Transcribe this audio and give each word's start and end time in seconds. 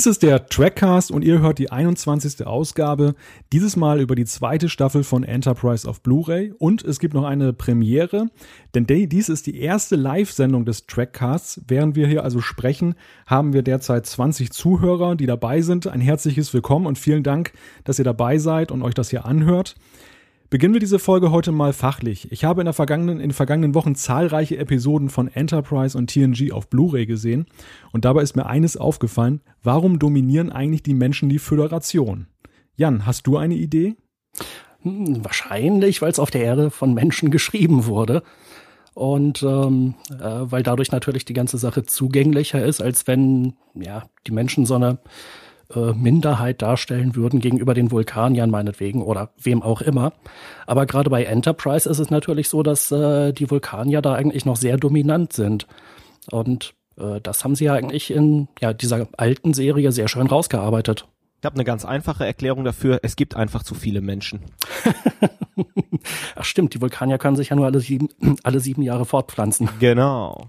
Dies 0.00 0.06
ist 0.06 0.22
der 0.22 0.46
Trackcast 0.46 1.10
und 1.10 1.22
ihr 1.26 1.40
hört 1.40 1.58
die 1.58 1.70
21. 1.70 2.46
Ausgabe, 2.46 3.14
dieses 3.52 3.76
Mal 3.76 4.00
über 4.00 4.14
die 4.14 4.24
zweite 4.24 4.70
Staffel 4.70 5.04
von 5.04 5.24
Enterprise 5.24 5.86
auf 5.86 6.00
Blu-ray 6.00 6.54
und 6.58 6.82
es 6.82 7.00
gibt 7.00 7.12
noch 7.12 7.24
eine 7.24 7.52
Premiere, 7.52 8.30
denn 8.74 8.86
dies 8.86 9.28
ist 9.28 9.46
die 9.46 9.60
erste 9.60 9.96
Live-Sendung 9.96 10.64
des 10.64 10.86
Trackcasts. 10.86 11.60
Während 11.68 11.96
wir 11.96 12.06
hier 12.06 12.24
also 12.24 12.40
sprechen, 12.40 12.94
haben 13.26 13.52
wir 13.52 13.60
derzeit 13.60 14.06
20 14.06 14.50
Zuhörer, 14.52 15.16
die 15.16 15.26
dabei 15.26 15.60
sind. 15.60 15.86
Ein 15.86 16.00
herzliches 16.00 16.54
Willkommen 16.54 16.86
und 16.86 16.98
vielen 16.98 17.22
Dank, 17.22 17.52
dass 17.84 17.98
ihr 17.98 18.04
dabei 18.06 18.38
seid 18.38 18.72
und 18.72 18.80
euch 18.80 18.94
das 18.94 19.10
hier 19.10 19.26
anhört. 19.26 19.76
Beginnen 20.50 20.74
wir 20.74 20.80
diese 20.80 20.98
Folge 20.98 21.30
heute 21.30 21.52
mal 21.52 21.72
fachlich. 21.72 22.32
Ich 22.32 22.42
habe 22.42 22.60
in, 22.60 22.64
der 22.64 22.74
vergangenen, 22.74 23.20
in 23.20 23.28
den 23.28 23.32
vergangenen 23.32 23.76
Wochen 23.76 23.94
zahlreiche 23.94 24.56
Episoden 24.58 25.08
von 25.08 25.28
Enterprise 25.28 25.96
und 25.96 26.10
TNG 26.10 26.50
auf 26.50 26.68
Blu-ray 26.68 27.06
gesehen 27.06 27.46
und 27.92 28.04
dabei 28.04 28.22
ist 28.22 28.34
mir 28.34 28.46
eines 28.46 28.76
aufgefallen, 28.76 29.42
warum 29.62 30.00
dominieren 30.00 30.50
eigentlich 30.50 30.82
die 30.82 30.94
Menschen 30.94 31.28
die 31.28 31.38
Föderation? 31.38 32.26
Jan, 32.74 33.06
hast 33.06 33.28
du 33.28 33.36
eine 33.36 33.54
Idee? 33.54 33.94
Hm, 34.82 35.24
wahrscheinlich, 35.24 36.02
weil 36.02 36.10
es 36.10 36.18
auf 36.18 36.32
der 36.32 36.42
Erde 36.42 36.70
von 36.72 36.94
Menschen 36.94 37.30
geschrieben 37.30 37.86
wurde 37.86 38.24
und 38.94 39.44
ähm, 39.44 39.94
äh, 40.10 40.18
weil 40.18 40.64
dadurch 40.64 40.90
natürlich 40.90 41.24
die 41.24 41.32
ganze 41.32 41.58
Sache 41.58 41.84
zugänglicher 41.84 42.64
ist, 42.64 42.82
als 42.82 43.06
wenn 43.06 43.54
ja 43.74 44.02
die 44.26 44.32
Menschen 44.32 44.66
so 44.66 44.74
eine 44.74 44.98
äh, 45.74 45.92
Minderheit 45.92 46.62
darstellen 46.62 47.16
würden 47.16 47.40
gegenüber 47.40 47.74
den 47.74 47.90
Vulkaniern 47.90 48.50
meinetwegen 48.50 49.02
oder 49.02 49.30
wem 49.40 49.62
auch 49.62 49.80
immer. 49.80 50.12
Aber 50.66 50.86
gerade 50.86 51.10
bei 51.10 51.24
Enterprise 51.24 51.88
ist 51.88 51.98
es 51.98 52.10
natürlich 52.10 52.48
so, 52.48 52.62
dass 52.62 52.90
äh, 52.90 53.32
die 53.32 53.50
Vulkanier 53.50 54.02
da 54.02 54.14
eigentlich 54.14 54.44
noch 54.44 54.56
sehr 54.56 54.76
dominant 54.76 55.32
sind. 55.32 55.66
Und 56.30 56.74
äh, 56.98 57.20
das 57.20 57.44
haben 57.44 57.54
sie 57.54 57.64
ja 57.64 57.74
eigentlich 57.74 58.10
in 58.10 58.48
ja, 58.60 58.72
dieser 58.72 59.08
alten 59.16 59.54
Serie 59.54 59.92
sehr 59.92 60.08
schön 60.08 60.26
rausgearbeitet. 60.26 61.06
Ich 61.40 61.46
habe 61.46 61.54
eine 61.54 61.64
ganz 61.64 61.86
einfache 61.86 62.26
Erklärung 62.26 62.64
dafür. 62.64 63.00
Es 63.02 63.16
gibt 63.16 63.34
einfach 63.34 63.62
zu 63.62 63.74
viele 63.74 64.02
Menschen. 64.02 64.40
Ach 66.36 66.44
stimmt, 66.44 66.74
die 66.74 66.80
Vulkanier 66.82 67.16
können 67.16 67.36
sich 67.36 67.48
ja 67.48 67.56
nur 67.56 67.64
alle 67.64 67.80
sieben, 67.80 68.08
alle 68.42 68.60
sieben 68.60 68.82
Jahre 68.82 69.06
fortpflanzen. 69.06 69.70
Genau. 69.80 70.48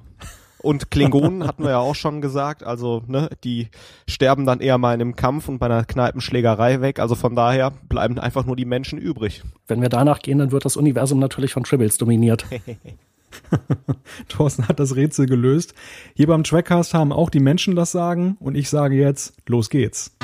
Und 0.62 0.92
Klingonen 0.92 1.44
hatten 1.48 1.64
wir 1.64 1.72
ja 1.72 1.80
auch 1.80 1.95
schon 1.95 2.22
gesagt, 2.22 2.64
also 2.64 3.04
ne, 3.08 3.30
die 3.44 3.70
sterben 4.08 4.45
dann 4.45 4.59
eher 4.59 4.78
mal 4.78 4.94
in 4.94 5.02
einem 5.02 5.16
Kampf 5.16 5.48
und 5.48 5.59
bei 5.59 5.66
einer 5.66 5.84
Kneipenschlägerei 5.84 6.81
weg. 6.81 7.00
Also 7.00 7.16
von 7.16 7.36
daher 7.36 7.72
bleiben 7.90 8.20
einfach 8.20 8.45
nur 8.45 8.56
die 8.56 8.66
Menschen 8.66 9.00
übrig. 9.00 9.44
Wenn 9.68 9.81
wir 9.81 9.90
danach 9.90 10.20
gehen, 10.20 10.38
dann 10.38 10.52
wird 10.52 10.66
das 10.66 10.78
Universum 10.78 11.20
natürlich 11.20 11.53
von 11.53 11.64
Tribbles 11.64 11.98
dominiert. 11.98 12.45
Thorsten 14.28 14.68
hat 14.68 14.80
das 14.80 14.95
Rätsel 14.95 15.26
gelöst. 15.26 15.73
Hier 16.16 16.28
beim 16.28 16.44
Trackcast 16.44 16.94
haben 16.94 17.12
auch 17.12 17.30
die 17.30 17.40
Menschen 17.40 17.75
das 17.75 17.92
Sagen 17.92 18.38
und 18.40 18.56
ich 18.56 18.70
sage 18.70 18.96
jetzt, 18.96 19.34
los 19.48 19.70
geht's. 19.70 20.16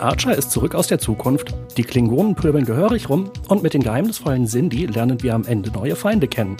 Archer 0.00 0.36
ist 0.36 0.50
zurück 0.50 0.74
aus 0.74 0.86
der 0.86 0.98
Zukunft, 0.98 1.54
die 1.76 1.82
Klingonen 1.82 2.34
pöbeln 2.34 2.64
gehörig 2.64 3.08
rum 3.08 3.30
und 3.48 3.62
mit 3.62 3.74
den 3.74 3.82
geheimnisvollen 3.82 4.46
Sindhi 4.46 4.86
lernen 4.86 5.22
wir 5.22 5.34
am 5.34 5.44
Ende 5.44 5.70
neue 5.70 5.96
Feinde 5.96 6.28
kennen. 6.28 6.56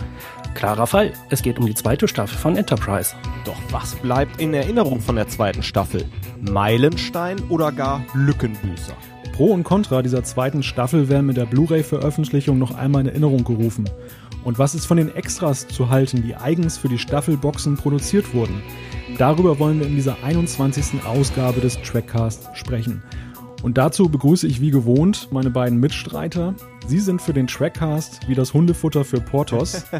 Klarer 0.54 0.86
Fall, 0.86 1.12
es 1.30 1.42
geht 1.42 1.58
um 1.58 1.66
die 1.66 1.74
zweite 1.74 2.08
Staffel 2.08 2.36
von 2.36 2.56
Enterprise. 2.56 3.14
Doch 3.44 3.58
was 3.70 3.94
bleibt 3.96 4.40
in 4.40 4.54
Erinnerung 4.54 5.00
von 5.00 5.16
der 5.16 5.28
zweiten 5.28 5.62
Staffel? 5.62 6.04
Meilenstein 6.40 7.38
oder 7.48 7.72
gar 7.72 8.04
Lückenbüßer? 8.14 8.94
Pro 9.34 9.52
und 9.52 9.62
Contra 9.62 10.02
dieser 10.02 10.24
zweiten 10.24 10.62
Staffel 10.62 11.08
werden 11.08 11.26
mit 11.26 11.36
der 11.36 11.46
Blu-ray-Veröffentlichung 11.46 12.58
noch 12.58 12.74
einmal 12.74 13.02
in 13.02 13.08
Erinnerung 13.08 13.44
gerufen. 13.44 13.88
Und 14.42 14.58
was 14.58 14.74
ist 14.74 14.86
von 14.86 14.96
den 14.96 15.14
Extras 15.14 15.68
zu 15.68 15.90
halten, 15.90 16.22
die 16.22 16.34
eigens 16.34 16.78
für 16.78 16.88
die 16.88 16.98
Staffelboxen 16.98 17.76
produziert 17.76 18.34
wurden? 18.34 18.62
Darüber 19.16 19.58
wollen 19.58 19.78
wir 19.78 19.86
in 19.86 19.94
dieser 19.94 20.16
21. 20.22 21.04
Ausgabe 21.04 21.60
des 21.60 21.80
Trackcast 21.82 22.48
sprechen. 22.54 23.02
Und 23.62 23.76
dazu 23.76 24.08
begrüße 24.08 24.46
ich 24.46 24.60
wie 24.60 24.70
gewohnt 24.70 25.28
meine 25.32 25.50
beiden 25.50 25.80
Mitstreiter. 25.80 26.54
Sie 26.86 27.00
sind 27.00 27.20
für 27.20 27.32
den 27.32 27.48
Trackcast 27.48 28.28
wie 28.28 28.34
das 28.34 28.54
Hundefutter 28.54 29.04
für 29.04 29.20
Portos. 29.20 29.84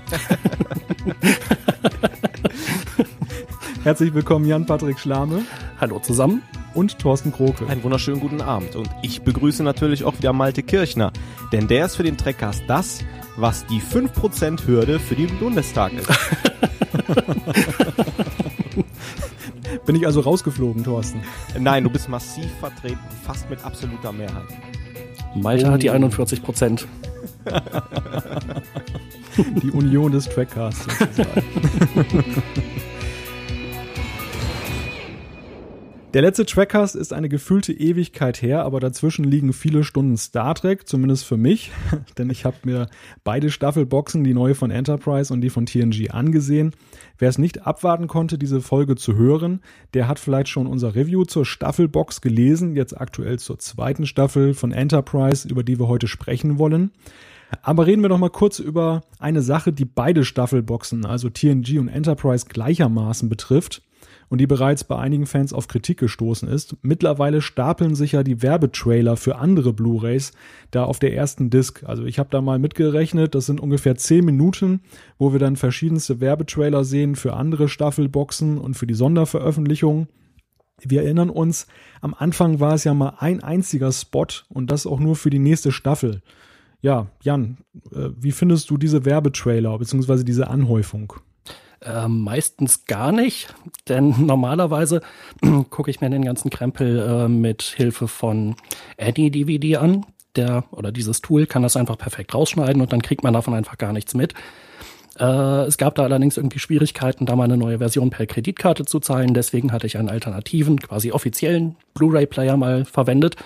Herzlich 3.82 4.14
willkommen 4.14 4.46
Jan-Patrick 4.46 4.98
Schlame. 4.98 5.42
Hallo 5.80 5.98
zusammen. 5.98 6.42
Und 6.74 6.98
Thorsten 6.98 7.32
Kroke. 7.32 7.66
Einen 7.66 7.82
wunderschönen 7.82 8.20
guten 8.20 8.40
Abend. 8.40 8.76
Und 8.76 8.88
ich 9.02 9.22
begrüße 9.22 9.64
natürlich 9.64 10.04
auch 10.04 10.16
wieder 10.18 10.32
Malte 10.32 10.62
Kirchner. 10.62 11.12
Denn 11.52 11.66
der 11.66 11.86
ist 11.86 11.96
für 11.96 12.04
den 12.04 12.16
Trackcast 12.16 12.62
das, 12.68 13.00
was 13.36 13.66
die 13.66 13.80
5%-Hürde 13.80 15.00
für 15.00 15.16
den 15.16 15.36
Bundestag 15.38 15.92
ist. 15.94 16.08
Bin 19.86 19.96
ich 19.96 20.06
also 20.06 20.20
rausgeflogen, 20.20 20.84
Thorsten? 20.84 21.22
Nein, 21.58 21.84
du 21.84 21.90
bist 21.90 22.08
massiv 22.08 22.50
vertreten, 22.60 22.98
fast 23.24 23.48
mit 23.50 23.64
absoluter 23.64 24.12
Mehrheit. 24.12 24.46
Malte 25.34 25.66
oh. 25.66 25.70
hat 25.72 25.82
die 25.82 25.90
41 25.90 26.42
Prozent. 26.42 26.86
die 29.62 29.70
Union 29.70 30.12
des 30.12 30.28
Trackcasts 30.28 30.86
Der 36.14 36.22
letzte 36.22 36.46
Trackcast 36.46 36.96
ist 36.96 37.12
eine 37.12 37.28
gefühlte 37.28 37.70
Ewigkeit 37.70 38.40
her, 38.40 38.64
aber 38.64 38.80
dazwischen 38.80 39.26
liegen 39.26 39.52
viele 39.52 39.84
Stunden 39.84 40.16
Star 40.16 40.54
Trek, 40.54 40.88
zumindest 40.88 41.26
für 41.26 41.36
mich, 41.36 41.70
denn 42.18 42.30
ich 42.30 42.46
habe 42.46 42.56
mir 42.64 42.86
beide 43.24 43.50
Staffelboxen, 43.50 44.24
die 44.24 44.32
neue 44.32 44.54
von 44.54 44.70
Enterprise 44.70 45.30
und 45.30 45.42
die 45.42 45.50
von 45.50 45.66
TNG, 45.66 46.10
angesehen. 46.10 46.72
Wer 47.18 47.28
es 47.28 47.36
nicht 47.36 47.66
abwarten 47.66 48.06
konnte, 48.06 48.38
diese 48.38 48.62
Folge 48.62 48.96
zu 48.96 49.16
hören, 49.16 49.60
der 49.92 50.08
hat 50.08 50.18
vielleicht 50.18 50.48
schon 50.48 50.66
unser 50.66 50.94
Review 50.94 51.24
zur 51.26 51.44
Staffelbox 51.44 52.22
gelesen, 52.22 52.74
jetzt 52.74 52.98
aktuell 52.98 53.38
zur 53.38 53.58
zweiten 53.58 54.06
Staffel 54.06 54.54
von 54.54 54.72
Enterprise, 54.72 55.46
über 55.46 55.62
die 55.62 55.78
wir 55.78 55.88
heute 55.88 56.08
sprechen 56.08 56.58
wollen. 56.58 56.90
Aber 57.60 57.86
reden 57.86 58.00
wir 58.00 58.08
doch 58.08 58.18
mal 58.18 58.30
kurz 58.30 58.60
über 58.60 59.02
eine 59.18 59.42
Sache, 59.42 59.74
die 59.74 59.84
beide 59.84 60.24
Staffelboxen, 60.24 61.04
also 61.04 61.28
TNG 61.28 61.78
und 61.78 61.88
Enterprise 61.88 62.46
gleichermaßen 62.48 63.28
betrifft 63.28 63.82
und 64.28 64.40
die 64.40 64.46
bereits 64.46 64.84
bei 64.84 64.96
einigen 64.98 65.26
Fans 65.26 65.52
auf 65.52 65.68
Kritik 65.68 65.98
gestoßen 65.98 66.48
ist. 66.48 66.76
Mittlerweile 66.82 67.40
stapeln 67.40 67.94
sich 67.94 68.12
ja 68.12 68.22
die 68.22 68.42
Werbetrailer 68.42 69.16
für 69.16 69.36
andere 69.36 69.72
Blu-rays 69.72 70.32
da 70.70 70.84
auf 70.84 70.98
der 70.98 71.14
ersten 71.14 71.50
Disc. 71.50 71.84
Also 71.84 72.04
ich 72.04 72.18
habe 72.18 72.30
da 72.30 72.40
mal 72.40 72.58
mitgerechnet, 72.58 73.34
das 73.34 73.46
sind 73.46 73.60
ungefähr 73.60 73.96
zehn 73.96 74.24
Minuten, 74.24 74.80
wo 75.18 75.32
wir 75.32 75.38
dann 75.38 75.56
verschiedenste 75.56 76.20
Werbetrailer 76.20 76.84
sehen 76.84 77.16
für 77.16 77.34
andere 77.34 77.68
Staffelboxen 77.68 78.58
und 78.58 78.74
für 78.74 78.86
die 78.86 78.94
Sonderveröffentlichungen. 78.94 80.08
Wir 80.80 81.02
erinnern 81.02 81.30
uns, 81.30 81.66
am 82.00 82.14
Anfang 82.14 82.60
war 82.60 82.74
es 82.74 82.84
ja 82.84 82.94
mal 82.94 83.14
ein 83.18 83.42
einziger 83.42 83.90
Spot 83.90 84.26
und 84.48 84.70
das 84.70 84.86
auch 84.86 85.00
nur 85.00 85.16
für 85.16 85.30
die 85.30 85.40
nächste 85.40 85.72
Staffel. 85.72 86.22
Ja, 86.80 87.08
Jan, 87.22 87.58
äh, 87.90 88.10
wie 88.16 88.30
findest 88.30 88.70
du 88.70 88.76
diese 88.76 89.04
Werbetrailer 89.04 89.76
bzw. 89.78 90.22
diese 90.22 90.48
Anhäufung? 90.48 91.14
Äh, 91.80 92.08
meistens 92.08 92.86
gar 92.86 93.12
nicht, 93.12 93.54
denn 93.88 94.14
normalerweise 94.26 95.00
gucke 95.70 95.90
ich 95.90 96.00
mir 96.00 96.10
den 96.10 96.24
ganzen 96.24 96.50
Krempel 96.50 96.98
äh, 96.98 97.28
mit 97.28 97.62
Hilfe 97.62 98.08
von 98.08 98.56
AnyDVD 98.98 99.76
an. 99.76 100.04
Der 100.36 100.64
oder 100.72 100.92
dieses 100.92 101.20
Tool 101.20 101.46
kann 101.46 101.62
das 101.62 101.76
einfach 101.76 101.96
perfekt 101.96 102.34
rausschneiden 102.34 102.82
und 102.82 102.92
dann 102.92 103.02
kriegt 103.02 103.22
man 103.22 103.32
davon 103.32 103.54
einfach 103.54 103.78
gar 103.78 103.92
nichts 103.92 104.14
mit. 104.14 104.34
Äh, 105.18 105.24
es 105.66 105.78
gab 105.78 105.94
da 105.94 106.02
allerdings 106.02 106.36
irgendwie 106.36 106.58
Schwierigkeiten, 106.58 107.26
da 107.26 107.36
mal 107.36 107.44
eine 107.44 107.56
neue 107.56 107.78
Version 107.78 108.10
per 108.10 108.26
Kreditkarte 108.26 108.84
zu 108.84 109.00
zahlen. 109.00 109.34
Deswegen 109.34 109.72
hatte 109.72 109.86
ich 109.86 109.98
einen 109.98 110.10
alternativen, 110.10 110.80
quasi 110.80 111.12
offiziellen 111.12 111.76
Blu-ray-Player 111.94 112.56
mal 112.56 112.84
verwendet 112.84 113.36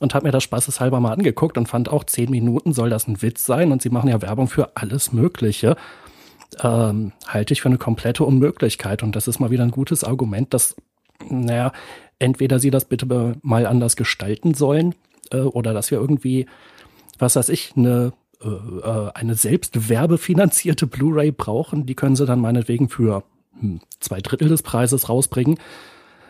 und 0.00 0.14
habe 0.14 0.26
mir 0.26 0.32
das 0.32 0.42
spaßeshalber 0.42 1.00
mal 1.00 1.12
angeguckt 1.12 1.56
und 1.56 1.68
fand 1.68 1.88
auch, 1.88 2.04
zehn 2.04 2.30
Minuten 2.30 2.72
soll 2.72 2.90
das 2.90 3.06
ein 3.06 3.22
Witz 3.22 3.46
sein 3.46 3.72
und 3.72 3.82
sie 3.82 3.90
machen 3.90 4.10
ja 4.10 4.20
Werbung 4.22 4.48
für 4.48 4.76
alles 4.76 5.12
Mögliche 5.12 5.76
ähm, 6.62 7.12
halte 7.26 7.52
ich 7.52 7.62
für 7.62 7.68
eine 7.68 7.78
komplette 7.78 8.24
Unmöglichkeit. 8.24 9.02
Und 9.02 9.16
das 9.16 9.28
ist 9.28 9.40
mal 9.40 9.50
wieder 9.50 9.64
ein 9.64 9.70
gutes 9.70 10.04
Argument, 10.04 10.52
dass, 10.54 10.76
naja, 11.28 11.72
entweder 12.18 12.58
sie 12.58 12.70
das 12.70 12.84
bitte 12.84 13.36
mal 13.42 13.66
anders 13.66 13.96
gestalten 13.96 14.54
sollen 14.54 14.94
äh, 15.30 15.38
oder 15.38 15.72
dass 15.72 15.90
wir 15.90 15.98
irgendwie, 15.98 16.46
was 17.18 17.36
weiß 17.36 17.48
ich, 17.48 17.72
eine 17.76 18.12
äh, 18.42 18.48
äh 18.48 19.10
eine 19.14 19.34
selbst 19.34 19.88
werbefinanzierte 19.88 20.86
Blu-ray 20.86 21.32
brauchen. 21.32 21.86
Die 21.86 21.94
können 21.94 22.16
sie 22.16 22.26
dann 22.26 22.40
meinetwegen 22.40 22.88
für 22.88 23.24
hm, 23.58 23.80
zwei 24.00 24.20
Drittel 24.20 24.48
des 24.48 24.62
Preises 24.62 25.08
rausbringen 25.08 25.58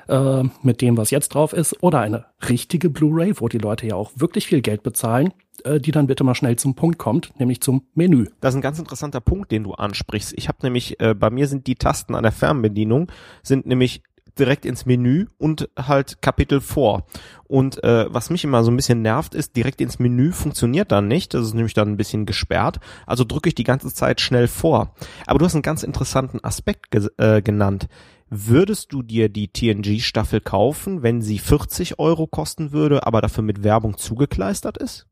äh, 0.08 0.42
mit 0.62 0.80
dem, 0.80 0.96
was 0.96 1.10
jetzt 1.10 1.30
drauf 1.30 1.52
ist, 1.52 1.82
oder 1.82 2.00
eine 2.00 2.26
richtige 2.48 2.90
Blu-ray, 2.90 3.34
wo 3.40 3.48
die 3.48 3.58
Leute 3.58 3.86
ja 3.86 3.94
auch 3.94 4.12
wirklich 4.16 4.46
viel 4.46 4.62
Geld 4.62 4.82
bezahlen, 4.82 5.32
äh, 5.64 5.80
die 5.80 5.90
dann 5.90 6.06
bitte 6.06 6.24
mal 6.24 6.34
schnell 6.34 6.56
zum 6.56 6.74
Punkt 6.74 6.98
kommt, 6.98 7.38
nämlich 7.38 7.60
zum 7.60 7.86
Menü. 7.94 8.26
Das 8.40 8.54
ist 8.54 8.58
ein 8.58 8.62
ganz 8.62 8.78
interessanter 8.78 9.20
Punkt, 9.20 9.50
den 9.50 9.64
du 9.64 9.72
ansprichst. 9.72 10.34
Ich 10.36 10.48
habe 10.48 10.58
nämlich, 10.62 11.00
äh, 11.00 11.14
bei 11.14 11.30
mir 11.30 11.48
sind 11.48 11.66
die 11.66 11.74
Tasten 11.74 12.14
an 12.14 12.22
der 12.22 12.32
Fernbedienung, 12.32 13.10
sind 13.42 13.66
nämlich 13.66 14.02
direkt 14.38 14.64
ins 14.64 14.86
Menü 14.86 15.26
und 15.38 15.68
halt 15.76 16.20
Kapitel 16.20 16.60
vor. 16.60 17.06
Und 17.44 17.82
äh, 17.84 18.06
was 18.12 18.30
mich 18.30 18.44
immer 18.44 18.64
so 18.64 18.70
ein 18.70 18.76
bisschen 18.76 19.02
nervt, 19.02 19.34
ist, 19.34 19.56
direkt 19.56 19.80
ins 19.80 19.98
Menü 19.98 20.32
funktioniert 20.32 20.90
dann 20.92 21.08
nicht. 21.08 21.34
Das 21.34 21.46
ist 21.46 21.54
nämlich 21.54 21.74
dann 21.74 21.88
ein 21.88 21.96
bisschen 21.96 22.26
gesperrt. 22.26 22.80
Also 23.06 23.24
drücke 23.24 23.48
ich 23.48 23.54
die 23.54 23.64
ganze 23.64 23.92
Zeit 23.92 24.20
schnell 24.20 24.48
vor. 24.48 24.94
Aber 25.26 25.38
du 25.38 25.44
hast 25.44 25.54
einen 25.54 25.62
ganz 25.62 25.82
interessanten 25.82 26.42
Aspekt 26.42 26.90
ge 26.90 27.08
äh, 27.18 27.42
genannt. 27.42 27.88
Würdest 28.30 28.92
du 28.92 29.02
dir 29.02 29.28
die 29.28 29.48
TNG-Staffel 29.48 30.40
kaufen, 30.40 31.02
wenn 31.02 31.22
sie 31.22 31.38
40 31.38 31.98
Euro 32.00 32.26
kosten 32.26 32.72
würde, 32.72 33.06
aber 33.06 33.20
dafür 33.20 33.44
mit 33.44 33.62
Werbung 33.62 33.96
zugekleistert 33.96 34.78
ist? 34.78 35.06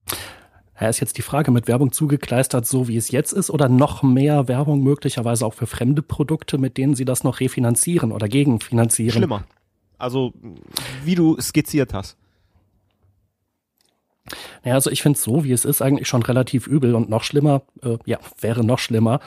Ja, 0.83 0.89
ist 0.89 0.99
jetzt 0.99 1.17
die 1.17 1.23
Frage, 1.23 1.53
mit 1.53 1.69
Werbung 1.69 1.93
zugekleistert, 1.93 2.67
so 2.67 2.89
wie 2.89 2.97
es 2.97 3.13
jetzt 3.13 3.33
ist, 3.33 3.51
oder 3.51 3.69
noch 3.69 4.03
mehr 4.03 4.49
Werbung 4.49 4.83
möglicherweise 4.83 5.47
auch 5.47 5.55
für 5.55 5.69
fremde 5.69 6.03
Produkte, 6.03 6.59
mit 6.59 6.77
denen 6.77 6.97
sie 6.97 7.05
das 7.05 7.23
noch 7.23 7.39
refinanzieren 7.39 8.11
oder 8.11 8.27
gegenfinanzieren? 8.27 9.13
Schlimmer. 9.13 9.45
Also, 9.97 10.33
wie 11.05 11.15
du 11.15 11.41
skizziert 11.41 11.95
hast. 11.95 12.17
Naja, 14.65 14.75
also 14.75 14.91
ich 14.91 15.03
finde 15.03 15.19
es 15.19 15.23
so, 15.23 15.45
wie 15.45 15.53
es 15.53 15.65
ist, 15.65 15.83
eigentlich 15.83 16.09
schon 16.09 16.25
relativ 16.25 16.67
übel 16.67 16.97
und 16.97 17.09
noch 17.09 17.23
schlimmer, 17.23 17.63
äh, 17.83 17.99
ja, 18.05 18.19
wäre 18.41 18.65
noch 18.65 18.81
schlimmer. 18.81 19.21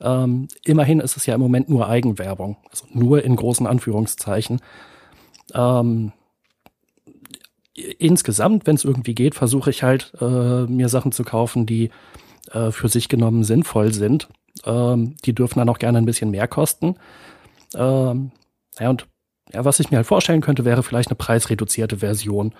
Ähm, 0.00 0.46
immerhin 0.64 1.00
ist 1.00 1.16
es 1.16 1.26
ja 1.26 1.34
im 1.34 1.40
Moment 1.40 1.68
nur 1.68 1.88
Eigenwerbung, 1.88 2.58
also 2.70 2.86
nur 2.92 3.24
in 3.24 3.34
großen 3.34 3.66
Anführungszeichen. 3.66 4.60
Ähm, 5.52 6.12
insgesamt, 7.74 8.66
wenn 8.66 8.76
es 8.76 8.84
irgendwie 8.84 9.14
geht, 9.14 9.34
versuche 9.34 9.70
ich 9.70 9.82
halt, 9.82 10.12
äh, 10.20 10.64
mir 10.64 10.88
Sachen 10.88 11.12
zu 11.12 11.24
kaufen, 11.24 11.66
die 11.66 11.90
äh, 12.50 12.70
für 12.70 12.88
sich 12.88 13.08
genommen 13.08 13.44
sinnvoll 13.44 13.92
sind. 13.92 14.28
Ähm, 14.64 15.16
die 15.24 15.34
dürfen 15.34 15.58
dann 15.58 15.68
auch 15.68 15.78
gerne 15.78 15.98
ein 15.98 16.04
bisschen 16.04 16.30
mehr 16.30 16.48
kosten. 16.48 16.96
Ähm, 17.74 18.32
ja, 18.78 18.90
und 18.90 19.06
ja, 19.52 19.64
was 19.64 19.80
ich 19.80 19.90
mir 19.90 19.98
halt 19.98 20.06
vorstellen 20.06 20.40
könnte, 20.40 20.64
wäre 20.64 20.82
vielleicht 20.82 21.08
eine 21.08 21.16
preisreduzierte 21.16 21.98
Version. 21.98 22.54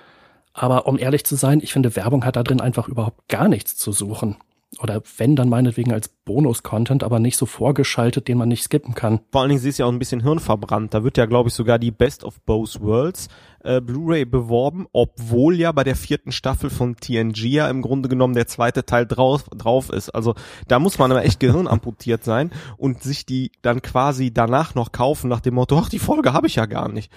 Aber 0.53 0.87
um 0.87 0.99
ehrlich 0.99 1.25
zu 1.25 1.37
sein, 1.37 1.61
ich 1.63 1.73
finde, 1.73 1.97
Werbung 1.97 2.25
hat 2.25 2.37
da 2.37 2.43
drin 2.43 2.61
einfach 2.61 2.89
überhaupt 2.89 3.29
gar 3.29 3.49
nichts 3.49 3.77
zu 3.77 3.93
suchen. 3.93 4.37
Oder 4.81 5.03
wenn, 5.19 5.37
dann 5.37 5.49
meinetwegen 5.49 5.93
als 5.93 6.09
Bonus-Content, 6.09 7.05
aber 7.05 7.19
nicht 7.19 7.37
so 7.37 7.45
vorgeschaltet, 7.45 8.27
den 8.27 8.39
man 8.39 8.49
nicht 8.49 8.63
skippen 8.63 8.95
kann. 8.95 9.21
Vor 9.31 9.43
allen 9.43 9.51
Dingen, 9.51 9.61
sie 9.61 9.69
ist 9.69 9.79
ja 9.79 9.87
auch 9.87 9.93
ein 9.93 9.99
bisschen 9.99 10.23
hirnverbrannt. 10.23 10.95
Da 10.95 11.05
wird 11.05 11.19
ja, 11.19 11.27
glaube 11.27 11.51
ich, 11.51 11.55
sogar 11.55 11.79
die 11.79 11.91
Best 11.91 12.25
of 12.25 12.41
Both 12.43 12.81
Worlds 12.81 13.29
äh, 13.65 13.81
Blu-ray 13.81 14.25
beworben, 14.25 14.87
obwohl 14.93 15.57
ja 15.57 15.73
bei 15.73 15.85
der 15.85 15.95
vierten 15.95 16.33
Staffel 16.33 16.71
von 16.71 16.97
TNG 16.97 17.45
ja 17.45 17.69
im 17.69 17.83
Grunde 17.83 18.09
genommen 18.09 18.35
der 18.35 18.47
zweite 18.47 18.87
Teil 18.87 19.07
drauf, 19.07 19.45
drauf 19.55 19.91
ist. 19.91 20.11
Also 20.11 20.35
da 20.69 20.79
muss 20.79 20.99
man 20.99 21.11
aber 21.11 21.25
echt 21.25 21.39
gehirnamputiert 21.39 22.25
sein 22.25 22.51
und 22.79 23.03
sich 23.03 23.27
die 23.27 23.53
dann 23.61 23.83
quasi 23.83 24.33
danach 24.33 24.75
noch 24.75 24.91
kaufen 24.91 25.29
nach 25.29 25.41
dem 25.41 25.55
Motto, 25.55 25.79
ach, 25.79 25.91
die 25.91 25.99
Folge 25.99 26.33
habe 26.33 26.47
ich 26.47 26.57
ja 26.57 26.67
gar 26.67 26.89
nicht 26.89 27.13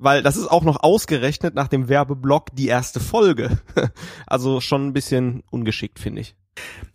weil 0.00 0.22
das 0.22 0.36
ist 0.36 0.50
auch 0.50 0.64
noch 0.64 0.82
ausgerechnet 0.82 1.54
nach 1.54 1.68
dem 1.68 1.88
Werbeblock 1.88 2.56
die 2.56 2.68
erste 2.68 3.00
Folge. 3.00 3.58
also 4.26 4.60
schon 4.62 4.86
ein 4.86 4.92
bisschen 4.94 5.42
ungeschickt, 5.50 5.98
finde 5.98 6.22
ich. 6.22 6.34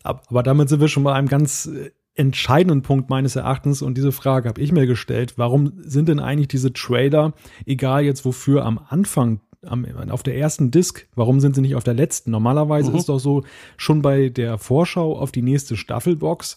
Aber 0.04 0.44
damit 0.44 0.70
sind 0.70 0.82
wir 0.82 0.88
schon 0.88 1.04
bei 1.04 1.14
einem 1.14 1.28
ganz 1.28 1.68
äh, 1.68 1.92
entscheidenden 2.16 2.82
Punkt 2.82 3.10
meines 3.10 3.36
Erachtens 3.36 3.82
und 3.82 3.98
diese 3.98 4.12
Frage 4.12 4.48
habe 4.48 4.62
ich 4.62 4.72
mir 4.72 4.88
gestellt. 4.88 5.34
Warum 5.38 5.74
sind 5.82 6.08
denn 6.08 6.20
eigentlich 6.20 6.48
diese 6.48 6.72
Trailer, 6.72 7.34
egal 7.66 8.04
jetzt 8.04 8.24
wofür, 8.26 8.66
am 8.66 8.80
Anfang 8.88 9.42
am, 9.66 9.86
auf 10.10 10.24
der 10.24 10.38
ersten 10.38 10.72
Disc, 10.72 11.08
warum 11.16 11.40
sind 11.40 11.56
sie 11.56 11.62
nicht 11.62 11.76
auf 11.76 11.84
der 11.84 11.94
letzten? 11.94 12.32
Normalerweise 12.32 12.92
mhm. 12.92 12.98
ist 12.98 13.10
doch 13.10 13.20
so, 13.20 13.44
schon 13.78 14.02
bei 14.02 14.30
der 14.30 14.58
Vorschau 14.58 15.18
auf 15.18 15.32
die 15.32 15.42
nächste 15.42 15.76
Staffelbox 15.76 16.56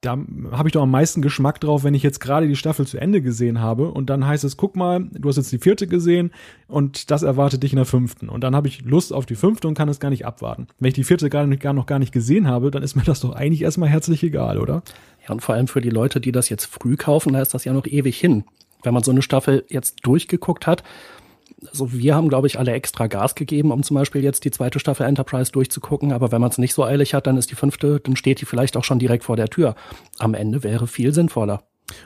da 0.00 0.18
habe 0.52 0.68
ich 0.68 0.72
doch 0.72 0.82
am 0.82 0.90
meisten 0.90 1.20
Geschmack 1.20 1.60
drauf, 1.60 1.84
wenn 1.84 1.92
ich 1.92 2.02
jetzt 2.02 2.20
gerade 2.20 2.48
die 2.48 2.56
Staffel 2.56 2.86
zu 2.86 2.96
Ende 2.96 3.20
gesehen 3.20 3.60
habe 3.60 3.90
und 3.90 4.08
dann 4.08 4.26
heißt 4.26 4.44
es, 4.44 4.56
guck 4.56 4.74
mal, 4.74 5.04
du 5.12 5.28
hast 5.28 5.36
jetzt 5.36 5.52
die 5.52 5.58
vierte 5.58 5.86
gesehen 5.86 6.30
und 6.68 7.10
das 7.10 7.22
erwartet 7.22 7.62
dich 7.62 7.72
in 7.72 7.76
der 7.76 7.84
fünften. 7.84 8.30
Und 8.30 8.42
dann 8.42 8.56
habe 8.56 8.68
ich 8.68 8.82
Lust 8.82 9.12
auf 9.12 9.26
die 9.26 9.34
fünfte 9.34 9.68
und 9.68 9.74
kann 9.74 9.90
es 9.90 10.00
gar 10.00 10.08
nicht 10.08 10.24
abwarten. 10.24 10.68
Wenn 10.78 10.88
ich 10.88 10.94
die 10.94 11.04
vierte 11.04 11.28
gar, 11.28 11.46
nicht, 11.46 11.60
gar 11.60 11.74
noch 11.74 11.84
gar 11.84 11.98
nicht 11.98 12.12
gesehen 12.12 12.48
habe, 12.48 12.70
dann 12.70 12.82
ist 12.82 12.96
mir 12.96 13.02
das 13.02 13.20
doch 13.20 13.34
eigentlich 13.34 13.60
erstmal 13.60 13.90
herzlich 13.90 14.22
egal, 14.22 14.58
oder? 14.58 14.82
Ja, 15.26 15.32
und 15.32 15.42
vor 15.42 15.54
allem 15.54 15.68
für 15.68 15.82
die 15.82 15.90
Leute, 15.90 16.18
die 16.18 16.32
das 16.32 16.48
jetzt 16.48 16.64
früh 16.64 16.96
kaufen, 16.96 17.34
da 17.34 17.42
ist 17.42 17.52
das 17.52 17.64
ja 17.64 17.74
noch 17.74 17.86
ewig 17.86 18.18
hin. 18.18 18.44
Wenn 18.82 18.94
man 18.94 19.02
so 19.02 19.10
eine 19.10 19.20
Staffel 19.20 19.64
jetzt 19.68 19.98
durchgeguckt 20.06 20.66
hat, 20.66 20.82
also 21.68 21.92
wir 21.92 22.14
haben, 22.14 22.28
glaube 22.28 22.46
ich, 22.46 22.58
alle 22.58 22.72
extra 22.72 23.06
Gas 23.06 23.34
gegeben, 23.34 23.70
um 23.72 23.82
zum 23.82 23.94
Beispiel 23.96 24.22
jetzt 24.22 24.44
die 24.44 24.50
zweite 24.50 24.78
Staffel 24.78 25.06
Enterprise 25.06 25.52
durchzugucken. 25.52 26.12
Aber 26.12 26.32
wenn 26.32 26.40
man 26.40 26.50
es 26.50 26.58
nicht 26.58 26.74
so 26.74 26.84
eilig 26.84 27.14
hat, 27.14 27.26
dann 27.26 27.36
ist 27.36 27.50
die 27.50 27.54
fünfte, 27.54 28.00
dann 28.00 28.16
steht 28.16 28.40
die 28.40 28.46
vielleicht 28.46 28.76
auch 28.76 28.84
schon 28.84 28.98
direkt 28.98 29.24
vor 29.24 29.36
der 29.36 29.48
Tür. 29.48 29.74
Am 30.18 30.34
Ende 30.34 30.62
wäre 30.62 30.86
viel 30.86 31.12
sinnvoller. 31.12 31.62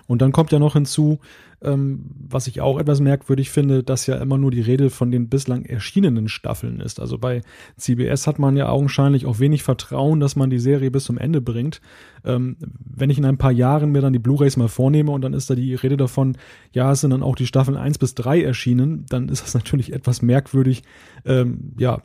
Und 0.06 0.22
dann 0.22 0.32
kommt 0.32 0.52
ja 0.52 0.58
noch 0.58 0.74
hinzu, 0.74 1.18
ähm, 1.62 2.04
was 2.28 2.46
ich 2.46 2.60
auch 2.60 2.78
etwas 2.78 3.00
merkwürdig 3.00 3.50
finde, 3.50 3.82
dass 3.82 4.06
ja 4.06 4.16
immer 4.16 4.38
nur 4.38 4.50
die 4.50 4.60
Rede 4.60 4.90
von 4.90 5.10
den 5.10 5.28
bislang 5.28 5.64
erschienenen 5.64 6.28
Staffeln 6.28 6.80
ist. 6.80 7.00
Also 7.00 7.18
bei 7.18 7.42
CBS 7.76 8.26
hat 8.26 8.38
man 8.38 8.56
ja 8.56 8.68
augenscheinlich 8.68 9.26
auch 9.26 9.38
wenig 9.38 9.62
Vertrauen, 9.62 10.20
dass 10.20 10.36
man 10.36 10.50
die 10.50 10.58
Serie 10.58 10.90
bis 10.90 11.04
zum 11.04 11.18
Ende 11.18 11.40
bringt. 11.40 11.80
Ähm, 12.24 12.56
wenn 12.78 13.10
ich 13.10 13.18
in 13.18 13.24
ein 13.24 13.38
paar 13.38 13.52
Jahren 13.52 13.92
mir 13.92 14.02
dann 14.02 14.12
die 14.12 14.18
Blu-rays 14.18 14.56
mal 14.56 14.68
vornehme 14.68 15.10
und 15.10 15.22
dann 15.22 15.34
ist 15.34 15.50
da 15.50 15.54
die 15.54 15.74
Rede 15.74 15.96
davon, 15.96 16.36
ja, 16.72 16.92
es 16.92 17.00
sind 17.00 17.10
dann 17.10 17.22
auch 17.22 17.36
die 17.36 17.46
Staffeln 17.46 17.76
eins 17.76 17.98
bis 17.98 18.14
drei 18.14 18.42
erschienen, 18.42 19.06
dann 19.08 19.28
ist 19.28 19.42
das 19.42 19.54
natürlich 19.54 19.92
etwas 19.92 20.22
merkwürdig, 20.22 20.82
ähm, 21.24 21.74
ja, 21.78 22.02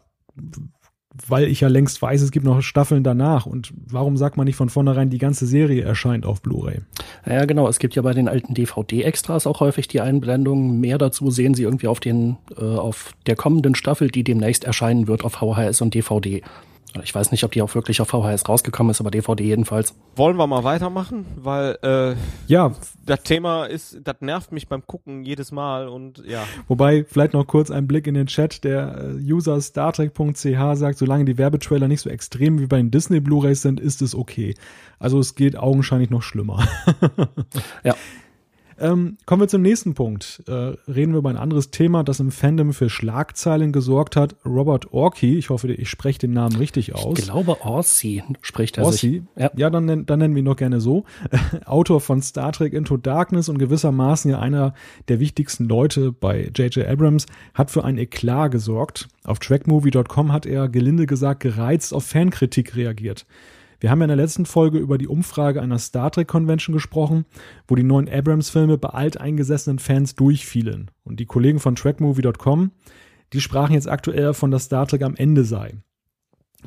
weil 1.28 1.48
ich 1.48 1.62
ja 1.62 1.68
längst 1.68 2.02
weiß, 2.02 2.22
es 2.22 2.32
gibt 2.32 2.46
noch 2.46 2.62
Staffeln 2.62 3.04
danach. 3.04 3.46
Und 3.46 3.74
warum 3.88 4.16
sagt 4.16 4.38
man 4.38 4.46
nicht 4.46 4.56
von 4.56 4.70
vornherein, 4.70 5.10
die 5.10 5.18
ganze 5.18 5.48
Serie 5.48 5.84
erscheint 5.84 6.26
auf 6.26 6.42
Blu-ray? 6.42 6.82
Ja, 7.26 7.46
genau. 7.46 7.68
Es 7.68 7.80
gibt 7.80 7.96
ja 7.96 8.02
bei 8.04 8.14
den 8.14 8.28
alten 8.28 8.54
DVD-Extras 8.54 9.48
auch 9.48 9.60
häufig 9.60 9.88
die 9.88 10.02
Einblendung. 10.02 10.80
Mehr 10.80 10.98
dazu 10.98 11.32
sehen 11.32 11.56
Sie 11.56 11.64
irgendwie 11.64 11.88
auf 11.88 12.00
den, 12.00 12.38
äh, 12.58 12.64
auf 12.64 13.14
der 13.26 13.36
kommenden 13.36 13.76
Staffel, 13.76 14.10
die 14.10 14.24
demnächst 14.24 14.66
erscheinen 14.66 15.08
wird 15.08 15.26
auf 15.26 15.34
VHS 15.34 15.82
und 15.82 15.94
DVD. 15.94 16.44
Ich 17.04 17.14
weiß 17.14 17.32
nicht, 17.32 17.44
ob 17.44 17.52
die 17.52 17.62
auch 17.62 17.76
wirklich 17.76 18.02
auf 18.02 18.10
VHS 18.10 18.50
rausgekommen 18.50 18.92
ist, 18.92 19.00
aber 19.00 19.12
DVD 19.12 19.44
jedenfalls. 19.44 19.94
Wollen 20.16 20.38
wir 20.38 20.48
mal 20.48 20.64
weitermachen? 20.64 21.26
Weil 21.36 21.78
äh, 21.84 22.16
ja, 22.48 22.74
das 23.06 23.22
Thema 23.24 23.66
ist, 23.66 24.00
das 24.04 24.16
nervt 24.22 24.52
mich 24.52 24.68
beim 24.68 24.86
Gucken 24.86 25.24
jedes 25.24 25.52
Mal 25.52 25.88
und 25.88 26.24
ja. 26.26 26.44
Wobei, 26.68 27.06
vielleicht 27.08 27.34
noch 27.34 27.46
kurz 27.46 27.70
ein 27.70 27.88
Blick 27.88 28.08
in 28.08 28.16
den 28.16 28.28
Chat. 28.28 28.64
Der 28.64 29.18
äh, 29.20 29.32
User 29.32 29.62
StarTrek.ch 29.62 30.76
sagt, 30.76 30.98
solange 30.98 31.26
die 31.26 31.38
Werbetrailer 31.38 31.88
nicht 31.88 32.02
so 32.02 32.10
extrem 32.10 32.60
wie 32.60 32.68
bei 32.68 32.78
den 32.78 32.90
Disney 32.90 33.20
Blu-rays 33.20 33.62
sind, 33.62 33.80
ist 33.80 34.02
es 34.02 34.16
okay. 34.16 34.56
Also 34.98 35.20
es 35.20 35.36
geht 35.36 35.58
augenscheinlich 35.58 36.10
noch 36.10 36.24
schlimmer. 36.24 36.68
ja. 37.84 37.96
Ähm, 38.80 39.18
kommen 39.26 39.42
wir 39.42 39.48
zum 39.48 39.62
nächsten 39.62 39.94
Punkt. 39.94 40.44
Äh, 40.48 40.52
reden 40.88 41.12
wir 41.12 41.20
über 41.20 41.30
ein 41.30 41.38
anderes 41.38 41.72
Thema, 41.72 42.04
das 42.04 42.20
im 42.20 42.32
Fandom 42.32 42.74
für 42.74 42.90
Schlagzeilen 42.90 43.72
gesorgt 43.72 44.16
hat. 44.16 44.36
Robert 44.46 44.94
Orkey, 44.94 45.38
ich 45.38 45.50
hoffe, 45.50 45.72
ich 45.72 45.90
spreche 45.90 46.20
den 46.20 46.34
Namen 46.34 46.56
richtig 46.56 46.96
aus. 46.96 47.18
Ich 47.20 47.26
glaube, 47.26 47.62
Orsi 47.62 48.24
spricht 48.42 48.78
er 48.78 48.86
Orsi. 48.86 48.98
sich. 48.98 49.22
Ja, 49.36 49.52
ja 49.56 49.70
dann, 49.70 50.06
dann 50.06 50.20
nennen 50.20 50.36
wir 50.36 50.42
ihn 50.42 50.46
doch 50.46 50.56
gerne 50.56 50.80
so. 50.80 51.04
Autor 51.66 52.02
von 52.02 52.22
Star 52.22 52.52
Trek 52.52 52.74
Into 52.74 52.98
Darkness 52.98 53.50
und 53.50 53.58
gewissermaßen 53.58 54.32
ja 54.32 54.40
einer 54.40 54.74
der 55.08 55.20
wichtigsten 55.20 55.66
Leute 55.66 56.12
bei 56.12 56.52
J.J. 56.56 56.88
Abrams, 56.88 57.26
hat 57.54 57.72
für 57.72 57.84
ein 57.84 57.98
Eklat 57.98 58.52
gesorgt. 58.52 59.08
Auf 59.24 59.40
trackmovie.com 59.40 60.32
hat 60.32 60.46
er 60.46 60.70
gelinde 60.70 61.06
gesagt 61.06 61.42
gereizt 61.42 61.94
auf 61.94 62.06
Fankritik 62.06 62.76
reagiert. 62.76 63.26
Wir 63.80 63.90
haben 63.90 64.00
ja 64.00 64.06
in 64.06 64.10
der 64.10 64.18
letzten 64.18 64.46
Folge 64.46 64.78
über 64.78 64.98
die 64.98 65.08
Umfrage 65.08 65.62
einer 65.62 65.80
Star 65.80 66.12
Trek 66.12 66.28
Convention 66.28 66.74
gesprochen, 66.74 67.26
wo 67.68 67.76
die 67.76 67.84
neuen 67.84 68.10
Abrams-Filme 68.10 68.78
bei 68.78 68.90
alteingesessenen 68.90 69.80
Fans 69.80 70.16
durchfielen. 70.16 70.92
Und 71.04 71.20
die 71.20 71.26
Kollegen 71.26 71.60
von 71.60 71.76
trackmovie.com, 71.76 72.72
die 73.34 73.42
sprachen 73.42 73.74
jetzt 73.74 73.90
aktuell 73.90 74.24
davon, 74.24 74.52
dass 74.52 74.66
Star 74.66 74.88
Trek 74.88 75.04
am 75.04 75.16
Ende 75.16 75.44
sei. 75.44 75.76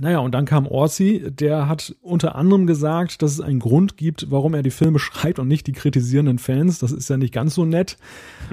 Naja, 0.00 0.20
und 0.20 0.32
dann 0.32 0.46
kam 0.46 0.66
Orsi, 0.66 1.22
der 1.30 1.68
hat 1.68 1.94
unter 2.00 2.34
anderem 2.34 2.66
gesagt, 2.66 3.20
dass 3.20 3.32
es 3.32 3.40
einen 3.40 3.58
Grund 3.58 3.98
gibt, 3.98 4.30
warum 4.30 4.54
er 4.54 4.62
die 4.62 4.70
Filme 4.70 4.98
schreibt 4.98 5.38
und 5.38 5.48
nicht 5.48 5.66
die 5.66 5.72
kritisierenden 5.72 6.38
Fans. 6.38 6.78
Das 6.78 6.92
ist 6.92 7.10
ja 7.10 7.18
nicht 7.18 7.34
ganz 7.34 7.54
so 7.54 7.66
nett. 7.66 7.98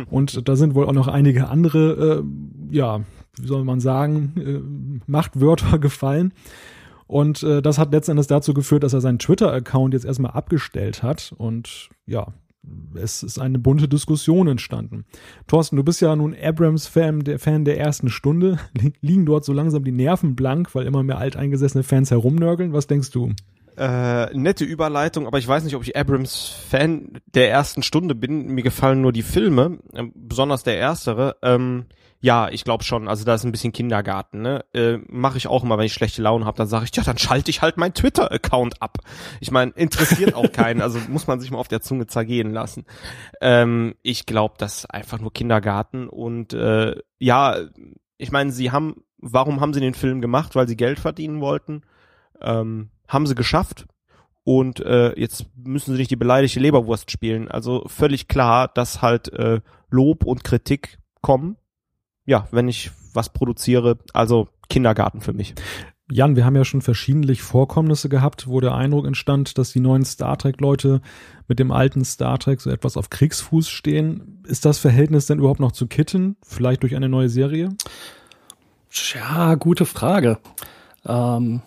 Und 0.10 0.50
da 0.50 0.58
sind 0.58 0.76
wohl 0.76 0.86
auch 0.86 0.94
noch 0.94 1.08
einige 1.08 1.48
andere, 1.48 2.24
äh, 2.24 2.76
ja, 2.76 3.02
wie 3.40 3.48
soll 3.48 3.64
man 3.64 3.80
sagen, 3.80 4.34
äh, 4.36 5.10
Machtwörter 5.10 5.80
gefallen. 5.80 6.34
Und 7.10 7.42
äh, 7.42 7.64
das 7.64 7.80
hat 7.80 7.92
letztendlich 7.92 8.28
dazu 8.28 8.54
geführt, 8.54 8.84
dass 8.84 8.94
er 8.94 9.02
seinen 9.02 9.18
Twitter-Account 9.18 9.96
jetzt 9.96 10.06
erstmal 10.06 10.34
abgestellt 10.34 11.02
hat. 11.02 11.34
Und 11.36 11.90
ja, 12.06 12.34
es 12.94 13.24
ist 13.24 13.40
eine 13.40 13.58
bunte 13.58 13.88
Diskussion 13.88 14.48
entstanden. 14.48 15.06
Thorsten, 15.48 15.76
du 15.76 15.84
bist 15.84 16.02
ja 16.02 16.16
nun 16.16 16.36
Abrams-Fan 16.40 17.22
der, 17.22 17.40
Fan 17.40 17.66
der 17.66 17.80
ersten 17.80 18.10
Stunde. 18.12 18.60
Liegen 19.02 19.26
dort 19.26 19.44
so 19.44 19.54
langsam 19.54 19.84
die 19.84 19.92
Nerven 19.92 20.36
blank, 20.36 20.76
weil 20.76 20.86
immer 20.86 21.02
mehr 21.02 21.18
alteingesessene 21.18 21.82
Fans 21.84 22.12
herumnörgeln? 22.12 22.74
Was 22.74 22.86
denkst 22.86 23.10
du? 23.10 23.34
Äh, 23.76 24.32
nette 24.38 24.66
Überleitung, 24.66 25.26
aber 25.26 25.40
ich 25.40 25.48
weiß 25.48 25.64
nicht, 25.64 25.76
ob 25.76 25.82
ich 25.82 25.98
Abrams 25.98 26.46
Fan 26.70 27.14
der 27.34 27.50
ersten 27.50 27.82
Stunde 27.82 28.14
bin. 28.14 28.50
Mir 28.50 28.62
gefallen 28.62 29.02
nur 29.02 29.14
die 29.14 29.24
Filme, 29.24 29.80
äh, 29.94 30.04
besonders 30.14 30.62
der 30.62 30.78
erstere. 30.78 31.38
Ähm, 31.42 31.86
ja, 32.22 32.50
ich 32.50 32.66
glaube 32.66 32.84
schon. 32.84 33.08
Also 33.08 33.24
da 33.24 33.36
ist 33.36 33.46
ein 33.46 33.52
bisschen 33.52 33.72
Kindergarten. 33.72 34.42
Ne? 34.42 34.66
Äh, 34.74 34.98
Mache 35.08 35.38
ich 35.38 35.48
auch 35.48 35.64
immer, 35.64 35.78
wenn 35.78 35.86
ich 35.86 35.94
schlechte 35.94 36.22
Laune 36.22 36.46
habe, 36.46 36.58
dann 36.58 36.68
sage 36.68 36.86
ich, 36.86 36.96
ja, 36.96 37.04
dann 37.04 37.18
schalte 37.18 37.50
ich 37.50 37.62
halt 37.62 37.78
meinen 37.78 37.94
Twitter-Account 37.94 38.82
ab. 38.82 38.98
Ich 39.40 39.52
meine, 39.52 39.72
interessiert 39.72 40.36
auch 40.36 40.52
keinen. 40.52 40.82
Also 40.82 41.00
muss 41.08 41.28
man 41.28 41.40
sich 41.40 41.50
mal 41.52 41.60
auf 41.60 41.70
der 41.70 41.82
Zunge 41.82 42.08
zergehen 42.08 42.52
lassen. 42.52 42.86
Ähm, 43.40 43.96
ich 44.02 44.26
glaube, 44.26 44.56
das 44.58 44.80
ist 44.80 44.86
einfach 44.92 45.20
nur 45.20 45.32
Kindergarten. 45.32 46.10
Und 46.10 46.54
äh, 46.54 46.96
ja, 47.20 47.56
ich 48.18 48.32
meine, 48.32 48.52
sie 48.52 48.72
haben, 48.72 49.04
warum 49.18 49.62
haben 49.62 49.74
sie 49.74 49.80
den 49.80 49.94
Film 49.94 50.20
gemacht? 50.20 50.56
Weil 50.56 50.68
sie 50.68 50.78
Geld 50.78 51.00
verdienen 51.00 51.40
wollten. 51.40 51.84
Ähm, 52.42 52.90
haben 53.08 53.28
sie 53.28 53.36
geschafft. 53.36 53.86
Und 54.44 54.82
äh, 54.82 55.18
jetzt 55.18 55.46
müssen 55.56 55.94
sie 55.94 56.00
nicht 56.00 56.12
die 56.12 56.18
beleidigte 56.18 56.60
Leberwurst 56.60 57.12
spielen. 57.12 57.50
Also 57.50 57.86
völlig 57.88 58.28
klar, 58.28 58.68
dass 58.68 59.02
halt 59.02 59.32
äh, 59.32 59.62
Lob 59.90 60.26
und 60.26 60.44
Kritik 60.44 60.98
kommen 61.22 61.56
ja, 62.30 62.48
wenn 62.52 62.68
ich 62.68 62.92
was 63.14 63.30
produziere, 63.30 63.98
also 64.14 64.48
Kindergarten 64.70 65.20
für 65.20 65.34
mich. 65.34 65.56
Jan, 66.12 66.36
wir 66.36 66.46
haben 66.46 66.56
ja 66.56 66.64
schon 66.64 66.84
verschiedentlich 66.84 67.42
Vorkommnisse 67.42 68.08
gehabt, 68.08 68.48
wo 68.48 68.60
der 68.60 68.76
Eindruck 68.76 69.08
entstand, 69.08 69.58
dass 69.58 69.72
die 69.72 69.80
neuen 69.80 70.06
Star 70.06 70.38
Trek-Leute 70.38 71.02
mit 71.48 71.58
dem 71.58 71.72
alten 71.72 72.06
Star 72.06 72.38
Trek 72.38 72.62
so 72.62 72.70
etwas 72.70 72.98
auf 72.98 73.10
Kriegsfuß 73.10 73.68
stehen. 73.68 74.44
Ist 74.48 74.64
das 74.66 74.78
Verhältnis 74.78 75.26
denn 75.26 75.40
überhaupt 75.40 75.60
noch 75.60 75.72
zu 75.72 75.88
kitten? 75.88 76.36
Vielleicht 76.44 76.84
durch 76.84 76.96
eine 76.96 77.10
neue 77.10 77.30
Serie? 77.30 77.70
Ja, 79.16 79.56
gute 79.56 79.86
Frage. 79.86 80.38
Ähm, 81.08 81.62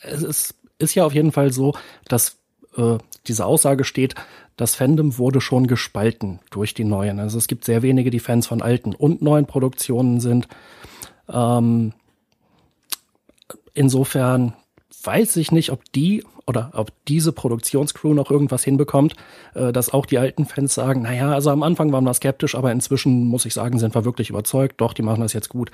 es 0.00 0.22
ist, 0.24 0.54
ist 0.78 0.96
ja 0.96 1.04
auf 1.04 1.14
jeden 1.14 1.30
Fall 1.30 1.52
so, 1.52 1.74
dass 2.08 2.38
äh, 2.76 2.98
diese 3.28 3.46
Aussage 3.46 3.84
steht, 3.84 4.16
das 4.60 4.74
Fandom 4.74 5.16
wurde 5.16 5.40
schon 5.40 5.66
gespalten 5.66 6.38
durch 6.50 6.74
die 6.74 6.84
neuen. 6.84 7.18
Also 7.18 7.38
es 7.38 7.46
gibt 7.46 7.64
sehr 7.64 7.80
wenige, 7.80 8.10
die 8.10 8.20
Fans 8.20 8.46
von 8.46 8.60
alten 8.60 8.94
und 8.94 9.22
neuen 9.22 9.46
Produktionen 9.46 10.20
sind. 10.20 10.48
Ähm, 11.32 11.94
insofern 13.72 14.52
weiß 15.02 15.36
ich 15.36 15.50
nicht, 15.50 15.70
ob 15.70 15.90
die 15.92 16.24
oder 16.46 16.72
ob 16.74 16.92
diese 17.06 17.32
Produktionscrew 17.32 18.12
noch 18.12 18.30
irgendwas 18.30 18.64
hinbekommt, 18.64 19.14
äh, 19.54 19.72
dass 19.72 19.94
auch 19.94 20.04
die 20.04 20.18
alten 20.18 20.44
Fans 20.44 20.74
sagen, 20.74 21.02
naja, 21.02 21.32
also 21.32 21.50
am 21.50 21.62
Anfang 21.62 21.92
waren 21.92 22.04
wir 22.04 22.12
skeptisch, 22.12 22.54
aber 22.54 22.72
inzwischen 22.72 23.24
muss 23.24 23.46
ich 23.46 23.54
sagen, 23.54 23.78
sind 23.78 23.94
wir 23.94 24.04
wirklich 24.04 24.30
überzeugt, 24.30 24.80
doch, 24.80 24.92
die 24.92 25.02
machen 25.02 25.20
das 25.20 25.32
jetzt 25.32 25.48
gut. 25.48 25.70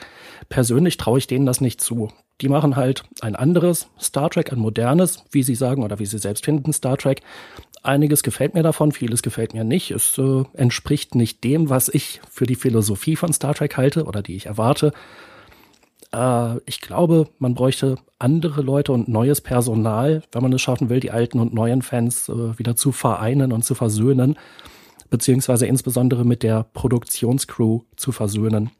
Persönlich 0.48 0.96
traue 0.96 1.18
ich 1.18 1.26
denen 1.26 1.46
das 1.46 1.60
nicht 1.60 1.80
zu. 1.80 2.10
Die 2.42 2.50
machen 2.50 2.76
halt 2.76 3.04
ein 3.22 3.34
anderes 3.34 3.88
Star 3.98 4.28
Trek, 4.28 4.52
ein 4.52 4.58
modernes, 4.58 5.24
wie 5.30 5.42
sie 5.42 5.54
sagen 5.54 5.82
oder 5.82 5.98
wie 5.98 6.06
sie 6.06 6.18
selbst 6.18 6.44
finden, 6.44 6.72
Star 6.74 6.98
Trek, 6.98 7.22
Einiges 7.82 8.22
gefällt 8.22 8.54
mir 8.54 8.62
davon, 8.62 8.92
vieles 8.92 9.22
gefällt 9.22 9.54
mir 9.54 9.64
nicht. 9.64 9.90
Es 9.90 10.18
äh, 10.18 10.44
entspricht 10.54 11.14
nicht 11.14 11.44
dem, 11.44 11.70
was 11.70 11.88
ich 11.88 12.20
für 12.30 12.46
die 12.46 12.56
Philosophie 12.56 13.16
von 13.16 13.32
Star 13.32 13.54
Trek 13.54 13.76
halte 13.76 14.04
oder 14.04 14.22
die 14.22 14.36
ich 14.36 14.46
erwarte. 14.46 14.92
Äh, 16.12 16.56
ich 16.66 16.80
glaube, 16.80 17.28
man 17.38 17.54
bräuchte 17.54 17.96
andere 18.18 18.62
Leute 18.62 18.92
und 18.92 19.08
neues 19.08 19.40
Personal, 19.40 20.22
wenn 20.32 20.42
man 20.42 20.52
es 20.52 20.62
schaffen 20.62 20.88
will, 20.88 21.00
die 21.00 21.10
alten 21.10 21.38
und 21.38 21.54
neuen 21.54 21.82
Fans 21.82 22.28
äh, 22.28 22.58
wieder 22.58 22.76
zu 22.76 22.92
vereinen 22.92 23.52
und 23.52 23.64
zu 23.64 23.74
versöhnen, 23.74 24.36
beziehungsweise 25.10 25.66
insbesondere 25.66 26.24
mit 26.24 26.42
der 26.42 26.64
Produktionscrew 26.72 27.82
zu 27.96 28.12
versöhnen. 28.12 28.70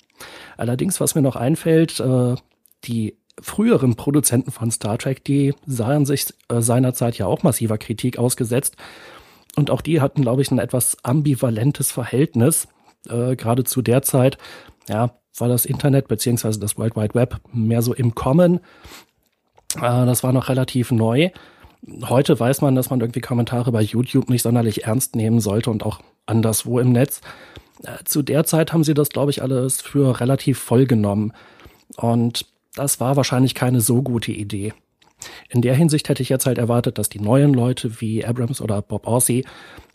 Allerdings, 0.57 1.01
was 1.01 1.15
mir 1.15 1.23
noch 1.23 1.37
einfällt, 1.37 2.01
äh, 2.01 2.35
die 2.85 3.17
früheren 3.41 3.97
Produzenten 3.97 4.51
von 4.51 4.71
Star 4.71 4.99
Trek, 4.99 5.25
die 5.25 5.55
sahen 5.67 6.07
sich 6.07 6.27
äh, 6.49 6.61
seinerzeit 6.61 7.19
ja 7.19 7.27
auch 7.27 7.43
massiver 7.43 7.79
Kritik 7.79 8.19
ausgesetzt. 8.19 8.77
Und 9.57 9.71
auch 9.71 9.81
die 9.81 10.01
hatten, 10.01 10.23
glaube 10.23 10.43
ich, 10.43 10.51
ein 10.51 10.59
etwas 10.59 10.97
ambivalentes 11.03 11.91
Verhältnis. 11.91 12.69
Äh, 13.09 13.37
gerade 13.37 13.65
zu 13.65 13.83
der 13.83 14.03
Zeit, 14.03 14.39
ja, 14.89 15.15
war 15.39 15.49
das 15.49 15.67
Internet 15.67 16.09
beziehungsweise 16.09 16.61
das 16.61 16.79
World 16.79 16.97
Wide 16.97 17.15
Web 17.15 17.41
mehr 17.53 17.83
so 17.83 17.95
im 17.95 18.15
Kommen. 18.15 18.61
Äh, 19.77 20.07
das 20.07 20.23
war 20.23 20.33
noch 20.33 20.49
relativ 20.49 20.91
neu. 20.91 21.31
Heute 22.05 22.39
weiß 22.39 22.63
man, 22.63 22.75
dass 22.75 22.91
man 22.91 23.01
irgendwie 23.01 23.21
Kommentare 23.21 23.71
bei 23.71 23.83
YouTube 23.83 24.31
nicht 24.31 24.43
sonderlich 24.43 24.85
ernst 24.85 25.15
nehmen 25.15 25.41
sollte 25.41 25.71
und 25.71 25.85
auch 25.85 26.01
anderswo 26.25 26.79
im 26.79 26.93
Netz. 26.93 27.21
Äh, 27.83 28.05
zu 28.05 28.23
der 28.23 28.45
Zeit 28.45 28.73
haben 28.73 28.85
sie 28.85 28.95
das, 28.95 29.11
glaube 29.11 29.31
ich, 29.31 29.43
alles 29.43 29.81
für 29.81 30.21
relativ 30.21 30.59
voll 30.59 30.87
genommen. 30.87 31.33
Und 31.97 32.47
das 32.77 33.01
war 33.01 33.17
wahrscheinlich 33.17 33.55
keine 33.55 33.81
so 33.81 34.03
gute 34.03 34.31
Idee. 34.31 34.73
In 35.49 35.63
der 35.63 35.75
Hinsicht 35.75 36.09
hätte 36.09 36.23
ich 36.23 36.29
jetzt 36.29 36.47
halt 36.47 36.59
erwartet, 36.59 36.99
dass 36.99 37.09
die 37.09 37.21
neuen 37.21 37.55
Leute 37.55 38.01
wie 38.01 38.25
Abrams 38.25 38.61
oder 38.61 38.83
Bob 38.83 39.07
Orsi 39.07 39.39
äh, 39.39 39.45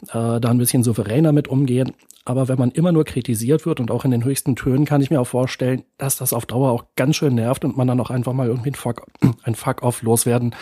da 0.10 0.42
ein 0.42 0.58
bisschen 0.58 0.84
souveräner 0.84 1.32
mit 1.32 1.48
umgehen. 1.48 1.94
Aber 2.26 2.48
wenn 2.48 2.58
man 2.58 2.72
immer 2.72 2.92
nur 2.92 3.06
kritisiert 3.06 3.66
wird 3.66 3.80
und 3.80 3.92
auch 3.92 4.04
in 4.04 4.12
den 4.12 4.24
höchsten 4.24 4.56
Tönen, 4.56 4.86
kann 4.86 5.02
ich 5.02 5.10
mir 5.10 5.22
auch 5.22 5.28
vorstellen, 5.28 5.84
dass 5.98 6.18
das 6.18 6.34
auf 6.34 6.46
Dauer 6.46 6.72
auch 6.72 6.86
ganz 6.96 7.16
schön 7.16 7.36
nervt 7.36 7.64
und 7.66 7.78
man 7.78 7.88
dann 7.88 8.00
auch 8.00 8.10
einfach 8.10 8.34
mal 8.34 8.48
irgendwie 8.48 8.72
ein 8.72 8.76
Fuck, 8.76 9.06
ein 9.44 9.56
Fuck-off 9.56 10.02
loswerden 10.02 10.56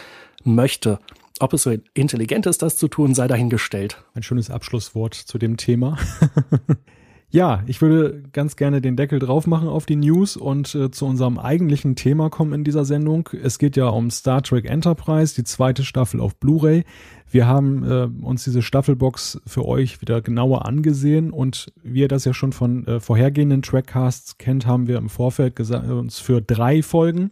möchte. 0.44 1.00
Ob 1.40 1.54
es 1.54 1.64
so 1.64 1.74
intelligent 1.94 2.46
ist, 2.46 2.62
das 2.62 2.78
zu 2.78 2.90
tun, 2.90 3.16
sei 3.16 3.28
dahingestellt. 3.28 4.04
Ein 4.14 4.24
schönes 4.24 4.50
Abschlusswort 4.50 5.14
zu 5.14 5.38
dem 5.38 5.56
Thema. 5.56 5.98
Ja, 7.32 7.62
ich 7.68 7.80
würde 7.80 8.24
ganz 8.34 8.56
gerne 8.56 8.82
den 8.82 8.96
Deckel 8.96 9.20
drauf 9.20 9.46
machen 9.46 9.68
auf 9.68 9.86
die 9.86 9.96
News 9.96 10.36
und 10.36 10.74
äh, 10.74 10.90
zu 10.90 11.06
unserem 11.06 11.38
eigentlichen 11.38 11.96
Thema 11.96 12.32
kommen 12.32 12.54
in 12.54 12.64
dieser 12.64 12.86
Sendung. 12.86 13.30
Es 13.44 13.60
geht 13.60 13.78
ja 13.78 13.88
um 13.88 14.10
Star 14.10 14.42
Trek 14.42 14.66
Enterprise, 14.66 15.36
die 15.36 15.44
zweite 15.44 15.84
Staffel 15.84 16.22
auf 16.22 16.36
Blu-ray. 16.38 16.86
Wir 17.30 17.46
haben 17.46 17.84
äh, 17.84 18.10
uns 18.26 18.46
diese 18.46 18.64
Staffelbox 18.64 19.42
für 19.46 19.64
euch 19.68 20.02
wieder 20.02 20.22
genauer 20.22 20.66
angesehen 20.66 21.30
und 21.30 21.72
wie 21.84 22.00
ihr 22.00 22.08
das 22.08 22.26
ja 22.26 22.34
schon 22.34 22.52
von 22.52 22.88
äh, 22.88 23.00
vorhergehenden 23.00 23.62
Trackcasts 23.62 24.40
kennt, 24.40 24.66
haben 24.66 24.88
wir 24.88 24.98
im 24.98 25.10
Vorfeld 25.10 25.60
uns 25.60 26.18
für 26.18 26.42
drei 26.42 26.82
Folgen 26.82 27.30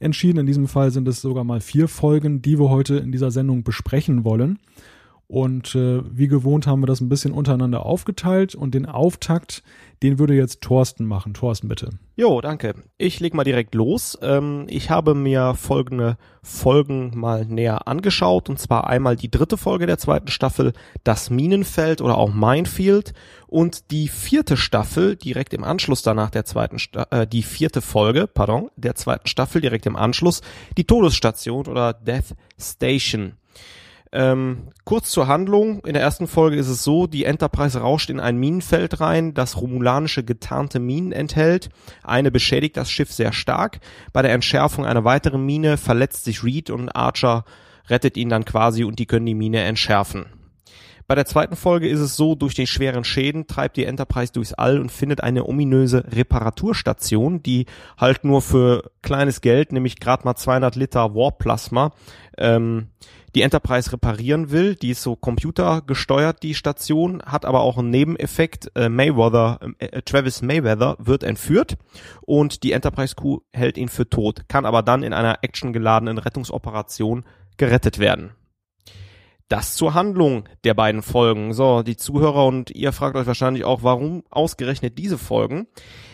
entschieden. 0.00 0.40
In 0.40 0.46
diesem 0.46 0.66
Fall 0.66 0.90
sind 0.90 1.06
es 1.06 1.20
sogar 1.20 1.44
mal 1.44 1.60
vier 1.60 1.86
Folgen, 1.86 2.42
die 2.42 2.58
wir 2.58 2.68
heute 2.68 2.96
in 2.96 3.12
dieser 3.12 3.30
Sendung 3.30 3.62
besprechen 3.62 4.24
wollen. 4.24 4.58
Und 5.28 5.74
äh, 5.74 6.02
wie 6.08 6.28
gewohnt 6.28 6.68
haben 6.68 6.82
wir 6.82 6.86
das 6.86 7.00
ein 7.00 7.08
bisschen 7.08 7.32
untereinander 7.32 7.84
aufgeteilt 7.84 8.54
und 8.54 8.74
den 8.74 8.86
Auftakt, 8.86 9.64
den 10.02 10.20
würde 10.20 10.34
jetzt 10.34 10.60
Thorsten 10.60 11.04
machen. 11.04 11.34
Thorsten, 11.34 11.66
bitte. 11.66 11.90
Jo, 12.14 12.40
danke. 12.40 12.74
Ich 12.96 13.18
leg 13.18 13.34
mal 13.34 13.42
direkt 13.42 13.74
los. 13.74 14.16
Ähm, 14.22 14.66
ich 14.68 14.88
habe 14.90 15.14
mir 15.14 15.54
folgende 15.54 16.16
Folgen 16.42 17.10
mal 17.18 17.44
näher 17.44 17.88
angeschaut 17.88 18.48
und 18.48 18.60
zwar 18.60 18.86
einmal 18.86 19.16
die 19.16 19.30
dritte 19.30 19.56
Folge 19.56 19.86
der 19.86 19.98
zweiten 19.98 20.28
Staffel, 20.28 20.72
das 21.02 21.28
Minenfeld 21.28 22.00
oder 22.00 22.18
auch 22.18 22.32
Minefield 22.32 23.12
und 23.48 23.90
die 23.90 24.06
vierte 24.06 24.56
Staffel 24.56 25.16
direkt 25.16 25.54
im 25.54 25.64
Anschluss 25.64 26.02
danach 26.02 26.30
der 26.30 26.44
zweiten 26.44 26.78
Sta 26.78 27.08
äh, 27.10 27.26
die 27.26 27.42
vierte 27.42 27.80
Folge, 27.80 28.28
pardon, 28.28 28.70
der 28.76 28.94
zweiten 28.94 29.26
Staffel 29.26 29.60
direkt 29.60 29.86
im 29.86 29.96
Anschluss, 29.96 30.40
die 30.76 30.84
Todesstation 30.84 31.66
oder 31.66 31.94
Death 31.94 32.36
Station. 32.60 33.34
Ähm, 34.18 34.68
kurz 34.86 35.10
zur 35.10 35.28
Handlung. 35.28 35.84
In 35.84 35.92
der 35.92 36.00
ersten 36.00 36.26
Folge 36.26 36.56
ist 36.56 36.68
es 36.68 36.82
so, 36.82 37.06
die 37.06 37.26
Enterprise 37.26 37.78
rauscht 37.78 38.08
in 38.08 38.18
ein 38.18 38.38
Minenfeld 38.38 38.98
rein, 38.98 39.34
das 39.34 39.60
romulanische 39.60 40.24
getarnte 40.24 40.80
Minen 40.80 41.12
enthält. 41.12 41.68
Eine 42.02 42.30
beschädigt 42.30 42.78
das 42.78 42.90
Schiff 42.90 43.12
sehr 43.12 43.34
stark. 43.34 43.80
Bei 44.14 44.22
der 44.22 44.32
Entschärfung 44.32 44.86
einer 44.86 45.04
weiteren 45.04 45.44
Mine 45.44 45.76
verletzt 45.76 46.24
sich 46.24 46.42
Reed 46.42 46.70
und 46.70 46.88
Archer 46.96 47.44
rettet 47.90 48.16
ihn 48.16 48.30
dann 48.30 48.46
quasi 48.46 48.84
und 48.84 48.98
die 48.98 49.04
können 49.04 49.26
die 49.26 49.34
Mine 49.34 49.60
entschärfen. 49.64 50.24
Bei 51.06 51.14
der 51.14 51.26
zweiten 51.26 51.54
Folge 51.54 51.86
ist 51.86 52.00
es 52.00 52.16
so, 52.16 52.34
durch 52.34 52.54
die 52.54 52.66
schweren 52.66 53.04
Schäden 53.04 53.46
treibt 53.46 53.76
die 53.76 53.84
Enterprise 53.84 54.32
durchs 54.32 54.54
All 54.54 54.80
und 54.80 54.90
findet 54.90 55.22
eine 55.22 55.46
ominöse 55.46 56.04
Reparaturstation, 56.10 57.42
die 57.42 57.66
halt 57.98 58.24
nur 58.24 58.40
für 58.40 58.90
kleines 59.02 59.42
Geld, 59.42 59.72
nämlich 59.72 60.00
gerade 60.00 60.24
mal 60.24 60.36
200 60.36 60.74
Liter 60.74 61.14
Warplasma, 61.14 61.92
ähm, 62.38 62.88
die 63.36 63.42
Enterprise 63.42 63.92
reparieren 63.92 64.50
will. 64.50 64.76
Die 64.76 64.90
ist 64.90 65.02
so 65.02 65.14
computergesteuert, 65.14 66.42
die 66.42 66.54
Station, 66.54 67.22
hat 67.22 67.44
aber 67.44 67.60
auch 67.60 67.76
einen 67.76 67.90
Nebeneffekt. 67.90 68.70
Äh, 68.74 68.88
Mayweather, 68.88 69.60
äh, 69.78 70.00
Travis 70.00 70.40
Mayweather 70.40 70.96
wird 70.98 71.22
entführt 71.22 71.76
und 72.22 72.62
die 72.62 72.72
Enterprise 72.72 73.14
Crew 73.14 73.40
hält 73.52 73.76
ihn 73.76 73.90
für 73.90 74.08
tot, 74.08 74.48
kann 74.48 74.64
aber 74.64 74.82
dann 74.82 75.02
in 75.02 75.12
einer 75.12 75.40
actiongeladenen 75.42 76.16
Rettungsoperation 76.16 77.26
gerettet 77.58 77.98
werden. 77.98 78.32
Das 79.48 79.76
zur 79.76 79.92
Handlung 79.92 80.48
der 80.64 80.72
beiden 80.72 81.02
Folgen. 81.02 81.52
So, 81.52 81.82
die 81.82 81.96
Zuhörer 81.96 82.46
und 82.46 82.70
ihr 82.70 82.92
fragt 82.92 83.16
euch 83.16 83.26
wahrscheinlich 83.26 83.64
auch, 83.64 83.82
warum 83.82 84.24
ausgerechnet 84.30 84.98
diese 84.98 85.18
Folgen. 85.18 85.68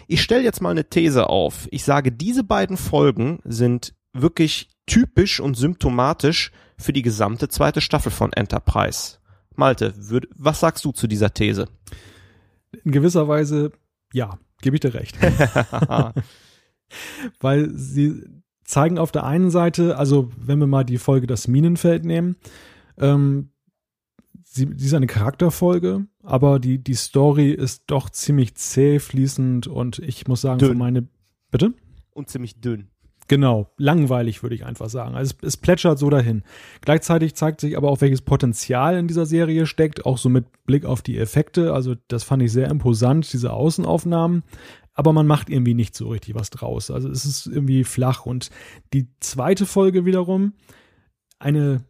Ich 0.08 0.22
stelle 0.22 0.42
jetzt 0.42 0.60
mal 0.60 0.70
eine 0.70 0.90
These 0.90 1.30
auf. 1.30 1.68
Ich 1.70 1.84
sage, 1.84 2.10
diese 2.10 2.42
beiden 2.42 2.76
Folgen 2.76 3.38
sind 3.44 3.94
wirklich 4.12 4.68
typisch 4.86 5.40
und 5.40 5.56
symptomatisch 5.56 6.50
für 6.82 6.92
die 6.92 7.02
gesamte 7.02 7.48
zweite 7.48 7.80
Staffel 7.80 8.12
von 8.12 8.32
Enterprise. 8.32 9.18
Malte, 9.54 9.94
würd, 9.96 10.28
was 10.34 10.60
sagst 10.60 10.84
du 10.84 10.92
zu 10.92 11.06
dieser 11.06 11.32
These? 11.32 11.68
In 12.84 12.92
gewisser 12.92 13.28
Weise, 13.28 13.72
ja, 14.12 14.38
gebe 14.60 14.76
ich 14.76 14.80
dir 14.80 14.94
recht. 14.94 15.16
Weil 17.40 17.70
sie 17.70 18.22
zeigen 18.64 18.98
auf 18.98 19.12
der 19.12 19.24
einen 19.24 19.50
Seite, 19.50 19.98
also 19.98 20.30
wenn 20.36 20.58
wir 20.58 20.66
mal 20.66 20.84
die 20.84 20.98
Folge 20.98 21.26
das 21.26 21.48
Minenfeld 21.48 22.04
nehmen, 22.04 22.36
ähm, 22.98 23.50
sie, 24.44 24.68
sie 24.76 24.86
ist 24.86 24.94
eine 24.94 25.06
Charakterfolge, 25.06 26.06
aber 26.22 26.58
die, 26.58 26.78
die 26.78 26.94
Story 26.94 27.50
ist 27.50 27.84
doch 27.86 28.10
ziemlich 28.10 28.54
zäh 28.54 28.98
fließend 28.98 29.66
und 29.66 29.98
ich 29.98 30.26
muss 30.26 30.40
sagen, 30.40 30.58
Dünn. 30.58 30.70
für 30.70 30.74
meine, 30.74 31.08
bitte? 31.50 31.74
Und 32.10 32.28
ziemlich 32.28 32.60
dünn. 32.60 32.88
Genau, 33.28 33.70
langweilig 33.78 34.42
würde 34.42 34.54
ich 34.54 34.64
einfach 34.64 34.88
sagen. 34.88 35.14
Also 35.14 35.34
es, 35.40 35.46
es 35.46 35.56
plätschert 35.56 35.98
so 35.98 36.10
dahin. 36.10 36.42
Gleichzeitig 36.80 37.34
zeigt 37.34 37.60
sich 37.60 37.76
aber 37.76 37.88
auch, 37.88 38.00
welches 38.00 38.22
Potenzial 38.22 38.96
in 38.96 39.08
dieser 39.08 39.26
Serie 39.26 39.66
steckt, 39.66 40.04
auch 40.04 40.18
so 40.18 40.28
mit 40.28 40.44
Blick 40.64 40.84
auf 40.84 41.02
die 41.02 41.18
Effekte. 41.18 41.72
Also 41.72 41.94
das 42.08 42.24
fand 42.24 42.42
ich 42.42 42.52
sehr 42.52 42.68
imposant, 42.68 43.32
diese 43.32 43.52
Außenaufnahmen. 43.52 44.42
Aber 44.94 45.12
man 45.12 45.26
macht 45.26 45.48
irgendwie 45.48 45.74
nicht 45.74 45.94
so 45.94 46.08
richtig 46.08 46.34
was 46.34 46.50
draus. 46.50 46.90
Also 46.90 47.08
es 47.08 47.24
ist 47.24 47.46
irgendwie 47.46 47.84
flach. 47.84 48.26
Und 48.26 48.50
die 48.92 49.08
zweite 49.20 49.64
Folge 49.66 50.04
wiederum, 50.04 50.52
eine 51.38 51.84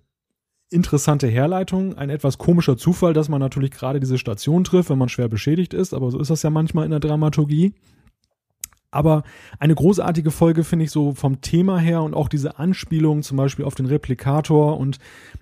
interessante 0.70 1.26
Herleitung, 1.26 1.96
ein 1.98 2.10
etwas 2.10 2.38
komischer 2.38 2.76
Zufall, 2.76 3.12
dass 3.12 3.28
man 3.28 3.40
natürlich 3.40 3.70
gerade 3.70 4.00
diese 4.00 4.18
Station 4.18 4.64
trifft, 4.64 4.90
wenn 4.90 4.98
man 4.98 5.08
schwer 5.08 5.28
beschädigt 5.28 5.74
ist, 5.74 5.92
aber 5.92 6.10
so 6.10 6.18
ist 6.18 6.30
das 6.30 6.42
ja 6.42 6.50
manchmal 6.50 6.84
in 6.84 6.90
der 6.90 7.00
Dramaturgie. 7.00 7.74
Aber 8.92 9.22
eine 9.58 9.74
großartige 9.74 10.30
Folge 10.30 10.64
finde 10.64 10.84
ich 10.84 10.90
so 10.90 11.14
vom 11.14 11.40
Thema 11.40 11.78
her 11.78 12.02
und 12.02 12.14
auch 12.14 12.28
diese 12.28 12.58
Anspielung 12.58 13.22
zum 13.22 13.38
Beispiel 13.38 13.64
auf 13.64 13.74
den 13.74 13.86
Replikator. 13.86 14.76
Und 14.76 14.98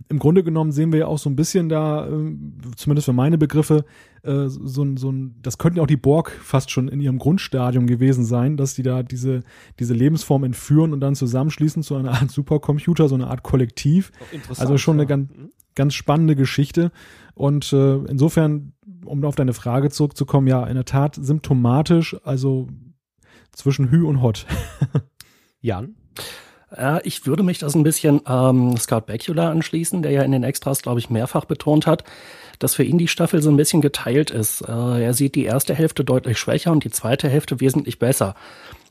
im 0.09 0.21
Grunde 0.21 0.45
genommen 0.45 0.71
sehen 0.71 0.93
wir 0.93 1.01
ja 1.01 1.07
auch 1.09 1.19
so 1.19 1.29
ein 1.29 1.35
bisschen 1.35 1.69
da, 1.69 2.07
äh, 2.07 2.33
zumindest 2.77 3.07
für 3.07 3.13
meine 3.13 3.39
Begriffe, 3.39 3.85
äh, 4.23 4.47
so 4.47 4.85
ein, 4.85 4.97
so 4.97 5.11
ein, 5.11 5.35
das 5.43 5.59
könnten 5.59 5.79
ja 5.79 5.83
auch 5.83 5.89
die 5.89 5.97
Borg 5.97 6.31
fast 6.31 6.71
schon 6.71 6.87
in 6.87 7.01
ihrem 7.01 7.19
Grundstadium 7.19 7.89
gewesen 7.89 8.25
sein, 8.25 8.57
dass 8.57 8.75
die 8.75 8.85
da 8.85 9.03
diese, 9.03 9.41
diese 9.81 9.95
Lebensform 9.95 10.45
entführen 10.45 10.93
und 10.93 11.01
dann 11.01 11.17
zusammenschließen 11.17 11.83
zu 11.83 11.97
einer 11.97 12.13
Art 12.13 12.31
Supercomputer, 12.31 13.09
so 13.09 13.17
eine 13.17 13.27
Art 13.27 13.43
Kollektiv. 13.43 14.13
Also 14.59 14.79
schon 14.79 14.95
eine 14.95 15.07
ganz, 15.07 15.29
ganz 15.75 15.95
spannende 15.95 16.37
Geschichte. 16.37 16.93
Und 17.35 17.73
äh, 17.73 17.97
insofern, 18.05 18.75
um 19.05 19.25
auf 19.25 19.35
deine 19.35 19.55
Frage 19.55 19.91
zurückzukommen, 19.91 20.47
ja, 20.47 20.65
in 20.67 20.75
der 20.75 20.85
Tat 20.85 21.17
symptomatisch, 21.21 22.17
also 22.23 22.69
zwischen 23.53 23.91
Hü 23.91 24.05
und 24.05 24.23
Hot. 24.23 24.47
Jan? 25.61 25.95
Ja, 26.77 27.01
ich 27.03 27.27
würde 27.27 27.43
mich 27.43 27.59
das 27.59 27.75
ein 27.75 27.83
bisschen 27.83 28.21
ähm, 28.29 28.77
Scott 28.77 29.07
Bakula 29.07 29.51
anschließen, 29.51 30.03
der 30.03 30.13
ja 30.13 30.23
in 30.23 30.31
den 30.31 30.45
Extras, 30.45 30.83
glaube 30.83 31.01
ich, 31.01 31.11
mehrfach 31.11 31.45
betont 31.45 31.87
hat, 31.87 32.05
dass 32.61 32.77
für 32.77 32.85
ihn 32.85 32.99
die 32.99 33.09
Staffel 33.09 33.43
so 33.43 33.51
ein 33.51 33.57
bisschen 33.57 33.81
geteilt 33.81 34.31
ist. 34.31 34.63
Äh, 34.63 35.05
er 35.05 35.15
sieht 35.15 35.35
die 35.35 35.45
erste 35.45 35.75
Hälfte 35.75 36.05
deutlich 36.05 36.39
schwächer 36.39 36.71
und 36.71 36.85
die 36.85 36.91
zweite 36.91 37.29
Hälfte 37.29 37.61
wesentlich 37.61 37.99
besser. 37.99 38.37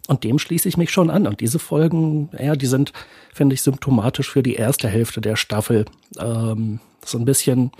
Und 0.07 0.23
dem 0.23 0.39
schließe 0.39 0.67
ich 0.67 0.75
mich 0.75 0.89
schon 0.89 1.09
an. 1.09 1.27
Und 1.27 1.39
diese 1.39 1.59
Folgen, 1.59 2.29
ja, 2.37 2.55
die 2.55 2.65
sind, 2.65 2.91
finde 3.33 3.53
ich, 3.53 3.61
symptomatisch 3.61 4.29
für 4.29 4.43
die 4.43 4.55
erste 4.55 4.89
Hälfte 4.89 5.21
der 5.21 5.35
Staffel. 5.35 5.85
Ähm, 6.19 6.79
so 7.05 7.17
ein 7.17 7.25
bisschen, 7.25 7.71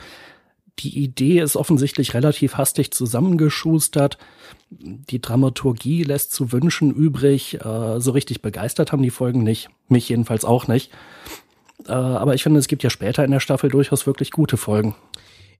die 0.80 1.04
Idee 1.04 1.40
ist 1.40 1.56
offensichtlich 1.56 2.14
relativ 2.14 2.56
hastig 2.56 2.92
zusammengeschustert. 2.92 4.18
Die 4.70 5.22
Dramaturgie 5.22 6.04
lässt 6.04 6.32
zu 6.32 6.52
wünschen 6.52 6.92
übrig. 6.92 7.60
Äh, 7.64 8.00
so 8.00 8.12
richtig 8.12 8.42
begeistert 8.42 8.92
haben 8.92 9.04
die 9.04 9.10
Folgen 9.10 9.44
nicht. 9.44 9.70
Mich 9.88 10.10
jedenfalls 10.10 10.46
auch 10.46 10.68
nicht. 10.68 10.92
Äh, 11.88 11.92
aber 11.92 12.36
ich 12.36 12.44
finde, 12.44 12.60
es 12.60 12.68
gibt 12.68 12.84
ja 12.84 12.90
später 12.90 13.24
in 13.24 13.32
der 13.32 13.40
Staffel 13.40 13.70
durchaus 13.70 14.08
wirklich 14.08 14.32
gute 14.32 14.58
Folgen. 14.58 14.96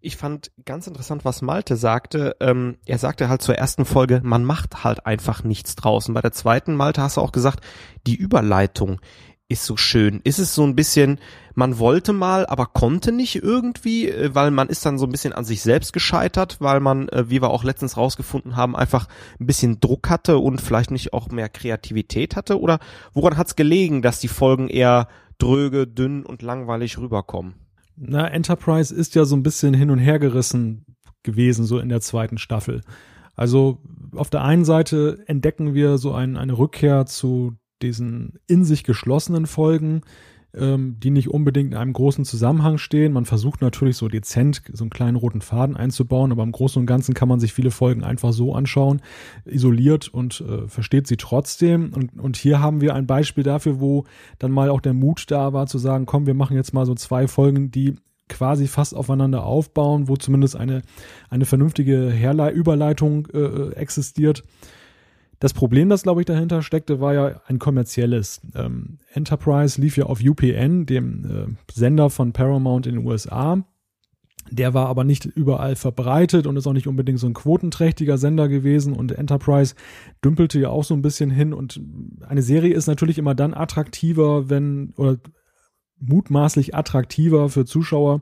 Ich 0.02 0.16
fand 0.16 0.52
ganz 0.66 0.88
interessant, 0.88 1.26
was 1.26 1.42
Malte 1.42 1.76
sagte. 1.76 2.38
Ähm, 2.40 2.78
er 2.86 2.98
sagte 2.98 3.28
halt 3.28 3.42
zur 3.42 3.56
ersten 3.56 3.84
Folge, 3.84 4.22
man 4.24 4.46
macht 4.46 4.86
halt 4.86 5.06
einfach 5.06 5.44
nichts 5.44 5.76
draußen. 5.76 6.14
Bei 6.14 6.22
der 6.22 6.32
zweiten, 6.32 6.76
Malte, 6.76 7.02
hast 7.02 7.18
du 7.18 7.22
auch 7.22 7.34
gesagt, 7.34 7.66
die 8.08 8.16
Überleitung 8.16 9.02
ist 9.50 9.66
so 9.66 9.76
schön. 9.76 10.22
Ist 10.24 10.40
es 10.40 10.54
so 10.54 10.64
ein 10.64 10.76
bisschen, 10.76 11.20
man 11.56 11.80
wollte 11.80 12.14
mal, 12.14 12.46
aber 12.46 12.68
konnte 12.68 13.12
nicht 13.12 13.36
irgendwie, 13.36 14.08
äh, 14.08 14.34
weil 14.34 14.52
man 14.52 14.70
ist 14.70 14.86
dann 14.86 14.98
so 14.98 15.06
ein 15.06 15.12
bisschen 15.12 15.34
an 15.34 15.44
sich 15.44 15.62
selbst 15.62 15.92
gescheitert, 15.92 16.58
weil 16.60 16.80
man, 16.80 17.10
äh, 17.10 17.30
wie 17.30 17.42
wir 17.42 17.50
auch 17.50 17.64
letztens 17.64 17.98
rausgefunden 17.98 18.56
haben, 18.56 18.76
einfach 18.76 19.08
ein 19.40 19.48
bisschen 19.48 19.80
Druck 19.80 20.10
hatte 20.10 20.38
und 20.38 20.62
vielleicht 20.62 20.92
nicht 20.92 21.14
auch 21.14 21.30
mehr 21.30 21.50
Kreativität 21.50 22.36
hatte? 22.36 22.62
Oder 22.62 22.80
woran 23.14 23.38
hat 23.38 23.48
es 23.48 23.56
gelegen, 23.56 24.02
dass 24.02 24.20
die 24.20 24.28
Folgen 24.28 24.70
eher 24.70 25.08
dröge, 25.40 25.88
dünn 25.88 26.26
und 26.26 26.44
langweilig 26.44 27.00
rüberkommen? 27.00 27.56
Na, 27.98 28.28
Enterprise 28.28 28.94
ist 28.94 29.16
ja 29.16 29.26
so 29.26 29.36
ein 29.36 29.44
bisschen 29.44 29.74
hin 29.74 29.90
und 29.90 30.00
her 30.00 30.20
gerissen 30.20 30.86
gewesen, 31.24 31.66
so 31.66 31.80
in 31.80 31.90
der 31.90 32.02
zweiten 32.02 32.38
Staffel. 32.38 32.82
Also 33.36 33.82
auf 34.16 34.30
der 34.30 34.44
einen 34.44 34.64
Seite 34.64 35.24
entdecken 35.26 35.74
wir 35.74 35.98
so 35.98 36.14
ein, 36.14 36.38
eine 36.38 36.58
Rückkehr 36.58 37.06
zu 37.06 37.58
diesen 37.82 38.40
in 38.48 38.64
sich 38.66 38.84
geschlossenen 38.84 39.46
Folgen, 39.46 40.02
ähm, 40.54 40.98
die 41.00 41.12
nicht 41.12 41.30
unbedingt 41.30 41.72
in 41.72 41.78
einem 41.78 41.94
großen 41.94 42.26
Zusammenhang 42.26 42.78
stehen. 42.78 43.14
Man 43.14 43.26
versucht 43.26 43.62
natürlich 43.62 43.98
so 43.98 44.08
dezent 44.08 44.64
so 44.72 44.84
einen 44.84 44.90
kleinen 44.90 45.16
roten 45.16 45.42
Faden 45.42 45.78
einzubauen, 45.78 46.32
aber 46.32 46.44
im 46.44 46.52
Großen 46.52 46.80
und 46.80 46.88
Ganzen 46.88 47.14
kann 47.14 47.30
man 47.30 47.40
sich 47.40 47.54
viele 47.54 47.72
Folgen 47.72 48.04
einfach 48.04 48.34
so 48.34 48.56
anschauen, 48.56 49.02
isoliert 49.46 50.08
und 50.08 50.42
äh, 50.42 50.68
versteht 50.68 51.08
sie 51.08 51.18
trotzdem. 51.18 51.94
Und, 51.94 52.20
und 52.20 52.38
hier 52.38 52.60
haben 52.60 52.82
wir 52.82 52.96
ein 52.96 53.06
Beispiel 53.06 53.44
dafür, 53.44 53.80
wo 53.80 54.06
dann 54.40 54.52
mal 54.52 54.70
auch 54.70 54.82
der 54.82 54.94
Mut 54.94 55.26
da 55.30 55.54
war 55.54 55.68
zu 55.68 55.78
sagen, 55.78 56.06
komm, 56.06 56.26
wir 56.26 56.34
machen 56.34 56.56
jetzt 56.56 56.74
mal 56.74 56.86
so 56.86 56.96
zwei 56.96 57.28
Folgen, 57.28 57.70
die 57.72 57.96
quasi 58.28 58.68
fast 58.68 58.96
aufeinander 58.96 59.44
aufbauen, 59.44 60.08
wo 60.08 60.16
zumindest 60.16 60.56
eine, 60.56 60.82
eine 61.30 61.46
vernünftige 61.46 62.10
Herlei 62.10 62.52
Überleitung 62.52 63.28
äh, 63.34 63.40
äh 63.40 63.74
existiert. 63.74 64.44
Das 65.40 65.54
Problem, 65.54 65.88
das 65.88 66.04
glaube 66.04 66.22
ich 66.22 66.26
dahinter 66.26 66.62
steckte, 66.62 67.00
war 67.00 67.14
ja 67.14 67.42
ein 67.48 67.60
kommerzielles. 67.60 68.42
Ähm, 68.56 68.98
Enterprise 69.14 69.80
lief 69.80 69.96
ja 69.96 70.06
auf 70.06 70.20
UPN, 70.22 70.86
dem 70.86 71.26
äh, 71.26 71.74
Sender 71.74 72.10
von 72.10 72.34
Paramount 72.34 72.88
in 72.88 72.96
den 72.96 73.06
USA. 73.06 73.64
Der 74.52 74.74
war 74.74 74.88
aber 74.88 75.04
nicht 75.04 75.26
überall 75.26 75.76
verbreitet 75.76 76.48
und 76.48 76.58
ist 76.58 76.68
auch 76.68 76.74
nicht 76.74 76.88
unbedingt 76.88 77.20
so 77.20 77.28
ein 77.28 77.34
quotenträchtiger 77.34 78.18
Sender 78.18 78.48
gewesen 78.48 78.94
und 78.94 79.12
Enterprise 79.12 79.76
dümpelte 80.24 80.60
ja 80.60 80.70
auch 80.70 80.84
so 80.84 80.94
ein 80.96 81.02
bisschen 81.02 81.30
hin 81.30 81.54
und 81.54 81.80
eine 82.28 82.42
Serie 82.42 82.74
ist 82.74 82.88
natürlich 82.88 83.18
immer 83.18 83.36
dann 83.36 83.54
attraktiver, 83.54 84.50
wenn 84.50 84.94
oder 84.98 85.18
mutmaßlich 86.00 86.76
attraktiver 86.76 87.50
für 87.50 87.66
Zuschauer, 87.66 88.22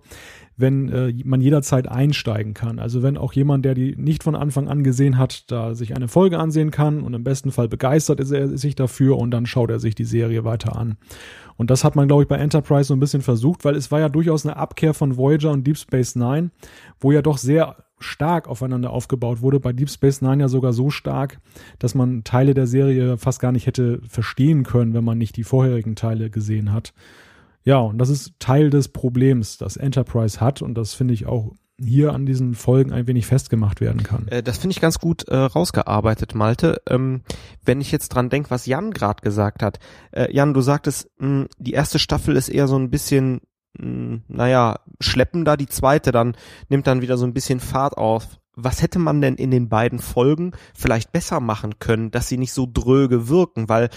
wenn 0.58 0.90
äh, 0.90 1.14
man 1.24 1.40
jederzeit 1.40 1.88
einsteigen 1.88 2.54
kann. 2.54 2.80
Also 2.80 3.04
wenn 3.04 3.18
auch 3.18 3.34
jemand, 3.34 3.64
der 3.64 3.76
die 3.76 3.96
nicht 3.96 4.24
von 4.24 4.36
Anfang 4.36 4.68
an 4.68 4.84
gesehen 4.84 5.18
hat, 5.18 5.50
da 5.52 5.76
sich 5.76 5.96
eine 5.96 6.08
Folge 6.08 6.40
ansehen 6.40 6.72
kann 6.72 7.02
und 7.02 7.14
im 7.14 7.24
besten 7.24 7.52
Fall 7.52 7.70
begeistert 7.70 8.20
ist 8.20 8.32
er 8.32 8.58
sich 8.58 8.76
dafür 8.76 9.18
und 9.18 9.32
dann 9.32 9.46
schaut 9.46 9.70
er 9.70 9.80
sich 9.80 9.94
die 9.94 10.06
Serie 10.06 10.44
weiter 10.44 10.76
an. 10.76 10.98
Und 11.58 11.70
das 11.72 11.84
hat 11.84 11.96
man, 11.96 12.08
glaube 12.08 12.24
ich, 12.24 12.28
bei 12.28 12.38
Enterprise 12.38 12.88
so 12.88 12.96
ein 12.96 13.00
bisschen 13.00 13.22
versucht, 13.22 13.66
weil 13.66 13.76
es 13.76 13.92
war 13.92 14.00
ja 14.00 14.10
durchaus 14.10 14.46
eine 14.46 14.58
Abkehr 14.58 14.94
von 14.94 15.18
Voyager 15.18 15.52
und 15.52 15.66
Deep 15.66 15.78
Space 15.78 16.16
Nine, 16.16 16.52
wo 17.00 17.12
ja 17.12 17.22
doch 17.22 17.38
sehr 17.38 17.78
stark 18.00 18.48
aufeinander 18.48 18.92
aufgebaut 18.92 19.42
wurde. 19.42 19.60
Bei 19.60 19.74
Deep 19.74 19.90
Space 19.90 20.22
Nine 20.22 20.42
ja 20.42 20.48
sogar 20.50 20.74
so 20.74 20.90
stark, 20.90 21.40
dass 21.80 21.96
man 21.96 22.24
Teile 22.24 22.54
der 22.54 22.68
Serie 22.68 23.18
fast 23.18 23.40
gar 23.40 23.52
nicht 23.52 23.66
hätte 23.66 24.02
verstehen 24.08 24.64
können, 24.64 24.94
wenn 24.94 25.04
man 25.04 25.18
nicht 25.18 25.36
die 25.36 25.44
vorherigen 25.44 25.96
Teile 25.96 26.30
gesehen 26.30 26.74
hat. 26.74 26.94
Ja, 27.68 27.80
und 27.80 27.98
das 27.98 28.08
ist 28.08 28.32
Teil 28.40 28.70
des 28.70 28.88
Problems, 28.88 29.58
das 29.58 29.76
Enterprise 29.76 30.40
hat 30.40 30.62
und 30.62 30.76
das 30.76 30.94
finde 30.94 31.14
ich 31.14 31.26
auch 31.26 31.52
hier 31.78 32.14
an 32.14 32.26
diesen 32.26 32.56
Folgen 32.56 32.94
ein 32.94 33.08
wenig 33.08 33.26
festgemacht 33.26 33.82
werden 33.82 34.04
kann. 34.04 34.26
Äh, 34.30 34.42
das 34.42 34.58
finde 34.58 34.72
ich 34.72 34.80
ganz 34.80 35.00
gut 35.00 35.28
äh, 35.28 35.36
rausgearbeitet, 35.36 36.34
Malte. 36.34 36.82
Ähm, 36.90 37.24
wenn 37.66 37.82
ich 37.82 37.92
jetzt 37.92 38.08
dran 38.08 38.30
denke, 38.30 38.52
was 38.52 38.68
Jan 38.68 38.92
gerade 38.92 39.22
gesagt 39.22 39.64
hat. 39.64 39.80
Äh, 40.12 40.34
Jan, 40.34 40.54
du 40.54 40.62
sagtest, 40.62 41.10
mh, 41.18 41.48
die 41.58 41.74
erste 41.74 42.00
Staffel 42.00 42.38
ist 42.38 42.48
eher 42.48 42.70
so 42.70 42.80
ein 42.80 42.90
bisschen, 42.90 43.42
mh, 43.78 44.22
naja, 44.30 44.80
schleppender, 45.02 45.58
die 45.58 45.68
zweite 45.68 46.14
dann 46.14 46.38
nimmt 46.70 46.88
dann 46.88 47.02
wieder 47.02 47.18
so 47.18 47.26
ein 47.26 47.34
bisschen 47.34 47.60
Fahrt 47.60 47.98
auf. 47.98 48.40
Was 48.56 48.82
hätte 48.82 48.98
man 48.98 49.20
denn 49.20 49.36
in 49.36 49.52
den 49.52 49.68
beiden 49.68 50.00
Folgen 50.00 50.54
vielleicht 50.74 51.12
besser 51.12 51.42
machen 51.42 51.80
können, 51.80 52.12
dass 52.12 52.30
sie 52.30 52.38
nicht 52.38 52.54
so 52.54 52.66
dröge 52.72 53.28
wirken? 53.28 53.68
Weil 53.68 53.90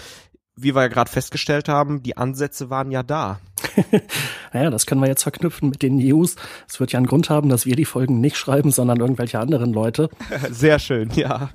wie 0.55 0.75
wir 0.75 0.81
ja 0.81 0.87
gerade 0.87 1.09
festgestellt 1.09 1.69
haben, 1.69 2.03
die 2.03 2.17
Ansätze 2.17 2.69
waren 2.69 2.91
ja 2.91 3.03
da. 3.03 3.39
naja, 4.53 4.69
das 4.69 4.85
können 4.85 5.01
wir 5.01 5.07
jetzt 5.07 5.23
verknüpfen 5.23 5.69
mit 5.69 5.81
den 5.81 5.97
News. 5.97 6.35
Es 6.67 6.79
wird 6.79 6.91
ja 6.91 6.97
einen 6.97 7.07
Grund 7.07 7.29
haben, 7.29 7.49
dass 7.49 7.65
wir 7.65 7.75
die 7.75 7.85
Folgen 7.85 8.19
nicht 8.19 8.37
schreiben, 8.37 8.71
sondern 8.71 8.99
irgendwelche 8.99 9.39
anderen 9.39 9.73
Leute. 9.73 10.09
Sehr 10.51 10.79
schön, 10.79 11.09
ja. 11.15 11.49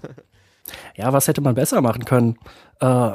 Ja, 0.96 1.12
was 1.12 1.28
hätte 1.28 1.40
man 1.40 1.54
besser 1.54 1.80
machen 1.80 2.04
können? 2.04 2.38
Äh, 2.80 3.10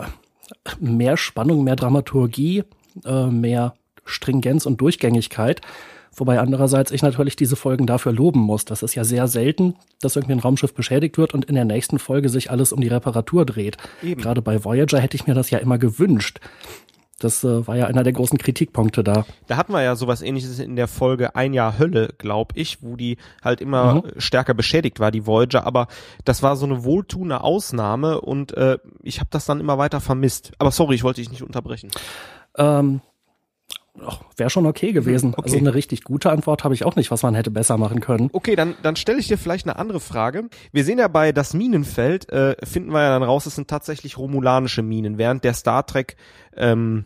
mehr 0.80 1.18
Spannung, 1.18 1.64
mehr 1.64 1.76
Dramaturgie, 1.76 2.64
äh, 3.06 3.26
mehr 3.28 3.74
Stringenz 4.06 4.66
und 4.66 4.80
Durchgängigkeit. 4.82 5.62
Wobei 6.14 6.40
andererseits 6.40 6.92
ich 6.92 7.02
natürlich 7.02 7.36
diese 7.36 7.56
Folgen 7.56 7.88
dafür 7.88 8.12
loben 8.12 8.42
muss. 8.42 8.66
Das 8.66 8.84
ist 8.84 8.96
ja 8.96 9.04
sehr 9.04 9.28
selten, 9.28 9.76
dass 10.02 10.16
irgendwie 10.16 10.34
ein 10.34 10.40
Raumschiff 10.40 10.74
beschädigt 10.74 11.18
wird 11.18 11.34
und 11.34 11.46
in 11.46 11.56
der 11.56 11.66
nächsten 11.66 12.00
Folge 12.00 12.28
sich 12.30 12.52
alles 12.52 12.74
um 12.74 12.82
die 12.82 12.90
Reparatur 12.90 13.46
dreht. 13.46 13.78
Eben. 14.04 14.22
Gerade 14.22 14.42
bei 14.42 14.64
Voyager 14.64 15.00
hätte 15.00 15.16
ich 15.16 15.26
mir 15.26 15.34
das 15.34 15.50
ja 15.50 15.60
immer 15.60 15.78
gewünscht. 15.78 16.40
Das 17.22 17.44
äh, 17.44 17.68
war 17.68 17.78
ja 17.78 17.86
einer 17.86 18.04
der 18.04 18.14
großen 18.14 18.38
Kritikpunkte 18.38 19.04
da. 19.04 19.26
Da 19.48 19.58
hatten 19.58 19.74
wir 19.74 19.82
ja 19.82 19.96
sowas 19.96 20.22
ähnliches 20.22 20.60
in 20.60 20.76
der 20.76 20.88
Folge 20.88 21.36
Ein 21.36 21.54
Jahr 21.54 21.78
Hölle, 21.78 22.10
glaub 22.18 22.54
ich, 22.56 22.82
wo 22.82 22.96
die 22.96 23.18
halt 23.44 23.62
immer 23.62 23.96
mhm. 23.96 24.04
stärker 24.18 24.54
beschädigt 24.54 25.00
war, 25.00 25.12
die 25.12 25.26
Voyager. 25.28 25.66
Aber 25.66 25.88
das 26.26 26.42
war 26.42 26.56
so 26.56 26.66
eine 26.66 26.84
wohltuende 26.84 27.42
Ausnahme 27.42 28.22
und 28.22 28.58
äh, 28.58 28.80
ich 29.04 29.20
habe 29.20 29.30
das 29.32 29.46
dann 29.46 29.60
immer 29.60 29.78
weiter 29.78 30.02
vermisst. 30.02 30.52
Aber 30.58 30.72
sorry, 30.72 30.96
ich 30.96 31.04
wollte 31.04 31.22
dich 31.22 31.32
nicht 31.32 31.44
unterbrechen. 31.44 31.92
Ähm, 32.58 33.02
Wäre 34.38 34.50
schon 34.50 34.66
okay 34.66 34.94
gewesen. 34.94 35.30
Mhm, 35.30 35.34
okay. 35.38 35.50
Also 35.50 35.58
eine 35.58 35.74
richtig 35.74 36.04
gute 36.04 36.32
Antwort 36.32 36.64
habe 36.64 36.74
ich 36.74 36.86
auch 36.86 36.96
nicht, 36.96 37.12
was 37.12 37.24
man 37.24 37.36
hätte 37.36 37.52
besser 37.52 37.78
machen 37.78 38.00
können. 38.00 38.30
Okay, 38.32 38.56
dann, 38.56 38.76
dann 38.84 38.96
stelle 38.96 39.20
ich 39.20 39.28
dir 39.28 39.38
vielleicht 39.38 39.68
eine 39.68 39.78
andere 39.78 40.00
Frage. 40.00 40.50
Wir 40.72 40.86
sehen 40.86 41.00
ja 41.00 41.08
bei 41.08 41.32
das 41.32 41.54
Minenfeld, 41.54 42.30
äh, 42.30 42.56
finden 42.66 42.92
wir 42.92 43.02
ja 43.02 43.10
dann 43.10 43.24
raus, 43.24 43.46
es 43.46 43.56
sind 43.56 43.68
tatsächlich 43.68 44.18
romulanische 44.18 44.82
Minen, 44.82 45.18
während 45.18 45.44
der 45.44 45.54
Star 45.54 45.86
Trek, 45.86 46.16
ähm, 46.56 47.06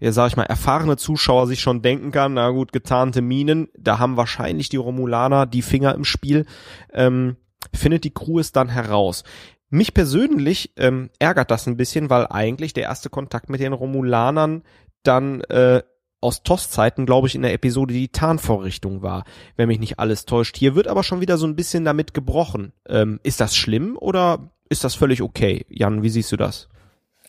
ja 0.00 0.12
sag 0.12 0.28
ich 0.28 0.36
mal, 0.36 0.42
erfahrene 0.42 0.96
Zuschauer 0.96 1.46
sich 1.46 1.60
schon 1.60 1.80
denken 1.80 2.10
kann, 2.10 2.34
na 2.34 2.50
gut, 2.50 2.72
getarnte 2.72 3.22
Minen, 3.22 3.68
da 3.78 3.98
haben 3.98 4.16
wahrscheinlich 4.16 4.68
die 4.68 4.76
Romulaner 4.76 5.46
die 5.46 5.62
Finger 5.62 5.94
im 5.94 6.04
Spiel, 6.04 6.44
ähm, 6.92 7.36
findet 7.72 8.04
die 8.04 8.12
Crew 8.12 8.40
es 8.40 8.52
dann 8.52 8.68
heraus. 8.68 9.22
Mich 9.70 9.94
persönlich 9.94 10.72
ähm, 10.76 11.10
ärgert 11.18 11.50
das 11.50 11.66
ein 11.66 11.76
bisschen, 11.76 12.10
weil 12.10 12.26
eigentlich 12.28 12.72
der 12.72 12.84
erste 12.84 13.10
Kontakt 13.10 13.48
mit 13.48 13.60
den 13.60 13.72
Romulanern 13.72 14.62
dann 15.02 15.40
äh, 15.42 15.82
aus 16.26 16.42
TOS-Zeiten, 16.42 17.06
glaube 17.06 17.28
ich, 17.28 17.34
in 17.34 17.42
der 17.42 17.54
Episode 17.54 17.94
die 17.94 18.08
Tarnvorrichtung 18.08 19.02
war, 19.02 19.24
wenn 19.56 19.68
mich 19.68 19.78
nicht 19.78 19.98
alles 19.98 20.26
täuscht. 20.26 20.56
Hier 20.56 20.74
wird 20.74 20.88
aber 20.88 21.02
schon 21.02 21.20
wieder 21.20 21.38
so 21.38 21.46
ein 21.46 21.56
bisschen 21.56 21.84
damit 21.84 22.14
gebrochen. 22.14 22.72
Ähm, 22.88 23.20
ist 23.22 23.40
das 23.40 23.56
schlimm 23.56 23.96
oder 23.98 24.50
ist 24.68 24.84
das 24.84 24.94
völlig 24.94 25.22
okay? 25.22 25.64
Jan, 25.68 26.02
wie 26.02 26.10
siehst 26.10 26.32
du 26.32 26.36
das? 26.36 26.68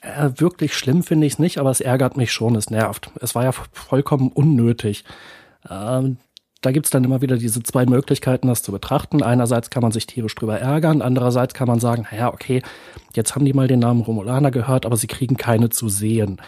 Äh, 0.01 0.31
wirklich 0.37 0.75
schlimm 0.75 1.03
finde 1.03 1.27
ich 1.27 1.33
es 1.33 1.39
nicht, 1.39 1.59
aber 1.59 1.69
es 1.69 1.81
ärgert 1.81 2.17
mich 2.17 2.31
schon, 2.31 2.55
es 2.55 2.69
nervt. 2.69 3.11
Es 3.21 3.35
war 3.35 3.43
ja 3.43 3.51
vollkommen 3.51 4.31
unnötig. 4.31 5.03
Ähm, 5.69 6.17
da 6.61 6.71
gibt's 6.71 6.89
dann 6.89 7.03
immer 7.03 7.21
wieder 7.21 7.37
diese 7.37 7.61
zwei 7.61 7.85
Möglichkeiten, 7.85 8.47
das 8.47 8.63
zu 8.63 8.71
betrachten. 8.71 9.21
Einerseits 9.21 9.69
kann 9.69 9.83
man 9.83 9.91
sich 9.91 10.07
tierisch 10.07 10.35
drüber 10.35 10.59
ärgern, 10.59 11.01
andererseits 11.01 11.53
kann 11.53 11.67
man 11.67 11.79
sagen, 11.79 12.07
naja, 12.11 12.33
okay, 12.33 12.63
jetzt 13.13 13.35
haben 13.35 13.45
die 13.45 13.53
mal 13.53 13.67
den 13.67 13.79
Namen 13.79 14.01
Romulaner 14.01 14.51
gehört, 14.51 14.85
aber 14.85 14.97
sie 14.97 15.07
kriegen 15.07 15.37
keine 15.37 15.69
zu 15.69 15.87
sehen. 15.87 16.41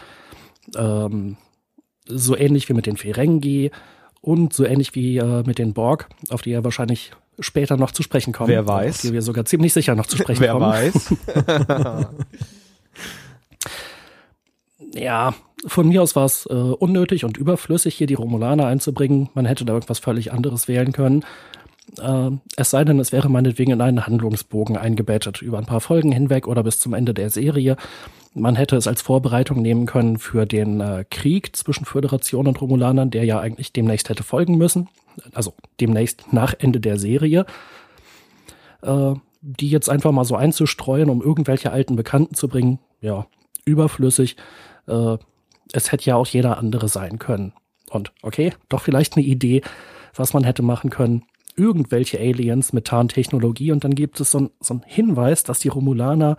Ähm, 0.76 1.36
so 2.10 2.36
ähnlich 2.36 2.68
wie 2.68 2.74
mit 2.74 2.86
den 2.86 2.96
Ferengi 2.96 3.70
und 4.20 4.52
so 4.52 4.64
ähnlich 4.64 4.94
wie 4.94 5.16
äh, 5.18 5.42
mit 5.46 5.58
den 5.58 5.72
Borg, 5.72 6.08
auf 6.28 6.42
die 6.42 6.52
er 6.52 6.64
wahrscheinlich 6.64 7.12
später 7.38 7.76
noch 7.76 7.90
zu 7.92 8.02
sprechen 8.02 8.32
kommen. 8.32 8.50
Wer 8.50 8.66
weiß. 8.66 8.96
Auf 8.96 9.00
die 9.02 9.12
wir 9.12 9.22
sogar 9.22 9.44
ziemlich 9.46 9.72
sicher 9.72 9.94
noch 9.94 10.06
zu 10.06 10.16
sprechen 10.18 10.42
Wer 10.42 10.52
kommen. 10.52 10.66
weiß. 10.66 11.14
Ja, 14.94 15.34
von 15.66 15.88
mir 15.88 16.02
aus 16.02 16.16
war 16.16 16.24
es 16.24 16.46
äh, 16.46 16.52
unnötig 16.54 17.24
und 17.24 17.36
überflüssig, 17.36 17.94
hier 17.94 18.06
die 18.06 18.14
Romulaner 18.14 18.66
einzubringen. 18.66 19.28
Man 19.34 19.46
hätte 19.46 19.64
da 19.64 19.74
irgendwas 19.74 19.98
völlig 19.98 20.32
anderes 20.32 20.68
wählen 20.68 20.92
können. 20.92 21.24
Äh, 21.98 22.30
es 22.56 22.70
sei 22.70 22.84
denn, 22.84 22.98
es 22.98 23.12
wäre 23.12 23.28
meinetwegen 23.28 23.72
in 23.72 23.80
einen 23.80 24.06
Handlungsbogen 24.06 24.76
eingebettet, 24.76 25.42
über 25.42 25.58
ein 25.58 25.66
paar 25.66 25.80
Folgen 25.80 26.12
hinweg 26.12 26.46
oder 26.46 26.62
bis 26.62 26.78
zum 26.78 26.94
Ende 26.94 27.14
der 27.14 27.30
Serie. 27.30 27.76
Man 28.34 28.54
hätte 28.54 28.76
es 28.76 28.86
als 28.86 29.02
Vorbereitung 29.02 29.60
nehmen 29.60 29.86
können 29.86 30.18
für 30.18 30.46
den 30.46 30.80
äh, 30.80 31.04
Krieg 31.10 31.56
zwischen 31.56 31.84
Föderation 31.84 32.46
und 32.46 32.60
Romulanern, 32.60 33.10
der 33.10 33.24
ja 33.24 33.40
eigentlich 33.40 33.72
demnächst 33.72 34.08
hätte 34.08 34.22
folgen 34.22 34.56
müssen. 34.56 34.88
Also 35.32 35.54
demnächst 35.80 36.32
nach 36.32 36.54
Ende 36.58 36.80
der 36.80 36.98
Serie. 36.98 37.44
Äh, 38.82 39.14
die 39.42 39.70
jetzt 39.70 39.88
einfach 39.88 40.12
mal 40.12 40.24
so 40.24 40.36
einzustreuen, 40.36 41.08
um 41.08 41.22
irgendwelche 41.22 41.72
alten 41.72 41.96
Bekannten 41.96 42.34
zu 42.34 42.48
bringen, 42.48 42.78
ja, 43.00 43.26
überflüssig. 43.64 44.36
Äh, 44.86 45.16
es 45.72 45.92
hätte 45.92 46.04
ja 46.04 46.16
auch 46.16 46.26
jeder 46.26 46.58
andere 46.58 46.88
sein 46.88 47.18
können. 47.18 47.52
Und 47.90 48.12
okay, 48.22 48.52
doch 48.68 48.82
vielleicht 48.82 49.16
eine 49.16 49.24
Idee, 49.24 49.62
was 50.14 50.34
man 50.34 50.44
hätte 50.44 50.62
machen 50.62 50.90
können. 50.90 51.22
Irgendwelche 51.60 52.18
Aliens 52.18 52.72
mit 52.72 52.86
Tarntechnologie 52.86 53.72
und 53.72 53.84
dann 53.84 53.94
gibt 53.94 54.18
es 54.20 54.30
so, 54.30 54.40
ein, 54.40 54.50
so 54.60 54.74
einen 54.74 54.82
Hinweis, 54.86 55.42
dass 55.42 55.58
die 55.58 55.68
Romulaner 55.68 56.36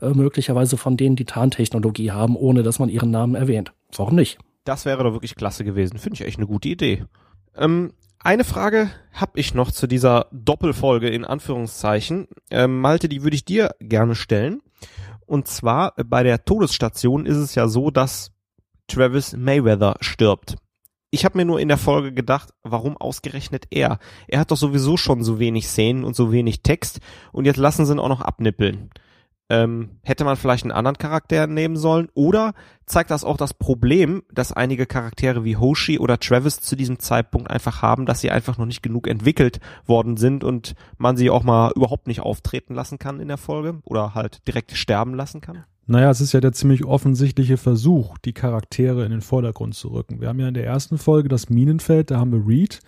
äh, 0.00 0.10
möglicherweise 0.10 0.76
von 0.76 0.96
denen 0.96 1.16
die 1.16 1.24
Tarntechnologie 1.24 2.12
haben, 2.12 2.36
ohne 2.36 2.62
dass 2.62 2.78
man 2.78 2.88
ihren 2.88 3.10
Namen 3.10 3.34
erwähnt. 3.34 3.72
Warum 3.96 4.14
nicht? 4.14 4.38
Das 4.64 4.84
wäre 4.84 5.02
doch 5.02 5.12
wirklich 5.12 5.34
klasse 5.34 5.64
gewesen. 5.64 5.98
Finde 5.98 6.14
ich 6.14 6.26
echt 6.26 6.38
eine 6.38 6.46
gute 6.46 6.68
Idee. 6.68 7.04
Ähm, 7.56 7.92
eine 8.20 8.44
Frage 8.44 8.90
habe 9.12 9.40
ich 9.40 9.54
noch 9.54 9.72
zu 9.72 9.86
dieser 9.86 10.26
Doppelfolge 10.30 11.08
in 11.08 11.24
Anführungszeichen. 11.24 12.28
Ähm, 12.50 12.80
Malte, 12.80 13.08
die 13.08 13.22
würde 13.22 13.34
ich 13.34 13.44
dir 13.44 13.74
gerne 13.80 14.14
stellen. 14.14 14.60
Und 15.26 15.48
zwar 15.48 15.98
äh, 15.98 16.04
bei 16.04 16.22
der 16.22 16.44
Todesstation 16.44 17.26
ist 17.26 17.38
es 17.38 17.54
ja 17.54 17.66
so, 17.66 17.90
dass 17.90 18.30
Travis 18.88 19.34
Mayweather 19.36 19.96
stirbt. 20.00 20.56
Ich 21.12 21.24
habe 21.24 21.38
mir 21.38 21.44
nur 21.44 21.58
in 21.58 21.68
der 21.68 21.76
Folge 21.76 22.12
gedacht, 22.12 22.50
warum 22.62 22.96
ausgerechnet 22.96 23.66
er? 23.70 23.98
Er 24.28 24.40
hat 24.40 24.52
doch 24.52 24.56
sowieso 24.56 24.96
schon 24.96 25.24
so 25.24 25.40
wenig 25.40 25.66
Szenen 25.66 26.04
und 26.04 26.14
so 26.14 26.30
wenig 26.30 26.62
Text 26.62 27.00
und 27.32 27.46
jetzt 27.46 27.56
lassen 27.56 27.84
sie 27.84 27.92
ihn 27.92 27.98
auch 27.98 28.08
noch 28.08 28.20
abnippeln. 28.20 28.90
Ähm, 29.48 29.98
hätte 30.04 30.24
man 30.24 30.36
vielleicht 30.36 30.62
einen 30.62 30.70
anderen 30.70 30.98
Charakter 30.98 31.48
nehmen 31.48 31.76
sollen? 31.76 32.08
Oder 32.14 32.54
zeigt 32.86 33.10
das 33.10 33.24
auch 33.24 33.36
das 33.36 33.52
Problem, 33.52 34.22
dass 34.32 34.52
einige 34.52 34.86
Charaktere 34.86 35.42
wie 35.42 35.56
Hoshi 35.56 35.98
oder 35.98 36.20
Travis 36.20 36.60
zu 36.60 36.76
diesem 36.76 37.00
Zeitpunkt 37.00 37.50
einfach 37.50 37.82
haben, 37.82 38.06
dass 38.06 38.20
sie 38.20 38.30
einfach 38.30 38.58
noch 38.58 38.66
nicht 38.66 38.80
genug 38.80 39.08
entwickelt 39.08 39.58
worden 39.86 40.16
sind 40.16 40.44
und 40.44 40.76
man 40.98 41.16
sie 41.16 41.30
auch 41.30 41.42
mal 41.42 41.72
überhaupt 41.74 42.06
nicht 42.06 42.20
auftreten 42.20 42.74
lassen 42.74 43.00
kann 43.00 43.18
in 43.18 43.26
der 43.26 43.38
Folge 43.38 43.80
oder 43.84 44.14
halt 44.14 44.46
direkt 44.46 44.76
sterben 44.76 45.14
lassen 45.14 45.40
kann? 45.40 45.64
Naja, 45.90 46.08
es 46.08 46.20
ist 46.20 46.32
ja 46.32 46.40
der 46.40 46.52
ziemlich 46.52 46.84
offensichtliche 46.84 47.56
Versuch, 47.56 48.16
die 48.18 48.32
Charaktere 48.32 49.04
in 49.04 49.10
den 49.10 49.22
Vordergrund 49.22 49.74
zu 49.74 49.88
rücken. 49.88 50.20
Wir 50.20 50.28
haben 50.28 50.38
ja 50.38 50.46
in 50.46 50.54
der 50.54 50.64
ersten 50.64 50.98
Folge 50.98 51.28
das 51.28 51.50
Minenfeld, 51.50 52.12
da 52.12 52.20
haben 52.20 52.30
wir 52.30 52.46
Reed, 52.46 52.78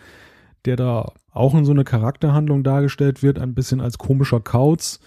der 0.67 0.77
da 0.77 1.13
auch 1.33 1.57
in 1.57 1.65
so 1.65 1.73
eine 1.73 1.83
Charakterhandlung 1.83 2.63
dargestellt 2.63 3.25
wird, 3.25 3.41
ein 3.41 3.55
bisschen 3.55 3.81
als 3.81 3.99
komischer 3.99 4.39
Kauz. 4.39 5.01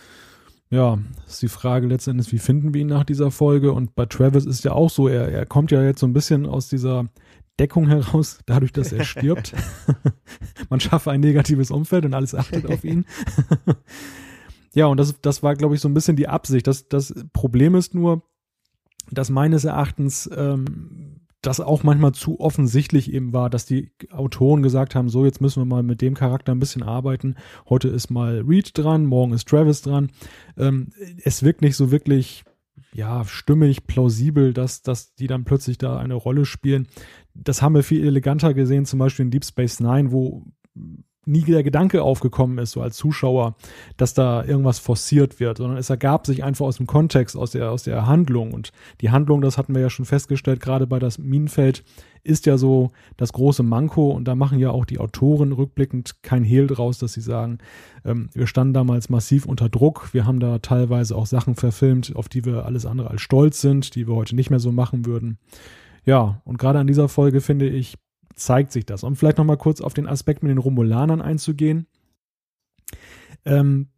Ja, 0.69 0.99
ist 1.25 1.41
die 1.41 1.47
Frage 1.47 1.87
letztendlich, 1.87 2.33
wie 2.33 2.37
finden 2.37 2.73
wir 2.73 2.81
ihn 2.81 2.87
nach 2.87 3.05
dieser 3.05 3.31
Folge? 3.31 3.71
Und 3.71 3.95
bei 3.95 4.05
Travis 4.07 4.45
ist 4.45 4.65
ja 4.65 4.73
auch 4.73 4.89
so, 4.89 5.07
er, 5.07 5.29
er 5.29 5.45
kommt 5.45 5.71
ja 5.71 5.81
jetzt 5.81 6.01
so 6.01 6.05
ein 6.05 6.11
bisschen 6.11 6.45
aus 6.45 6.67
dieser 6.67 7.05
Deckung 7.59 7.87
heraus, 7.87 8.39
dadurch, 8.45 8.73
dass 8.73 8.91
er 8.91 9.05
stirbt. 9.05 9.53
Man 10.69 10.81
schafft 10.81 11.07
ein 11.07 11.21
negatives 11.21 11.71
Umfeld 11.71 12.03
und 12.03 12.13
alles 12.13 12.35
achtet 12.35 12.65
auf 12.69 12.83
ihn. 12.83 13.05
ja, 14.75 14.85
und 14.87 14.97
das, 14.97 15.19
das 15.21 15.41
war, 15.41 15.55
glaube 15.55 15.75
ich, 15.75 15.81
so 15.81 15.87
ein 15.87 15.93
bisschen 15.93 16.17
die 16.17 16.27
Absicht. 16.27 16.67
Das, 16.67 16.87
das 16.87 17.13
Problem 17.33 17.75
ist 17.75 17.95
nur, 17.95 18.23
dass 19.09 19.29
meines 19.29 19.63
Erachtens 19.63 20.29
ähm, 20.35 21.21
das 21.41 21.61
auch 21.61 21.83
manchmal 21.83 22.11
zu 22.11 22.39
offensichtlich 22.39 23.13
eben 23.13 23.31
war, 23.31 23.49
dass 23.49 23.65
die 23.65 23.91
Autoren 24.11 24.63
gesagt 24.63 24.93
haben, 24.93 25.09
so 25.09 25.25
jetzt 25.25 25.41
müssen 25.41 25.61
wir 25.61 25.65
mal 25.65 25.83
mit 25.83 26.01
dem 26.01 26.13
Charakter 26.13 26.51
ein 26.51 26.59
bisschen 26.59 26.83
arbeiten. 26.83 27.35
Heute 27.69 27.87
ist 27.87 28.09
mal 28.09 28.43
Reed 28.45 28.77
dran, 28.77 29.05
morgen 29.05 29.31
ist 29.31 29.47
Travis 29.47 29.81
dran. 29.81 30.11
Ähm, 30.57 30.89
es 31.23 31.41
wirkt 31.41 31.61
nicht 31.61 31.77
so 31.77 31.91
wirklich 31.91 32.43
ja 32.93 33.23
stimmig, 33.25 33.87
plausibel, 33.87 34.53
dass, 34.53 34.81
dass 34.81 35.15
die 35.15 35.27
dann 35.27 35.45
plötzlich 35.45 35.77
da 35.77 35.97
eine 35.97 36.15
Rolle 36.15 36.45
spielen. 36.45 36.87
Das 37.33 37.61
haben 37.61 37.75
wir 37.75 37.83
viel 37.83 38.05
eleganter 38.05 38.53
gesehen, 38.53 38.85
zum 38.85 38.99
Beispiel 38.99 39.25
in 39.25 39.31
Deep 39.31 39.45
Space 39.45 39.79
Nine, 39.79 40.11
wo 40.11 40.45
nie 41.25 41.41
der 41.41 41.63
Gedanke 41.63 42.03
aufgekommen 42.03 42.57
ist, 42.57 42.71
so 42.71 42.81
als 42.81 42.97
Zuschauer, 42.97 43.55
dass 43.97 44.13
da 44.13 44.43
irgendwas 44.43 44.79
forciert 44.79 45.39
wird, 45.39 45.57
sondern 45.57 45.77
es 45.77 45.89
ergab 45.89 46.25
sich 46.25 46.43
einfach 46.43 46.65
aus 46.65 46.77
dem 46.77 46.87
Kontext, 46.87 47.35
aus 47.35 47.51
der, 47.51 47.71
aus 47.71 47.83
der 47.83 48.05
Handlung. 48.05 48.53
Und 48.53 48.71
die 49.01 49.11
Handlung, 49.11 49.41
das 49.41 49.57
hatten 49.57 49.73
wir 49.73 49.81
ja 49.81 49.89
schon 49.89 50.05
festgestellt, 50.05 50.59
gerade 50.59 50.87
bei 50.87 50.99
das 50.99 51.17
Minenfeld, 51.17 51.83
ist 52.25 52.47
ja 52.47 52.57
so 52.57 52.91
das 53.17 53.33
große 53.33 53.63
Manko 53.63 54.09
und 54.09 54.27
da 54.27 54.35
machen 54.35 54.57
ja 54.57 54.71
auch 54.71 54.85
die 54.85 54.99
Autoren 54.99 55.51
rückblickend 55.51 56.23
kein 56.23 56.43
Hehl 56.43 56.67
draus, 56.67 56.97
dass 56.97 57.13
sie 57.13 57.21
sagen, 57.21 57.59
ähm, 58.03 58.29
wir 58.33 58.47
standen 58.47 58.73
damals 58.73 59.09
massiv 59.09 59.45
unter 59.45 59.69
Druck, 59.69 60.13
wir 60.13 60.25
haben 60.25 60.39
da 60.39 60.57
teilweise 60.59 61.15
auch 61.15 61.27
Sachen 61.27 61.55
verfilmt, 61.55 62.15
auf 62.15 62.27
die 62.27 62.43
wir 62.43 62.65
alles 62.65 62.85
andere 62.85 63.11
als 63.11 63.21
stolz 63.21 63.61
sind, 63.61 63.95
die 63.95 64.07
wir 64.07 64.15
heute 64.15 64.35
nicht 64.35 64.49
mehr 64.49 64.59
so 64.59 64.71
machen 64.71 65.05
würden. 65.05 65.37
Ja, 66.03 66.41
und 66.45 66.57
gerade 66.57 66.79
an 66.79 66.87
dieser 66.87 67.09
Folge 67.09 67.41
finde 67.41 67.67
ich, 67.67 67.95
zeigt 68.35 68.71
sich 68.71 68.85
das. 68.85 69.03
Um 69.03 69.15
vielleicht 69.15 69.37
nochmal 69.37 69.57
kurz 69.57 69.81
auf 69.81 69.93
den 69.93 70.07
Aspekt 70.07 70.43
mit 70.43 70.49
den 70.49 70.57
Romulanern 70.57 71.21
einzugehen. 71.21 71.87
Ähm, 73.45 73.89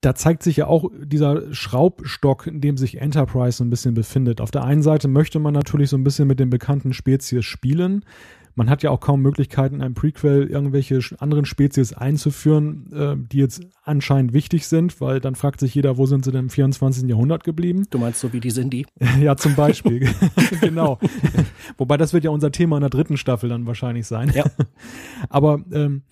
da 0.00 0.14
zeigt 0.14 0.42
sich 0.42 0.56
ja 0.56 0.66
auch 0.66 0.90
dieser 0.98 1.52
Schraubstock, 1.52 2.46
in 2.46 2.60
dem 2.62 2.78
sich 2.78 2.98
Enterprise 2.98 3.58
so 3.58 3.64
ein 3.64 3.70
bisschen 3.70 3.94
befindet. 3.94 4.40
Auf 4.40 4.50
der 4.50 4.64
einen 4.64 4.82
Seite 4.82 5.08
möchte 5.08 5.38
man 5.38 5.52
natürlich 5.52 5.90
so 5.90 5.98
ein 5.98 6.04
bisschen 6.04 6.26
mit 6.26 6.40
den 6.40 6.48
bekannten 6.48 6.94
Spezies 6.94 7.44
spielen. 7.44 8.04
Man 8.54 8.68
hat 8.68 8.82
ja 8.82 8.90
auch 8.90 9.00
kaum 9.00 9.22
Möglichkeiten, 9.22 9.76
in 9.76 9.82
einem 9.82 9.94
Prequel 9.94 10.46
irgendwelche 10.46 11.00
anderen 11.18 11.44
Spezies 11.44 11.92
einzuführen, 11.92 12.92
äh, 12.92 13.16
die 13.16 13.38
jetzt 13.38 13.62
anscheinend 13.84 14.32
wichtig 14.32 14.66
sind, 14.66 15.00
weil 15.00 15.20
dann 15.20 15.34
fragt 15.34 15.60
sich 15.60 15.74
jeder, 15.74 15.96
wo 15.96 16.06
sind 16.06 16.24
sie 16.24 16.32
denn 16.32 16.44
im 16.44 16.50
24. 16.50 17.08
Jahrhundert 17.08 17.44
geblieben? 17.44 17.86
Du 17.90 17.98
meinst 17.98 18.20
so 18.20 18.32
wie 18.32 18.40
die 18.40 18.50
Cindy? 18.50 18.86
ja, 19.20 19.36
zum 19.36 19.54
Beispiel. 19.54 20.08
genau. 20.60 20.98
Wobei 21.78 21.96
das 21.96 22.12
wird 22.12 22.24
ja 22.24 22.30
unser 22.30 22.52
Thema 22.52 22.76
in 22.76 22.82
der 22.82 22.90
dritten 22.90 23.16
Staffel 23.16 23.48
dann 23.48 23.66
wahrscheinlich 23.66 24.06
sein. 24.06 24.32
Ja. 24.34 24.44
Aber 25.28 25.62
ähm, 25.72 26.02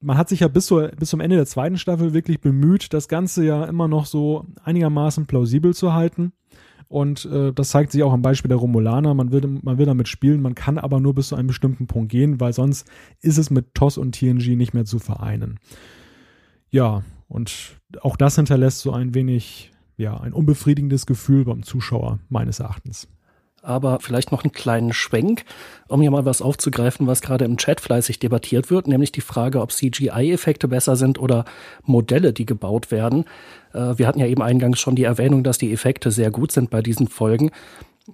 man 0.00 0.16
hat 0.16 0.28
sich 0.28 0.40
ja 0.40 0.48
bis, 0.48 0.66
zur, 0.66 0.88
bis 0.88 1.10
zum 1.10 1.20
Ende 1.20 1.36
der 1.36 1.46
zweiten 1.46 1.78
Staffel 1.78 2.14
wirklich 2.14 2.40
bemüht, 2.40 2.92
das 2.92 3.08
Ganze 3.08 3.44
ja 3.44 3.64
immer 3.64 3.88
noch 3.88 4.06
so 4.06 4.46
einigermaßen 4.64 5.26
plausibel 5.26 5.74
zu 5.74 5.92
halten. 5.92 6.32
Und 6.88 7.26
äh, 7.26 7.52
das 7.52 7.68
zeigt 7.70 7.92
sich 7.92 8.02
auch 8.02 8.12
am 8.12 8.22
Beispiel 8.22 8.48
der 8.48 8.56
Romulaner. 8.56 9.12
Man 9.12 9.30
will, 9.30 9.60
man 9.62 9.76
will 9.76 9.86
damit 9.86 10.08
spielen, 10.08 10.40
man 10.40 10.54
kann 10.54 10.78
aber 10.78 11.00
nur 11.00 11.14
bis 11.14 11.28
zu 11.28 11.36
einem 11.36 11.48
bestimmten 11.48 11.86
Punkt 11.86 12.10
gehen, 12.10 12.40
weil 12.40 12.54
sonst 12.54 12.86
ist 13.20 13.36
es 13.36 13.50
mit 13.50 13.74
TOS 13.74 13.98
und 13.98 14.12
TNG 14.12 14.56
nicht 14.56 14.72
mehr 14.72 14.86
zu 14.86 14.98
vereinen. 14.98 15.60
Ja, 16.70 17.02
und 17.28 17.78
auch 18.00 18.16
das 18.16 18.36
hinterlässt 18.36 18.80
so 18.80 18.92
ein 18.92 19.14
wenig, 19.14 19.70
ja, 19.98 20.18
ein 20.18 20.32
unbefriedigendes 20.32 21.04
Gefühl 21.04 21.44
beim 21.44 21.62
Zuschauer, 21.62 22.20
meines 22.30 22.60
Erachtens. 22.60 23.06
Aber 23.68 23.98
vielleicht 24.00 24.32
noch 24.32 24.44
einen 24.44 24.52
kleinen 24.52 24.92
Schwenk, 24.92 25.44
um 25.88 26.00
hier 26.00 26.10
mal 26.10 26.24
was 26.24 26.42
aufzugreifen, 26.42 27.06
was 27.06 27.20
gerade 27.20 27.44
im 27.44 27.56
Chat 27.56 27.80
fleißig 27.80 28.18
debattiert 28.18 28.70
wird, 28.70 28.88
nämlich 28.88 29.12
die 29.12 29.20
Frage, 29.20 29.60
ob 29.60 29.72
CGI-Effekte 29.72 30.68
besser 30.68 30.96
sind 30.96 31.18
oder 31.18 31.44
Modelle, 31.84 32.32
die 32.32 32.46
gebaut 32.46 32.90
werden. 32.90 33.24
Äh, 33.72 33.98
wir 33.98 34.06
hatten 34.06 34.20
ja 34.20 34.26
eben 34.26 34.42
eingangs 34.42 34.80
schon 34.80 34.96
die 34.96 35.04
Erwähnung, 35.04 35.44
dass 35.44 35.58
die 35.58 35.72
Effekte 35.72 36.10
sehr 36.10 36.30
gut 36.30 36.52
sind 36.52 36.70
bei 36.70 36.82
diesen 36.82 37.08
Folgen. 37.08 37.50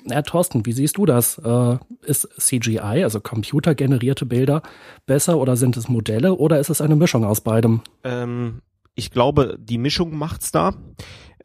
Ja, 0.07 0.23
Thorsten, 0.23 0.67
wie 0.67 0.73
siehst 0.73 0.97
du 0.97 1.07
das? 1.07 1.39
Äh, 1.39 1.79
ist 2.03 2.29
CGI, 2.39 3.05
also 3.05 3.21
computergenerierte 3.21 4.27
Bilder, 4.27 4.63
besser 5.07 5.39
oder 5.39 5.57
sind 5.57 5.77
es 5.77 5.89
Modelle 5.89 6.35
oder 6.35 6.59
ist 6.59 6.71
es 6.71 6.81
eine 6.81 6.97
Mischung 6.97 7.25
aus 7.25 7.41
beidem? 7.43 7.81
Ähm, 8.03 8.61
ich 8.97 9.11
glaube, 9.11 9.57
die 9.61 9.79
Mischung 9.79 10.17
macht's 10.17 10.53
da. 10.53 10.75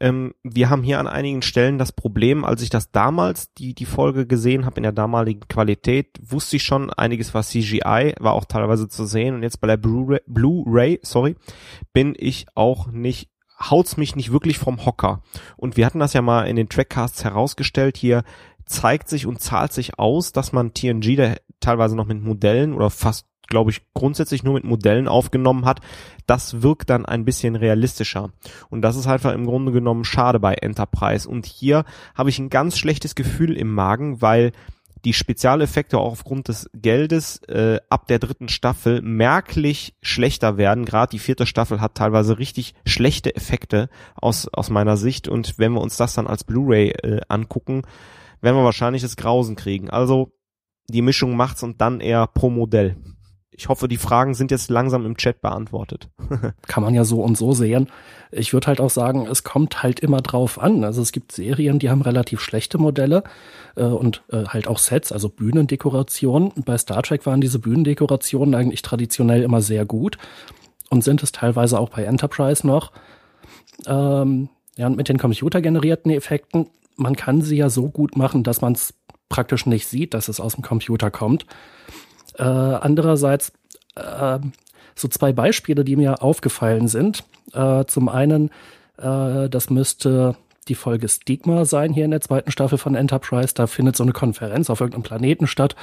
Ähm, 0.00 0.34
wir 0.42 0.70
haben 0.70 0.82
hier 0.82 0.98
an 0.98 1.06
einigen 1.06 1.42
Stellen 1.42 1.78
das 1.78 1.92
Problem, 1.92 2.44
als 2.44 2.62
ich 2.62 2.70
das 2.70 2.90
damals, 2.90 3.52
die, 3.54 3.74
die 3.74 3.84
Folge 3.84 4.26
gesehen 4.26 4.64
habe 4.64 4.78
in 4.78 4.82
der 4.82 4.92
damaligen 4.92 5.46
Qualität, 5.48 6.18
wusste 6.22 6.56
ich 6.56 6.62
schon, 6.62 6.90
einiges 6.90 7.34
war 7.34 7.42
CGI, 7.42 8.14
war 8.18 8.32
auch 8.32 8.46
teilweise 8.46 8.88
zu 8.88 9.04
sehen 9.04 9.34
und 9.34 9.42
jetzt 9.42 9.60
bei 9.60 9.66
der 9.66 9.76
Blu-ray, 9.76 10.20
Blu 10.26 10.64
sorry, 11.02 11.36
bin 11.92 12.14
ich 12.18 12.46
auch 12.54 12.88
nicht 12.88 13.30
haut's 13.60 13.98
mich 13.98 14.16
nicht 14.16 14.32
wirklich 14.32 14.58
vom 14.58 14.86
Hocker. 14.86 15.22
Und 15.58 15.76
wir 15.76 15.84
hatten 15.84 15.98
das 15.98 16.14
ja 16.14 16.22
mal 16.22 16.44
in 16.44 16.56
den 16.56 16.70
Trackcasts 16.70 17.24
herausgestellt. 17.24 17.98
Hier 17.98 18.24
zeigt 18.64 19.08
sich 19.08 19.26
und 19.26 19.40
zahlt 19.40 19.72
sich 19.72 19.98
aus, 19.98 20.32
dass 20.32 20.52
man 20.52 20.72
TNG 20.72 21.16
da 21.16 21.34
teilweise 21.60 21.94
noch 21.94 22.06
mit 22.06 22.22
Modellen 22.22 22.72
oder 22.72 22.88
fast 22.88 23.26
glaube 23.50 23.70
ich, 23.70 23.82
grundsätzlich 23.92 24.42
nur 24.42 24.54
mit 24.54 24.64
Modellen 24.64 25.08
aufgenommen 25.08 25.66
hat, 25.66 25.80
das 26.26 26.62
wirkt 26.62 26.88
dann 26.88 27.04
ein 27.04 27.26
bisschen 27.26 27.56
realistischer. 27.56 28.30
Und 28.70 28.80
das 28.80 28.96
ist 28.96 29.06
einfach 29.06 29.34
im 29.34 29.44
Grunde 29.44 29.72
genommen 29.72 30.04
schade 30.04 30.40
bei 30.40 30.54
Enterprise. 30.54 31.28
Und 31.28 31.44
hier 31.44 31.84
habe 32.14 32.30
ich 32.30 32.38
ein 32.38 32.48
ganz 32.48 32.78
schlechtes 32.78 33.14
Gefühl 33.14 33.56
im 33.56 33.74
Magen, 33.74 34.22
weil 34.22 34.52
die 35.04 35.12
Spezialeffekte 35.12 35.98
auch 35.98 36.12
aufgrund 36.12 36.48
des 36.48 36.68
Geldes 36.74 37.38
äh, 37.44 37.78
ab 37.88 38.06
der 38.06 38.18
dritten 38.18 38.48
Staffel 38.48 39.00
merklich 39.02 39.94
schlechter 40.02 40.56
werden. 40.56 40.84
Gerade 40.84 41.10
die 41.10 41.18
vierte 41.18 41.46
Staffel 41.46 41.80
hat 41.80 41.94
teilweise 41.94 42.38
richtig 42.38 42.74
schlechte 42.84 43.34
Effekte 43.34 43.88
aus, 44.14 44.48
aus 44.48 44.68
meiner 44.68 44.96
Sicht. 44.96 45.26
Und 45.26 45.58
wenn 45.58 45.72
wir 45.72 45.80
uns 45.80 45.96
das 45.96 46.14
dann 46.14 46.26
als 46.26 46.44
Blu-ray 46.44 46.90
äh, 46.90 47.20
angucken, 47.28 47.82
werden 48.42 48.56
wir 48.56 48.64
wahrscheinlich 48.64 49.02
das 49.02 49.16
Grausen 49.16 49.56
kriegen. 49.56 49.90
Also 49.90 50.32
die 50.88 51.02
Mischung 51.02 51.34
macht's 51.34 51.62
und 51.62 51.80
dann 51.80 52.00
eher 52.00 52.26
pro 52.26 52.50
Modell 52.50 52.96
ich 53.60 53.68
hoffe, 53.68 53.88
die 53.88 53.98
Fragen 53.98 54.32
sind 54.32 54.50
jetzt 54.50 54.70
langsam 54.70 55.04
im 55.04 55.18
Chat 55.18 55.42
beantwortet. 55.42 56.08
Kann 56.66 56.82
man 56.82 56.94
ja 56.94 57.04
so 57.04 57.20
und 57.20 57.36
so 57.36 57.52
sehen. 57.52 57.88
Ich 58.32 58.54
würde 58.54 58.68
halt 58.68 58.80
auch 58.80 58.88
sagen, 58.88 59.26
es 59.26 59.44
kommt 59.44 59.82
halt 59.82 60.00
immer 60.00 60.22
drauf 60.22 60.58
an. 60.58 60.82
Also 60.82 61.02
es 61.02 61.12
gibt 61.12 61.32
Serien, 61.32 61.78
die 61.78 61.90
haben 61.90 62.00
relativ 62.00 62.40
schlechte 62.40 62.78
Modelle 62.78 63.22
äh, 63.76 63.82
und 63.82 64.22
äh, 64.32 64.44
halt 64.46 64.66
auch 64.66 64.78
Sets, 64.78 65.12
also 65.12 65.28
Bühnendekorationen. 65.28 66.52
Bei 66.64 66.78
Star 66.78 67.02
Trek 67.02 67.26
waren 67.26 67.42
diese 67.42 67.58
Bühnendekorationen 67.58 68.54
eigentlich 68.54 68.80
traditionell 68.80 69.42
immer 69.42 69.60
sehr 69.60 69.84
gut 69.84 70.16
und 70.88 71.04
sind 71.04 71.22
es 71.22 71.30
teilweise 71.30 71.78
auch 71.78 71.90
bei 71.90 72.04
Enterprise 72.04 72.66
noch. 72.66 72.92
Ähm, 73.86 74.48
ja, 74.78 74.86
und 74.86 74.96
mit 74.96 75.10
den 75.10 75.18
computergenerierten 75.18 76.10
Effekten, 76.12 76.70
man 76.96 77.14
kann 77.14 77.42
sie 77.42 77.58
ja 77.58 77.68
so 77.68 77.90
gut 77.90 78.16
machen, 78.16 78.42
dass 78.42 78.62
man 78.62 78.72
es 78.72 78.94
praktisch 79.28 79.66
nicht 79.66 79.86
sieht, 79.86 80.14
dass 80.14 80.28
es 80.28 80.40
aus 80.40 80.54
dem 80.54 80.62
Computer 80.62 81.10
kommt. 81.10 81.44
Äh, 82.38 82.42
andererseits 82.42 83.52
äh, 83.96 84.38
so 84.94 85.08
zwei 85.08 85.32
Beispiele, 85.32 85.84
die 85.84 85.96
mir 85.96 86.22
aufgefallen 86.22 86.88
sind. 86.88 87.24
Äh, 87.52 87.84
zum 87.86 88.08
einen, 88.08 88.50
äh, 88.98 89.48
das 89.48 89.70
müsste 89.70 90.36
die 90.68 90.74
Folge 90.74 91.08
Stigma 91.08 91.64
sein 91.64 91.92
hier 91.92 92.04
in 92.04 92.10
der 92.10 92.20
zweiten 92.20 92.52
Staffel 92.52 92.78
von 92.78 92.94
Enterprise. 92.94 93.54
Da 93.54 93.66
findet 93.66 93.96
so 93.96 94.04
eine 94.04 94.12
Konferenz 94.12 94.70
auf 94.70 94.80
irgendeinem 94.80 95.02
Planeten 95.02 95.46
statt 95.46 95.74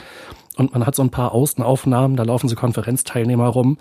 und 0.55 0.73
man 0.73 0.85
hat 0.85 0.95
so 0.95 1.03
ein 1.03 1.11
paar 1.11 1.33
Außenaufnahmen, 1.33 2.15
da 2.17 2.23
laufen 2.23 2.47
so 2.47 2.55
Konferenzteilnehmer 2.55 3.47
rum, 3.47 3.77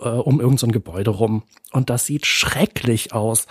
äh, 0.00 0.08
um 0.08 0.40
irgendein 0.40 0.58
so 0.58 0.66
Gebäude 0.68 1.10
rum. 1.10 1.42
Und 1.72 1.90
das 1.90 2.06
sieht 2.06 2.26
schrecklich 2.26 3.12
aus. 3.12 3.46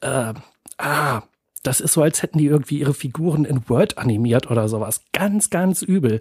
Äh, 0.00 0.34
ah, 0.78 1.22
das 1.66 1.80
ist 1.80 1.94
so, 1.94 2.02
als 2.02 2.22
hätten 2.22 2.38
die 2.38 2.46
irgendwie 2.46 2.78
ihre 2.78 2.94
Figuren 2.94 3.44
in 3.44 3.68
Word 3.68 3.98
animiert 3.98 4.50
oder 4.50 4.68
sowas. 4.68 5.02
Ganz, 5.12 5.50
ganz 5.50 5.82
übel. 5.82 6.20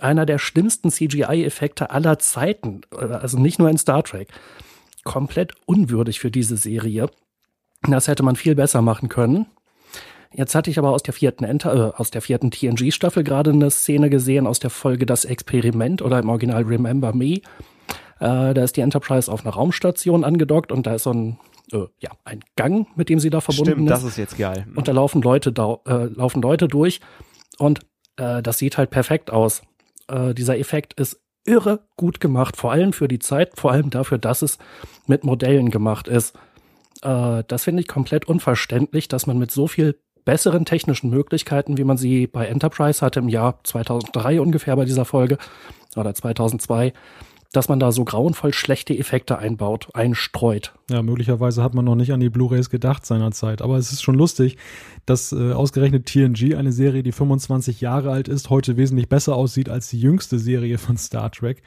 Einer 0.00 0.24
der 0.24 0.38
schlimmsten 0.38 0.90
CGI-Effekte 0.90 1.90
aller 1.90 2.18
Zeiten. 2.18 2.80
Also 2.90 3.38
nicht 3.38 3.58
nur 3.58 3.68
in 3.68 3.76
Star 3.76 4.02
Trek. 4.02 4.28
Komplett 5.04 5.52
unwürdig 5.66 6.18
für 6.18 6.30
diese 6.30 6.56
Serie. 6.56 7.10
Das 7.82 8.08
hätte 8.08 8.22
man 8.22 8.36
viel 8.36 8.54
besser 8.54 8.80
machen 8.80 9.10
können. 9.10 9.46
Jetzt 10.32 10.54
hatte 10.54 10.70
ich 10.70 10.78
aber 10.78 10.90
aus 10.90 11.02
der 11.02 11.14
vierten, 11.14 11.44
Enter 11.44 11.74
äh, 11.74 11.96
aus 11.96 12.10
der 12.10 12.22
vierten 12.22 12.50
TNG-Staffel 12.50 13.22
gerade 13.22 13.50
eine 13.50 13.70
Szene 13.70 14.10
gesehen 14.10 14.46
aus 14.46 14.60
der 14.60 14.70
Folge 14.70 15.06
Das 15.06 15.24
Experiment 15.24 16.02
oder 16.02 16.18
im 16.18 16.28
Original 16.28 16.62
Remember 16.62 17.14
Me. 17.14 17.40
Äh, 18.18 18.54
da 18.54 18.64
ist 18.64 18.76
die 18.76 18.80
Enterprise 18.80 19.30
auf 19.30 19.44
einer 19.44 19.54
Raumstation 19.54 20.24
angedockt 20.24 20.72
und 20.72 20.86
da 20.86 20.94
ist 20.94 21.04
so 21.04 21.12
ein 21.12 21.38
äh, 21.72 21.86
ja, 21.98 22.10
ein 22.24 22.40
Gang, 22.56 22.86
mit 22.96 23.08
dem 23.08 23.20
sie 23.20 23.30
da 23.30 23.40
verbunden 23.40 23.72
Stimmt, 23.72 23.90
ist. 23.90 23.90
das 23.90 24.04
ist 24.04 24.18
jetzt 24.18 24.38
geil. 24.38 24.66
Und 24.74 24.88
da 24.88 24.92
laufen 24.92 25.22
Leute, 25.22 25.52
da, 25.52 25.78
äh, 25.86 26.04
laufen 26.06 26.42
Leute 26.42 26.68
durch 26.68 27.00
und 27.58 27.80
äh, 28.16 28.42
das 28.42 28.58
sieht 28.58 28.78
halt 28.78 28.90
perfekt 28.90 29.30
aus. 29.30 29.62
Äh, 30.08 30.34
dieser 30.34 30.58
Effekt 30.58 30.94
ist 30.94 31.20
irre 31.44 31.80
gut 31.96 32.20
gemacht, 32.20 32.56
vor 32.56 32.72
allem 32.72 32.92
für 32.92 33.08
die 33.08 33.18
Zeit, 33.18 33.58
vor 33.58 33.72
allem 33.72 33.90
dafür, 33.90 34.18
dass 34.18 34.42
es 34.42 34.58
mit 35.06 35.24
Modellen 35.24 35.70
gemacht 35.70 36.08
ist. 36.08 36.36
Äh, 37.02 37.44
das 37.46 37.64
finde 37.64 37.82
ich 37.82 37.88
komplett 37.88 38.26
unverständlich, 38.26 39.08
dass 39.08 39.26
man 39.26 39.38
mit 39.38 39.50
so 39.50 39.66
viel 39.66 39.98
besseren 40.24 40.64
technischen 40.64 41.08
Möglichkeiten, 41.08 41.78
wie 41.78 41.84
man 41.84 41.96
sie 41.96 42.26
bei 42.26 42.46
Enterprise 42.46 43.00
hatte 43.00 43.20
im 43.20 43.28
Jahr 43.28 43.60
2003 43.62 44.40
ungefähr 44.40 44.74
bei 44.74 44.84
dieser 44.84 45.04
Folge 45.04 45.38
oder 45.94 46.14
2002, 46.14 46.92
dass 47.56 47.68
man 47.68 47.80
da 47.80 47.90
so 47.90 48.04
grauenvoll 48.04 48.52
schlechte 48.52 48.96
Effekte 48.96 49.38
einbaut, 49.38 49.88
einstreut. 49.94 50.74
Ja, 50.90 51.02
möglicherweise 51.02 51.62
hat 51.62 51.74
man 51.74 51.86
noch 51.86 51.94
nicht 51.94 52.12
an 52.12 52.20
die 52.20 52.28
Blu-rays 52.28 52.68
gedacht 52.68 53.06
seinerzeit. 53.06 53.62
Aber 53.62 53.78
es 53.78 53.92
ist 53.92 54.02
schon 54.02 54.14
lustig, 54.14 54.58
dass 55.06 55.32
äh, 55.32 55.52
ausgerechnet 55.52 56.06
TNG, 56.06 56.54
eine 56.54 56.72
Serie, 56.72 57.02
die 57.02 57.12
25 57.12 57.80
Jahre 57.80 58.10
alt 58.10 58.28
ist, 58.28 58.50
heute 58.50 58.76
wesentlich 58.76 59.08
besser 59.08 59.34
aussieht 59.34 59.70
als 59.70 59.88
die 59.88 59.98
jüngste 59.98 60.38
Serie 60.38 60.76
von 60.76 60.98
Star 60.98 61.32
Trek. 61.32 61.62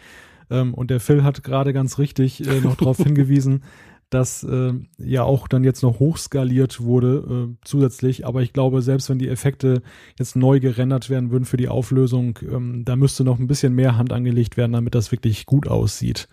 Ähm, 0.51 0.73
und 0.73 0.91
der 0.91 0.99
Phil 0.99 1.23
hat 1.23 1.43
gerade 1.43 1.73
ganz 1.73 1.97
richtig 1.97 2.47
äh, 2.47 2.61
noch 2.61 2.75
darauf 2.75 2.97
hingewiesen, 3.03 3.63
das 4.09 4.43
äh, 4.43 4.73
ja 4.97 5.23
auch 5.23 5.47
dann 5.47 5.63
jetzt 5.63 5.83
noch 5.83 5.99
hochskaliert 5.99 6.81
wurde 6.81 7.49
äh, 7.51 7.55
zusätzlich. 7.63 8.25
Aber 8.25 8.41
ich 8.41 8.53
glaube, 8.53 8.81
selbst 8.81 9.09
wenn 9.09 9.19
die 9.19 9.29
Effekte 9.29 9.81
jetzt 10.17 10.35
neu 10.35 10.59
gerendert 10.59 11.09
werden 11.09 11.31
würden 11.31 11.45
für 11.45 11.57
die 11.57 11.67
Auflösung, 11.67 12.39
ähm, 12.41 12.83
da 12.85 12.95
müsste 12.95 13.23
noch 13.23 13.39
ein 13.39 13.47
bisschen 13.47 13.73
mehr 13.73 13.97
Hand 13.97 14.11
angelegt 14.11 14.57
werden, 14.57 14.73
damit 14.73 14.95
das 14.95 15.11
wirklich 15.11 15.45
gut 15.45 15.67
aussieht. 15.67 16.27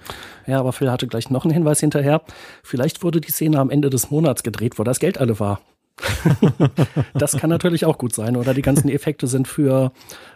Ja, 0.46 0.60
aber 0.60 0.72
Phil 0.72 0.90
hatte 0.90 1.06
gleich 1.06 1.30
noch 1.30 1.44
einen 1.44 1.54
Hinweis 1.54 1.80
hinterher. 1.80 2.22
Vielleicht 2.62 3.02
wurde 3.02 3.20
die 3.20 3.30
Szene 3.30 3.58
am 3.58 3.70
Ende 3.70 3.90
des 3.90 4.10
Monats 4.10 4.42
gedreht, 4.42 4.78
wo 4.78 4.84
das 4.84 4.98
Geld 4.98 5.18
alle 5.18 5.38
war. 5.38 5.60
das 7.14 7.36
kann 7.36 7.50
natürlich 7.50 7.84
auch 7.84 7.98
gut 7.98 8.14
sein. 8.14 8.36
Oder 8.36 8.54
die 8.54 8.62
ganzen 8.62 8.88
Effekte 8.88 9.26
sind 9.26 9.48
für 9.48 9.92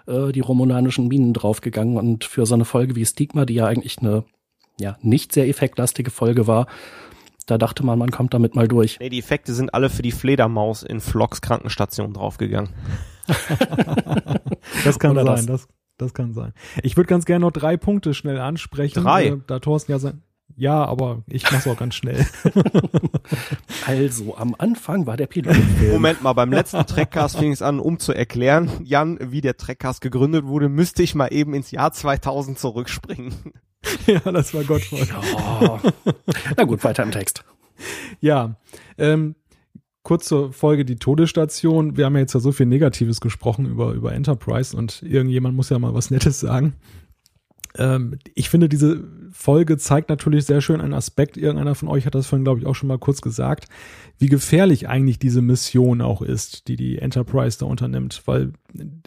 äh, 0.07 0.33
die 0.33 0.41
romulanischen 0.41 1.09
Minen 1.09 1.33
draufgegangen 1.33 1.97
und 1.97 2.25
für 2.25 2.47
so 2.47 2.55
eine 2.55 2.65
Folge 2.65 2.97
wie 2.97 3.05
Stigma, 3.05 3.45
die 3.45 3.55
ja 3.55 3.67
eigentlich 3.67 3.99
eine 3.99 4.25
ja, 4.79 4.97
nicht 5.03 5.33
sehr 5.33 5.49
effektlastige 5.49 6.11
Folge 6.11 6.47
war, 6.47 6.67
da 7.51 7.59
dachte 7.59 7.85
man, 7.85 7.99
man 7.99 8.11
kommt 8.11 8.33
damit 8.33 8.55
mal 8.55 8.69
durch. 8.69 8.99
Nee, 9.01 9.09
die 9.09 9.19
Effekte 9.19 9.55
sind 9.55 9.75
alle 9.75 9.91
für 9.91 10.03
die 10.03 10.13
Fledermaus 10.13 10.83
in 10.83 11.01
Flocks 11.01 11.41
Krankenstation 11.41 12.13
draufgegangen. 12.13 12.71
das 14.85 14.99
kann 14.99 15.13
Oder 15.13 15.25
sein, 15.25 15.47
das? 15.47 15.67
das, 15.67 15.69
das 15.99 16.15
kann 16.15 16.33
sein. 16.33 16.53
Ich 16.83 16.97
würde 16.97 17.09
ganz 17.09 17.25
gerne 17.25 17.45
noch 17.45 17.53
drei 17.53 17.77
Punkte 17.77 18.15
schnell 18.15 18.39
ansprechen. 18.39 19.03
Drei? 19.03 19.27
Äh, 19.27 19.39
da 19.47 19.59
Thorsten 19.59 19.93
ja 19.93 19.99
sein. 19.99 20.23
Ja, 20.57 20.85
aber 20.85 21.23
ich 21.27 21.51
mach's 21.51 21.67
auch 21.67 21.77
ganz 21.77 21.95
schnell. 21.95 22.27
also, 23.87 24.37
am 24.37 24.55
Anfang 24.59 25.07
war 25.07 25.17
der 25.17 25.27
Pilot. 25.27 25.57
Moment 25.91 26.23
mal, 26.23 26.33
beim 26.35 26.53
letzten 26.53 26.85
Trackcast 26.87 27.39
fing 27.39 27.53
es 27.53 27.63
an, 27.63 27.81
um 27.81 27.99
zu 27.99 28.13
erklären, 28.13 28.71
Jan, 28.85 29.19
wie 29.21 29.41
der 29.41 29.57
Trackcast 29.57 30.01
gegründet 30.01 30.45
wurde, 30.47 30.69
müsste 30.69 31.03
ich 31.03 31.15
mal 31.15 31.29
eben 31.29 31.55
ins 31.55 31.71
Jahr 31.71 31.93
2000 31.93 32.59
zurückspringen. 32.59 33.33
ja, 34.07 34.21
das 34.21 34.55
war 34.55 34.65
Gottvoll. 34.65 35.07
Ja. 35.07 35.81
Na 36.57 36.65
gut, 36.65 36.85
weiter 36.85 37.03
im 37.03 37.13
Text. 37.13 37.45
Ja, 38.21 38.57
ähm, 38.99 39.35
kurz 40.03 40.27
zur 40.27 40.53
Folge 40.53 40.85
die 40.85 40.97
Todesstation. 40.97 41.97
Wir 41.97 42.07
haben 42.07 42.15
ja 42.15 42.21
jetzt 42.21 42.35
ja 42.35 42.41
so 42.41 42.53
viel 42.53 42.67
Negatives 42.67 43.21
gesprochen 43.21 43.67
über, 43.67 43.93
über 43.93 44.13
Enterprise 44.13 44.77
und 44.77 45.03
irgendjemand 45.03 45.57
muss 45.57 45.71
ja 45.71 45.79
mal 45.79 45.95
was 45.95 46.11
Nettes 46.11 46.41
sagen. 46.41 46.75
Ähm, 47.79 48.19
ich 48.35 48.51
finde, 48.51 48.69
diese 48.69 49.05
Folge 49.31 49.79
zeigt 49.79 50.09
natürlich 50.09 50.45
sehr 50.45 50.61
schön 50.61 50.81
einen 50.81 50.95
Aspekt. 50.95 51.37
Irgendeiner 51.37 51.75
von 51.75 51.89
euch 51.89 52.07
hat 52.07 52.15
das 52.15 52.27
vorhin, 52.27 52.45
glaube 52.45 52.61
ich, 52.61 52.67
auch 52.67 52.75
schon 52.75 52.89
mal 52.89 52.99
kurz 52.99 53.21
gesagt, 53.21 53.67
wie 54.19 54.29
gefährlich 54.29 54.89
eigentlich 54.89 55.19
diese 55.19 55.41
Mission 55.41 56.01
auch 56.01 56.23
ist, 56.23 56.69
die 56.69 56.77
die 56.77 56.99
Enterprise 56.99 57.59
da 57.59 57.67
unternimmt. 57.67 58.23
Weil 58.27 58.53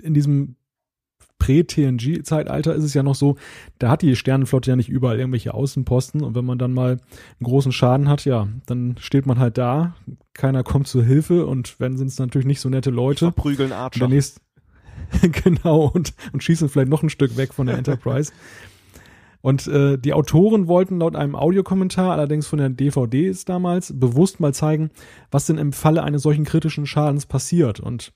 in 0.02 0.14
diesem 0.14 0.56
Prä-TNG-Zeitalter 1.44 2.74
ist 2.74 2.86
es 2.86 2.94
ja 2.94 3.04
noch 3.04 3.16
so, 3.16 3.36
da 3.78 3.90
hat 3.90 4.02
die 4.02 4.16
Sternenflotte 4.16 4.70
ja 4.72 4.78
nicht 4.78 4.88
überall 4.88 5.20
irgendwelche 5.20 5.54
Außenposten 5.54 6.22
und 6.22 6.36
wenn 6.36 6.46
man 6.46 6.58
dann 6.58 6.72
mal 6.72 6.92
einen 6.92 7.44
großen 7.44 7.74
Schaden 7.74 8.08
hat, 8.08 8.24
ja, 8.24 8.48
dann 8.66 8.96
steht 8.98 9.26
man 9.26 9.40
halt 9.40 9.58
da, 9.58 9.94
keiner 10.34 10.64
kommt 10.64 10.88
zur 10.88 11.04
Hilfe 11.04 11.46
und 11.46 11.82
wenn 11.82 11.98
sind 11.98 12.08
es 12.08 12.18
natürlich 12.18 12.48
nicht 12.48 12.62
so 12.62 12.70
nette 12.70 12.92
Leute. 12.92 13.26
Verprügeln 13.26 13.74
Archer. 13.74 14.00
Der 14.00 14.08
nächste, 14.08 14.40
genau, 15.44 15.88
und, 15.88 16.14
und 16.32 16.42
schießen 16.42 16.70
vielleicht 16.70 16.90
noch 16.90 17.04
ein 17.04 17.10
Stück 17.10 17.36
weg 17.36 17.54
von 17.54 17.68
der 17.68 17.78
Enterprise. 17.78 18.32
Und 19.42 19.68
äh, 19.68 19.98
die 19.98 20.14
Autoren 20.14 20.70
wollten 20.70 21.00
laut 21.00 21.18
einem 21.18 21.36
Audiokommentar, 21.36 22.14
allerdings 22.14 22.48
von 22.48 22.60
der 22.60 22.70
DVD 22.70 23.28
ist 23.28 23.50
damals, 23.50 23.92
bewusst 24.00 24.40
mal 24.40 24.54
zeigen, 24.54 24.92
was 25.30 25.46
denn 25.46 25.58
im 25.58 25.74
Falle 25.74 26.04
eines 26.04 26.22
solchen 26.22 26.46
kritischen 26.46 26.86
Schadens 26.86 27.26
passiert. 27.26 27.82
Und 27.82 28.14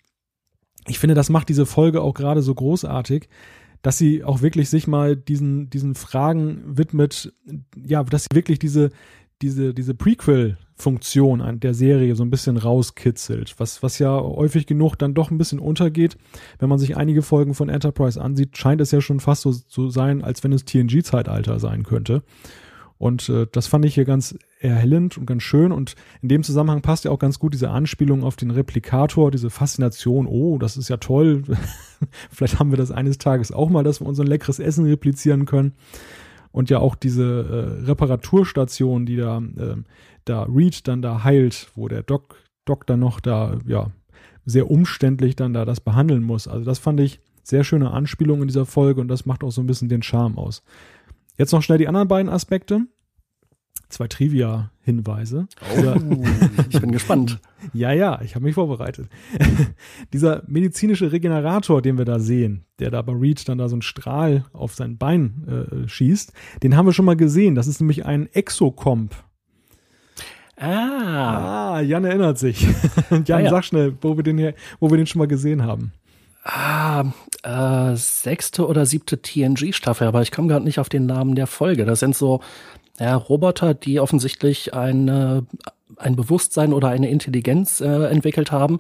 ich 0.88 1.00
finde, 1.00 1.16
das 1.16 1.30
macht 1.30 1.50
diese 1.50 1.66
Folge 1.66 2.02
auch 2.02 2.14
gerade 2.14 2.42
so 2.42 2.54
großartig, 2.54 3.30
dass 3.82 3.98
sie 3.98 4.24
auch 4.24 4.42
wirklich 4.42 4.70
sich 4.70 4.88
mal 4.88 5.16
diesen, 5.16 5.70
diesen 5.70 5.96
Fragen 5.96 6.64
widmet, 6.66 7.34
ja, 7.86 8.04
dass 8.04 8.24
sie 8.24 8.36
wirklich 8.36 8.60
diese, 8.60 8.90
diese, 9.42 9.74
diese 9.74 9.94
Prequel-Funktion 9.94 11.42
an 11.42 11.60
der 11.60 11.74
Serie 11.74 12.16
so 12.16 12.24
ein 12.24 12.32
bisschen 12.32 12.58
rauskitzelt, 12.58 13.56
was, 13.60 13.84
was 13.84 14.00
ja 14.00 14.20
häufig 14.20 14.66
genug 14.66 14.96
dann 14.96 15.14
doch 15.14 15.30
ein 15.30 15.38
bisschen 15.38 15.60
untergeht. 15.60 16.18
Wenn 16.60 16.70
man 16.70 16.80
sich 16.80 16.98
einige 16.98 17.22
Folgen 17.22 17.54
von 17.54 17.70
Enterprise 17.70 18.20
ansieht, 18.20 18.58
scheint 18.58 18.82
es 18.82 18.92
ja 18.92 19.02
schon 19.02 19.20
fast 19.20 19.44
so 19.44 19.52
zu 19.52 19.90
sein, 19.90 20.24
als 20.24 20.44
wenn 20.44 20.54
es 20.54 20.66
TNG-Zeitalter 20.66 21.60
sein 21.60 21.84
könnte. 21.84 22.24
Und 22.98 23.30
äh, 23.30 23.48
das 23.52 23.68
fand 23.68 23.86
ich 23.86 23.96
hier 23.96 24.06
ganz 24.06 24.38
erhellend 24.60 25.18
und 25.18 25.26
ganz 25.26 25.44
schön. 25.44 25.72
Und 25.72 25.96
in 26.22 26.30
dem 26.30 26.44
Zusammenhang 26.44 26.82
passt 26.82 27.06
ja 27.06 27.12
auch 27.12 27.20
ganz 27.20 27.40
gut 27.40 27.54
diese 27.54 27.70
Anspielung 27.70 28.24
auf 28.24 28.36
den 28.36 28.52
Replikator, 28.52 29.32
diese 29.32 29.50
Faszination, 29.50 30.26
oh, 30.26 30.58
das 30.58 30.78
ist 30.78 30.90
ja 30.90 30.98
toll. 30.98 31.44
Vielleicht 32.32 32.60
haben 32.60 32.72
wir 32.72 32.78
das 32.78 32.92
eines 32.92 33.18
Tages 33.18 33.52
auch 33.52 33.70
mal, 33.70 33.84
dass 33.84 34.02
wir 34.02 34.08
unser 34.08 34.24
leckeres 34.24 34.60
Essen 34.60 34.86
replizieren 34.86 35.46
können 35.46 35.74
und 36.52 36.70
ja 36.70 36.80
auch 36.80 36.96
diese 36.96 37.82
äh, 37.84 37.86
Reparaturstation, 37.86 39.06
die 39.06 39.18
da, 39.18 39.38
äh, 39.38 39.76
da 40.26 40.44
Reed 40.44 40.88
dann 40.88 41.02
da 41.02 41.24
heilt, 41.24 41.70
wo 41.76 41.88
der 41.88 42.04
Doc, 42.04 42.38
Doc 42.66 42.88
dann 42.88 43.00
noch 43.00 43.20
da, 43.20 43.60
ja, 43.68 43.92
sehr 44.46 44.72
umständlich 44.72 45.36
dann 45.36 45.54
da 45.54 45.66
das 45.66 45.82
behandeln 45.82 46.24
muss. 46.24 46.48
Also 46.48 46.66
das 46.66 46.80
fand 46.80 47.00
ich 47.00 47.20
sehr 47.44 47.64
schöne 47.64 47.92
Anspielung 47.92 48.42
in 48.42 48.48
dieser 48.48 48.66
Folge 48.66 49.02
und 49.02 49.08
das 49.08 49.26
macht 49.26 49.44
auch 49.44 49.52
so 49.52 49.62
ein 49.62 49.68
bisschen 49.68 49.90
den 49.90 50.02
Charme 50.02 50.38
aus. 50.38 50.64
Jetzt 51.38 51.52
noch 51.52 51.62
schnell 51.62 51.78
die 51.78 51.88
anderen 51.88 52.08
beiden 52.08 52.30
Aspekte 52.30 52.88
zwei 53.90 54.08
Trivia-Hinweise. 54.08 55.48
Oh, 55.78 56.24
ich 56.70 56.80
bin 56.80 56.92
gespannt. 56.92 57.40
Ja, 57.74 57.92
ja, 57.92 58.22
ich 58.22 58.36
habe 58.36 58.46
mich 58.46 58.54
vorbereitet. 58.54 59.10
Dieser 60.14 60.44
medizinische 60.48 61.12
Regenerator, 61.12 61.82
den 61.82 61.98
wir 61.98 62.06
da 62.06 62.20
sehen, 62.20 62.66
der 62.78 62.92
da 62.92 63.02
bei 63.02 63.14
Reed 63.14 63.50
dann 63.50 63.58
da 63.58 63.68
so 63.68 63.76
einen 63.76 63.82
Strahl 63.82 64.46
auf 64.54 64.76
sein 64.76 65.00
Bein 65.00 65.44
äh, 65.48 65.88
schießt, 65.88 66.34
den 66.62 66.78
haben 66.78 66.86
wir 66.86 66.94
schon 66.94 67.06
mal 67.06 67.18
gesehen. 67.18 67.56
Das 67.56 67.68
ist 67.68 67.82
nämlich 67.82 68.06
ein 68.06 68.32
Exocomp. 68.32 69.16
Ah. 70.56 71.74
Ah, 71.78 71.82
Jan 71.82 72.06
erinnert 72.06 72.38
sich. 72.38 72.62
Jan, 73.26 73.40
ah, 73.40 73.40
ja. 73.40 73.50
sag 73.50 73.66
schnell, 73.66 73.98
wo 74.02 74.16
wir 74.16 74.24
den 74.24 74.38
hier, 74.38 74.54
wo 74.80 74.92
wir 74.92 74.98
den 74.98 75.08
schon 75.08 75.20
mal 75.20 75.28
gesehen 75.28 75.64
haben. 75.64 75.92
Ah, 76.50 77.04
äh, 77.44 77.98
sechste 77.98 78.66
oder 78.68 78.86
siebte 78.86 79.22
TNG-Staffel, 79.22 80.08
aber 80.08 80.22
ich 80.22 80.32
komme 80.32 80.48
gerade 80.48 80.64
nicht 80.64 80.80
auf 80.80 80.88
den 80.88 81.06
Namen 81.06 81.36
der 81.36 81.46
Folge. 81.46 81.84
Das 81.84 82.00
sind 82.00 82.16
so 82.16 82.40
ja, 83.00 83.18
Roboter, 83.18 83.74
die 83.74 84.00
offensichtlich 84.00 84.74
eine, 84.74 85.46
ein 85.98 86.16
Bewusstsein 86.16 86.72
oder 86.72 86.88
eine 86.88 87.10
Intelligenz 87.10 87.82
äh, 87.82 88.06
entwickelt 88.06 88.54
haben. 88.54 88.80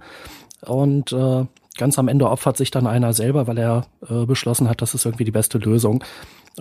Und 0.61 1.11
äh, 1.11 1.45
ganz 1.77 1.99
am 1.99 2.07
Ende 2.07 2.29
opfert 2.29 2.55
sich 2.55 2.71
dann 2.71 2.87
einer 2.87 3.11
selber, 3.11 3.47
weil 3.47 3.57
er 3.57 3.85
äh, 4.09 4.25
beschlossen 4.25 4.69
hat, 4.69 4.81
das 4.81 4.93
ist 4.93 5.05
irgendwie 5.05 5.25
die 5.25 5.31
beste 5.31 5.57
Lösung 5.57 6.05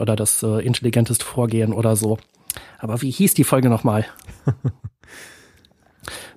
oder 0.01 0.16
das 0.16 0.42
äh, 0.42 0.66
intelligenteste 0.66 1.25
Vorgehen 1.25 1.73
oder 1.73 1.95
so. 1.95 2.19
Aber 2.81 3.01
wie 3.01 3.12
hieß 3.12 3.35
die 3.35 3.45
Folge 3.45 3.69
nochmal? 3.69 4.07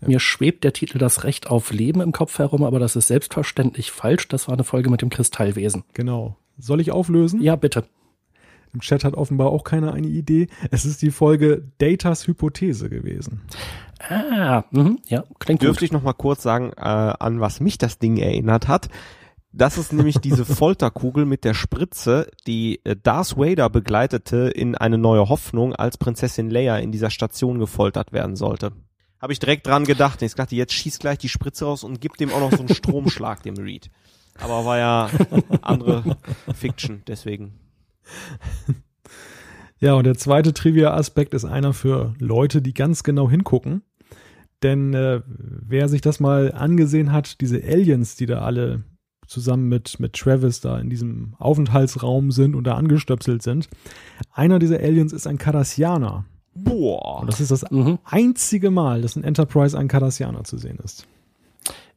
Mir 0.02 0.20
schwebt 0.20 0.64
der 0.64 0.74
Titel 0.74 0.98
Das 0.98 1.24
Recht 1.24 1.48
auf 1.48 1.72
Leben 1.72 2.02
im 2.02 2.12
Kopf 2.12 2.40
herum, 2.40 2.64
aber 2.64 2.80
das 2.80 2.96
ist 2.96 3.08
selbstverständlich 3.08 3.92
falsch. 3.92 4.28
Das 4.28 4.48
war 4.48 4.54
eine 4.54 4.64
Folge 4.64 4.90
mit 4.90 5.02
dem 5.02 5.10
Kristallwesen. 5.10 5.84
Genau. 5.94 6.38
Soll 6.58 6.82
ich 6.82 6.92
auflösen? 6.92 7.42
Ja, 7.42 7.56
bitte. 7.56 7.86
Im 8.74 8.82
Chat 8.82 9.04
hat 9.04 9.16
offenbar 9.16 9.48
auch 9.48 9.64
keiner 9.64 9.94
eine 9.94 10.08
Idee. 10.08 10.48
Es 10.70 10.86
ist 10.86 11.02
die 11.02 11.12
Folge 11.12 11.64
Datas 11.80 12.28
Hypothese 12.28 12.90
gewesen. 12.90 13.42
Ah, 14.08 14.64
mh, 14.72 14.98
ja, 15.08 15.24
klingt 15.40 15.62
Dürfte 15.62 15.82
gut. 15.82 15.86
ich 15.88 15.92
noch 15.92 16.04
mal 16.04 16.14
kurz 16.14 16.44
sagen, 16.44 16.72
äh, 16.78 16.82
an 16.82 17.40
was 17.42 17.60
mich 17.60 17.78
das 17.78 17.98
Ding 18.00 18.18
erinnert 18.18 18.68
hat? 18.68 18.90
Das 19.52 19.78
ist 19.78 19.92
nämlich 19.92 20.20
diese 20.20 20.46
Folterkugel 20.56 21.26
mit 21.26 21.44
der 21.44 21.54
Spritze, 21.56 22.30
die 22.46 22.80
äh, 22.86 22.96
Darth 23.02 23.38
Vader 23.38 23.70
begleitete 23.70 24.50
in 24.50 24.76
eine 24.76 24.98
neue 24.98 25.28
Hoffnung, 25.28 25.76
als 25.76 25.98
Prinzessin 25.98 26.50
Leia 26.50 26.78
in 26.78 26.92
dieser 26.92 27.10
Station 27.10 27.60
gefoltert 27.60 28.14
werden 28.14 28.36
sollte. 28.36 28.72
Habe 29.22 29.34
ich 29.34 29.40
direkt 29.40 29.68
dran 29.68 29.84
gedacht. 29.84 30.22
Ich 30.22 30.34
dachte, 30.34 30.56
jetzt 30.56 30.74
schießt 30.74 31.00
gleich 31.00 31.18
die 31.18 31.30
Spritze 31.30 31.66
raus 31.66 31.84
und 31.84 32.00
gibt 32.00 32.20
dem 32.20 32.32
auch 32.32 32.40
noch 32.40 32.52
so 32.52 32.60
einen 32.60 32.74
Stromschlag, 32.74 33.44
dem 33.44 33.56
Reed. 33.56 33.90
Aber 34.40 34.66
war 34.66 34.78
ja 34.78 35.10
andere 35.62 36.18
Fiction, 36.54 37.04
deswegen. 37.08 37.60
Ja, 39.82 39.94
und 39.94 40.04
der 40.04 40.16
zweite 40.16 40.54
Trivia-Aspekt 40.54 41.34
ist 41.34 41.46
einer 41.46 41.74
für 41.74 42.14
Leute, 42.20 42.62
die 42.62 42.74
ganz 42.74 43.04
genau 43.04 43.30
hingucken. 43.30 43.82
Denn 44.62 44.94
äh, 44.94 45.22
wer 45.26 45.88
sich 45.88 46.02
das 46.02 46.20
mal 46.20 46.52
angesehen 46.52 47.14
hat, 47.14 47.40
diese 47.40 47.64
Aliens, 47.64 48.18
die 48.18 48.26
da 48.26 48.42
alle 48.42 48.84
zusammen 49.26 49.70
mit, 49.70 50.00
mit 50.00 50.14
Travis 50.14 50.60
da 50.60 50.80
in 50.80 50.90
diesem 50.90 51.36
Aufenthaltsraum 51.38 52.32
sind 52.32 52.56
und 52.56 52.66
da 52.66 52.76
angestöpselt 52.76 53.42
sind, 53.42 53.70
einer 54.34 54.60
dieser 54.60 54.80
Aliens 54.80 55.14
ist 55.14 55.28
ein 55.28 55.38
Cardassianer. 55.38 56.26
Boah. 56.64 57.22
Und 57.22 57.28
das 57.28 57.40
ist 57.40 57.52
das 57.52 57.70
mhm. 57.70 58.00
einzige 58.04 58.72
Mal, 58.72 59.02
dass 59.02 59.16
in 59.16 59.24
Enterprise 59.24 59.78
ein 59.78 59.88
Cardassianer 59.88 60.44
zu 60.44 60.58
sehen 60.58 60.78
ist. 60.84 61.08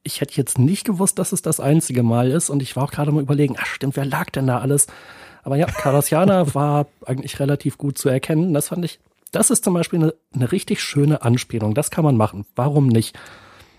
Ich 0.03 0.21
hätte 0.21 0.35
jetzt 0.37 0.59
nicht 0.59 0.85
gewusst, 0.85 1.19
dass 1.19 1.33
es 1.33 1.43
das 1.43 1.61
einzige 1.61 2.03
Mal 2.03 2.31
ist 2.31 2.51
und 2.51 2.63
ich 2.63 2.75
war 2.75 2.85
auch 2.85 2.91
gerade 2.91 3.13
mal 3.13 3.23
überlegen, 3.23 3.57
ach 3.59 3.67
stimmt, 3.67 3.97
wer 3.97 4.05
lag 4.05 4.31
denn 4.31 4.47
da 4.47 4.59
alles? 4.59 4.89
Aber 5.45 5.57
ja, 5.57 5.67
Cardassianer 5.67 6.55
war 6.55 6.87
eigentlich 7.07 7.39
relativ 7.41 7.79
gut 7.79 7.99
zu 7.99 8.09
erkennen. 8.09 8.53
Das 8.55 8.69
fand 8.69 8.85
ich, 8.85 9.01
das 9.31 9.51
ist 9.51 9.65
zum 9.65 9.75
Beispiel 9.75 10.01
eine, 10.01 10.15
eine 10.35 10.53
richtig 10.53 10.81
schöne 10.81 11.23
Anspielung. 11.23 11.75
Das 11.75 11.91
kann 11.91 12.05
man 12.05 12.17
machen. 12.17 12.45
Warum 12.55 12.89
nicht? 12.89 13.19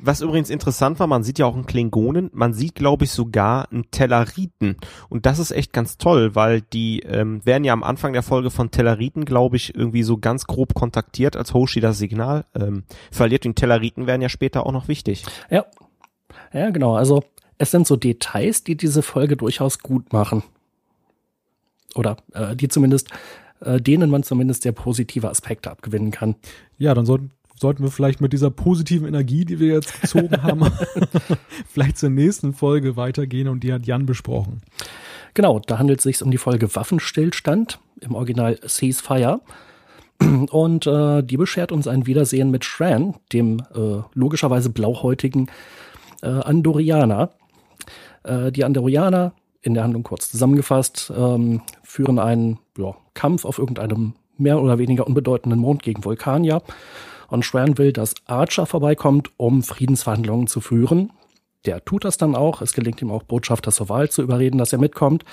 Was 0.05 0.19
übrigens 0.19 0.49
interessant 0.49 0.99
war, 0.99 1.07
man 1.07 1.23
sieht 1.23 1.39
ja 1.39 1.45
auch 1.45 1.55
einen 1.55 1.65
Klingonen, 1.65 2.29
man 2.33 2.53
sieht, 2.53 2.75
glaube 2.75 3.05
ich, 3.05 3.11
sogar 3.11 3.71
einen 3.71 3.89
Telleriten. 3.89 4.75
Und 5.07 5.25
das 5.25 5.39
ist 5.39 5.51
echt 5.51 5.71
ganz 5.71 5.97
toll, 5.97 6.35
weil 6.35 6.59
die 6.59 6.99
ähm, 7.01 7.45
werden 7.45 7.63
ja 7.63 7.71
am 7.71 7.83
Anfang 7.83 8.11
der 8.11 8.21
Folge 8.21 8.51
von 8.51 8.69
Telleriten, 8.69 9.23
glaube 9.23 9.55
ich, 9.55 9.73
irgendwie 9.73 10.03
so 10.03 10.17
ganz 10.17 10.45
grob 10.45 10.73
kontaktiert, 10.73 11.37
als 11.37 11.53
Hoshi 11.53 11.79
das 11.79 11.99
Signal 11.99 12.43
ähm, 12.53 12.83
verliert. 13.11 13.45
Und 13.45 13.55
Telleriten 13.55 14.05
werden 14.05 14.21
ja 14.21 14.27
später 14.27 14.65
auch 14.65 14.73
noch 14.73 14.89
wichtig. 14.89 15.23
Ja. 15.49 15.65
Ja, 16.51 16.69
genau. 16.71 16.95
Also 16.95 17.23
es 17.57 17.71
sind 17.71 17.87
so 17.87 17.95
Details, 17.95 18.65
die 18.65 18.75
diese 18.75 19.03
Folge 19.03 19.37
durchaus 19.37 19.79
gut 19.79 20.11
machen 20.11 20.43
oder 21.95 22.17
äh, 22.33 22.57
die 22.57 22.67
zumindest, 22.67 23.09
äh, 23.61 23.79
denen 23.79 24.09
man 24.09 24.23
zumindest 24.23 24.63
sehr 24.63 24.73
positive 24.73 25.29
Aspekte 25.29 25.71
abgewinnen 25.71 26.11
kann. 26.11 26.35
Ja, 26.77 26.93
dann 26.93 27.05
sollten 27.05 27.31
sollten 27.55 27.83
wir 27.83 27.91
vielleicht 27.91 28.21
mit 28.21 28.33
dieser 28.33 28.49
positiven 28.49 29.07
Energie, 29.07 29.45
die 29.45 29.59
wir 29.59 29.73
jetzt 29.73 30.01
gezogen 30.01 30.41
haben, 30.43 30.65
vielleicht 31.67 31.97
zur 31.97 32.09
nächsten 32.09 32.53
Folge 32.53 32.95
weitergehen 32.95 33.47
und 33.47 33.63
die 33.63 33.73
hat 33.73 33.85
Jan 33.85 34.05
besprochen. 34.05 34.61
Genau, 35.33 35.59
da 35.59 35.79
handelt 35.79 35.99
es 35.99 36.03
sich 36.03 36.21
um 36.21 36.31
die 36.31 36.37
Folge 36.37 36.75
Waffenstillstand, 36.75 37.79
im 38.01 38.15
Original 38.15 38.59
Ceasefire. 38.67 39.41
Und 40.51 40.87
äh, 40.87 41.23
die 41.23 41.37
beschert 41.37 41.71
uns 41.71 41.87
ein 41.87 42.05
Wiedersehen 42.05 42.51
mit 42.51 42.63
Shran, 42.65 43.15
dem 43.33 43.59
äh, 43.75 44.01
logischerweise 44.13 44.69
blauhäutigen 44.69 45.49
äh, 46.21 46.27
Andorianer. 46.27 47.31
Äh, 48.23 48.51
die 48.51 48.63
Andorianer 48.63 49.33
in 49.61 49.73
der 49.73 49.83
Handlung 49.83 50.03
kurz 50.03 50.29
zusammengefasst, 50.29 51.11
ähm, 51.15 51.61
führen 51.83 52.19
einen 52.19 52.59
ja, 52.77 52.95
Kampf 53.13 53.45
auf 53.45 53.57
irgendeinem 53.57 54.13
mehr 54.37 54.61
oder 54.61 54.77
weniger 54.77 55.07
unbedeutenden 55.07 55.59
Mond 55.59 55.83
gegen 55.83 56.03
Vulkanier. 56.03 56.61
Und 57.33 57.43
Schwan 57.43 57.79
will, 57.79 57.91
dass 57.91 58.13
Archer 58.27 58.67
vorbeikommt, 58.67 59.31
um 59.37 59.63
Friedensverhandlungen 59.63 60.45
zu 60.45 60.61
führen. 60.61 61.11
Der 61.65 61.83
tut 61.83 62.05
das 62.05 62.17
dann 62.17 62.35
auch. 62.35 62.61
Es 62.61 62.73
gelingt 62.73 63.01
ihm 63.01 63.09
auch, 63.09 63.23
Botschafter 63.23 63.71
zur 63.71 63.89
Wahl 63.89 64.07
zu 64.11 64.21
überreden, 64.21 64.59
dass 64.59 64.71
er 64.71 64.77
mitkommt. 64.77 65.25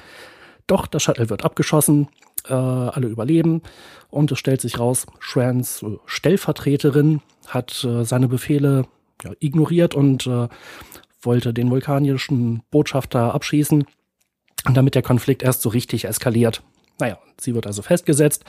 Doch 0.67 0.87
das 0.87 1.03
Shuttle 1.03 1.29
wird 1.29 1.45
abgeschossen, 1.45 2.09
äh, 2.49 2.55
alle 2.55 3.07
überleben 3.07 3.61
und 4.09 4.33
es 4.33 4.39
stellt 4.39 4.63
sich 4.63 4.79
raus, 4.79 5.07
Schwans 5.19 5.83
äh, 5.83 5.99
Stellvertreterin 6.07 7.21
hat 7.49 7.85
äh, 7.85 8.03
seine 8.07 8.29
Befehle 8.29 8.87
ja, 9.23 9.33
ignoriert 9.39 9.95
und 9.95 10.27
äh, 10.27 10.49
wollte 11.21 11.53
den 11.53 11.71
vulkanischen 11.71 12.63
Botschafter 12.71 13.35
abschießen 13.35 13.85
damit 14.65 14.95
der 14.95 15.03
Konflikt 15.03 15.43
erst 15.43 15.63
so 15.63 15.69
richtig 15.69 16.05
eskaliert. 16.07 16.63
Naja, 16.99 17.19
sie 17.39 17.55
wird 17.55 17.67
also 17.67 17.83
festgesetzt. 17.83 18.45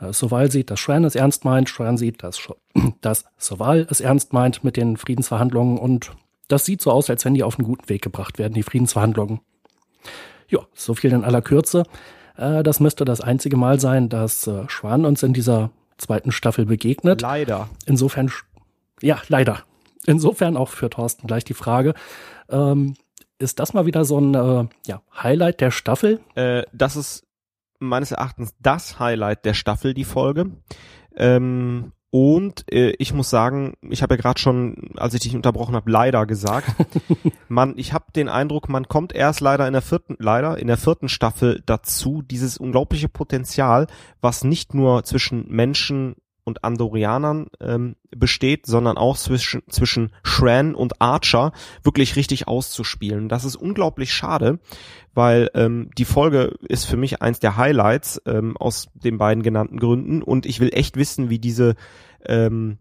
Äh, 0.00 0.12
Soval 0.12 0.50
sieht, 0.50 0.70
dass 0.70 0.80
Shran 0.80 1.04
es 1.04 1.14
ernst 1.14 1.44
meint. 1.44 1.68
Shran 1.68 1.96
sieht, 1.96 2.22
dass, 2.22 2.40
dass 3.00 3.24
Soval 3.38 3.86
es 3.90 4.00
ernst 4.00 4.32
meint 4.32 4.64
mit 4.64 4.76
den 4.76 4.96
Friedensverhandlungen. 4.96 5.78
Und 5.78 6.12
das 6.48 6.64
sieht 6.64 6.80
so 6.80 6.90
aus, 6.90 7.10
als 7.10 7.24
wenn 7.24 7.34
die 7.34 7.42
auf 7.42 7.58
einen 7.58 7.66
guten 7.66 7.88
Weg 7.88 8.02
gebracht 8.02 8.38
werden, 8.38 8.54
die 8.54 8.62
Friedensverhandlungen. 8.62 9.40
Ja, 10.48 10.60
so 10.74 10.94
viel 10.94 11.12
in 11.12 11.24
aller 11.24 11.42
Kürze. 11.42 11.84
Äh, 12.36 12.62
das 12.62 12.80
müsste 12.80 13.04
das 13.04 13.20
einzige 13.20 13.56
Mal 13.56 13.78
sein, 13.78 14.08
dass 14.08 14.46
äh, 14.46 14.68
Schwan 14.68 15.04
uns 15.04 15.22
in 15.22 15.32
dieser 15.32 15.70
zweiten 15.98 16.32
Staffel 16.32 16.66
begegnet. 16.66 17.20
Leider. 17.20 17.68
Insofern, 17.86 18.32
ja, 19.02 19.20
leider. 19.28 19.62
Insofern 20.06 20.56
auch 20.56 20.70
für 20.70 20.88
Thorsten 20.88 21.26
gleich 21.26 21.44
die 21.44 21.54
Frage. 21.54 21.94
Ähm, 22.48 22.94
ist 23.38 23.58
das 23.58 23.74
mal 23.74 23.86
wieder 23.86 24.04
so 24.04 24.18
ein 24.18 24.34
äh, 24.34 24.66
ja, 24.86 25.02
Highlight 25.22 25.60
der 25.60 25.70
Staffel? 25.70 26.20
Äh, 26.34 26.64
das 26.72 26.96
ist 26.96 27.24
meines 27.80 28.12
Erachtens 28.12 28.54
das 28.60 28.98
Highlight 28.98 29.44
der 29.44 29.54
Staffel, 29.54 29.94
die 29.94 30.04
Folge. 30.04 30.52
Ähm, 31.16 31.92
und 32.10 32.64
äh, 32.72 32.90
ich 32.98 33.14
muss 33.14 33.30
sagen, 33.30 33.74
ich 33.82 34.02
habe 34.02 34.14
ja 34.14 34.20
gerade 34.20 34.40
schon, 34.40 34.90
als 34.96 35.14
ich 35.14 35.20
dich 35.20 35.36
unterbrochen 35.36 35.76
habe, 35.76 35.90
leider 35.90 36.26
gesagt. 36.26 36.68
man, 37.48 37.74
ich 37.78 37.92
habe 37.92 38.06
den 38.14 38.28
Eindruck, 38.28 38.68
man 38.68 38.88
kommt 38.88 39.12
erst 39.12 39.40
leider 39.40 39.66
in 39.66 39.72
der 39.72 39.82
vierten, 39.82 40.16
leider 40.18 40.58
in 40.58 40.66
der 40.66 40.76
vierten 40.76 41.08
Staffel 41.08 41.62
dazu, 41.66 42.22
dieses 42.22 42.58
unglaubliche 42.58 43.08
Potenzial, 43.08 43.86
was 44.20 44.42
nicht 44.42 44.74
nur 44.74 45.04
zwischen 45.04 45.48
Menschen 45.48 46.16
und 46.50 46.64
Andorianern 46.64 47.46
ähm, 47.60 47.96
besteht, 48.10 48.66
sondern 48.66 48.98
auch 48.98 49.16
zwischen, 49.16 49.62
zwischen 49.70 50.12
Shran 50.22 50.74
und 50.74 51.00
Archer 51.00 51.52
wirklich 51.82 52.16
richtig 52.16 52.48
auszuspielen. 52.48 53.28
Das 53.28 53.44
ist 53.44 53.56
unglaublich 53.56 54.12
schade, 54.12 54.58
weil 55.14 55.48
ähm, 55.54 55.90
die 55.96 56.04
Folge 56.04 56.54
ist 56.68 56.84
für 56.84 56.96
mich 56.96 57.22
eins 57.22 57.38
der 57.38 57.56
Highlights 57.56 58.20
ähm, 58.26 58.56
aus 58.56 58.88
den 58.94 59.16
beiden 59.16 59.42
genannten 59.42 59.78
Gründen 59.78 60.22
und 60.22 60.44
ich 60.44 60.60
will 60.60 60.70
echt 60.72 60.96
wissen, 60.96 61.30
wie 61.30 61.38
diese 61.38 61.76
ähm, 62.26 62.78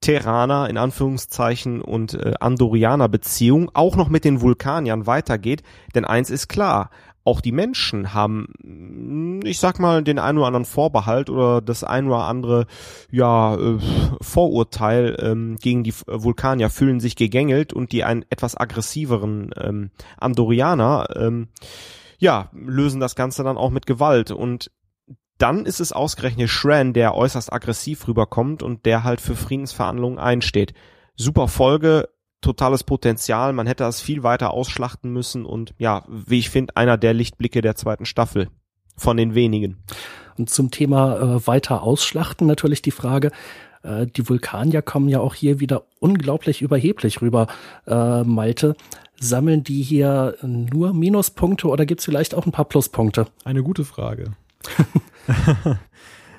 Terraner 0.00 0.70
in 0.70 0.78
Anführungszeichen 0.78 1.80
und 1.82 2.14
äh, 2.14 2.34
Andorianer 2.38 3.08
Beziehung 3.08 3.70
auch 3.74 3.96
noch 3.96 4.08
mit 4.08 4.24
den 4.24 4.40
Vulkaniern 4.40 5.06
weitergeht, 5.08 5.64
denn 5.94 6.04
eins 6.04 6.30
ist 6.30 6.46
klar, 6.46 6.90
auch 7.28 7.42
die 7.42 7.52
Menschen 7.52 8.14
haben, 8.14 9.42
ich 9.44 9.60
sag 9.60 9.78
mal, 9.78 10.02
den 10.02 10.18
einen 10.18 10.38
oder 10.38 10.46
anderen 10.46 10.64
Vorbehalt 10.64 11.28
oder 11.28 11.60
das 11.60 11.84
ein 11.84 12.06
oder 12.06 12.24
andere 12.24 12.66
ja 13.10 13.54
äh, 13.54 13.78
Vorurteil 14.22 15.14
ähm, 15.20 15.58
gegen 15.60 15.84
die 15.84 15.92
Vulkanier 15.92 16.70
fühlen 16.70 17.00
sich 17.00 17.16
gegängelt 17.16 17.74
und 17.74 17.92
die 17.92 18.02
einen 18.02 18.24
etwas 18.30 18.56
aggressiveren 18.56 19.50
ähm, 19.62 19.90
Andorianer 20.16 21.08
ähm, 21.16 21.48
ja 22.18 22.48
lösen 22.54 22.98
das 22.98 23.14
Ganze 23.14 23.44
dann 23.44 23.58
auch 23.58 23.70
mit 23.70 23.84
Gewalt 23.84 24.30
und 24.30 24.70
dann 25.36 25.66
ist 25.66 25.80
es 25.80 25.92
ausgerechnet 25.92 26.48
Shran, 26.48 26.94
der 26.94 27.14
äußerst 27.14 27.52
aggressiv 27.52 28.08
rüberkommt 28.08 28.62
und 28.62 28.86
der 28.86 29.04
halt 29.04 29.20
für 29.20 29.36
Friedensverhandlungen 29.36 30.18
einsteht. 30.18 30.72
Super 31.14 31.46
Folge, 31.46 32.08
totales 32.40 32.84
Potenzial. 32.84 33.52
Man 33.52 33.66
hätte 33.66 33.84
das 33.84 34.00
viel 34.00 34.22
weiter 34.22 34.52
ausschlachten 34.52 35.12
müssen 35.12 35.44
und 35.44 35.74
ja, 35.78 36.04
wie 36.08 36.38
ich 36.38 36.50
finde, 36.50 36.76
einer 36.76 36.96
der 36.96 37.14
Lichtblicke 37.14 37.60
der 37.60 37.76
zweiten 37.76 38.06
Staffel. 38.06 38.48
Von 38.96 39.16
den 39.16 39.36
wenigen. 39.36 39.76
Und 40.38 40.50
zum 40.50 40.72
Thema 40.72 41.20
äh, 41.20 41.46
weiter 41.46 41.84
ausschlachten 41.84 42.48
natürlich 42.48 42.82
die 42.82 42.90
Frage, 42.90 43.30
äh, 43.84 44.06
die 44.06 44.28
Vulkanier 44.28 44.82
kommen 44.82 45.08
ja 45.08 45.20
auch 45.20 45.34
hier 45.34 45.60
wieder 45.60 45.84
unglaublich 46.00 46.62
überheblich 46.62 47.22
rüber, 47.22 47.46
äh, 47.86 48.24
Malte. 48.24 48.74
Sammeln 49.20 49.64
die 49.64 49.82
hier 49.82 50.36
nur 50.42 50.94
Minuspunkte 50.94 51.68
oder 51.68 51.86
gibt's 51.86 52.04
vielleicht 52.04 52.34
auch 52.34 52.46
ein 52.46 52.52
paar 52.52 52.66
Pluspunkte? 52.66 53.26
Eine 53.44 53.62
gute 53.62 53.84
Frage. 53.84 54.32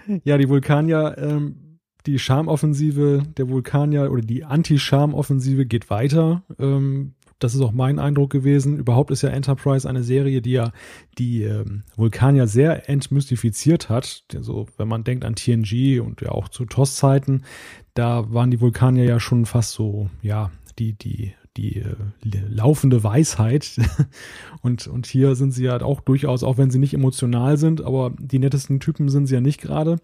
ja, 0.24 0.38
die 0.38 0.50
Vulkanier 0.50 1.16
ähm, 1.18 1.69
die 2.06 2.20
Charmoffensive 2.20 3.24
der 3.38 3.50
Vulkanier 3.50 4.12
oder 4.12 4.22
die 4.22 4.46
Anti-Charmoffensive 4.46 5.66
geht 5.66 5.90
weiter. 5.90 6.44
Ähm, 6.58 7.14
das 7.40 7.56
ist 7.56 7.62
auch 7.62 7.72
mein 7.72 8.00
Eindruck 8.00 8.30
gewesen. 8.30 8.78
Überhaupt 8.78 9.12
ist 9.12 9.22
ja 9.22 9.30
Enterprise 9.30 9.90
eine 9.90 10.04
Serie, 10.04 10.42
die 10.42 10.52
ja 10.52 10.72
die 11.18 11.44
ähm, 11.44 11.84
Vulkanier 11.96 12.48
sehr 12.48 12.90
entmystifiziert 12.90 13.90
hat. 13.90 14.26
Also 14.36 14.68
wenn 14.78 14.90
man 14.90 15.06
denkt 15.06 15.24
an 15.24 15.36
TNG 15.36 16.02
und 16.02 16.22
ja 16.22 16.32
auch 16.32 16.50
zu 16.50 16.66
TOS-Zeiten, 16.66 17.44
da 17.94 18.32
waren 18.32 18.52
die 18.52 18.60
Vulkanier 18.60 19.06
ja 19.06 19.20
schon 19.20 19.46
fast 19.46 19.72
so, 19.72 20.10
ja, 20.22 20.52
die, 20.80 20.94
die, 20.94 21.34
die 21.56 21.78
äh, 21.78 21.96
laufende 22.50 23.04
Weisheit. 23.04 23.78
und, 24.62 24.88
und 24.88 25.08
hier 25.08 25.36
sind 25.36 25.52
sie 25.52 25.64
ja 25.64 25.82
auch 25.82 26.02
durchaus, 26.02 26.44
auch 26.44 26.58
wenn 26.58 26.72
sie 26.72 26.80
nicht 26.80 26.94
emotional 26.94 27.58
sind, 27.58 27.82
aber 27.82 28.12
die 28.20 28.40
nettesten 28.40 28.82
Typen 28.82 29.08
sind 29.08 29.28
sie 29.28 29.36
ja 29.36 29.42
nicht 29.42 29.62
gerade. 29.62 29.98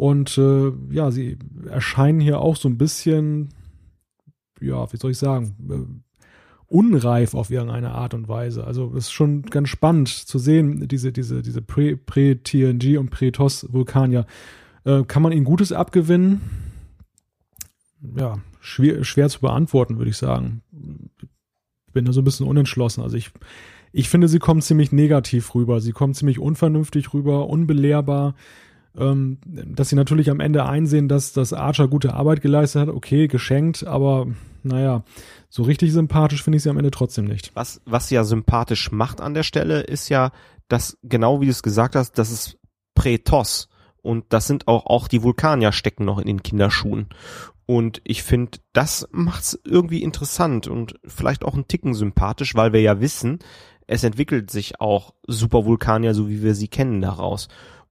Und 0.00 0.38
äh, 0.38 0.72
ja, 0.88 1.10
sie 1.10 1.36
erscheinen 1.68 2.20
hier 2.20 2.40
auch 2.40 2.56
so 2.56 2.70
ein 2.70 2.78
bisschen, 2.78 3.50
ja, 4.58 4.90
wie 4.90 4.96
soll 4.96 5.10
ich 5.10 5.18
sagen, 5.18 5.54
äh, 5.68 6.74
unreif 6.74 7.34
auf 7.34 7.50
irgendeine 7.50 7.90
Art 7.92 8.14
und 8.14 8.26
Weise. 8.26 8.64
Also 8.64 8.94
es 8.96 9.08
ist 9.08 9.12
schon 9.12 9.42
ganz 9.42 9.68
spannend 9.68 10.08
zu 10.08 10.38
sehen, 10.38 10.88
diese, 10.88 11.12
diese, 11.12 11.42
diese 11.42 11.60
Pre-TNG 11.60 12.96
und 12.96 13.10
Pre-TOS-Vulkanier. 13.10 14.24
Äh, 14.84 15.02
kann 15.04 15.22
man 15.22 15.32
ihnen 15.32 15.44
Gutes 15.44 15.70
abgewinnen? 15.70 16.40
Ja, 18.16 18.38
schwer, 18.58 19.04
schwer 19.04 19.28
zu 19.28 19.40
beantworten, 19.40 19.98
würde 19.98 20.12
ich 20.12 20.16
sagen. 20.16 20.62
Ich 21.88 21.92
bin 21.92 22.06
da 22.06 22.14
so 22.14 22.22
ein 22.22 22.24
bisschen 22.24 22.46
unentschlossen. 22.46 23.02
Also 23.02 23.18
ich, 23.18 23.32
ich 23.92 24.08
finde, 24.08 24.28
sie 24.28 24.38
kommen 24.38 24.62
ziemlich 24.62 24.92
negativ 24.92 25.54
rüber. 25.54 25.82
Sie 25.82 25.92
kommen 25.92 26.14
ziemlich 26.14 26.38
unvernünftig 26.38 27.12
rüber, 27.12 27.50
unbelehrbar 27.50 28.34
ähm, 28.96 29.38
dass 29.44 29.88
sie 29.88 29.96
natürlich 29.96 30.30
am 30.30 30.40
Ende 30.40 30.66
einsehen, 30.66 31.08
dass 31.08 31.32
das 31.32 31.52
Archer 31.52 31.88
gute 31.88 32.14
Arbeit 32.14 32.40
geleistet 32.40 32.82
hat, 32.82 32.88
okay, 32.88 33.28
geschenkt, 33.28 33.86
aber 33.86 34.26
naja, 34.62 35.04
so 35.48 35.62
richtig 35.62 35.92
sympathisch 35.92 36.42
finde 36.42 36.56
ich 36.56 36.62
sie 36.62 36.70
am 36.70 36.78
Ende 36.78 36.90
trotzdem 36.90 37.24
nicht. 37.24 37.50
Was, 37.54 37.80
was 37.84 38.08
sie 38.08 38.16
ja 38.16 38.24
sympathisch 38.24 38.92
macht 38.92 39.20
an 39.20 39.34
der 39.34 39.42
Stelle, 39.42 39.80
ist 39.80 40.08
ja, 40.08 40.32
dass 40.68 40.98
genau 41.02 41.40
wie 41.40 41.46
du 41.46 41.50
es 41.50 41.62
gesagt 41.62 41.96
hast, 41.96 42.18
das 42.18 42.30
ist 42.30 42.58
Prätos. 42.94 43.68
Und 44.02 44.26
das 44.30 44.46
sind 44.46 44.66
auch, 44.66 44.86
auch 44.86 45.08
die 45.08 45.22
Vulkanier 45.22 45.72
stecken 45.72 46.04
noch 46.04 46.18
in 46.18 46.26
den 46.26 46.42
Kinderschuhen. 46.42 47.08
Und 47.66 48.00
ich 48.04 48.22
finde, 48.22 48.58
das 48.72 49.06
macht's 49.12 49.58
irgendwie 49.64 50.02
interessant 50.02 50.66
und 50.66 50.94
vielleicht 51.04 51.44
auch 51.44 51.54
einen 51.54 51.68
Ticken 51.68 51.94
sympathisch, 51.94 52.54
weil 52.54 52.72
wir 52.72 52.80
ja 52.80 53.00
wissen, 53.00 53.38
es 53.86 54.02
entwickelt 54.04 54.50
sich 54.50 54.80
auch 54.80 55.14
Supervulkanier, 55.26 56.14
so 56.14 56.28
wie 56.28 56.42
wir 56.42 56.54
sie 56.54 56.68
kennen, 56.68 57.00
daraus. 57.00 57.48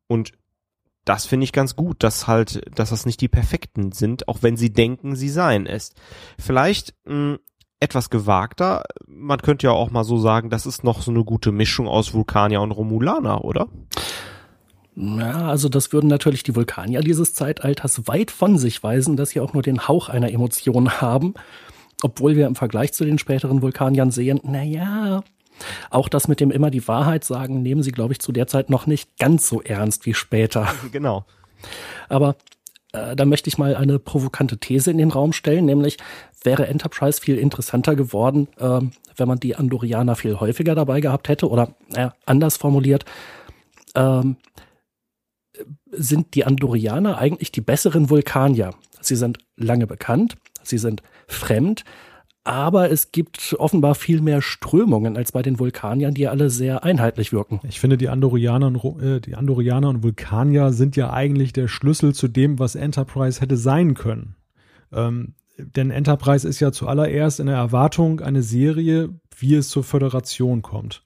Und 0.08 0.34
das 1.06 1.26
finde 1.26 1.46
ich 1.46 1.54
ganz 1.54 1.76
gut, 1.76 2.04
dass 2.04 2.28
halt, 2.28 2.62
dass 2.78 2.92
das 2.92 3.06
nicht 3.06 3.22
die 3.22 3.28
perfekten 3.28 3.92
sind, 3.92 4.28
auch 4.28 4.40
wenn 4.42 4.58
sie 4.58 4.72
denken, 4.72 5.16
sie 5.16 5.30
seien 5.30 5.66
es. 5.66 5.94
Vielleicht 6.38 6.94
mh, 7.06 7.14
hm, 7.14 7.40
etwas 7.80 8.10
gewagter, 8.10 8.84
man 9.08 9.40
könnte 9.40 9.68
ja 9.68 9.72
auch 9.72 9.90
mal 9.90 10.04
so 10.04 10.18
sagen, 10.18 10.50
das 10.50 10.66
ist 10.66 10.84
noch 10.84 11.02
so 11.02 11.12
eine 11.12 11.24
gute 11.24 11.52
Mischung 11.52 11.88
aus 11.88 12.14
Vulkanier 12.14 12.62
und 12.62 12.72
Romulaner, 12.72 13.46
oder? 13.46 13.68
Ja, 14.96 15.48
also 15.48 15.70
das 15.70 15.94
würden 15.94 16.10
natürlich 16.10 16.44
die 16.44 16.56
Vulkanier 16.56 17.00
dieses 17.00 17.34
Zeitalters 17.34 18.08
weit 18.08 18.32
von 18.32 18.58
sich 18.58 18.84
weisen, 18.84 19.16
dass 19.16 19.30
sie 19.30 19.40
auch 19.40 19.54
nur 19.54 19.64
den 19.64 19.88
Hauch 19.88 20.10
einer 20.10 20.32
Emotion 20.32 20.90
haben. 21.02 21.36
Obwohl 22.02 22.36
wir 22.36 22.48
im 22.48 22.56
Vergleich 22.56 22.94
zu 22.94 23.06
den 23.06 23.18
späteren 23.18 23.62
Vulkaniern 23.62 24.12
sehen, 24.12 24.40
na 24.44 24.64
ja, 24.64 25.22
auch 25.90 26.10
das 26.10 26.28
mit 26.28 26.40
dem 26.40 26.52
immer 26.52 26.72
die 26.72 26.88
Wahrheit 26.88 27.24
sagen, 27.24 27.62
nehmen 27.62 27.84
sie, 27.84 27.92
glaube 27.92 28.14
ich, 28.14 28.20
zu 28.20 28.32
der 28.32 28.48
Zeit 28.48 28.70
noch 28.70 28.88
nicht 28.88 29.18
ganz 29.18 29.48
so 29.48 29.62
ernst 29.62 30.06
wie 30.06 30.14
später. 30.14 30.68
Genau. 30.92 31.26
Aber 32.08 32.36
äh, 32.94 33.16
da 33.16 33.26
möchte 33.26 33.50
ich 33.50 33.58
mal 33.58 33.76
eine 33.76 34.00
provokante 34.00 34.58
These 34.58 34.92
in 34.92 34.98
den 34.98 35.12
Raum 35.12 35.34
stellen, 35.34 35.66
nämlich 35.66 35.98
wäre 36.44 36.68
Enterprise 36.68 37.22
viel 37.22 37.38
interessanter 37.38 37.96
geworden, 37.96 38.48
äh, 38.58 38.82
wenn 39.16 39.28
man 39.28 39.40
die 39.40 39.56
Andorianer 39.56 40.16
viel 40.16 40.40
häufiger 40.40 40.76
dabei 40.76 41.02
gehabt 41.02 41.30
hätte 41.30 41.50
oder 41.50 41.76
äh, 41.94 42.10
anders 42.26 42.58
formuliert, 42.58 43.06
ähm, 43.96 44.38
sind 45.92 46.34
die 46.36 46.46
Andorianer 46.46 47.18
eigentlich 47.18 47.52
die 47.52 47.62
besseren 47.62 48.10
Vulkanier. 48.10 48.72
Sie 49.02 49.16
sind 49.16 49.40
lange 49.56 49.88
bekannt, 49.88 50.38
sie 50.64 50.78
sind 50.78 51.04
fremd, 51.28 51.84
aber 52.50 52.90
es 52.90 53.12
gibt 53.12 53.56
offenbar 53.60 53.94
viel 53.94 54.22
mehr 54.22 54.42
Strömungen 54.42 55.18
als 55.18 55.32
bei 55.32 55.44
den 55.44 55.60
Vulkaniern, 55.60 56.16
die 56.16 56.28
alle 56.28 56.50
sehr 56.50 56.84
einheitlich 56.84 57.32
wirken. 57.32 57.60
Ich 57.62 57.80
finde, 57.80 57.96
die 57.96 58.10
Andorianer 58.10 58.68
und, 58.68 59.04
äh, 59.04 59.22
die 59.22 59.36
Andorianer 59.36 59.90
und 59.90 60.02
Vulkanier 60.02 60.74
sind 60.74 60.96
ja 60.96 61.14
eigentlich 61.14 61.54
der 61.54 61.68
Schlüssel 61.68 62.16
zu 62.16 62.28
dem, 62.28 62.58
was 62.58 62.74
Enterprise 62.74 63.40
hätte 63.40 63.56
sein 63.56 63.94
können. 63.94 64.36
Ähm, 64.92 65.36
denn 65.60 65.92
Enterprise 65.92 66.48
ist 66.48 66.60
ja 66.60 66.72
zuallererst 66.72 67.40
in 67.40 67.46
der 67.46 67.58
Erwartung 67.58 68.20
eine 68.20 68.42
Serie, 68.42 69.10
wie 69.38 69.54
es 69.54 69.70
zur 69.70 69.84
Föderation 69.84 70.64
kommt. 70.64 71.04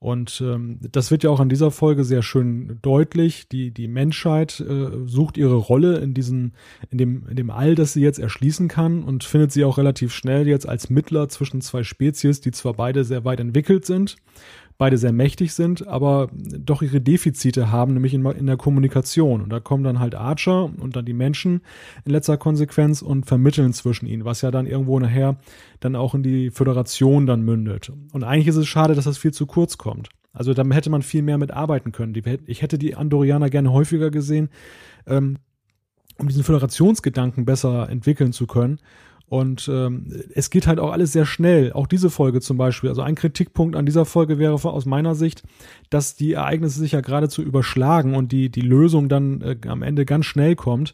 Und 0.00 0.42
ähm, 0.42 0.78
das 0.92 1.10
wird 1.10 1.24
ja 1.24 1.30
auch 1.30 1.40
an 1.40 1.50
dieser 1.50 1.70
Folge 1.70 2.04
sehr 2.04 2.22
schön 2.22 2.78
deutlich. 2.80 3.48
Die, 3.48 3.70
die 3.70 3.86
Menschheit 3.86 4.58
äh, 4.58 4.88
sucht 5.04 5.36
ihre 5.36 5.56
Rolle 5.56 5.98
in 5.98 6.14
diesem, 6.14 6.52
in 6.90 6.96
dem, 6.96 7.28
in 7.28 7.36
dem 7.36 7.50
All, 7.50 7.74
das 7.74 7.92
sie 7.92 8.00
jetzt 8.00 8.18
erschließen 8.18 8.66
kann 8.66 9.04
und 9.04 9.24
findet 9.24 9.52
sie 9.52 9.62
auch 9.62 9.76
relativ 9.76 10.14
schnell 10.14 10.48
jetzt 10.48 10.66
als 10.66 10.88
Mittler 10.88 11.28
zwischen 11.28 11.60
zwei 11.60 11.82
Spezies, 11.82 12.40
die 12.40 12.50
zwar 12.50 12.72
beide 12.72 13.04
sehr 13.04 13.26
weit 13.26 13.40
entwickelt 13.40 13.84
sind, 13.84 14.16
beide 14.80 14.96
sehr 14.96 15.12
mächtig 15.12 15.52
sind, 15.52 15.86
aber 15.86 16.30
doch 16.32 16.80
ihre 16.80 17.02
Defizite 17.02 17.70
haben, 17.70 17.92
nämlich 17.92 18.14
in, 18.14 18.24
in 18.24 18.46
der 18.46 18.56
Kommunikation. 18.56 19.42
Und 19.42 19.50
da 19.50 19.60
kommen 19.60 19.84
dann 19.84 20.00
halt 20.00 20.14
Archer 20.14 20.70
und 20.80 20.96
dann 20.96 21.04
die 21.04 21.12
Menschen 21.12 21.60
in 22.06 22.12
letzter 22.12 22.38
Konsequenz 22.38 23.02
und 23.02 23.26
vermitteln 23.26 23.74
zwischen 23.74 24.06
ihnen, 24.06 24.24
was 24.24 24.40
ja 24.40 24.50
dann 24.50 24.64
irgendwo 24.64 24.98
nachher 24.98 25.36
dann 25.80 25.96
auch 25.96 26.14
in 26.14 26.22
die 26.22 26.50
Föderation 26.50 27.26
dann 27.26 27.42
mündet. 27.42 27.92
Und 28.14 28.24
eigentlich 28.24 28.46
ist 28.46 28.56
es 28.56 28.68
schade, 28.68 28.94
dass 28.94 29.04
das 29.04 29.18
viel 29.18 29.34
zu 29.34 29.44
kurz 29.44 29.76
kommt. 29.76 30.08
Also 30.32 30.54
da 30.54 30.64
hätte 30.64 30.88
man 30.88 31.02
viel 31.02 31.20
mehr 31.20 31.36
mit 31.36 31.50
arbeiten 31.50 31.92
können. 31.92 32.14
ich 32.46 32.62
hätte 32.62 32.78
die 32.78 32.94
Andorianer 32.94 33.50
gerne 33.50 33.72
häufiger 33.72 34.10
gesehen, 34.10 34.48
ähm, 35.06 35.36
um 36.16 36.26
diesen 36.26 36.42
Föderationsgedanken 36.42 37.44
besser 37.44 37.90
entwickeln 37.90 38.32
zu 38.32 38.46
können 38.46 38.80
Und 39.30 39.70
ähm, 39.72 40.08
es 40.34 40.50
geht 40.50 40.66
halt 40.66 40.80
auch 40.80 40.90
alles 40.90 41.12
sehr 41.12 41.24
schnell. 41.24 41.72
Auch 41.72 41.86
diese 41.86 42.10
Folge 42.10 42.40
zum 42.40 42.56
Beispiel. 42.56 42.90
Also 42.90 43.02
ein 43.02 43.14
Kritikpunkt 43.14 43.76
an 43.76 43.86
dieser 43.86 44.04
Folge 44.04 44.40
wäre 44.40 44.54
aus 44.54 44.86
meiner 44.86 45.14
Sicht, 45.14 45.44
dass 45.88 46.16
die 46.16 46.32
Ereignisse 46.32 46.80
sich 46.80 46.92
ja 46.92 47.00
geradezu 47.00 47.40
überschlagen 47.40 48.16
und 48.16 48.32
die, 48.32 48.50
die 48.50 48.60
Lösung 48.60 49.08
dann 49.08 49.40
äh, 49.40 49.56
am 49.68 49.82
Ende 49.82 50.04
ganz 50.04 50.26
schnell 50.26 50.56
kommt. 50.56 50.90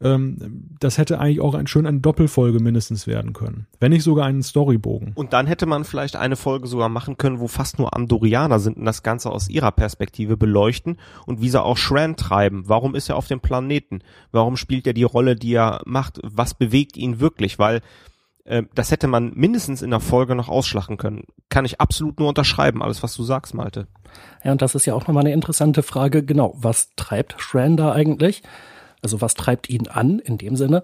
Ähm, 0.00 0.68
das 0.78 0.96
hätte 0.96 1.18
eigentlich 1.18 1.40
auch 1.40 1.54
ein, 1.54 1.66
schön 1.66 1.86
eine 1.86 2.00
Doppelfolge 2.00 2.60
mindestens 2.60 3.06
werden 3.06 3.32
können. 3.32 3.66
Wenn 3.80 3.90
nicht 3.90 4.04
sogar 4.04 4.26
einen 4.26 4.42
Storybogen. 4.42 5.12
Und 5.14 5.32
dann 5.32 5.46
hätte 5.46 5.66
man 5.66 5.84
vielleicht 5.84 6.16
eine 6.16 6.36
Folge 6.36 6.68
sogar 6.68 6.88
machen 6.88 7.16
können, 7.16 7.40
wo 7.40 7.48
fast 7.48 7.78
nur 7.78 7.94
Andorianer 7.96 8.60
sind 8.60 8.76
und 8.76 8.84
das 8.84 9.02
Ganze 9.02 9.30
aus 9.30 9.48
ihrer 9.48 9.72
Perspektive 9.72 10.36
beleuchten 10.36 10.98
und 11.26 11.40
wie 11.40 11.48
sie 11.48 11.62
auch 11.62 11.76
Shran 11.76 12.16
treiben. 12.16 12.64
Warum 12.66 12.94
ist 12.94 13.08
er 13.08 13.16
auf 13.16 13.26
dem 13.26 13.40
Planeten? 13.40 14.00
Warum 14.30 14.56
spielt 14.56 14.86
er 14.86 14.94
die 14.94 15.02
Rolle, 15.02 15.34
die 15.34 15.54
er 15.54 15.80
macht? 15.84 16.20
Was 16.22 16.54
bewegt 16.54 16.96
ihn 16.96 17.18
wirklich? 17.18 17.58
Weil 17.58 17.80
äh, 18.44 18.62
das 18.74 18.90
hätte 18.90 19.08
man 19.08 19.32
mindestens 19.34 19.82
in 19.82 19.90
der 19.90 20.00
Folge 20.00 20.34
noch 20.34 20.48
ausschlachten 20.48 20.96
können. 20.96 21.24
Kann 21.48 21.64
ich 21.64 21.80
absolut 21.80 22.20
nur 22.20 22.28
unterschreiben, 22.28 22.82
alles 22.82 23.02
was 23.02 23.14
du 23.14 23.24
sagst, 23.24 23.54
Malte. 23.54 23.88
Ja, 24.44 24.52
und 24.52 24.62
das 24.62 24.74
ist 24.74 24.86
ja 24.86 24.94
auch 24.94 25.06
nochmal 25.06 25.24
eine 25.24 25.34
interessante 25.34 25.82
Frage. 25.82 26.24
Genau, 26.24 26.54
was 26.56 26.90
treibt 26.94 27.34
Shran 27.38 27.76
da 27.76 27.92
eigentlich? 27.92 28.42
Also 29.02 29.20
was 29.20 29.34
treibt 29.34 29.68
ihn 29.70 29.88
an 29.88 30.18
in 30.18 30.38
dem 30.38 30.56
Sinne? 30.56 30.82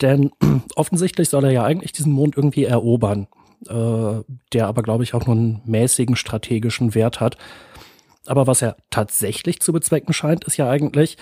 Denn 0.00 0.30
offensichtlich 0.76 1.28
soll 1.28 1.44
er 1.44 1.50
ja 1.50 1.64
eigentlich 1.64 1.92
diesen 1.92 2.12
Mond 2.12 2.36
irgendwie 2.36 2.64
erobern, 2.64 3.26
äh, 3.68 4.22
der 4.52 4.66
aber, 4.66 4.82
glaube 4.82 5.04
ich, 5.04 5.14
auch 5.14 5.26
nur 5.26 5.36
einen 5.36 5.62
mäßigen 5.64 6.16
strategischen 6.16 6.94
Wert 6.94 7.20
hat. 7.20 7.36
Aber 8.26 8.46
was 8.46 8.62
er 8.62 8.76
tatsächlich 8.90 9.60
zu 9.60 9.72
bezwecken 9.72 10.12
scheint, 10.12 10.44
ist 10.44 10.56
ja 10.56 10.68
eigentlich, 10.68 11.16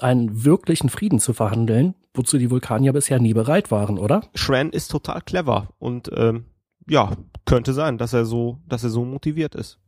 einen 0.00 0.44
wirklichen 0.44 0.88
Frieden 0.88 1.20
zu 1.20 1.32
verhandeln, 1.32 1.94
wozu 2.14 2.38
die 2.38 2.50
Vulkanier 2.50 2.92
bisher 2.92 3.20
nie 3.20 3.34
bereit 3.34 3.70
waren, 3.70 3.98
oder? 3.98 4.22
Shran 4.34 4.70
ist 4.70 4.90
total 4.90 5.20
clever 5.20 5.68
und 5.78 6.10
ähm, 6.14 6.46
ja, 6.88 7.12
könnte 7.44 7.72
sein, 7.72 7.98
dass 7.98 8.12
er 8.12 8.24
so, 8.24 8.58
dass 8.66 8.82
er 8.82 8.90
so 8.90 9.04
motiviert 9.04 9.54
ist. 9.54 9.78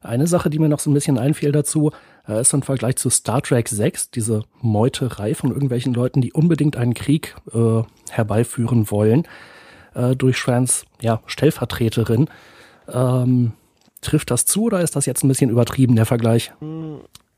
Eine 0.00 0.26
Sache, 0.26 0.50
die 0.50 0.58
mir 0.58 0.68
noch 0.68 0.78
so 0.78 0.90
ein 0.90 0.94
bisschen 0.94 1.18
einfiel 1.18 1.52
dazu, 1.52 1.90
äh, 2.28 2.40
ist 2.40 2.52
im 2.54 2.62
Vergleich 2.62 2.96
zu 2.96 3.10
Star 3.10 3.42
Trek 3.42 3.68
6, 3.68 4.10
diese 4.10 4.44
Meuterei 4.60 5.34
von 5.34 5.50
irgendwelchen 5.50 5.94
Leuten, 5.94 6.20
die 6.20 6.32
unbedingt 6.32 6.76
einen 6.76 6.94
Krieg 6.94 7.36
äh, 7.52 7.82
herbeiführen 8.10 8.90
wollen, 8.90 9.26
äh, 9.94 10.16
durch 10.16 10.38
Shrans 10.38 10.84
ja, 11.00 11.20
Stellvertreterin. 11.26 12.28
Ähm, 12.88 13.52
trifft 14.00 14.30
das 14.30 14.46
zu 14.46 14.64
oder 14.64 14.80
ist 14.80 14.96
das 14.96 15.06
jetzt 15.06 15.24
ein 15.24 15.28
bisschen 15.28 15.50
übertrieben, 15.50 15.96
der 15.96 16.06
Vergleich? 16.06 16.52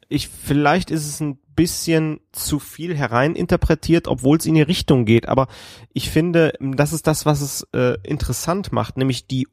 Ich, 0.08 0.28
vielleicht 0.28 0.90
ist 0.90 1.06
es 1.06 1.20
ein 1.20 1.38
bisschen 1.54 2.20
zu 2.32 2.58
viel 2.58 2.94
hereininterpretiert, 2.96 4.06
obwohl 4.06 4.36
es 4.36 4.46
in 4.46 4.54
die 4.54 4.62
Richtung 4.62 5.04
geht. 5.04 5.28
Aber 5.28 5.48
ich 5.92 6.10
finde, 6.10 6.52
das 6.60 6.92
ist 6.92 7.06
das, 7.06 7.26
was 7.26 7.40
es 7.40 7.66
äh, 7.74 7.96
interessant 8.04 8.72
macht, 8.72 8.96
nämlich 8.96 9.26
die 9.26 9.48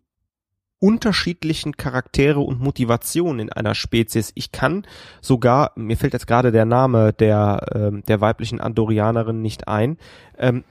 unterschiedlichen 0.85 1.77
Charaktere 1.77 2.41
und 2.41 2.59
Motivationen 2.59 3.39
in 3.39 3.51
einer 3.51 3.73
Spezies. 3.73 4.31
Ich 4.35 4.51
kann 4.51 4.85
sogar, 5.19 5.71
mir 5.75 5.97
fällt 5.97 6.13
jetzt 6.13 6.27
gerade 6.27 6.51
der 6.51 6.65
Name 6.65 7.11
der, 7.11 7.65
ähm, 7.73 8.03
der 8.07 8.21
weiblichen 8.21 8.61
Andorianerin 8.61 9.41
nicht 9.41 9.67
ein. 9.67 9.97
Ähm, 10.37 10.63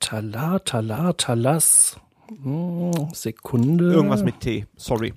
Tala, 0.00 0.58
Tala, 0.58 1.12
Talas. 1.12 1.96
Hm, 2.42 3.10
Sekunde. 3.12 3.92
Irgendwas 3.92 4.24
mit 4.24 4.40
T, 4.40 4.66
sorry. 4.74 5.14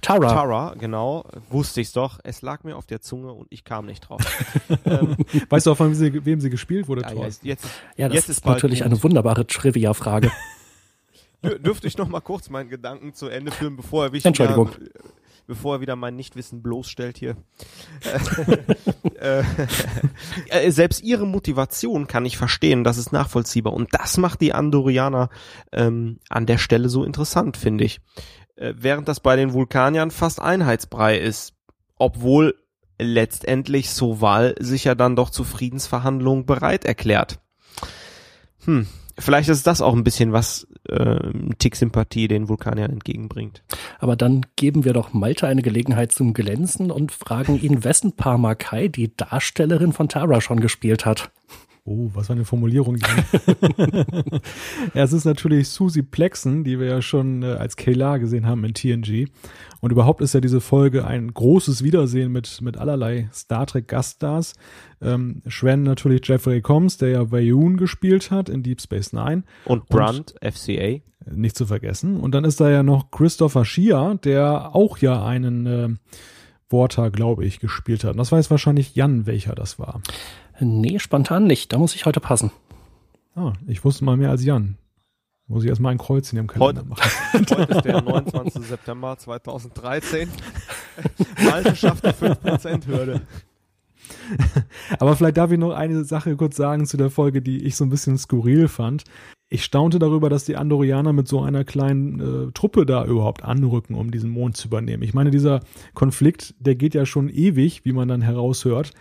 Tara. 0.00 0.28
Tara, 0.28 0.74
genau. 0.78 1.24
Wusste 1.48 1.80
ich's 1.80 1.92
doch. 1.92 2.20
Es 2.22 2.42
lag 2.42 2.62
mir 2.62 2.76
auf 2.76 2.86
der 2.86 3.00
Zunge 3.00 3.32
und 3.32 3.48
ich 3.50 3.64
kam 3.64 3.86
nicht 3.86 4.08
drauf. 4.08 4.20
ähm, 4.84 5.16
weißt 5.48 5.66
du 5.66 5.72
auch, 5.72 5.76
von 5.76 5.88
wem 5.88 5.94
sie, 5.94 6.24
wem 6.24 6.40
sie 6.40 6.50
gespielt 6.50 6.86
wurde, 6.86 7.02
ja, 7.02 7.24
jetzt, 7.24 7.42
jetzt, 7.42 7.66
ja, 7.96 8.06
das 8.06 8.14
jetzt 8.14 8.28
ist, 8.28 8.38
ist 8.38 8.46
natürlich 8.46 8.84
eine 8.84 9.02
wunderbare 9.02 9.44
Trivia-Frage. 9.44 10.30
dürfte 11.42 11.86
ich 11.86 11.96
noch 11.96 12.08
mal 12.08 12.20
kurz 12.20 12.50
meinen 12.50 12.68
Gedanken 12.68 13.14
zu 13.14 13.28
Ende 13.28 13.50
führen, 13.50 13.76
bevor 13.76 14.04
er. 14.04 14.12
Wieder, 14.12 14.30
bevor 15.46 15.76
er 15.76 15.80
wieder 15.80 15.96
mein 15.96 16.16
Nichtwissen 16.16 16.62
bloßstellt 16.62 17.18
hier. 17.18 17.36
Äh, 19.20 19.44
äh, 20.48 20.70
selbst 20.70 21.02
ihre 21.02 21.26
Motivation 21.26 22.06
kann 22.06 22.24
ich 22.24 22.38
verstehen, 22.38 22.84
das 22.84 22.96
ist 22.96 23.12
nachvollziehbar. 23.12 23.74
Und 23.74 23.90
das 23.92 24.16
macht 24.16 24.40
die 24.40 24.54
Andorianer 24.54 25.28
ähm, 25.72 26.20
an 26.30 26.46
der 26.46 26.56
Stelle 26.56 26.88
so 26.88 27.04
interessant, 27.04 27.58
finde 27.58 27.84
ich. 27.84 28.00
Äh, 28.56 28.72
während 28.78 29.08
das 29.08 29.20
bei 29.20 29.36
den 29.36 29.52
Vulkaniern 29.52 30.10
fast 30.10 30.40
Einheitsbrei 30.40 31.18
ist. 31.18 31.52
Obwohl 31.98 32.54
letztendlich 32.98 33.90
Soval 33.90 34.54
sich 34.58 34.84
ja 34.84 34.94
dann 34.94 35.16
doch 35.16 35.28
zu 35.28 35.44
Friedensverhandlungen 35.44 36.46
bereit 36.46 36.86
erklärt. 36.86 37.40
Hm, 38.64 38.86
vielleicht 39.18 39.48
ist 39.48 39.66
das 39.66 39.82
auch 39.82 39.94
ein 39.94 40.04
bisschen 40.04 40.32
was 40.32 40.66
äh, 40.90 41.32
Tick 41.58 41.76
Sympathie 41.76 42.28
den 42.28 42.48
Vulkaniern 42.48 42.90
entgegenbringt. 42.90 43.62
Aber 43.98 44.16
dann 44.16 44.46
geben 44.56 44.84
wir 44.84 44.92
doch 44.92 45.12
Malte 45.12 45.46
eine 45.46 45.62
Gelegenheit 45.62 46.12
zum 46.12 46.34
Glänzen 46.34 46.90
und 46.90 47.12
fragen 47.12 47.60
ihn, 47.60 47.84
wessen 47.84 48.12
Parmakai 48.12 48.88
die 48.88 49.14
Darstellerin 49.16 49.92
von 49.92 50.08
Tara 50.08 50.40
schon 50.40 50.60
gespielt 50.60 51.06
hat. 51.06 51.30
Oh, 51.84 52.10
was 52.12 52.26
für 52.26 52.34
eine 52.34 52.44
Formulierung. 52.44 52.96
ja, 54.94 55.02
es 55.02 55.12
ist 55.12 55.24
natürlich 55.24 55.68
Susie 55.68 56.02
Plexen, 56.02 56.62
die 56.62 56.78
wir 56.78 56.86
ja 56.86 57.02
schon 57.02 57.42
äh, 57.42 57.46
als 57.46 57.76
Kayla 57.76 58.18
gesehen 58.18 58.46
haben 58.46 58.64
in 58.64 58.74
TNG. 58.74 59.28
Und 59.80 59.90
überhaupt 59.90 60.20
ist 60.20 60.34
ja 60.34 60.40
diese 60.40 60.60
Folge 60.60 61.06
ein 61.06 61.32
großes 61.32 61.82
Wiedersehen 61.82 62.32
mit, 62.32 62.60
mit 62.60 62.76
allerlei 62.76 63.30
Star 63.32 63.66
Trek 63.66 63.88
Gaststars. 63.88 64.54
Ähm, 65.00 65.42
Schwen 65.46 65.82
natürlich 65.82 66.20
Jeffrey 66.26 66.60
Combs, 66.60 66.98
der 66.98 67.08
ja 67.08 67.24
Bayun 67.24 67.78
gespielt 67.78 68.30
hat 68.30 68.50
in 68.50 68.62
Deep 68.62 68.82
Space 68.82 69.12
Nine. 69.14 69.44
Und 69.64 69.88
Brunt, 69.88 70.34
Und, 70.40 70.54
FCA. 70.54 71.00
Nicht 71.30 71.56
zu 71.56 71.66
vergessen. 71.66 72.18
Und 72.18 72.34
dann 72.34 72.44
ist 72.44 72.60
da 72.60 72.70
ja 72.70 72.82
noch 72.82 73.10
Christopher 73.10 73.64
Shia, 73.64 74.14
der 74.14 74.74
auch 74.74 74.98
ja 74.98 75.24
einen 75.24 75.66
äh, 75.66 75.88
Water, 76.70 77.10
glaube 77.10 77.44
ich, 77.44 77.60
gespielt 77.60 78.04
hat. 78.04 78.12
Und 78.12 78.18
das 78.18 78.32
weiß 78.32 78.50
wahrscheinlich 78.50 78.94
Jan, 78.94 79.26
welcher 79.26 79.54
das 79.54 79.78
war. 79.78 80.00
Nee, 80.60 80.98
spontan 80.98 81.46
nicht. 81.46 81.72
Da 81.72 81.78
muss 81.78 81.94
ich 81.94 82.06
heute 82.06 82.20
passen. 82.20 82.50
Ah, 83.34 83.52
ich 83.66 83.84
wusste 83.84 84.04
mal 84.04 84.16
mehr 84.16 84.30
als 84.30 84.44
Jan. 84.44 84.76
Muss 85.46 85.64
ich 85.64 85.68
erstmal 85.68 85.92
ein 85.92 85.98
Kreuz 85.98 86.30
in 86.30 86.36
dem 86.36 86.46
Kalender 86.46 86.82
heute, 86.82 86.88
machen. 86.88 87.10
Heute 87.32 87.72
ist 87.72 87.84
der 87.84 88.02
29. 88.02 88.66
September 88.66 89.18
2013. 89.18 90.28
Malte 91.42 91.74
schafft 91.74 92.04
die 92.04 92.10
5%-Hürde. 92.10 93.22
Aber 95.00 95.16
vielleicht 95.16 95.36
darf 95.36 95.50
ich 95.50 95.58
noch 95.58 95.72
eine 95.72 96.04
Sache 96.04 96.36
kurz 96.36 96.56
sagen 96.56 96.86
zu 96.86 96.96
der 96.96 97.10
Folge, 97.10 97.42
die 97.42 97.64
ich 97.64 97.74
so 97.74 97.84
ein 97.84 97.90
bisschen 97.90 98.16
skurril 98.16 98.68
fand. 98.68 99.04
Ich 99.48 99.64
staunte 99.64 99.98
darüber, 99.98 100.30
dass 100.30 100.44
die 100.44 100.56
Andorianer 100.56 101.12
mit 101.12 101.26
so 101.26 101.42
einer 101.42 101.64
kleinen 101.64 102.20
äh, 102.20 102.52
Truppe 102.52 102.86
da 102.86 103.04
überhaupt 103.04 103.42
anrücken, 103.42 103.96
um 103.96 104.12
diesen 104.12 104.30
Mond 104.30 104.56
zu 104.56 104.68
übernehmen. 104.68 105.02
Ich 105.02 105.14
meine, 105.14 105.32
dieser 105.32 105.60
Konflikt, 105.94 106.54
der 106.60 106.76
geht 106.76 106.94
ja 106.94 107.04
schon 107.06 107.28
ewig, 107.28 107.84
wie 107.84 107.92
man 107.92 108.06
dann 108.06 108.22
heraushört. 108.22 108.92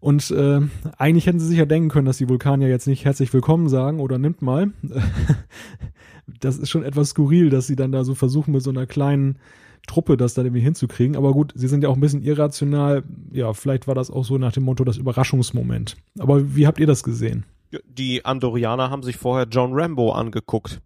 Und 0.00 0.30
äh, 0.30 0.60
eigentlich 0.96 1.26
hätten 1.26 1.40
sie 1.40 1.46
sich 1.46 1.58
ja 1.58 1.66
denken 1.66 1.90
können, 1.90 2.06
dass 2.06 2.16
die 2.16 2.28
Vulkanier 2.28 2.68
jetzt 2.68 2.86
nicht 2.86 3.04
herzlich 3.04 3.32
willkommen 3.34 3.68
sagen 3.68 4.00
oder 4.00 4.18
nimmt 4.18 4.40
mal. 4.40 4.72
das 6.26 6.56
ist 6.56 6.70
schon 6.70 6.84
etwas 6.84 7.10
skurril, 7.10 7.50
dass 7.50 7.66
sie 7.66 7.76
dann 7.76 7.92
da 7.92 8.02
so 8.02 8.14
versuchen, 8.14 8.52
mit 8.52 8.62
so 8.62 8.70
einer 8.70 8.86
kleinen 8.86 9.38
Truppe 9.86 10.16
das 10.16 10.32
da 10.34 10.42
irgendwie 10.42 10.62
hinzukriegen. 10.62 11.16
Aber 11.16 11.32
gut, 11.32 11.52
sie 11.54 11.68
sind 11.68 11.82
ja 11.82 11.90
auch 11.90 11.96
ein 11.96 12.00
bisschen 12.00 12.22
irrational. 12.22 13.02
Ja, 13.30 13.52
vielleicht 13.52 13.86
war 13.86 13.94
das 13.94 14.10
auch 14.10 14.24
so 14.24 14.38
nach 14.38 14.52
dem 14.52 14.62
Motto 14.62 14.84
das 14.84 14.96
Überraschungsmoment. 14.96 15.96
Aber 16.18 16.56
wie 16.56 16.66
habt 16.66 16.80
ihr 16.80 16.86
das 16.86 17.02
gesehen? 17.02 17.44
Die 17.86 18.24
Andorianer 18.24 18.90
haben 18.90 19.02
sich 19.02 19.16
vorher 19.16 19.46
John 19.50 19.72
Rambo 19.74 20.12
angeguckt. 20.12 20.80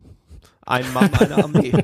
Ein 0.67 0.85
Mann, 0.93 1.11
eine 1.15 1.45
Armee. 1.45 1.73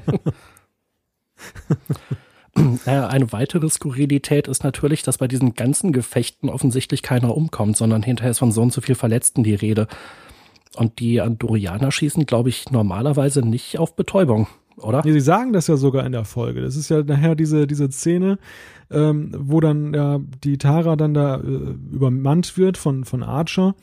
Eine 2.84 3.32
weitere 3.32 3.68
Skurrilität 3.68 4.48
ist 4.48 4.64
natürlich, 4.64 5.03
dass 5.03 5.18
bei 5.18 5.28
diesen 5.28 5.55
ganzen 5.55 5.92
Gefechten 5.92 6.48
offensichtlich 6.48 7.03
keiner 7.03 7.36
umkommt, 7.36 7.76
sondern 7.76 8.03
hinterher 8.03 8.32
ist 8.32 8.38
von 8.38 8.53
so 8.53 8.62
und 8.62 8.72
so 8.72 8.80
viel 8.80 8.94
Verletzten 8.94 9.42
die 9.42 9.55
Rede. 9.55 9.86
Und 10.76 10.98
die 10.98 11.20
Andorianer 11.20 11.90
schießen, 11.90 12.26
glaube 12.26 12.48
ich, 12.48 12.70
normalerweise 12.70 13.40
nicht 13.42 13.78
auf 13.78 13.96
Betäubung, 13.96 14.46
oder? 14.76 15.03
Sie 15.03 15.20
sagen 15.20 15.53
das 15.53 15.66
ja 15.66 15.76
sogar 15.76 16.07
in 16.07 16.12
der 16.12 16.24
Folge. 16.24 16.61
Das 16.61 16.76
ist 16.76 16.90
ja 16.90 17.03
nachher 17.03 17.34
diese, 17.34 17.66
diese 17.66 17.90
Szene, 17.90 18.38
ähm, 18.90 19.32
wo 19.36 19.61
dann 19.61 19.94
ja 19.94 20.20
die 20.42 20.59
Tara 20.59 20.96
dann 20.96 21.14
da 21.14 21.36
äh, 21.36 21.40
übermannt 21.92 22.57
wird 22.57 22.78
von, 22.78 23.05
von 23.05 23.22
Archer 23.22 23.74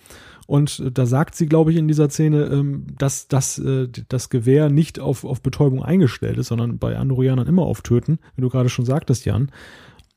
und 0.48 0.82
da 0.98 1.06
sagt 1.06 1.36
sie, 1.36 1.46
glaube 1.46 1.72
ich, 1.72 1.78
in 1.78 1.90
dieser 1.90 2.10
Szene, 2.10 2.46
ähm, 2.46 2.86
dass, 2.98 3.28
dass 3.28 3.60
äh, 3.60 3.90
das 4.08 4.30
Gewehr 4.30 4.70
nicht 4.70 4.98
auf, 4.98 5.26
auf 5.26 5.42
Betäubung 5.42 5.84
eingestellt 5.84 6.38
ist, 6.38 6.48
sondern 6.48 6.80
bei 6.80 6.98
Andorianern 6.98 7.48
immer 7.48 7.64
auf 7.64 7.82
Töten, 7.82 8.18
wie 8.36 8.42
du 8.42 8.50
gerade 8.50 8.70
schon 8.70 8.86
sagtest, 8.86 9.26
Jan. 9.26 9.52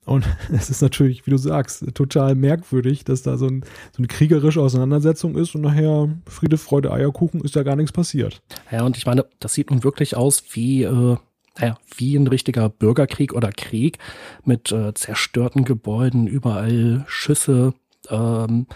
Und 0.06 0.24
es 0.52 0.70
ist 0.70 0.82
natürlich, 0.82 1.26
wie 1.26 1.32
du 1.32 1.36
sagst, 1.36 1.84
total 1.94 2.36
merkwürdig, 2.36 3.04
dass 3.04 3.22
da 3.22 3.36
so, 3.36 3.46
ein, 3.46 3.64
so 3.90 3.98
eine 3.98 4.06
kriegerische 4.06 4.62
Auseinandersetzung 4.62 5.36
ist 5.36 5.56
und 5.56 5.62
nachher 5.62 6.08
Friede, 6.26 6.58
Freude, 6.58 6.92
Eierkuchen 6.92 7.40
ist 7.40 7.56
da 7.56 7.64
gar 7.64 7.74
nichts 7.74 7.92
passiert. 7.92 8.40
Ja, 8.70 8.84
und 8.84 8.96
ich 8.96 9.06
meine, 9.06 9.26
das 9.40 9.54
sieht 9.54 9.70
nun 9.70 9.82
wirklich 9.82 10.16
aus 10.16 10.44
wie, 10.52 10.84
äh, 10.84 11.16
naja, 11.58 11.76
wie 11.96 12.14
ein 12.14 12.28
richtiger 12.28 12.68
Bürgerkrieg 12.68 13.34
oder 13.34 13.50
Krieg 13.50 13.98
mit 14.44 14.70
äh, 14.70 14.94
zerstörten 14.94 15.64
Gebäuden, 15.64 16.28
überall 16.28 17.04
Schüsse, 17.08 17.74
ähm, 18.08 18.66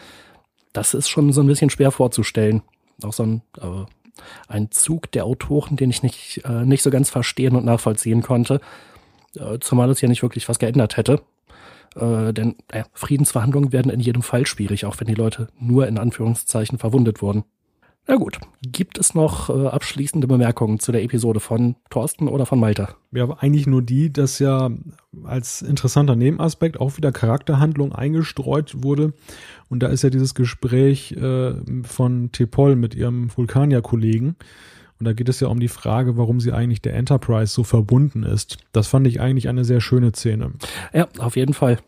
das 0.75 0.93
ist 0.93 1.09
schon 1.09 1.33
so 1.33 1.41
ein 1.41 1.47
bisschen 1.47 1.71
schwer 1.71 1.91
vorzustellen. 1.91 2.63
Auch 3.03 3.15
so 3.15 3.23
ein, 3.23 3.43
äh, 3.61 3.87
ein 4.49 4.71
Zug 4.71 5.11
der 5.13 5.25
Autoren, 5.25 5.77
den 5.77 5.89
ich 5.89 6.03
nicht, 6.03 6.43
äh, 6.45 6.67
nicht 6.67 6.83
so 6.83 6.91
ganz 6.91 7.09
verstehen 7.09 7.57
und 7.57 7.65
nachvollziehen 7.65 8.23
konnte, 8.23 8.61
äh, 9.37 9.59
zumal 9.61 9.89
es 9.91 10.03
ja 10.03 10.09
nicht 10.09 10.23
wirklich 10.23 10.49
was 10.49 10.59
geändert 10.59 10.99
hätte. 10.99 11.23
Äh, 11.97 12.33
denn 12.33 12.57
äh, 12.69 12.85
Friedensverhandlungen 12.93 13.73
werden 13.73 13.91
in 13.91 14.01
jedem 14.01 14.23
Fall 14.23 14.47
schwierig, 14.47 14.85
auch 14.85 14.99
wenn 14.99 15.07
die 15.07 15.15
Leute 15.15 15.49
nur 15.59 15.87
in 15.87 15.97
Anführungszeichen 15.97 16.79
verwundet 16.79 17.23
wurden. 17.23 17.45
Na 18.07 18.17
gut, 18.17 18.39
gibt 18.61 18.99
es 18.99 19.15
noch 19.15 19.49
äh, 19.49 19.67
abschließende 19.67 20.27
Bemerkungen 20.27 20.79
zu 20.79 20.93
der 20.93 21.03
Episode 21.03 21.41
von 21.41 21.77
Thorsten 21.89 22.29
oder 22.29 22.45
von 22.45 22.61
Malte? 22.61 22.89
Ja, 23.13 23.31
eigentlich 23.39 23.67
nur 23.67 23.81
die, 23.81 24.13
dass 24.13 24.39
ja 24.41 24.71
als 25.25 25.63
interessanter 25.63 26.15
Nebenaspekt 26.15 26.79
auch 26.79 26.99
wieder 26.99 27.13
Charakterhandlung 27.13 27.95
eingestreut 27.95 28.83
wurde. 28.83 29.15
Und 29.71 29.83
da 29.83 29.87
ist 29.87 30.03
ja 30.03 30.11
dieses 30.11 30.35
Gespräch 30.35 31.13
äh, 31.13 31.55
von 31.85 32.31
Tepol 32.31 32.77
mit 32.77 32.95
ihrem 32.95 33.35
Vulkanier-Kollegen. 33.35 34.37
Und 35.01 35.07
da 35.07 35.15
geht 35.15 35.31
es 35.31 35.41
ja 35.41 35.49
um 35.49 35.59
die 35.59 35.69
Frage, 35.69 36.19
warum 36.19 36.41
sie 36.41 36.53
eigentlich 36.53 36.83
der 36.83 36.95
Enterprise 36.95 37.53
so 37.53 37.65
verbunden 37.65 38.23
ist. 38.23 38.59
Das 38.73 38.87
fand 38.87 39.07
ich 39.07 39.21
eigentlich 39.21 39.49
eine 39.49 39.65
sehr 39.65 39.81
schöne 39.81 40.13
Szene. 40.13 40.53
Ja, 40.93 41.09
auf 41.19 41.37
jeden 41.37 41.55
Fall. 41.55 41.79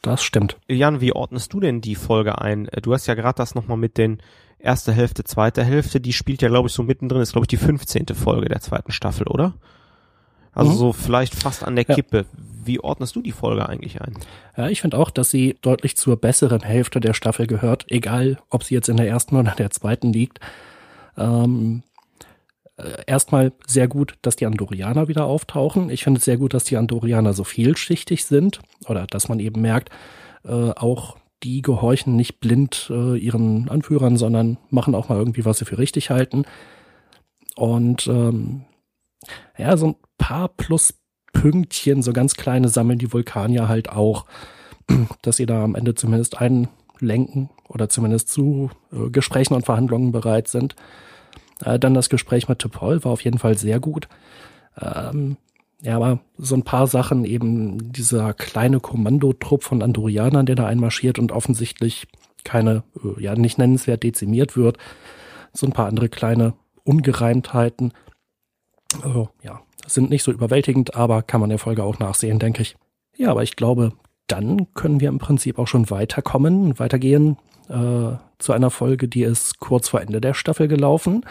Das 0.00 0.22
stimmt. 0.22 0.56
Jan, 0.68 1.00
wie 1.00 1.12
ordnest 1.12 1.52
du 1.52 1.58
denn 1.58 1.80
die 1.80 1.96
Folge 1.96 2.40
ein? 2.40 2.68
Du 2.82 2.92
hast 2.92 3.08
ja 3.08 3.14
gerade 3.14 3.36
das 3.36 3.56
nochmal 3.56 3.76
mit 3.76 3.98
den 3.98 4.18
erste 4.66 4.92
Hälfte, 4.92 5.24
zweite 5.24 5.64
Hälfte, 5.64 6.00
die 6.00 6.12
spielt 6.12 6.42
ja, 6.42 6.48
glaube 6.48 6.68
ich, 6.68 6.74
so 6.74 6.82
mittendrin, 6.82 7.22
ist, 7.22 7.32
glaube 7.32 7.44
ich, 7.44 7.48
die 7.48 7.56
15. 7.56 8.06
Folge 8.14 8.48
der 8.48 8.60
zweiten 8.60 8.92
Staffel, 8.92 9.26
oder? 9.26 9.54
Also 10.52 10.72
mhm. 10.72 10.76
so 10.76 10.92
vielleicht 10.92 11.34
fast 11.34 11.64
an 11.64 11.76
der 11.76 11.84
Kippe. 11.84 12.18
Ja. 12.18 12.24
Wie 12.64 12.80
ordnest 12.80 13.14
du 13.14 13.22
die 13.22 13.32
Folge 13.32 13.68
eigentlich 13.68 14.00
ein? 14.00 14.18
Ja, 14.56 14.68
ich 14.68 14.80
finde 14.80 14.98
auch, 14.98 15.10
dass 15.10 15.30
sie 15.30 15.56
deutlich 15.62 15.96
zur 15.96 16.16
besseren 16.16 16.62
Hälfte 16.62 16.98
der 16.98 17.14
Staffel 17.14 17.46
gehört, 17.46 17.86
egal 17.88 18.38
ob 18.50 18.64
sie 18.64 18.74
jetzt 18.74 18.88
in 18.88 18.96
der 18.96 19.06
ersten 19.06 19.36
oder 19.36 19.52
der 19.52 19.70
zweiten 19.70 20.12
liegt. 20.12 20.40
Ähm, 21.16 21.84
äh, 22.76 23.04
erstmal 23.06 23.52
sehr 23.66 23.86
gut, 23.86 24.14
dass 24.22 24.34
die 24.34 24.46
Andorianer 24.46 25.06
wieder 25.06 25.26
auftauchen. 25.26 25.90
Ich 25.90 26.02
finde 26.02 26.18
es 26.18 26.24
sehr 26.24 26.38
gut, 26.38 26.54
dass 26.54 26.64
die 26.64 26.76
Andorianer 26.76 27.34
so 27.34 27.44
vielschichtig 27.44 28.24
sind 28.24 28.60
oder 28.88 29.06
dass 29.06 29.28
man 29.28 29.38
eben 29.38 29.60
merkt, 29.60 29.90
äh, 30.44 30.70
auch 30.70 31.16
die 31.42 31.62
gehorchen 31.62 32.16
nicht 32.16 32.40
blind 32.40 32.90
äh, 32.90 33.16
ihren 33.16 33.68
Anführern, 33.68 34.16
sondern 34.16 34.58
machen 34.70 34.94
auch 34.94 35.08
mal 35.08 35.18
irgendwie, 35.18 35.44
was 35.44 35.58
sie 35.58 35.64
für 35.64 35.78
richtig 35.78 36.10
halten. 36.10 36.44
Und 37.56 38.06
ähm, 38.06 38.64
ja, 39.56 39.76
so 39.76 39.88
ein 39.88 39.96
paar 40.18 40.48
Pluspünktchen, 40.48 42.02
so 42.02 42.12
ganz 42.12 42.34
kleine 42.34 42.68
sammeln 42.68 42.98
die 42.98 43.12
Vulkanier 43.12 43.68
halt 43.68 43.90
auch, 43.90 44.26
dass 45.22 45.36
sie 45.36 45.46
da 45.46 45.64
am 45.64 45.74
Ende 45.74 45.94
zumindest 45.94 46.40
einen 46.40 46.68
lenken 46.98 47.50
oder 47.68 47.88
zumindest 47.88 48.28
zu 48.28 48.70
äh, 48.92 49.10
Gesprächen 49.10 49.54
und 49.54 49.66
Verhandlungen 49.66 50.12
bereit 50.12 50.48
sind. 50.48 50.76
Äh, 51.64 51.78
dann 51.78 51.94
das 51.94 52.08
Gespräch 52.08 52.48
mit 52.48 52.58
Topol 52.58 53.04
war 53.04 53.12
auf 53.12 53.22
jeden 53.22 53.38
Fall 53.38 53.58
sehr 53.58 53.80
gut. 53.80 54.08
Ähm, 54.80 55.36
ja, 55.82 55.96
aber 55.96 56.20
so 56.38 56.54
ein 56.54 56.62
paar 56.62 56.86
Sachen, 56.86 57.24
eben 57.24 57.92
dieser 57.92 58.32
kleine 58.32 58.80
Kommandotrupp 58.80 59.62
von 59.62 59.82
Andorianern, 59.82 60.46
der 60.46 60.56
da 60.56 60.66
einmarschiert 60.66 61.18
und 61.18 61.32
offensichtlich 61.32 62.06
keine, 62.44 62.82
äh, 63.04 63.22
ja, 63.22 63.34
nicht 63.34 63.58
nennenswert 63.58 64.02
dezimiert 64.02 64.56
wird. 64.56 64.78
So 65.52 65.66
ein 65.66 65.72
paar 65.72 65.86
andere 65.86 66.08
kleine 66.08 66.54
Ungereimtheiten. 66.84 67.92
Also, 69.02 69.28
ja, 69.42 69.60
sind 69.86 70.10
nicht 70.10 70.22
so 70.22 70.32
überwältigend, 70.32 70.94
aber 70.94 71.22
kann 71.22 71.40
man 71.40 71.50
der 71.50 71.58
Folge 71.58 71.84
auch 71.84 71.98
nachsehen, 71.98 72.38
denke 72.38 72.62
ich. 72.62 72.76
Ja, 73.16 73.30
aber 73.30 73.42
ich 73.42 73.56
glaube, 73.56 73.92
dann 74.26 74.72
können 74.74 75.00
wir 75.00 75.08
im 75.08 75.18
Prinzip 75.18 75.58
auch 75.58 75.68
schon 75.68 75.90
weiterkommen, 75.90 76.78
weitergehen 76.78 77.36
äh, 77.68 78.16
zu 78.38 78.52
einer 78.52 78.70
Folge, 78.70 79.08
die 79.08 79.22
ist 79.22 79.58
kurz 79.60 79.88
vor 79.88 80.00
Ende 80.00 80.20
der 80.20 80.34
Staffel 80.34 80.68
gelaufen 80.68 81.24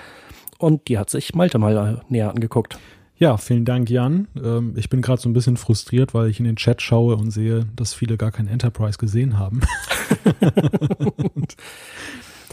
und 0.58 0.88
die 0.88 0.98
hat 0.98 1.10
sich 1.10 1.36
Malte 1.36 1.58
mal 1.58 1.78
äh, 1.78 2.12
näher 2.12 2.30
angeguckt. 2.30 2.80
Ja, 3.18 3.38
vielen 3.38 3.64
Dank, 3.64 3.90
Jan. 3.90 4.28
Ähm, 4.42 4.74
ich 4.76 4.90
bin 4.90 5.02
gerade 5.02 5.22
so 5.22 5.30
ein 5.30 5.34
bisschen 5.34 5.56
frustriert, 5.56 6.14
weil 6.14 6.30
ich 6.30 6.40
in 6.40 6.46
den 6.46 6.58
Chat 6.58 6.82
schaue 6.82 7.16
und 7.16 7.32
sehe, 7.32 7.66
dass 7.76 7.94
viele 7.94 8.18
gar 8.18 8.32
kein 8.32 8.48
Enterprise 8.48 8.98
gesehen 8.98 9.40
haben. 9.40 9.62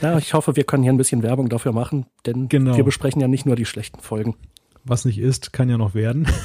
ja, 0.00 0.18
ich 0.18 0.34
hoffe, 0.34 0.54
wir 0.54 0.64
können 0.64 0.84
hier 0.84 0.92
ein 0.92 0.98
bisschen 0.98 1.24
Werbung 1.24 1.48
dafür 1.48 1.72
machen, 1.72 2.06
denn 2.26 2.48
genau. 2.48 2.76
wir 2.76 2.84
besprechen 2.84 3.20
ja 3.20 3.26
nicht 3.26 3.44
nur 3.44 3.56
die 3.56 3.66
schlechten 3.66 4.00
Folgen. 4.00 4.36
Was 4.84 5.04
nicht 5.04 5.18
ist, 5.18 5.52
kann 5.52 5.68
ja 5.68 5.78
noch 5.78 5.94
werden. 5.94 6.26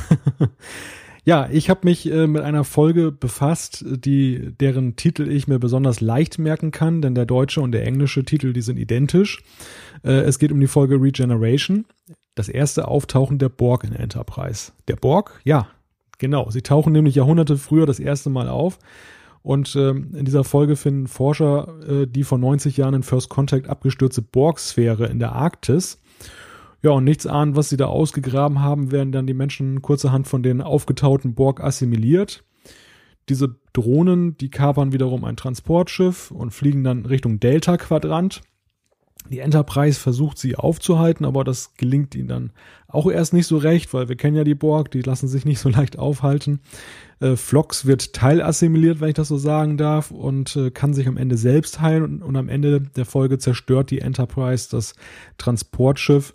Ja, 1.23 1.49
ich 1.51 1.69
habe 1.69 1.81
mich 1.83 2.09
äh, 2.09 2.25
mit 2.25 2.41
einer 2.41 2.63
Folge 2.63 3.11
befasst, 3.11 3.83
die 3.85 4.53
deren 4.61 4.95
Titel 4.95 5.29
ich 5.29 5.45
mir 5.45 5.59
besonders 5.59 5.99
leicht 5.99 6.39
merken 6.39 6.71
kann, 6.71 7.01
denn 7.01 7.15
der 7.15 7.25
deutsche 7.25 7.59
und 7.59 7.73
der 7.73 7.85
englische 7.85 8.23
Titel, 8.23 8.53
die 8.53 8.61
sind 8.61 8.77
identisch. 8.77 9.43
Äh, 10.05 10.21
es 10.21 10.39
geht 10.39 10.53
um 10.53 10.59
die 10.61 10.67
Folge 10.67 10.95
Regeneration 11.01 11.83
das 12.37 12.49
erste 12.49 12.87
Auftauchen 12.87 13.39
der 13.39 13.49
Borg 13.49 13.83
in 13.83 13.93
Enterprise. 13.93 14.71
Der 14.87 14.95
Borg? 14.95 15.39
Ja, 15.43 15.67
genau. 16.17 16.49
Sie 16.49 16.61
tauchen 16.61 16.93
nämlich 16.93 17.15
Jahrhunderte 17.15 17.57
früher 17.57 17.85
das 17.85 17.99
erste 17.99 18.29
Mal 18.29 18.47
auf. 18.47 18.79
Und 19.41 19.75
ähm, 19.75 20.13
in 20.13 20.25
dieser 20.25 20.43
Folge 20.43 20.75
finden 20.75 21.07
Forscher 21.07 21.67
äh, 21.87 22.05
die 22.05 22.23
vor 22.23 22.37
90 22.37 22.77
Jahren 22.77 22.95
in 22.95 23.03
First 23.03 23.29
Contact 23.29 23.69
abgestürzte 23.69 24.21
Borg-Sphäre 24.21 25.05
in 25.05 25.19
der 25.19 25.31
Arktis. 25.31 26.01
Ja, 26.81 26.91
und 26.91 27.05
nichts 27.05 27.25
ahnen, 27.25 27.55
was 27.55 27.69
sie 27.69 27.77
da 27.77 27.85
ausgegraben 27.85 28.61
haben, 28.61 28.91
werden 28.91 29.11
dann 29.11 29.25
die 29.25 29.33
Menschen 29.33 29.81
kurzerhand 29.81 30.27
von 30.27 30.43
den 30.43 30.61
aufgetauten 30.61 31.33
Borg 31.33 31.61
assimiliert. 31.61 32.43
Diese 33.29 33.55
Drohnen, 33.73 34.37
die 34.37 34.49
kapern 34.49 34.93
wiederum 34.93 35.23
ein 35.23 35.37
Transportschiff 35.37 36.31
und 36.31 36.51
fliegen 36.51 36.83
dann 36.83 37.05
Richtung 37.05 37.39
Delta-Quadrant. 37.39 38.41
Die 39.29 39.39
Enterprise 39.39 39.99
versucht 39.99 40.37
sie 40.37 40.55
aufzuhalten, 40.55 41.25
aber 41.25 41.43
das 41.43 41.75
gelingt 41.75 42.15
ihnen 42.15 42.27
dann 42.27 42.51
auch 42.87 43.09
erst 43.09 43.33
nicht 43.33 43.47
so 43.47 43.57
recht, 43.57 43.93
weil 43.93 44.07
wir 44.07 44.15
kennen 44.15 44.37
ja 44.37 44.43
die 44.43 44.55
Borg, 44.55 44.91
die 44.91 45.01
lassen 45.01 45.27
sich 45.27 45.43
nicht 45.43 45.59
so 45.59 45.69
leicht 45.69 45.99
aufhalten. 45.99 46.61
Äh, 47.19 47.35
Phlox 47.35 47.85
wird 47.85 48.13
teilassimiliert, 48.13 49.01
wenn 49.01 49.09
ich 49.09 49.15
das 49.15 49.27
so 49.27 49.37
sagen 49.37 49.77
darf, 49.77 50.11
und 50.11 50.55
äh, 50.55 50.71
kann 50.71 50.93
sich 50.93 51.07
am 51.07 51.17
Ende 51.17 51.37
selbst 51.37 51.81
heilen 51.81 52.03
und, 52.03 52.23
und, 52.23 52.35
am 52.35 52.49
Ende 52.49 52.81
der 52.81 53.05
Folge 53.05 53.37
zerstört 53.37 53.91
die 53.91 53.99
Enterprise 53.99 54.69
das 54.71 54.95
Transportschiff. 55.37 56.33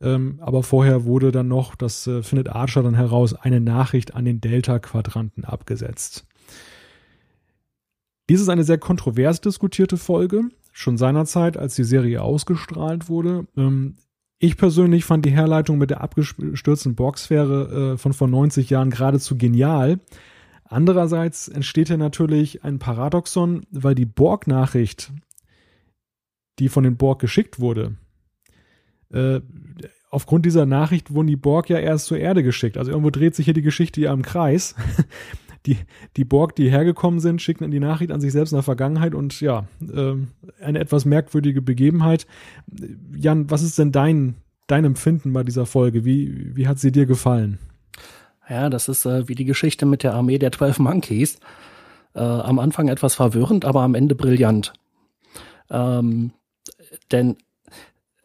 Ähm, 0.00 0.38
aber 0.40 0.62
vorher 0.62 1.04
wurde 1.04 1.32
dann 1.32 1.48
noch, 1.48 1.74
das 1.74 2.06
äh, 2.06 2.22
findet 2.22 2.48
Archer 2.48 2.84
dann 2.84 2.94
heraus, 2.94 3.34
eine 3.34 3.60
Nachricht 3.60 4.14
an 4.14 4.24
den 4.24 4.40
Delta-Quadranten 4.40 5.44
abgesetzt. 5.44 6.24
Dies 8.30 8.40
ist 8.40 8.48
eine 8.48 8.64
sehr 8.64 8.78
kontrovers 8.78 9.40
diskutierte 9.40 9.96
Folge 9.96 10.42
schon 10.78 10.96
seinerzeit, 10.96 11.56
als 11.56 11.74
die 11.74 11.82
Serie 11.82 12.22
ausgestrahlt 12.22 13.08
wurde. 13.08 13.48
Ähm, 13.56 13.96
ich 14.38 14.56
persönlich 14.56 15.04
fand 15.04 15.24
die 15.24 15.32
Herleitung 15.32 15.76
mit 15.76 15.90
der 15.90 16.00
abgestürzten 16.02 16.94
Borgsphäre 16.94 17.94
äh, 17.94 17.98
von 17.98 18.12
vor 18.12 18.28
90 18.28 18.70
Jahren 18.70 18.90
geradezu 18.90 19.36
genial. 19.36 19.98
Andererseits 20.62 21.48
entsteht 21.48 21.88
hier 21.88 21.96
natürlich 21.96 22.62
ein 22.62 22.78
Paradoxon, 22.78 23.66
weil 23.72 23.96
die 23.96 24.04
Borg-Nachricht, 24.04 25.12
die 26.60 26.68
von 26.68 26.84
den 26.84 26.96
Borg 26.96 27.20
geschickt 27.20 27.58
wurde, 27.58 27.96
äh, 29.10 29.40
aufgrund 30.10 30.46
dieser 30.46 30.64
Nachricht 30.64 31.12
wurden 31.12 31.26
die 31.26 31.34
Borg 31.34 31.68
ja 31.70 31.78
erst 31.78 32.06
zur 32.06 32.18
Erde 32.18 32.44
geschickt. 32.44 32.76
Also 32.76 32.92
irgendwo 32.92 33.10
dreht 33.10 33.34
sich 33.34 33.46
hier 33.46 33.54
die 33.54 33.62
Geschichte 33.62 34.00
ja 34.00 34.12
im 34.12 34.22
Kreis 34.22 34.76
die, 35.68 35.78
die 36.16 36.24
Borg, 36.24 36.56
die 36.56 36.70
hergekommen 36.70 37.20
sind, 37.20 37.42
schicken 37.42 37.70
die 37.70 37.80
Nachricht 37.80 38.10
an 38.10 38.20
sich 38.20 38.32
selbst 38.32 38.52
in 38.52 38.56
der 38.56 38.62
Vergangenheit 38.62 39.14
und 39.14 39.40
ja, 39.40 39.66
äh, 39.80 40.14
eine 40.62 40.78
etwas 40.78 41.04
merkwürdige 41.04 41.60
Begebenheit. 41.60 42.26
Jan, 43.14 43.50
was 43.50 43.62
ist 43.62 43.78
denn 43.78 43.92
dein, 43.92 44.36
dein 44.66 44.84
Empfinden 44.84 45.32
bei 45.32 45.42
dieser 45.42 45.66
Folge? 45.66 46.04
Wie, 46.04 46.56
wie 46.56 46.66
hat 46.66 46.78
sie 46.78 46.92
dir 46.92 47.06
gefallen? 47.06 47.58
Ja, 48.48 48.70
das 48.70 48.88
ist 48.88 49.04
äh, 49.04 49.28
wie 49.28 49.34
die 49.34 49.44
Geschichte 49.44 49.84
mit 49.84 50.02
der 50.02 50.14
Armee 50.14 50.38
der 50.38 50.50
Twelve 50.50 50.82
Monkeys. 50.82 51.38
Äh, 52.14 52.20
am 52.20 52.58
Anfang 52.58 52.88
etwas 52.88 53.14
verwirrend, 53.14 53.66
aber 53.66 53.82
am 53.82 53.94
Ende 53.94 54.14
brillant. 54.14 54.72
Ähm, 55.70 56.32
denn 57.12 57.36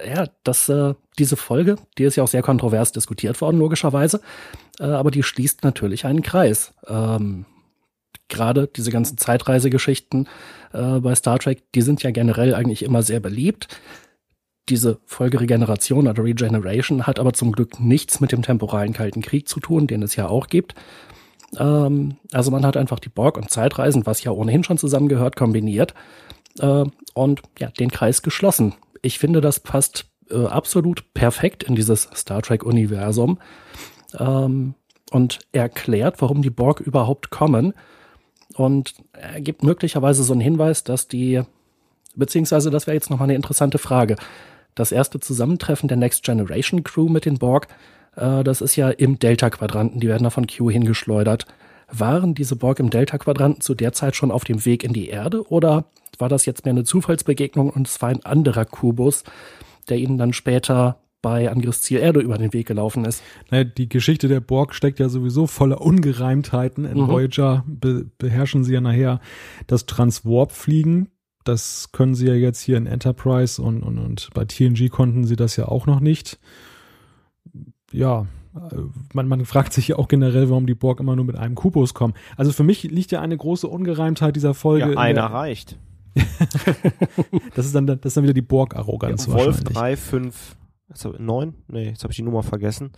ja, 0.01 0.27
das, 0.43 0.69
äh, 0.69 0.93
diese 1.19 1.37
Folge, 1.37 1.77
die 1.97 2.03
ist 2.03 2.15
ja 2.15 2.23
auch 2.23 2.27
sehr 2.27 2.41
kontrovers 2.41 2.91
diskutiert 2.91 3.39
worden, 3.41 3.57
logischerweise, 3.57 4.21
äh, 4.79 4.85
aber 4.85 5.11
die 5.11 5.23
schließt 5.23 5.63
natürlich 5.63 6.05
einen 6.05 6.21
Kreis. 6.21 6.73
Ähm, 6.87 7.45
Gerade 8.29 8.67
diese 8.67 8.91
ganzen 8.91 9.17
Zeitreisegeschichten 9.17 10.27
äh, 10.71 10.99
bei 10.99 11.13
Star 11.13 11.39
Trek, 11.39 11.63
die 11.75 11.81
sind 11.81 12.01
ja 12.03 12.11
generell 12.11 12.55
eigentlich 12.55 12.83
immer 12.83 13.03
sehr 13.03 13.19
beliebt. 13.19 13.67
Diese 14.69 14.99
Folge 15.05 15.41
Regeneration 15.41 16.07
oder 16.07 16.23
Regeneration 16.23 17.05
hat 17.05 17.19
aber 17.19 17.33
zum 17.33 17.51
Glück 17.51 17.79
nichts 17.79 18.21
mit 18.21 18.31
dem 18.31 18.41
temporalen 18.41 18.93
Kalten 18.93 19.21
Krieg 19.21 19.47
zu 19.47 19.59
tun, 19.59 19.87
den 19.87 20.01
es 20.01 20.15
ja 20.15 20.27
auch 20.27 20.47
gibt. 20.47 20.73
Ähm, 21.59 22.17
also 22.31 22.49
man 22.49 22.65
hat 22.65 22.77
einfach 22.77 22.99
die 22.99 23.09
Borg 23.09 23.37
und 23.37 23.51
Zeitreisen, 23.51 24.05
was 24.05 24.23
ja 24.23 24.31
ohnehin 24.31 24.63
schon 24.63 24.77
zusammengehört, 24.77 25.35
kombiniert 25.35 25.93
äh, 26.59 26.85
und 27.13 27.41
ja, 27.59 27.69
den 27.71 27.91
Kreis 27.91 28.23
geschlossen 28.23 28.73
ich 29.03 29.19
finde, 29.19 29.41
das 29.41 29.59
passt 29.59 30.05
äh, 30.31 30.45
absolut 30.45 31.13
perfekt 31.13 31.61
in 31.63 31.75
dieses 31.75 32.09
Star 32.15 32.41
Trek-Universum 32.41 33.37
ähm, 34.17 34.73
und 35.11 35.39
erklärt, 35.51 36.21
warum 36.21 36.41
die 36.41 36.49
Borg 36.49 36.79
überhaupt 36.79 37.29
kommen. 37.29 37.73
Und 38.55 38.95
er 39.13 39.41
gibt 39.41 39.63
möglicherweise 39.63 40.23
so 40.23 40.33
einen 40.33 40.41
Hinweis, 40.41 40.83
dass 40.83 41.07
die, 41.07 41.41
beziehungsweise 42.15 42.71
das 42.71 42.87
wäre 42.87 42.95
jetzt 42.95 43.09
nochmal 43.09 43.27
eine 43.27 43.35
interessante 43.35 43.77
Frage, 43.77 44.15
das 44.75 44.91
erste 44.91 45.19
Zusammentreffen 45.19 45.87
der 45.87 45.97
Next 45.97 46.23
Generation 46.23 46.83
Crew 46.83 47.09
mit 47.09 47.25
den 47.25 47.37
Borg, 47.37 47.67
äh, 48.15 48.43
das 48.43 48.61
ist 48.61 48.75
ja 48.75 48.89
im 48.89 49.19
Delta-Quadranten, 49.19 49.99
die 49.99 50.07
werden 50.07 50.23
da 50.23 50.29
von 50.29 50.47
Q 50.47 50.71
hingeschleudert. 50.71 51.45
Waren 51.91 52.34
diese 52.34 52.55
Borg 52.55 52.79
im 52.79 52.89
Delta-Quadranten 52.89 53.61
zu 53.61 53.75
der 53.75 53.93
Zeit 53.93 54.15
schon 54.15 54.31
auf 54.31 54.43
dem 54.43 54.65
Weg 54.65 54.84
in 54.84 54.93
die 54.93 55.09
Erde 55.09 55.47
oder 55.49 55.86
war 56.19 56.29
das 56.29 56.45
jetzt 56.45 56.65
mehr 56.65 56.73
eine 56.73 56.84
Zufallsbegegnung 56.84 57.69
und 57.69 57.88
es 57.88 58.01
war 58.01 58.09
ein 58.09 58.23
anderer 58.25 58.65
Kubus, 58.65 59.23
der 59.89 59.97
ihnen 59.97 60.17
dann 60.17 60.34
später 60.34 60.97
bei 61.23 61.49
Angriffsziel 61.49 61.99
Erde 61.99 62.19
über 62.19 62.38
den 62.38 62.53
Weg 62.53 62.67
gelaufen 62.67 63.05
ist. 63.05 63.23
Naja, 63.49 63.63
die 63.63 63.89
Geschichte 63.89 64.27
der 64.27 64.41
Borg 64.41 64.75
steckt 64.75 64.99
ja 64.99 65.09
sowieso 65.09 65.47
voller 65.47 65.81
Ungereimtheiten. 65.81 66.86
In 66.86 66.99
mhm. 66.99 67.07
Voyager 67.07 67.63
be 67.65 68.05
beherrschen 68.17 68.63
sie 68.63 68.73
ja 68.73 68.81
nachher 68.81 69.21
das 69.65 69.86
Transwarp-Fliegen. 69.86 71.09
Das 71.45 71.91
können 71.93 72.13
sie 72.13 72.27
ja 72.27 72.36
jetzt 72.36 72.61
hier 72.61 72.77
in 72.77 72.88
Enterprise 72.88 73.61
und, 73.61 73.84
und, 73.84 73.99
und 73.99 74.29
bei 74.34 74.45
TNG 74.45 74.89
konnten 74.89 75.25
sie 75.25 75.36
das 75.36 75.55
ja 75.55 75.67
auch 75.67 75.86
noch 75.88 76.01
nicht. 76.01 76.39
Ja, 77.91 78.27
man, 79.13 79.27
man 79.27 79.45
fragt 79.45 79.73
sich 79.73 79.87
ja 79.87 79.97
auch 79.97 80.07
generell, 80.07 80.49
warum 80.49 80.67
die 80.67 80.75
Borg 80.75 80.99
immer 80.99 81.15
nur 81.15 81.25
mit 81.25 81.35
einem 81.35 81.55
Kubus 81.55 81.93
kommen. 81.93 82.13
Also 82.37 82.51
für 82.51 82.63
mich 82.63 82.83
liegt 82.83 83.11
ja 83.11 83.21
eine 83.21 83.35
große 83.35 83.67
Ungereimtheit 83.67 84.35
dieser 84.35 84.53
Folge. 84.53 84.93
Ja, 84.93 84.97
einer 84.97 85.25
reicht. 85.25 85.77
das 87.55 87.65
ist 87.65 87.73
dann 87.73 87.87
das 87.87 87.97
ist 88.03 88.17
dann 88.17 88.23
wieder 88.23 88.35
die 88.35 88.43
Borg-Arroganz. 88.43 89.25
Ja, 89.25 89.33
Wolf 89.33 89.63
3, 89.63 89.97
5, 89.97 90.55
9? 91.17 91.55
Nee, 91.67 91.89
jetzt 91.89 92.03
habe 92.03 92.11
ich 92.11 92.17
die 92.17 92.23
Nummer 92.23 92.43
vergessen. 92.43 92.91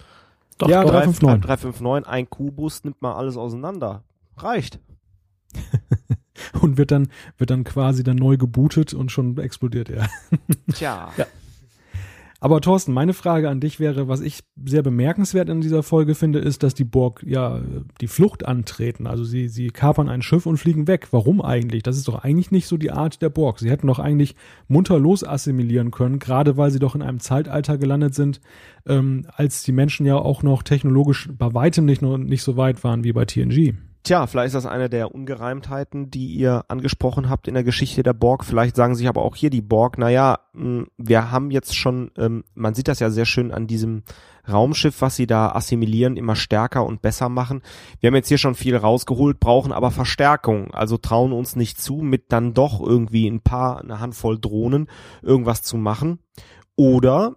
Doch, 0.57 0.69
ja, 0.69 0.83
359. 0.83 1.45
359, 1.45 2.07
ein 2.11 2.29
Kubus 2.29 2.83
nimmt 2.83 3.01
mal 3.01 3.13
alles 3.13 3.37
auseinander. 3.37 4.03
Reicht. 4.37 4.79
und 6.61 6.77
wird 6.77 6.91
dann, 6.91 7.07
wird 7.37 7.49
dann 7.49 7.63
quasi 7.63 8.03
dann 8.03 8.17
neu 8.17 8.37
gebootet 8.37 8.93
und 8.93 9.11
schon 9.11 9.37
explodiert 9.37 9.89
er. 9.89 10.09
Tja. 10.73 11.11
Ja. 11.17 11.25
Aber 12.45 12.61
Thorsten, 12.61 12.93
meine 12.93 13.13
Frage 13.13 13.49
an 13.49 13.59
dich 13.59 13.79
wäre, 13.79 14.07
was 14.07 14.21
ich 14.21 14.41
sehr 14.67 14.83
bemerkenswert 14.83 15.49
in 15.49 15.61
dieser 15.61 15.81
Folge 15.81 16.13
finde, 16.13 16.37
ist, 16.37 16.61
dass 16.61 16.75
die 16.75 16.83
Borg 16.83 17.23
ja 17.25 17.59
die 18.01 18.07
Flucht 18.07 18.45
antreten. 18.45 19.07
Also 19.07 19.23
sie, 19.23 19.47
sie 19.47 19.69
kapern 19.69 20.09
ein 20.09 20.21
Schiff 20.21 20.45
und 20.45 20.57
fliegen 20.57 20.87
weg. 20.87 21.07
Warum 21.09 21.41
eigentlich? 21.41 21.81
Das 21.81 21.97
ist 21.97 22.07
doch 22.07 22.23
eigentlich 22.23 22.51
nicht 22.51 22.67
so 22.67 22.77
die 22.77 22.91
Art 22.91 23.23
der 23.23 23.29
Borg. 23.29 23.57
Sie 23.57 23.71
hätten 23.71 23.87
doch 23.87 23.97
eigentlich 23.97 24.35
munter 24.67 24.99
losassimilieren 24.99 25.89
können, 25.89 26.19
gerade 26.19 26.55
weil 26.55 26.69
sie 26.69 26.77
doch 26.77 26.93
in 26.93 27.01
einem 27.01 27.19
Zeitalter 27.19 27.79
gelandet 27.79 28.13
sind, 28.13 28.41
ähm, 28.85 29.25
als 29.33 29.63
die 29.63 29.71
Menschen 29.71 30.05
ja 30.05 30.17
auch 30.17 30.43
noch 30.43 30.61
technologisch 30.61 31.27
bei 31.35 31.51
weitem 31.55 31.85
nicht, 31.85 32.03
nur, 32.03 32.19
nicht 32.19 32.43
so 32.43 32.57
weit 32.57 32.83
waren 32.83 33.03
wie 33.03 33.13
bei 33.13 33.25
TNG. 33.25 33.73
Tja, 34.05 34.27
vielleicht 34.27 34.49
ist 34.49 34.53
das 34.53 34.67
eine 34.67 34.87
der 34.87 35.15
Ungereimtheiten, 35.15 36.11
die 36.11 36.27
ihr 36.27 36.63
angesprochen 36.67 37.27
habt 37.27 37.47
in 37.47 37.55
der 37.55 37.63
Geschichte 37.63 38.03
der 38.03 38.13
Borg. 38.13 38.45
Vielleicht 38.45 38.75
sagen 38.75 38.93
sich 38.93 39.07
aber 39.07 39.23
auch 39.23 39.35
hier 39.35 39.49
die 39.49 39.63
Borg, 39.63 39.97
naja, 39.97 40.41
wir 40.53 41.31
haben 41.31 41.49
jetzt 41.49 41.75
schon, 41.75 42.11
ähm, 42.15 42.43
man 42.53 42.75
sieht 42.75 42.87
das 42.87 42.99
ja 42.99 43.09
sehr 43.09 43.25
schön 43.25 43.51
an 43.51 43.65
diesem 43.65 44.03
Raumschiff, 44.47 45.01
was 45.01 45.15
sie 45.15 45.25
da 45.25 45.49
assimilieren, 45.49 46.17
immer 46.17 46.35
stärker 46.35 46.85
und 46.85 47.01
besser 47.01 47.29
machen. 47.29 47.63
Wir 47.99 48.09
haben 48.09 48.15
jetzt 48.15 48.27
hier 48.27 48.37
schon 48.37 48.53
viel 48.53 48.77
rausgeholt, 48.77 49.39
brauchen 49.39 49.71
aber 49.71 49.89
Verstärkung. 49.89 50.71
Also 50.71 50.97
trauen 50.97 51.33
uns 51.33 51.55
nicht 51.55 51.81
zu, 51.81 51.95
mit 51.95 52.31
dann 52.31 52.53
doch 52.53 52.79
irgendwie 52.79 53.27
ein 53.27 53.41
paar, 53.41 53.81
eine 53.81 53.99
Handvoll 53.99 54.37
Drohnen 54.37 54.87
irgendwas 55.23 55.63
zu 55.63 55.77
machen. 55.77 56.19
Oder 56.75 57.35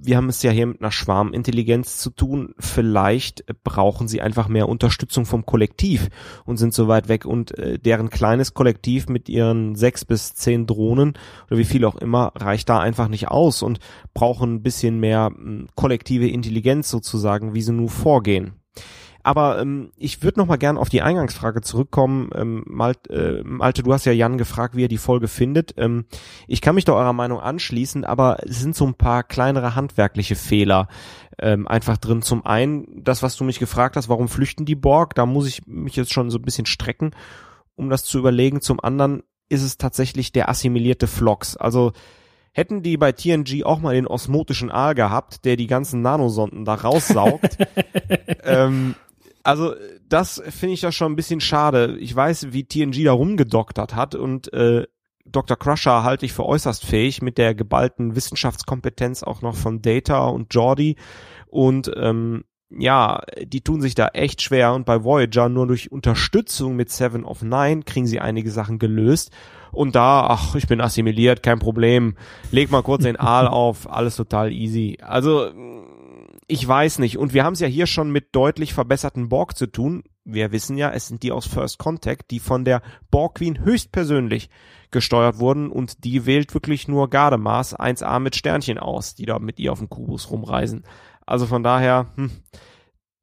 wir 0.00 0.16
haben 0.16 0.28
es 0.28 0.42
ja 0.42 0.50
hier 0.50 0.66
mit 0.66 0.80
einer 0.80 0.90
Schwarmintelligenz 0.90 1.98
zu 1.98 2.10
tun. 2.10 2.54
Vielleicht 2.58 3.44
brauchen 3.64 4.08
sie 4.08 4.22
einfach 4.22 4.48
mehr 4.48 4.68
Unterstützung 4.68 5.26
vom 5.26 5.44
Kollektiv 5.44 6.08
und 6.44 6.56
sind 6.56 6.72
so 6.72 6.88
weit 6.88 7.08
weg 7.08 7.26
und 7.26 7.56
äh, 7.58 7.78
deren 7.78 8.08
kleines 8.08 8.54
Kollektiv 8.54 9.08
mit 9.08 9.28
ihren 9.28 9.74
sechs 9.74 10.04
bis 10.04 10.34
zehn 10.34 10.66
Drohnen 10.66 11.14
oder 11.48 11.58
wie 11.58 11.64
viel 11.64 11.84
auch 11.84 11.96
immer 11.96 12.32
reicht 12.34 12.68
da 12.68 12.78
einfach 12.78 13.08
nicht 13.08 13.28
aus 13.28 13.62
und 13.62 13.78
brauchen 14.14 14.54
ein 14.54 14.62
bisschen 14.62 15.00
mehr 15.00 15.32
äh, 15.36 15.66
kollektive 15.74 16.28
Intelligenz 16.28 16.88
sozusagen, 16.88 17.54
wie 17.54 17.62
sie 17.62 17.72
nun 17.72 17.88
vorgehen. 17.88 18.57
Aber 19.28 19.60
ähm, 19.60 19.92
ich 19.98 20.22
würde 20.22 20.40
noch 20.40 20.46
mal 20.46 20.56
gern 20.56 20.78
auf 20.78 20.88
die 20.88 21.02
Eingangsfrage 21.02 21.60
zurückkommen. 21.60 22.30
Ähm, 22.34 22.64
Malte, 22.66 23.12
äh, 23.12 23.42
Malte, 23.44 23.82
du 23.82 23.92
hast 23.92 24.06
ja 24.06 24.12
Jan 24.12 24.38
gefragt, 24.38 24.74
wie 24.74 24.86
er 24.86 24.88
die 24.88 24.96
Folge 24.96 25.28
findet. 25.28 25.74
Ähm, 25.76 26.06
ich 26.46 26.62
kann 26.62 26.74
mich 26.74 26.86
da 26.86 26.94
eurer 26.94 27.12
Meinung 27.12 27.38
anschließen, 27.38 28.06
aber 28.06 28.38
es 28.48 28.58
sind 28.58 28.74
so 28.74 28.86
ein 28.86 28.94
paar 28.94 29.24
kleinere 29.24 29.74
handwerkliche 29.74 30.34
Fehler 30.34 30.88
ähm, 31.38 31.68
einfach 31.68 31.98
drin. 31.98 32.22
Zum 32.22 32.46
einen, 32.46 33.04
das, 33.04 33.22
was 33.22 33.36
du 33.36 33.44
mich 33.44 33.58
gefragt 33.58 33.96
hast, 33.96 34.08
warum 34.08 34.28
flüchten 34.28 34.64
die 34.64 34.76
Borg? 34.76 35.14
Da 35.14 35.26
muss 35.26 35.46
ich 35.46 35.66
mich 35.66 35.94
jetzt 35.94 36.14
schon 36.14 36.30
so 36.30 36.38
ein 36.38 36.44
bisschen 36.44 36.64
strecken, 36.64 37.10
um 37.76 37.90
das 37.90 38.04
zu 38.04 38.18
überlegen. 38.18 38.62
Zum 38.62 38.80
anderen 38.80 39.24
ist 39.50 39.62
es 39.62 39.76
tatsächlich 39.76 40.32
der 40.32 40.48
assimilierte 40.48 41.06
Phlox. 41.06 41.54
Also 41.58 41.92
Hätten 42.52 42.82
die 42.82 42.96
bei 42.96 43.12
TNG 43.12 43.62
auch 43.64 43.78
mal 43.78 43.94
den 43.94 44.06
osmotischen 44.06 44.70
Aal 44.70 44.94
gehabt, 44.94 45.44
der 45.44 45.56
die 45.56 45.68
ganzen 45.68 46.02
Nanosonden 46.02 46.64
da 46.64 46.74
raussaugt, 46.74 47.56
ähm, 48.42 48.96
also 49.48 49.74
das 50.06 50.42
finde 50.50 50.74
ich 50.74 50.82
ja 50.82 50.92
schon 50.92 51.10
ein 51.10 51.16
bisschen 51.16 51.40
schade. 51.40 51.96
Ich 52.00 52.14
weiß, 52.14 52.52
wie 52.52 52.64
TNG 52.64 53.02
da 53.04 53.12
rumgedoktert 53.12 53.94
hat 53.94 54.14
und 54.14 54.52
äh, 54.52 54.86
Dr. 55.24 55.56
Crusher 55.56 56.04
halte 56.04 56.26
ich 56.26 56.34
für 56.34 56.44
äußerst 56.44 56.84
fähig 56.84 57.22
mit 57.22 57.38
der 57.38 57.54
geballten 57.54 58.14
Wissenschaftskompetenz 58.14 59.22
auch 59.22 59.40
noch 59.40 59.56
von 59.56 59.80
Data 59.80 60.26
und 60.26 60.52
Jordi 60.52 60.96
und 61.46 61.90
ähm, 61.96 62.44
ja, 62.68 63.22
die 63.42 63.62
tun 63.62 63.80
sich 63.80 63.94
da 63.94 64.08
echt 64.08 64.42
schwer 64.42 64.74
und 64.74 64.84
bei 64.84 65.02
Voyager 65.02 65.48
nur 65.48 65.66
durch 65.66 65.90
Unterstützung 65.90 66.76
mit 66.76 66.90
Seven 66.90 67.24
of 67.24 67.40
Nine 67.40 67.84
kriegen 67.84 68.06
sie 68.06 68.20
einige 68.20 68.50
Sachen 68.50 68.78
gelöst 68.78 69.30
und 69.72 69.94
da, 69.94 70.26
ach, 70.28 70.56
ich 70.56 70.66
bin 70.66 70.82
assimiliert, 70.82 71.42
kein 71.42 71.58
Problem, 71.58 72.16
leg 72.50 72.70
mal 72.70 72.82
kurz 72.82 73.04
den 73.04 73.18
Aal 73.18 73.48
auf, 73.48 73.90
alles 73.90 74.16
total 74.16 74.52
easy. 74.52 74.98
Also 75.00 75.50
ich 76.48 76.66
weiß 76.66 76.98
nicht. 76.98 77.18
Und 77.18 77.34
wir 77.34 77.44
haben 77.44 77.52
es 77.52 77.60
ja 77.60 77.68
hier 77.68 77.86
schon 77.86 78.10
mit 78.10 78.34
deutlich 78.34 78.72
verbesserten 78.74 79.28
Borg 79.28 79.56
zu 79.56 79.66
tun. 79.66 80.02
Wir 80.24 80.50
wissen 80.50 80.76
ja, 80.76 80.90
es 80.90 81.06
sind 81.06 81.22
die 81.22 81.30
aus 81.30 81.46
First 81.46 81.78
Contact, 81.78 82.30
die 82.30 82.40
von 82.40 82.64
der 82.64 82.82
Borg 83.10 83.36
Queen 83.36 83.60
höchstpersönlich 83.60 84.48
gesteuert 84.90 85.38
wurden 85.38 85.70
und 85.70 86.04
die 86.04 86.24
wählt 86.24 86.54
wirklich 86.54 86.88
nur 86.88 87.10
Gardemaß 87.10 87.78
1A 87.78 88.18
mit 88.18 88.34
Sternchen 88.34 88.78
aus, 88.78 89.14
die 89.14 89.26
da 89.26 89.38
mit 89.38 89.60
ihr 89.60 89.72
auf 89.72 89.78
dem 89.78 89.90
Kubus 89.90 90.30
rumreisen. 90.30 90.84
Also 91.26 91.46
von 91.46 91.62
daher, 91.62 92.06
hm, 92.16 92.30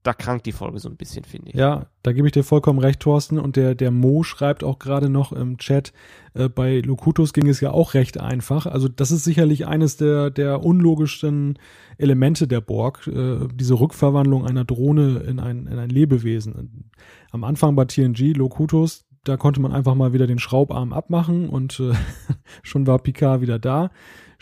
da 0.06 0.14
krankt 0.14 0.46
die 0.46 0.52
Folge 0.52 0.78
so 0.78 0.88
ein 0.88 0.98
bisschen, 0.98 1.24
finde 1.26 1.50
ich. 1.50 1.56
Ja, 1.56 1.88
da 2.04 2.14
gebe 2.14 2.28
ich 2.28 2.32
dir 2.32 2.44
vollkommen 2.44 2.78
recht, 2.78 3.00
Thorsten. 3.00 3.40
Und 3.40 3.56
der, 3.56 3.74
der 3.74 3.90
Mo 3.90 4.22
schreibt 4.22 4.64
auch 4.64 4.78
gerade 4.78 5.10
noch 5.10 5.32
im 5.32 5.58
Chat, 5.58 5.94
äh, 6.36 6.48
bei 6.48 6.80
Locutus 6.82 7.34
ging 7.34 7.48
es 7.48 7.60
ja 7.60 7.72
auch 7.72 7.96
recht 7.96 8.20
einfach. 8.20 8.68
Also 8.68 8.88
das 8.88 9.10
ist 9.10 9.24
sicherlich 9.24 9.66
eines 9.66 9.98
der, 9.98 10.30
der 10.30 10.64
unlogischsten 10.64 11.58
Elemente 11.98 12.48
der 12.48 12.62
Borg, 12.62 13.08
äh, 13.08 13.48
diese 13.56 13.80
Rückverwandlung 13.80 14.46
einer 14.46 14.64
Drohne 14.64 15.24
in 15.28 15.40
ein, 15.40 15.66
in 15.66 15.80
ein 15.80 15.90
Lebewesen. 15.90 16.92
Am 17.32 17.44
Anfang 17.44 17.76
bei 17.76 17.86
TNG, 17.86 18.34
Locutus, 18.36 19.06
da 19.24 19.38
konnte 19.38 19.60
man 19.60 19.72
einfach 19.72 19.96
mal 19.96 20.14
wieder 20.14 20.28
den 20.28 20.38
Schraubarm 20.38 20.94
abmachen 20.94 21.50
und 21.50 21.80
äh, 21.80 21.94
schon 22.62 22.86
war 22.86 23.00
Picard 23.00 23.42
wieder 23.42 23.58
da. 23.58 23.90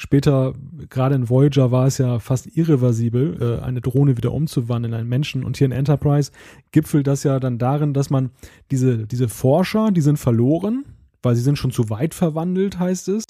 Später, 0.04 0.54
gerade 0.90 1.16
in 1.16 1.30
Voyager, 1.30 1.72
war 1.72 1.88
es 1.88 1.98
ja 1.98 2.20
fast 2.20 2.58
irreversibel, 2.58 3.38
äh, 3.40 3.64
eine 3.64 3.80
Drohne 3.80 4.18
wieder 4.18 4.34
umzuwandeln 4.34 4.92
in 4.94 5.00
einen 5.00 5.08
Menschen. 5.08 5.46
Und 5.46 5.56
hier 5.56 5.64
in 5.64 5.72
Enterprise 5.72 6.30
gipfelt 6.74 7.08
das 7.08 7.24
ja 7.24 7.40
dann 7.40 7.58
darin, 7.58 7.94
dass 7.94 8.10
man 8.10 8.32
diese, 8.70 9.08
diese 9.08 9.30
Forscher, 9.30 9.92
die 9.92 10.02
sind 10.02 10.18
verloren, 10.20 10.84
weil 11.22 11.38
sie 11.38 11.42
sind 11.42 11.58
schon 11.58 11.72
zu 11.72 11.90
weit 11.90 12.14
verwandelt, 12.14 12.80
heißt 12.80 13.08
es. 13.08 13.24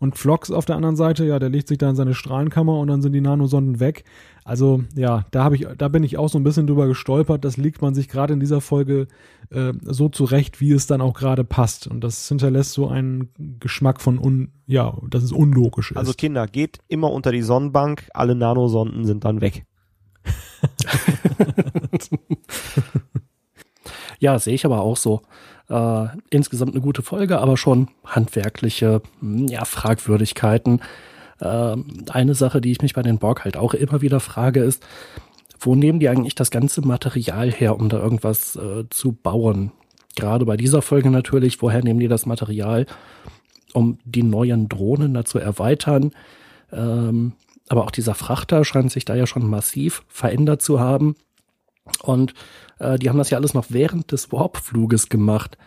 Und 0.00 0.18
Flox 0.18 0.50
auf 0.50 0.64
der 0.64 0.74
anderen 0.74 0.96
Seite, 0.96 1.24
ja, 1.24 1.38
der 1.38 1.48
legt 1.48 1.68
sich 1.68 1.78
da 1.78 1.88
in 1.90 1.94
seine 1.94 2.12
Strahlenkammer 2.12 2.76
und 2.76 2.88
dann 2.88 3.02
sind 3.02 3.12
die 3.12 3.20
Nanosonden 3.20 3.78
weg. 3.78 4.02
Also 4.46 4.84
ja, 4.94 5.24
da 5.32 5.42
habe 5.42 5.56
ich, 5.56 5.66
da 5.76 5.88
bin 5.88 6.04
ich 6.04 6.18
auch 6.18 6.28
so 6.28 6.38
ein 6.38 6.44
bisschen 6.44 6.68
drüber 6.68 6.86
gestolpert. 6.86 7.44
Das 7.44 7.56
legt 7.56 7.82
man 7.82 7.96
sich 7.96 8.06
gerade 8.06 8.32
in 8.32 8.38
dieser 8.38 8.60
Folge 8.60 9.08
äh, 9.50 9.72
so 9.82 10.08
zurecht, 10.08 10.60
wie 10.60 10.70
es 10.70 10.86
dann 10.86 11.00
auch 11.00 11.14
gerade 11.14 11.42
passt. 11.42 11.88
Und 11.88 12.00
das 12.02 12.28
hinterlässt 12.28 12.72
so 12.72 12.86
einen 12.86 13.30
Geschmack 13.58 14.00
von 14.00 14.20
un, 14.20 14.52
ja, 14.68 14.96
dass 15.10 15.24
es 15.24 15.32
unlogisch 15.32 15.90
ist. 15.90 15.96
Also 15.96 16.12
Kinder, 16.12 16.46
geht 16.46 16.78
immer 16.86 17.10
unter 17.10 17.32
die 17.32 17.42
Sonnenbank, 17.42 18.08
alle 18.14 18.36
Nanosonden 18.36 19.04
sind 19.04 19.24
dann 19.24 19.40
weg. 19.40 19.64
ja, 24.20 24.38
sehe 24.38 24.54
ich 24.54 24.64
aber 24.64 24.80
auch 24.80 24.96
so. 24.96 25.22
Äh, 25.68 26.06
insgesamt 26.30 26.70
eine 26.70 26.82
gute 26.82 27.02
Folge, 27.02 27.40
aber 27.40 27.56
schon 27.56 27.88
handwerkliche 28.04 29.02
hm, 29.18 29.48
ja, 29.48 29.64
Fragwürdigkeiten. 29.64 30.82
Äh, 31.40 31.76
eine 32.10 32.34
Sache, 32.34 32.60
die 32.60 32.72
ich 32.72 32.82
mich 32.82 32.94
bei 32.94 33.02
den 33.02 33.18
Borg 33.18 33.44
halt 33.44 33.56
auch 33.56 33.74
immer 33.74 34.02
wieder 34.02 34.20
frage, 34.20 34.60
ist, 34.60 34.84
wo 35.58 35.74
nehmen 35.74 36.00
die 36.00 36.08
eigentlich 36.08 36.34
das 36.34 36.50
ganze 36.50 36.82
Material 36.82 37.50
her, 37.50 37.76
um 37.76 37.88
da 37.88 37.98
irgendwas 37.98 38.56
äh, 38.56 38.84
zu 38.90 39.12
bauen? 39.12 39.72
Gerade 40.14 40.44
bei 40.46 40.56
dieser 40.56 40.82
Folge 40.82 41.10
natürlich, 41.10 41.60
woher 41.60 41.82
nehmen 41.82 42.00
die 42.00 42.08
das 42.08 42.26
Material, 42.26 42.86
um 43.72 43.98
die 44.04 44.22
neuen 44.22 44.68
Drohnen 44.68 45.14
da 45.14 45.24
zu 45.24 45.38
erweitern? 45.38 46.12
Ähm, 46.72 47.32
aber 47.68 47.84
auch 47.84 47.90
dieser 47.90 48.14
Frachter 48.14 48.64
scheint 48.64 48.92
sich 48.92 49.04
da 49.04 49.14
ja 49.14 49.26
schon 49.26 49.48
massiv 49.48 50.02
verändert 50.08 50.62
zu 50.62 50.80
haben. 50.80 51.16
Und 52.02 52.34
äh, 52.78 52.98
die 52.98 53.08
haben 53.08 53.18
das 53.18 53.30
ja 53.30 53.38
alles 53.38 53.54
noch 53.54 53.66
während 53.68 54.12
des 54.12 54.32
Warpfluges 54.32 55.08
gemacht. 55.08 55.58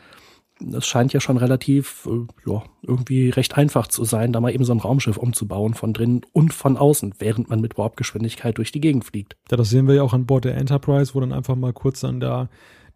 Es 0.73 0.85
scheint 0.85 1.13
ja 1.13 1.19
schon 1.19 1.37
relativ, 1.37 2.07
äh, 2.07 2.49
ja, 2.49 2.63
irgendwie 2.81 3.29
recht 3.29 3.57
einfach 3.57 3.87
zu 3.87 4.03
sein, 4.03 4.33
da 4.33 4.41
mal 4.41 4.53
eben 4.53 4.63
so 4.63 4.73
ein 4.73 4.79
Raumschiff 4.79 5.17
umzubauen 5.17 5.73
von 5.73 5.93
drinnen 5.93 6.21
und 6.33 6.53
von 6.53 6.77
außen, 6.77 7.15
während 7.19 7.49
man 7.49 7.61
mit 7.61 7.77
Warpgeschwindigkeit 7.77 8.57
durch 8.57 8.71
die 8.71 8.81
Gegend 8.81 9.05
fliegt. 9.05 9.37
Ja, 9.49 9.57
das 9.57 9.69
sehen 9.69 9.87
wir 9.87 9.95
ja 9.95 10.03
auch 10.03 10.13
an 10.13 10.25
Bord 10.25 10.45
der 10.45 10.55
Enterprise, 10.55 11.13
wo 11.15 11.19
dann 11.19 11.33
einfach 11.33 11.55
mal 11.55 11.73
kurz 11.73 12.03
an 12.03 12.19
der 12.19 12.49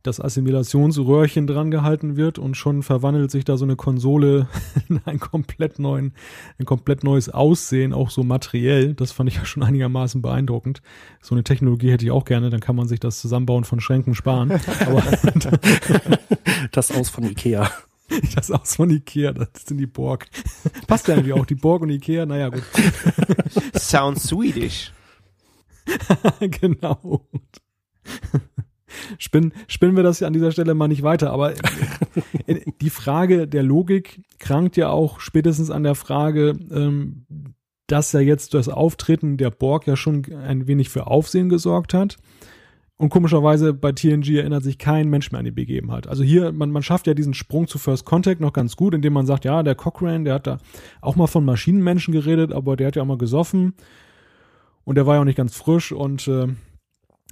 das 0.04 0.20
Assimilationsröhrchen 0.20 1.48
dran 1.48 1.72
gehalten 1.72 2.18
wird 2.18 2.38
und 2.38 2.56
schon 2.56 2.84
verwandelt 2.84 3.32
sich 3.32 3.46
da 3.46 3.56
so 3.56 3.64
eine 3.64 3.78
Konsole 3.78 4.48
in 4.90 5.02
ein 5.06 5.20
komplett 5.20 5.80
neuen, 5.80 6.14
ein 6.60 6.66
komplett 6.66 7.04
neues 7.04 7.30
Aussehen, 7.30 7.94
auch 7.94 8.10
so 8.10 8.24
materiell. 8.24 8.94
Das 8.94 9.14
fand 9.14 9.30
ich 9.30 9.38
ja 9.38 9.46
schon 9.46 9.64
einigermaßen 9.64 10.22
beeindruckend. 10.22 10.82
So 11.22 11.34
eine 11.34 11.44
Technologie 11.44 11.92
hätte 11.92 12.06
ich 12.06 12.12
auch 12.12 12.26
gerne, 12.26 12.50
dann 12.50 12.60
kann 12.60 12.76
man 12.76 12.88
sich 12.88 13.00
das 13.00 13.20
Zusammenbauen 13.20 13.64
von 13.64 13.80
Schränken 13.80 14.14
sparen. 14.14 14.52
Aber 14.86 15.04
das 16.72 16.92
Aus 16.92 17.10
von 17.10 17.24
Ikea. 17.24 17.70
Das 18.36 18.52
Aus 18.52 18.76
von 18.76 18.92
Ikea, 18.92 19.32
das 19.32 19.48
sind 19.66 19.78
die 19.78 19.88
Borg. 19.88 20.28
Passt 20.88 21.08
ja 21.08 21.16
irgendwie 21.16 21.34
auch, 21.34 21.46
die 21.46 21.56
Borg 21.56 21.82
und 21.82 21.90
Ikea, 21.90 22.26
naja 22.28 22.50
gut. 22.50 22.64
Sounds 23.74 24.28
Swedish. 24.28 24.92
genau 26.62 27.26
spinnen, 29.18 29.54
spinnen 29.68 29.96
wir 29.96 30.04
das 30.04 30.24
an 30.24 30.34
dieser 30.34 30.52
Stelle 30.52 30.74
mal 30.74 30.88
nicht 30.88 31.04
weiter. 31.04 31.32
Aber 31.32 31.54
die 32.82 32.90
Frage 32.90 33.48
der 33.48 33.64
Logik 33.64 34.22
krankt 34.40 34.78
ja 34.78 34.90
auch 34.90 35.20
spätestens 35.20 35.70
an 35.70 35.84
der 35.84 35.96
Frage, 35.96 36.56
ähm, 36.72 37.26
dass 37.88 38.12
ja 38.12 38.20
jetzt 38.20 38.54
das 38.54 38.70
Auftreten 38.70 39.38
der 39.38 39.52
Borg 39.52 39.88
ja 39.88 39.96
schon 39.96 40.26
ein 40.34 40.68
wenig 40.68 40.90
für 40.90 41.08
Aufsehen 41.08 41.50
gesorgt 41.50 41.94
hat. 41.94 42.18
Und 42.96 43.10
komischerweise 43.10 43.74
bei 43.74 43.92
TNG 43.92 44.38
erinnert 44.38 44.64
sich 44.64 44.78
kein 44.78 45.10
Mensch 45.10 45.32
mehr 45.32 45.40
an 45.40 45.46
die 45.46 45.52
Begebenheit. 45.52 46.08
Also 46.08 46.24
hier, 46.24 46.52
man, 46.52 46.72
man 46.72 46.84
schafft 46.84 47.08
ja 47.08 47.14
diesen 47.14 47.34
Sprung 47.34 47.68
zu 47.68 47.78
First 47.78 48.06
Contact 48.06 48.40
noch 48.40 48.54
ganz 48.54 48.76
gut, 48.76 48.94
indem 48.94 49.14
man 49.14 49.26
sagt, 49.26 49.46
ja, 49.46 49.64
der 49.64 49.76
Cochrane, 49.76 50.24
der 50.24 50.36
hat 50.36 50.48
da 50.48 50.60
auch 51.02 51.16
mal 51.16 51.28
von 51.28 51.44
Maschinenmenschen 51.44 52.14
geredet, 52.14 52.54
aber 52.54 52.78
der 52.78 52.88
hat 52.88 52.96
ja 52.96 53.02
auch 53.02 53.08
mal 53.08 53.18
gesoffen. 53.18 53.74
Und 54.86 54.96
der 54.96 55.06
war 55.06 55.16
ja 55.16 55.22
auch 55.22 55.26
nicht 55.26 55.38
ganz 55.38 55.56
frisch 55.58 55.92
und 55.92 56.28
äh, 56.28 56.48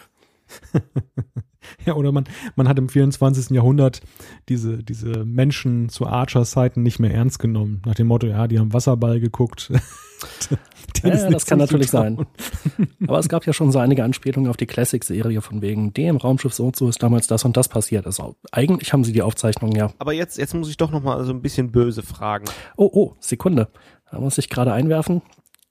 ja, 1.87 1.95
oder 1.95 2.13
man, 2.13 2.25
man 2.57 2.69
hat 2.69 2.79
im 2.79 2.89
24. 2.89 3.51
Jahrhundert 3.51 4.01
diese, 4.49 4.83
diese 4.83 5.25
Menschen 5.25 5.89
zu 5.89 6.07
Archer-Zeiten 6.07 6.83
nicht 6.83 6.99
mehr 6.99 7.13
ernst 7.13 7.39
genommen. 7.39 7.83
Nach 7.87 7.95
dem 7.95 8.07
Motto, 8.07 8.27
ja, 8.27 8.47
die 8.49 8.59
haben 8.59 8.73
Wasserball 8.73 9.21
geguckt. 9.21 9.71
ja, 11.03 11.31
das 11.31 11.47
kann 11.47 11.59
natürlich 11.59 11.91
sein. 11.91 12.27
Aber 13.07 13.19
es 13.19 13.29
gab 13.29 13.47
ja 13.47 13.53
schon 13.53 13.73
so 13.73 13.79
einige 13.79 14.05
Anspielungen 14.05 14.51
auf 14.51 14.57
die 14.57 14.67
Classic-Serie 14.67 15.41
von 15.41 15.63
wegen 15.63 15.93
dem 15.95 16.17
Raumschiff 16.17 16.55
so 16.55 16.67
und 16.67 16.77
so 16.77 16.89
ist 16.89 17.03
damals 17.03 17.27
das 17.27 17.45
und 17.45 17.57
das 17.57 17.69
passiert. 17.69 18.07
Also 18.07 18.37
eigentlich 18.53 18.93
haben 18.93 19.05
sie 19.05 19.13
die 19.13 19.23
Aufzeichnungen 19.23 19.77
ja. 19.77 19.91
Aber 19.99 20.13
jetzt, 20.13 20.39
jetzt 20.39 20.55
muss 20.55 20.69
ich 20.69 20.77
doch 20.77 20.91
noch 20.91 21.03
mal 21.03 21.25
so 21.25 21.33
ein 21.33 21.43
bisschen 21.43 21.71
böse 21.71 22.03
fragen. 22.03 22.47
Oh, 22.77 22.91
oh, 22.93 23.15
Sekunde. 23.21 23.69
Da 24.11 24.21
muss 24.21 24.39
ich 24.39 24.49
gerade 24.49 24.73
einwerfen. 24.73 25.23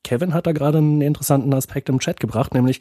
Kevin 0.03 0.33
hat 0.33 0.47
da 0.47 0.53
gerade 0.53 0.77
einen 0.77 1.01
interessanten 1.01 1.53
Aspekt 1.53 1.89
im 1.89 1.99
Chat 1.99 2.19
gebracht, 2.19 2.53
nämlich 2.53 2.79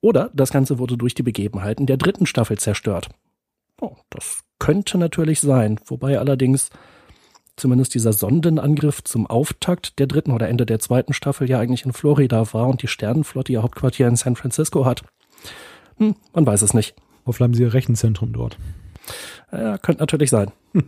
oder 0.00 0.30
das 0.34 0.50
Ganze 0.50 0.78
wurde 0.78 0.96
durch 0.96 1.14
die 1.14 1.22
Begebenheiten 1.22 1.86
der 1.86 1.96
dritten 1.96 2.26
Staffel 2.26 2.58
zerstört. 2.58 3.08
Oh, 3.80 3.96
das 4.10 4.40
könnte 4.58 4.98
natürlich 4.98 5.40
sein, 5.40 5.78
wobei 5.86 6.18
allerdings 6.18 6.70
zumindest 7.56 7.94
dieser 7.94 8.12
Sondenangriff 8.12 9.02
zum 9.02 9.26
Auftakt 9.26 9.98
der 9.98 10.06
dritten 10.06 10.32
oder 10.32 10.48
Ende 10.48 10.66
der 10.66 10.78
zweiten 10.78 11.12
Staffel 11.12 11.48
ja 11.48 11.58
eigentlich 11.58 11.84
in 11.84 11.92
Florida 11.92 12.52
war 12.52 12.68
und 12.68 12.82
die 12.82 12.88
Sternenflotte 12.88 13.52
ihr 13.52 13.62
Hauptquartier 13.62 14.06
in 14.08 14.16
San 14.16 14.36
Francisco 14.36 14.84
hat. 14.84 15.02
Hm, 15.96 16.14
man 16.34 16.46
weiß 16.46 16.62
es 16.62 16.74
nicht. 16.74 16.94
Hoffentlich 17.24 17.44
haben 17.44 17.54
sie 17.54 17.62
ihr 17.62 17.74
Rechenzentrum 17.74 18.32
dort. 18.32 18.58
Ja, 19.50 19.78
könnte 19.78 20.02
natürlich 20.02 20.30
sein. 20.30 20.52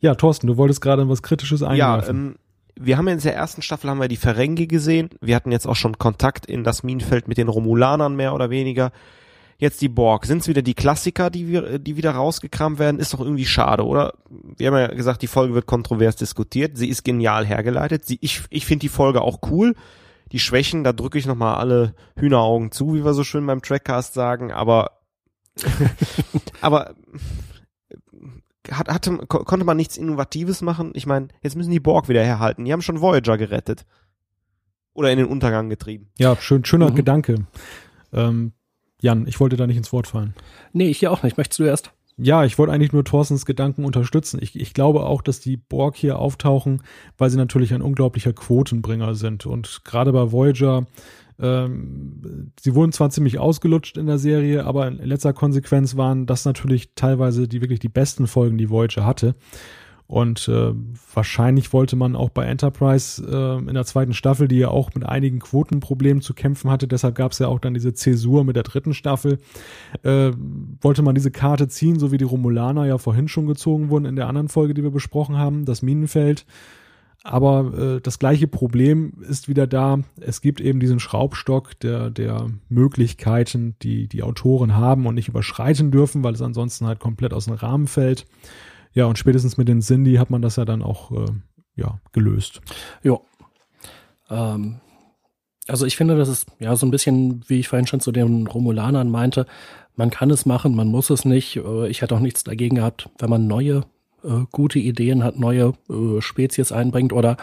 ja, 0.00 0.14
Thorsten, 0.14 0.46
du 0.46 0.56
wolltest 0.56 0.80
gerade 0.80 1.08
was 1.08 1.22
Kritisches 1.22 1.62
einwerfen. 1.62 1.78
Ja, 1.78 2.10
ähm, 2.10 2.36
wir 2.82 2.96
haben 2.96 3.08
in 3.08 3.18
der 3.18 3.34
ersten 3.34 3.60
Staffel 3.60 3.90
haben 3.90 4.00
wir 4.00 4.08
die 4.08 4.16
Ferengi 4.16 4.66
gesehen. 4.66 5.10
Wir 5.20 5.36
hatten 5.36 5.52
jetzt 5.52 5.66
auch 5.66 5.76
schon 5.76 5.98
Kontakt 5.98 6.46
in 6.46 6.64
das 6.64 6.82
Minenfeld 6.82 7.28
mit 7.28 7.36
den 7.36 7.48
Romulanern 7.48 8.16
mehr 8.16 8.34
oder 8.34 8.48
weniger. 8.48 8.90
Jetzt 9.58 9.82
die 9.82 9.90
Borg. 9.90 10.24
Sind 10.24 10.40
es 10.40 10.48
wieder 10.48 10.62
die 10.62 10.72
Klassiker, 10.72 11.28
die 11.28 11.48
wir, 11.48 11.78
die 11.78 11.98
wieder 11.98 12.12
rausgekramt 12.12 12.78
werden? 12.78 12.98
Ist 12.98 13.12
doch 13.12 13.20
irgendwie 13.20 13.44
schade, 13.44 13.84
oder? 13.84 14.14
Wir 14.56 14.68
haben 14.68 14.78
ja 14.78 14.86
gesagt, 14.86 15.20
die 15.20 15.26
Folge 15.26 15.52
wird 15.52 15.66
kontrovers 15.66 16.16
diskutiert. 16.16 16.78
Sie 16.78 16.88
ist 16.88 17.04
genial 17.04 17.44
hergeleitet. 17.44 18.06
Sie, 18.06 18.18
ich 18.22 18.42
ich 18.48 18.64
finde 18.64 18.80
die 18.80 18.88
Folge 18.88 19.20
auch 19.20 19.40
cool. 19.50 19.74
Die 20.32 20.38
Schwächen, 20.38 20.82
da 20.82 20.94
drücke 20.94 21.18
ich 21.18 21.26
nochmal 21.26 21.56
alle 21.56 21.94
Hühneraugen 22.16 22.72
zu, 22.72 22.94
wie 22.94 23.04
wir 23.04 23.12
so 23.12 23.24
schön 23.24 23.46
beim 23.46 23.60
Trackcast 23.60 24.14
sagen. 24.14 24.52
Aber 24.52 24.92
aber 26.62 26.94
hat, 28.70 28.88
hatte, 28.88 29.18
konnte 29.26 29.64
man 29.64 29.76
nichts 29.76 29.96
Innovatives 29.96 30.62
machen? 30.62 30.92
Ich 30.94 31.06
meine, 31.06 31.28
jetzt 31.42 31.56
müssen 31.56 31.70
die 31.70 31.80
Borg 31.80 32.08
wieder 32.08 32.22
herhalten. 32.22 32.64
Die 32.64 32.72
haben 32.72 32.82
schon 32.82 33.00
Voyager 33.00 33.36
gerettet. 33.38 33.84
Oder 34.92 35.12
in 35.12 35.18
den 35.18 35.26
Untergang 35.26 35.68
getrieben. 35.68 36.08
Ja, 36.18 36.36
schön, 36.36 36.64
schöner 36.64 36.90
mhm. 36.90 36.96
Gedanke. 36.96 37.46
Ähm, 38.12 38.52
Jan, 39.00 39.26
ich 39.26 39.40
wollte 39.40 39.56
da 39.56 39.66
nicht 39.66 39.76
ins 39.76 39.92
Wort 39.92 40.06
fallen. 40.06 40.34
Nee, 40.72 40.88
ich 40.88 40.98
hier 40.98 41.12
auch 41.12 41.22
nicht. 41.22 41.36
Möchtest 41.36 41.58
du 41.58 41.64
erst? 41.64 41.92
Ja, 42.16 42.44
ich 42.44 42.58
wollte 42.58 42.72
eigentlich 42.72 42.92
nur 42.92 43.04
Thorstens 43.04 43.46
Gedanken 43.46 43.84
unterstützen. 43.84 44.40
Ich, 44.42 44.58
ich 44.58 44.74
glaube 44.74 45.06
auch, 45.06 45.22
dass 45.22 45.40
die 45.40 45.56
Borg 45.56 45.96
hier 45.96 46.18
auftauchen, 46.18 46.82
weil 47.16 47.30
sie 47.30 47.38
natürlich 47.38 47.72
ein 47.72 47.80
unglaublicher 47.80 48.34
Quotenbringer 48.34 49.14
sind. 49.14 49.46
Und 49.46 49.84
gerade 49.84 50.12
bei 50.12 50.30
Voyager 50.30 50.86
ähm, 51.40 52.52
sie 52.60 52.74
wurden 52.74 52.92
zwar 52.92 53.10
ziemlich 53.10 53.38
ausgelutscht 53.38 53.96
in 53.96 54.06
der 54.06 54.18
Serie, 54.18 54.64
aber 54.64 54.88
in 54.88 54.98
letzter 54.98 55.32
Konsequenz 55.32 55.96
waren 55.96 56.26
das 56.26 56.44
natürlich 56.44 56.94
teilweise 56.94 57.48
die 57.48 57.60
wirklich 57.60 57.80
die 57.80 57.88
besten 57.88 58.26
Folgen, 58.26 58.58
die 58.58 58.70
Voyager 58.70 59.06
hatte. 59.06 59.34
Und 60.10 60.48
äh, 60.48 60.72
wahrscheinlich 61.14 61.72
wollte 61.72 61.94
man 61.94 62.16
auch 62.16 62.30
bei 62.30 62.44
Enterprise 62.44 63.22
äh, 63.24 63.58
in 63.58 63.74
der 63.74 63.84
zweiten 63.84 64.12
Staffel, 64.12 64.48
die 64.48 64.58
ja 64.58 64.66
auch 64.66 64.92
mit 64.92 65.06
einigen 65.06 65.38
Quotenproblemen 65.38 66.20
zu 66.20 66.34
kämpfen 66.34 66.68
hatte, 66.68 66.88
deshalb 66.88 67.14
gab 67.14 67.30
es 67.30 67.38
ja 67.38 67.46
auch 67.46 67.60
dann 67.60 67.74
diese 67.74 67.94
Zäsur 67.94 68.42
mit 68.42 68.56
der 68.56 68.64
dritten 68.64 68.92
Staffel, 68.92 69.38
äh, 70.02 70.32
wollte 70.80 71.02
man 71.02 71.14
diese 71.14 71.30
Karte 71.30 71.68
ziehen, 71.68 72.00
so 72.00 72.10
wie 72.10 72.18
die 72.18 72.24
Romulaner 72.24 72.86
ja 72.86 72.98
vorhin 72.98 73.28
schon 73.28 73.46
gezogen 73.46 73.88
wurden 73.88 74.04
in 74.04 74.16
der 74.16 74.26
anderen 74.26 74.48
Folge, 74.48 74.74
die 74.74 74.82
wir 74.82 74.90
besprochen 74.90 75.38
haben, 75.38 75.64
das 75.64 75.80
Minenfeld. 75.80 76.44
Aber 77.22 77.74
äh, 77.76 78.00
das 78.00 78.18
gleiche 78.18 78.48
Problem 78.48 79.12
ist 79.28 79.48
wieder 79.48 79.66
da. 79.66 79.98
Es 80.20 80.40
gibt 80.40 80.60
eben 80.60 80.80
diesen 80.80 81.00
Schraubstock 81.00 81.78
der, 81.80 82.10
der 82.10 82.50
Möglichkeiten, 82.68 83.76
die 83.82 84.08
die 84.08 84.22
Autoren 84.22 84.74
haben 84.74 85.06
und 85.06 85.16
nicht 85.16 85.28
überschreiten 85.28 85.90
dürfen, 85.90 86.24
weil 86.24 86.34
es 86.34 86.42
ansonsten 86.42 86.86
halt 86.86 86.98
komplett 86.98 87.34
aus 87.34 87.44
dem 87.44 87.54
Rahmen 87.54 87.88
fällt. 87.88 88.26
Ja, 88.92 89.04
und 89.04 89.18
spätestens 89.18 89.58
mit 89.58 89.68
den 89.68 89.82
Cindy 89.82 90.14
hat 90.14 90.30
man 90.30 90.42
das 90.42 90.56
ja 90.56 90.64
dann 90.64 90.82
auch 90.82 91.12
äh, 91.12 91.30
ja, 91.76 92.00
gelöst. 92.12 92.62
Ja. 93.02 93.18
Ähm, 94.30 94.80
also 95.68 95.86
ich 95.86 95.96
finde, 95.96 96.16
das 96.16 96.28
ist 96.28 96.46
ja 96.58 96.74
so 96.74 96.86
ein 96.86 96.90
bisschen, 96.90 97.44
wie 97.48 97.60
ich 97.60 97.68
vorhin 97.68 97.86
schon 97.86 98.00
zu 98.00 98.12
den 98.12 98.46
Romulanern 98.46 99.10
meinte, 99.10 99.46
man 99.94 100.10
kann 100.10 100.30
es 100.30 100.46
machen, 100.46 100.74
man 100.74 100.88
muss 100.88 101.10
es 101.10 101.26
nicht. 101.26 101.56
Äh, 101.56 101.88
ich 101.88 102.00
hätte 102.00 102.14
auch 102.14 102.20
nichts 102.20 102.44
dagegen 102.44 102.76
gehabt, 102.76 103.10
wenn 103.18 103.30
man 103.30 103.46
neue 103.46 103.84
äh, 104.24 104.46
gute 104.50 104.78
Ideen 104.78 105.24
hat, 105.24 105.38
neue 105.38 105.74
äh, 105.88 106.20
Spezies 106.20 106.72
einbringt 106.72 107.12
oder 107.12 107.36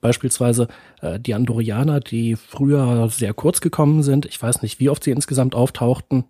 beispielsweise 0.00 0.68
äh, 1.00 1.18
die 1.18 1.34
Andorianer, 1.34 2.00
die 2.00 2.36
früher 2.36 3.08
sehr 3.08 3.32
kurz 3.32 3.60
gekommen 3.60 4.02
sind. 4.02 4.26
Ich 4.26 4.40
weiß 4.40 4.62
nicht, 4.62 4.78
wie 4.80 4.90
oft 4.90 5.02
sie 5.02 5.10
insgesamt 5.12 5.54
auftauchten, 5.54 6.24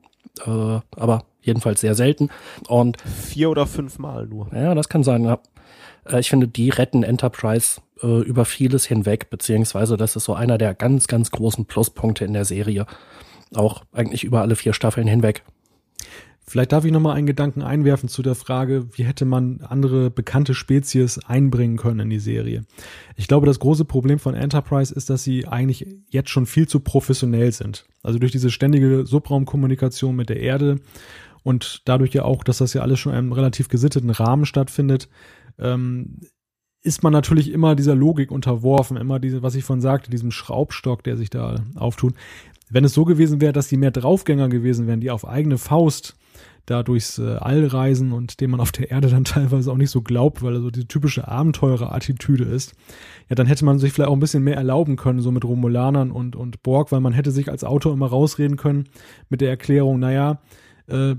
äh, 0.47 0.79
aber 0.97 1.25
jedenfalls 1.43 1.81
sehr 1.81 1.95
selten. 1.95 2.31
Und 2.69 3.01
vier 3.03 3.51
oder 3.51 3.67
fünf 3.67 3.99
Mal 3.99 4.27
nur. 4.27 4.49
Ja, 4.55 4.75
das 4.75 4.89
kann 4.89 5.03
sein. 5.03 5.25
Ja. 5.25 5.41
Äh, 6.09 6.21
ich 6.21 6.31
finde, 6.31 6.49
die 6.49 6.71
retten 6.71 7.03
Enterprise 7.03 7.81
äh, 8.03 8.23
über 8.23 8.45
vieles 8.45 8.87
hinweg, 8.87 9.31
beziehungsweise 9.31 9.97
das 9.97 10.17
ist 10.17 10.25
so 10.25 10.35
einer 10.35 10.59
der 10.59 10.75
ganz, 10.75 11.07
ganz 11.07 11.31
großen 11.31 11.67
Pluspunkte 11.67 12.25
in 12.25 12.33
der 12.33 12.45
Serie. 12.45 12.87
Auch 13.55 13.85
eigentlich 13.93 14.25
über 14.25 14.41
alle 14.41 14.57
vier 14.57 14.73
Staffeln 14.73 15.07
hinweg. 15.07 15.43
Vielleicht 16.47 16.73
darf 16.73 16.85
ich 16.85 16.93
nochmal 16.93 17.17
einen 17.17 17.27
Gedanken 17.27 17.63
einwerfen 17.63 18.09
zu 18.09 18.23
der 18.23 18.35
Frage, 18.35 18.87
wie 18.93 19.05
hätte 19.05 19.25
man 19.25 19.63
andere 19.63 20.11
bekannte 20.11 20.55
Spezies 20.55 21.19
einbringen 21.19 21.79
können 21.79 22.01
in 22.01 22.11
die 22.11 22.19
Serie. 22.19 22.65
Ich 23.17 23.29
glaube, 23.29 23.47
das 23.47 23.59
große 23.59 23.87
Problem 23.87 24.19
von 24.19 24.35
Enterprise 24.35 24.95
ist, 24.95 25.09
dass 25.09 25.25
sie 25.25 25.49
eigentlich 25.49 25.87
jetzt 26.11 26.29
schon 26.29 26.45
viel 26.45 26.69
zu 26.69 26.81
professionell 26.81 27.51
sind. 27.53 27.87
Also 28.03 28.19
durch 28.19 28.33
diese 28.33 28.51
ständige 28.51 29.07
Subraumkommunikation 29.07 30.15
mit 30.15 30.29
der 30.29 30.41
Erde 30.41 30.81
und 31.45 31.83
dadurch 31.87 32.13
ja 32.13 32.25
auch, 32.25 32.45
dass 32.45 32.59
das 32.59 32.75
ja 32.75 32.83
alles 32.83 33.01
schon 33.01 33.13
in 33.13 33.19
einem 33.19 33.33
relativ 33.33 33.69
gesitteten 33.69 34.11
Rahmen 34.11 34.45
stattfindet, 34.45 35.09
ähm, 35.59 36.21
ist 36.83 37.03
man 37.03 37.15
natürlich 37.15 37.51
immer 37.51 37.75
dieser 37.75 37.95
Logik 37.95 38.31
unterworfen, 38.31 38.99
immer 38.99 39.19
diese, 39.19 39.43
was 39.43 39.55
ich 39.55 39.65
von 39.65 39.81
sagte, 39.81 40.11
diesem 40.11 40.31
Schraubstock, 40.31 41.03
der 41.03 41.17
sich 41.17 41.31
da 41.31 41.65
auftut. 41.75 42.15
Wenn 42.69 42.85
es 42.85 42.93
so 42.93 43.07
gewesen 43.07 43.41
wäre, 43.41 43.55
dass 43.55 43.69
die 43.69 43.79
mehr 43.79 43.91
Draufgänger 43.91 44.51
gewesen 44.51 44.87
wären, 44.87 45.01
die 45.01 45.11
auf 45.11 45.27
eigene 45.27 45.57
Faust 45.57 46.17
da 46.67 46.83
durchs 46.83 47.19
äh, 47.19 47.37
All 47.37 47.67
reisen 47.67 48.13
und 48.13 48.41
dem 48.41 48.53
man 48.53 48.61
auf 48.61 48.73
der 48.73 48.91
Erde 48.91 49.09
dann 49.09 49.25
teilweise 49.25 49.71
auch 49.71 49.77
nicht 49.77 49.91
so 49.91 50.03
glaubt, 50.03 50.43
weil 50.43 50.55
er 50.55 50.61
so 50.61 50.71
diese 50.71 50.89
typische 50.89 51.29
Abenteurer-Attitüde 51.29 52.45
ist, 52.45 52.75
ja, 53.29 53.37
dann 53.37 53.47
hätte 53.47 53.65
man 53.65 53.79
sich 53.79 53.93
vielleicht 53.93 54.11
auch 54.11 54.15
ein 54.15 54.21
bisschen 54.21 54.45
mehr 54.45 54.57
erlauben 54.57 54.97
können, 54.97 55.21
so 55.21 55.31
mit 55.31 55.45
Romulanern 55.45 56.11
und, 56.11 56.37
und 56.37 56.63
Borg, 56.63 56.93
weil 56.93 57.01
man 57.01 57.13
hätte 57.13 57.31
sich 57.31 57.51
als 57.51 57.65
Autor 57.65 57.93
immer 57.93 58.07
rausreden 58.07 58.57
können 58.57 58.85
mit 59.29 59.41
der 59.41 59.51
Erklärung, 59.51 59.99
naja, 59.99 60.41
äh, 60.87 61.15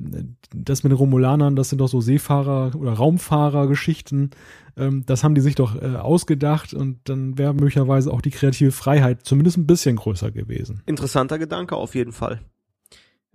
das 0.53 0.83
mit 0.83 0.91
den 0.91 0.97
Romulanern, 0.97 1.55
das 1.55 1.69
sind 1.69 1.79
doch 1.79 1.87
so 1.87 1.99
Seefahrer- 1.99 2.75
oder 2.75 2.93
Raumfahrer-Geschichten, 2.93 4.31
ähm, 4.77 5.05
das 5.05 5.23
haben 5.23 5.35
die 5.35 5.41
sich 5.41 5.55
doch 5.55 5.81
äh, 5.81 5.95
ausgedacht 5.95 6.73
und 6.73 6.99
dann 7.05 7.37
wäre 7.37 7.53
möglicherweise 7.53 8.11
auch 8.11 8.21
die 8.21 8.31
kreative 8.31 8.71
Freiheit 8.71 9.23
zumindest 9.23 9.57
ein 9.57 9.67
bisschen 9.67 9.95
größer 9.95 10.31
gewesen. 10.31 10.81
Interessanter 10.85 11.39
Gedanke 11.39 11.75
auf 11.75 11.95
jeden 11.95 12.11
Fall. 12.11 12.41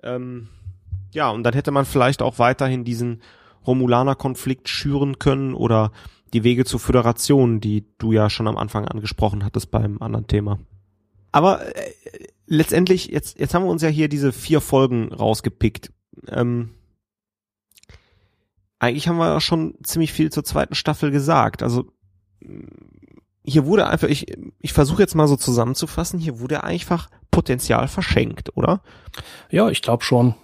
Ähm, 0.03 0.49
ja, 1.13 1.31
und 1.31 1.43
dann 1.43 1.55
hätte 1.55 1.71
man 1.71 1.85
vielleicht 1.85 2.23
auch 2.23 2.39
weiterhin 2.39 2.85
diesen 2.85 3.23
Romulaner-Konflikt 3.67 4.69
schüren 4.69 5.19
können 5.19 5.55
oder 5.55 5.93
die 6.33 6.45
Wege 6.45 6.65
zur 6.65 6.81
Föderation, 6.81 7.61
die 7.61 7.85
du 7.99 8.13
ja 8.13 8.31
schon 8.31 8.49
am 8.49 8.57
Anfang 8.57 8.87
angesprochen 8.87 9.45
hattest 9.45 9.71
beim 9.71 10.01
anderen 10.01 10.27
Thema. 10.27 10.59
Aber 11.33 11.77
äh, 11.77 11.93
letztendlich, 12.47 13.07
jetzt, 13.09 13.39
jetzt 13.39 13.55
haben 13.55 13.65
wir 13.65 13.71
uns 13.71 13.83
ja 13.83 13.89
hier 13.89 14.09
diese 14.09 14.33
vier 14.33 14.61
Folgen 14.61 15.13
rausgepickt. 15.13 15.93
Ähm, 16.29 16.71
eigentlich 18.79 19.09
haben 19.09 19.19
wir 19.19 19.41
schon 19.41 19.75
ziemlich 19.83 20.13
viel 20.13 20.31
zur 20.31 20.45
zweiten 20.45 20.75
Staffel 20.75 21.11
gesagt. 21.11 21.63
Also 21.63 21.93
hier 23.45 23.67
wurde 23.67 23.87
einfach, 23.87 24.09
ich, 24.09 24.27
ich 24.59 24.73
versuche 24.73 25.03
jetzt 25.03 25.15
mal 25.15 25.29
so 25.29 25.37
zusammenzufassen, 25.37 26.19
hier 26.19 26.41
wurde 26.41 26.65
einfach 26.65 27.11
Potenzial 27.31 27.89
verschenkt, 27.89 28.57
oder? 28.57 28.83
Ja, 29.51 29.69
ich 29.69 29.83
glaube 29.83 30.05
schon. 30.05 30.35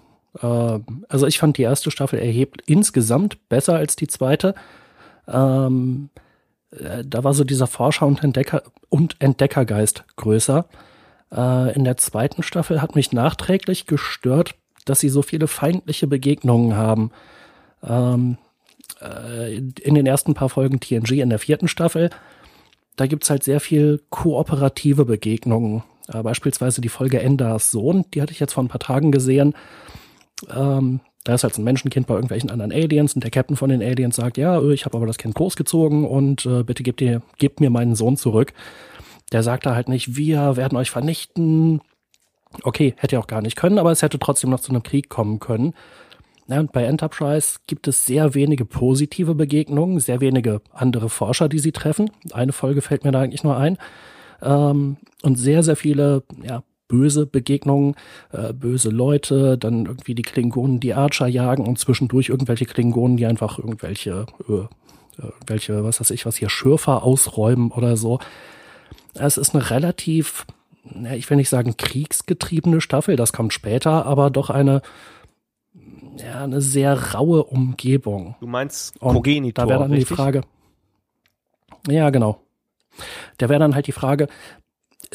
Äh, 0.43 0.79
also 1.09 1.27
ich 1.27 1.39
fand 1.39 1.59
die 1.59 1.63
erste 1.63 1.91
Staffel 1.91 2.19
erhebt 2.19 2.63
insgesamt 2.67 3.49
besser 3.49 3.77
als 3.77 3.97
die 3.97 4.09
zweite. 4.09 4.55
Ähm, 5.29 6.11
äh, 6.71 7.05
da 7.05 7.25
war 7.25 7.35
so 7.35 7.45
dieser 7.45 7.67
Forscher 7.67 8.07
und 8.07 8.23
Entdecker 8.23 8.63
und 8.89 9.17
Entdeckergeist 9.21 10.05
größer. 10.17 10.67
Äh, 11.33 11.75
in 11.75 11.85
der 11.85 11.97
zweiten 11.97 12.43
Staffel 12.43 12.81
hat 12.81 12.95
mich 12.95 13.13
nachträglich 13.13 13.87
gestört, 13.87 14.55
dass 14.85 15.01
sie 15.01 15.09
so 15.09 15.23
viele 15.23 15.49
feindliche 15.49 16.07
Begegnungen 16.07 16.77
haben. 16.77 17.11
Ähm, 17.83 18.39
äh, 19.01 19.57
in 19.57 19.95
den 19.95 20.07
ersten 20.07 20.35
paar 20.35 20.49
Folgen 20.49 20.81
TNG 20.81 21.21
in 21.21 21.31
der 21.31 21.39
vierten 21.39 21.69
Staffel, 21.69 22.11
da 22.97 23.07
gibt's 23.07 23.29
halt 23.29 23.43
sehr 23.43 23.61
viel 23.61 24.03
kooperative 24.11 25.05
Begegnungen. 25.05 25.83
Äh, 26.09 26.23
beispielsweise 26.23 26.81
die 26.81 26.89
Folge 26.89 27.21
Enders 27.21 27.71
Sohn, 27.71 28.05
die 28.15 28.23
hatte 28.23 28.33
ich 28.33 28.41
jetzt 28.41 28.55
vor 28.55 28.65
ein 28.65 28.69
paar 28.69 28.81
Tagen 28.81 29.13
gesehen. 29.13 29.55
Ähm, 30.55 31.01
da 31.25 31.35
ist 31.35 31.43
halt 31.43 31.59
ein 31.59 31.65
Menschenkind 31.65 32.07
bei 32.07 32.15
irgendwelchen 32.15 32.51
anderen 32.51 32.73
Aliens 32.73 33.15
und 33.15 33.25
der 33.25 33.33
Captain 33.33 33.57
von 33.57 33.69
den 33.69 33.83
Aliens 33.83 34.17
sagt, 34.17 34.39
ja, 34.39 34.63
ich 34.63 34.85
habe 34.85 34.97
aber 34.97 35.07
das 35.07 35.19
Kind 35.19 35.35
großgezogen 35.35 36.05
und 36.05 36.47
äh, 36.47 36.63
bitte 36.63 36.85
gebt, 36.85 37.01
ihr, 37.01 37.21
gebt 37.39 37.61
mir 37.61 37.71
meinen 37.71 37.97
Sohn 37.97 38.17
zurück. 38.17 38.53
Der 39.33 39.43
sagt 39.43 39.67
da 39.67 39.75
halt 39.75 39.89
nicht, 39.89 40.17
wir 40.17 40.57
werden 40.57 40.79
euch 40.79 40.91
vernichten. 40.91 41.81
Okay, 42.63 42.95
hätte 42.97 43.17
er 43.17 43.21
auch 43.21 43.27
gar 43.27 43.43
nicht 43.43 43.57
können, 43.57 43.79
aber 43.79 43.91
es 43.91 44.03
hätte 44.03 44.21
trotzdem 44.21 44.51
noch 44.51 44.61
zu 44.61 44.71
einem 44.71 44.85
Krieg 44.85 45.09
kommen 45.09 45.41
können. 45.41 45.75
Ja, 46.49 46.61
und 46.61 46.71
bei 46.71 46.85
Enterprise 46.85 47.59
gibt 47.67 47.89
es 47.89 48.07
sehr 48.07 48.35
wenige 48.35 48.65
positive 48.65 49.35
Begegnungen, 49.35 49.99
sehr 49.99 50.21
wenige 50.21 50.61
andere 50.73 51.09
Forscher, 51.09 51.49
die 51.49 51.59
sie 51.59 51.73
treffen. 51.73 52.09
Eine 52.33 52.53
Folge 52.53 52.83
fällt 52.83 53.03
mir 53.03 53.11
da 53.11 53.21
eigentlich 53.21 53.43
nur 53.43 53.57
ein. 53.57 53.79
Ähm, 54.43 54.97
und 55.23 55.37
sehr, 55.37 55.65
sehr 55.65 55.75
viele 55.75 56.23
ja, 56.45 56.63
böse 56.89 57.27
Begegnungen, 57.27 57.95
äh, 58.33 58.53
böse 58.53 58.91
Leute, 58.91 59.59
dann 59.59 59.87
irgendwie 59.87 60.15
die 60.15 60.23
Klingonen, 60.23 60.81
die 60.81 60.95
Archer 60.95 61.27
jagen 61.27 61.67
und 61.67 61.79
zwischendurch 61.79 62.29
irgendwelche 62.29 62.67
Klingonen, 62.67 63.17
die 63.17 63.27
einfach 63.27 63.59
irgendwelche, 63.59 64.27
äh, 64.49 65.23
welche, 65.47 65.85
was 65.85 66.01
weiß 66.01 66.11
ich, 66.11 66.27
was 66.27 66.37
hier 66.37 66.51
Schürfer 66.51 67.03
ausräumen 67.03 67.71
oder 67.71 67.97
so. 67.97 68.19
Es 69.15 69.37
ist 69.37 69.55
eine 69.55 69.71
relativ, 69.71 70.47
ich 71.15 71.29
will 71.31 71.39
nicht 71.39 71.49
sagen 71.49 71.77
kriegsgetriebene 71.77 72.81
Staffel, 72.81 73.17
das 73.17 73.33
kommt 73.33 73.53
später, 73.53 74.07
aber 74.07 74.31
doch 74.31 74.51
eine 74.51 74.83
ja, 76.19 76.45
eine 76.45 76.61
sehr 76.61 77.15
raue 77.15 77.45
Umgebung. 77.45 78.37
Du 78.41 78.47
meinst 78.47 78.99
Progenitor, 79.01 79.65
Da 79.65 79.71
wäre 79.71 79.81
dann 79.81 79.91
richtig? 79.91 80.09
die 80.09 80.15
Frage. 80.15 80.43
Ja, 81.89 82.11
genau. 82.11 82.41
Da 83.39 83.49
wäre 83.49 83.61
dann 83.61 83.75
halt 83.75 83.87
die 83.87 83.93
Frage, 83.93 84.29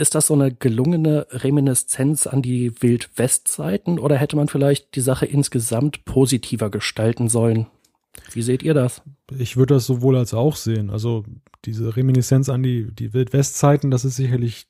ist 0.02 0.16
das 0.16 0.28
so 0.28 0.34
eine 0.34 0.52
gelungene 0.52 1.28
Reminiszenz 1.30 2.26
an 2.26 2.42
die 2.42 2.82
Wild-West-Zeiten 2.82 4.00
oder 4.00 4.18
hätte 4.18 4.36
man 4.36 4.48
vielleicht 4.48 4.96
die 4.96 5.02
Sache 5.02 5.28
insgesamt 5.28 6.06
positiver 6.06 6.72
gestalten 6.72 7.30
sollen? 7.30 7.68
Wie 8.34 8.42
seht 8.42 8.64
ihr 8.64 8.74
das? 8.74 9.04
Ich 9.38 9.58
würde 9.58 9.76
das 9.76 9.86
sowohl 9.86 10.18
als 10.18 10.34
auch 10.34 10.56
sehen. 10.56 10.90
Also 10.90 11.24
diese 11.66 11.96
Reminiszenz 11.96 12.50
an 12.50 12.64
die, 12.64 12.92
die 12.92 13.14
Wild-West-Zeiten, 13.14 13.92
das 13.92 14.04
ist 14.04 14.16
sicherlich 14.16 14.66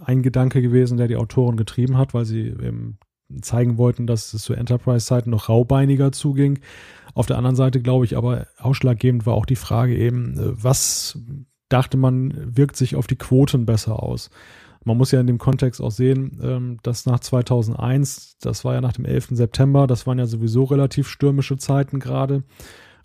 ein 0.00 0.22
Gedanke 0.22 0.60
gewesen, 0.60 0.98
der 0.98 1.06
die 1.06 1.16
Autoren 1.16 1.56
getrieben 1.56 1.96
hat, 1.96 2.12
weil 2.12 2.24
sie 2.24 2.48
eben 2.48 2.98
zeigen 3.42 3.78
wollten, 3.78 4.06
dass 4.06 4.34
es 4.34 4.42
zu 4.42 4.54
Enterprise-Zeiten 4.54 5.30
noch 5.30 5.48
raubeiniger 5.48 6.10
zuging. 6.10 6.58
Auf 7.14 7.26
der 7.26 7.38
anderen 7.38 7.56
Seite 7.56 7.80
glaube 7.80 8.04
ich 8.04 8.16
aber 8.16 8.48
ausschlaggebend 8.58 9.26
war 9.26 9.34
auch 9.34 9.46
die 9.46 9.56
Frage 9.56 9.96
eben, 9.96 10.38
äh, 10.38 10.62
was 10.62 11.18
dachte 11.68 11.96
man, 11.96 12.56
wirkt 12.56 12.76
sich 12.76 12.96
auf 12.96 13.06
die 13.06 13.16
Quoten 13.16 13.66
besser 13.66 14.02
aus. 14.02 14.30
Man 14.84 14.96
muss 14.96 15.10
ja 15.10 15.20
in 15.20 15.26
dem 15.26 15.38
Kontext 15.38 15.80
auch 15.80 15.90
sehen, 15.90 16.38
ähm, 16.42 16.78
dass 16.82 17.06
nach 17.06 17.20
2001, 17.20 18.36
das 18.40 18.64
war 18.64 18.74
ja 18.74 18.80
nach 18.80 18.92
dem 18.92 19.04
11. 19.04 19.28
September, 19.32 19.86
das 19.86 20.06
waren 20.06 20.18
ja 20.18 20.26
sowieso 20.26 20.64
relativ 20.64 21.08
stürmische 21.08 21.56
Zeiten 21.56 21.98
gerade, 21.98 22.44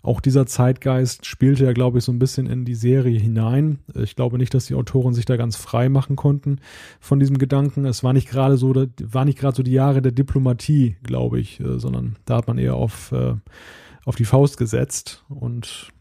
auch 0.02 0.20
dieser 0.20 0.46
Zeitgeist 0.46 1.26
spielte 1.26 1.64
ja, 1.64 1.72
glaube 1.72 1.98
ich, 1.98 2.04
so 2.04 2.12
ein 2.12 2.18
bisschen 2.18 2.46
in 2.46 2.64
die 2.64 2.74
Serie 2.74 3.18
hinein. 3.18 3.78
Ich 3.94 4.16
glaube 4.16 4.36
nicht, 4.36 4.52
dass 4.52 4.66
die 4.66 4.74
Autoren 4.74 5.14
sich 5.14 5.26
da 5.26 5.36
ganz 5.36 5.54
frei 5.54 5.88
machen 5.88 6.16
konnten 6.16 6.58
von 6.98 7.20
diesem 7.20 7.38
Gedanken. 7.38 7.84
Es 7.84 8.02
war 8.02 8.12
nicht 8.12 8.28
gerade 8.28 8.56
so, 8.56 8.74
war 8.74 9.24
nicht 9.24 9.38
gerade 9.38 9.56
so 9.56 9.62
die 9.62 9.72
Jahre 9.72 10.02
der 10.02 10.10
Diplomatie, 10.10 10.96
glaube 11.04 11.38
ich, 11.38 11.60
äh, 11.60 11.78
sondern 11.78 12.16
da 12.24 12.36
hat 12.38 12.48
man 12.48 12.58
eher 12.58 12.74
auf, 12.74 13.12
äh, 13.12 13.34
auf 14.04 14.16
die 14.16 14.24
Faust 14.24 14.56
gesetzt 14.56 15.24
und 15.28 15.92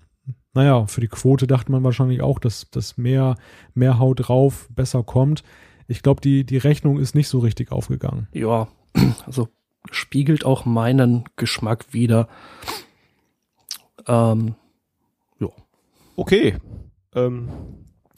naja, 0.54 0.86
für 0.86 1.02
die 1.02 1.08
Quote 1.08 1.48
dachte 1.48 1.72
man 1.72 1.84
wahrscheinlich 1.84 2.22
auch, 2.22 2.40
dass, 2.40 2.70
dass 2.72 2.98
mehr, 2.98 3.36
mehr 3.74 4.00
Haut 4.00 4.28
drauf 4.28 4.68
besser 4.70 5.04
kommt. 5.04 5.44
Ich 5.88 6.04
glaube, 6.04 6.22
die, 6.22 6.46
die 6.46 6.58
Rechnung 6.58 7.00
ist 7.00 7.16
nicht 7.16 7.28
so 7.28 7.40
richtig 7.40 7.72
aufgegangen. 7.72 8.28
Ja, 8.34 8.68
also 9.26 9.48
spiegelt 9.90 10.46
auch 10.46 10.66
meinen 10.66 11.24
Geschmack 11.38 11.94
wieder. 11.94 12.28
Ähm, 14.08 14.56
ja. 15.40 15.50
Okay. 16.16 16.58
Ähm. 17.16 17.50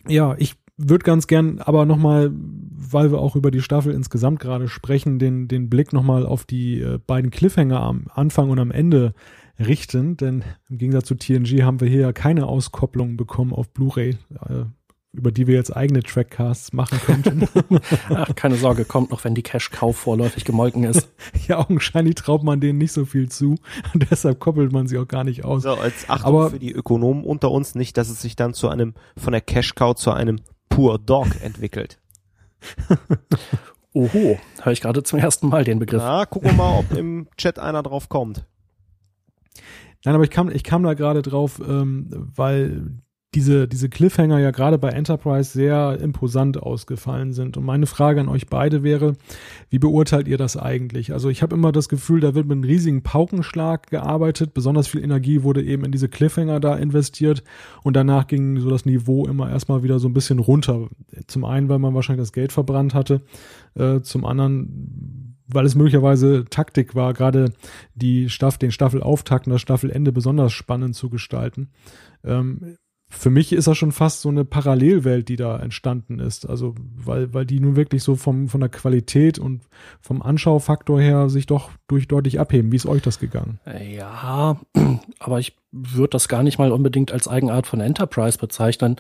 Ja, 0.08 0.36
ich 0.38 0.56
würde 0.78 1.04
ganz 1.04 1.28
gern 1.28 1.60
aber 1.60 1.86
nochmal, 1.86 2.32
weil 2.34 3.12
wir 3.12 3.20
auch 3.20 3.36
über 3.36 3.52
die 3.52 3.62
Staffel 3.62 3.94
insgesamt 3.94 4.40
gerade 4.40 4.68
sprechen, 4.68 5.20
den, 5.20 5.48
den 5.48 5.70
Blick 5.70 5.94
nochmal 5.94 6.26
auf 6.26 6.46
die 6.46 6.82
äh, 6.82 7.00
beiden 7.06 7.32
Cliffhanger 7.32 7.80
am 7.80 8.08
Anfang 8.14 8.50
und 8.50 8.60
am 8.60 8.72
Ende 8.72 9.14
richten, 9.60 10.18
denn 10.18 10.44
im 10.70 10.78
Gegensatz 10.78 11.08
zu 11.08 11.16
TNG 11.16 11.64
haben 11.64 11.80
wir 11.80 11.88
hier 11.88 12.14
keine 12.14 12.48
Auskopplung 12.48 13.18
bekommen 13.18 13.54
auf 13.54 13.70
Blu-ray. 13.70 14.18
Äh, 14.48 14.66
über 15.14 15.32
die 15.32 15.46
wir 15.46 15.54
jetzt 15.54 15.76
eigene 15.76 16.02
Trackcasts 16.02 16.74
machen 16.74 17.00
könnten. 17.00 17.48
Ach, 18.10 18.34
keine 18.36 18.56
Sorge, 18.56 18.84
kommt 18.84 19.12
noch, 19.12 19.24
wenn 19.24 19.36
die 19.36 19.44
Cash-Cow 19.44 19.96
vorläufig 19.96 20.44
gemolken 20.44 20.84
ist. 20.84 21.08
ja, 21.48 21.60
augenscheinlich 21.60 22.16
traut 22.16 22.44
man 22.44 22.60
denen 22.60 22.80
nicht 22.80 22.92
so 22.92 23.06
viel 23.06 23.30
zu 23.30 23.56
und 23.94 24.12
deshalb 24.12 24.40
koppelt 24.40 24.72
man 24.72 24.88
sie 24.88 24.98
auch 24.98 25.08
gar 25.08 25.24
nicht 25.24 25.46
aus. 25.46 25.64
So, 25.64 25.76
als 25.76 26.10
Achtung 26.10 26.36
Aber, 26.36 26.50
für 26.50 26.60
die 26.60 26.72
Ökonomen 26.72 27.24
unter 27.24 27.52
uns 27.52 27.76
nicht, 27.76 27.96
dass 27.98 28.10
es 28.10 28.22
sich 28.22 28.36
dann 28.36 28.56
zu 28.56 28.70
einem, 28.70 28.96
von 29.16 29.34
der 29.34 29.42
Cash-Cow 29.42 29.94
zu 29.96 30.12
einem 30.12 30.42
Pur 30.68 30.98
Dog 30.98 31.28
entwickelt. 31.42 32.00
Oho, 33.94 34.40
höre 34.64 34.74
ich 34.74 34.82
gerade 34.82 35.04
zum 35.04 35.20
ersten 35.20 35.48
Mal 35.48 35.64
den 35.64 35.78
Begriff. 35.78 36.02
Na, 36.02 36.26
gucken 36.26 36.50
wir 36.50 36.58
mal, 36.58 36.80
ob 36.80 36.98
im 36.98 37.28
Chat 37.38 37.60
einer 37.60 37.84
drauf 37.84 38.10
kommt. 38.10 38.48
Nein, 40.06 40.16
aber 40.16 40.24
ich 40.24 40.30
kam, 40.30 40.50
ich 40.50 40.64
kam 40.64 40.84
da 40.84 40.94
gerade 40.94 41.22
drauf, 41.22 41.62
ähm, 41.66 42.08
weil 42.36 42.88
diese, 43.36 43.68
diese 43.68 43.90
Cliffhanger 43.90 44.40
ja 44.40 44.52
gerade 44.52 44.78
bei 44.78 44.90
Enterprise 44.90 45.52
sehr 45.52 46.00
imposant 46.00 46.62
ausgefallen 46.62 47.34
sind. 47.34 47.58
Und 47.58 47.66
meine 47.66 47.86
Frage 47.86 48.22
an 48.22 48.30
euch 48.30 48.48
beide 48.48 48.84
wäre, 48.84 49.14
wie 49.70 49.80
beurteilt 49.80 50.28
ihr 50.28 50.38
das 50.38 50.56
eigentlich? 50.56 51.14
Also 51.14 51.30
ich 51.30 51.42
habe 51.42 51.56
immer 51.56 51.72
das 51.72 51.90
Gefühl, 51.90 52.20
da 52.20 52.36
wird 52.36 52.46
mit 52.46 52.54
einem 52.54 52.64
riesigen 52.64 53.02
Paukenschlag 53.02 53.90
gearbeitet, 53.90 54.54
besonders 54.54 54.88
viel 54.88 55.04
Energie 55.04 55.44
wurde 55.44 55.64
eben 55.64 55.84
in 55.84 55.92
diese 55.92 56.10
Cliffhanger 56.10 56.60
da 56.60 56.76
investiert 56.76 57.44
und 57.82 57.96
danach 57.96 58.28
ging 58.28 58.60
so 58.60 58.70
das 58.70 58.86
Niveau 58.86 59.26
immer 59.26 59.50
erstmal 59.50 59.84
wieder 59.84 60.00
so 60.00 60.08
ein 60.08 60.14
bisschen 60.14 60.40
runter. 60.40 60.90
Zum 61.28 61.46
einen, 61.46 61.70
weil 61.70 61.80
man 61.80 61.96
wahrscheinlich 61.96 62.24
das 62.24 62.34
Geld 62.34 62.52
verbrannt 62.52 62.94
hatte, 62.94 63.22
äh, 63.76 64.02
zum 64.02 64.26
anderen 64.26 65.23
weil 65.48 65.66
es 65.66 65.76
möglicherweise 65.76 66.46
Taktik 66.50 66.96
war, 66.96 67.14
gerade 67.14 67.54
die 67.96 68.30
Staffel, 68.30 68.60
den 68.60 68.72
Staffelauftakt 68.72 69.48
und 69.48 69.54
das 69.54 69.62
Staffelende 69.62 70.12
besonders 70.12 70.54
spannend 70.54 70.96
zu 70.96 71.10
gestalten. 71.10 71.70
Ähm, 72.24 72.78
für 73.16 73.30
mich 73.30 73.54
ist 73.54 73.68
das 73.68 73.78
schon 73.78 73.92
fast 73.92 74.22
so 74.22 74.30
eine 74.30 74.44
Parallelwelt, 74.44 75.30
die 75.30 75.36
da 75.36 75.58
entstanden 75.60 76.20
ist. 76.20 76.50
Also, 76.50 76.74
weil, 76.96 77.34
weil 77.34 77.46
die 77.46 77.60
nun 77.60 77.76
wirklich 77.76 78.04
so 78.04 78.16
vom, 78.16 78.50
von 78.50 78.60
der 78.60 78.70
Qualität 78.70 79.38
und 79.38 79.62
vom 80.02 80.22
Anschaufaktor 80.22 81.00
her 81.00 81.30
sich 81.30 81.46
doch 81.46 81.70
durch 81.88 82.08
deutlich 82.08 82.40
abheben. 82.40 82.72
Wie 82.72 82.76
ist 82.76 82.88
euch 82.88 83.04
das 83.04 83.20
gegangen? 83.20 83.60
Ja, 83.96 84.60
aber 85.20 85.40
ich 85.40 85.56
würde 85.72 86.10
das 86.10 86.28
gar 86.28 86.44
nicht 86.44 86.58
mal 86.58 86.72
unbedingt 86.72 87.12
als 87.12 87.28
Eigenart 87.28 87.68
von 87.68 87.82
Enterprise 87.82 88.40
bezeichnen. 88.40 88.96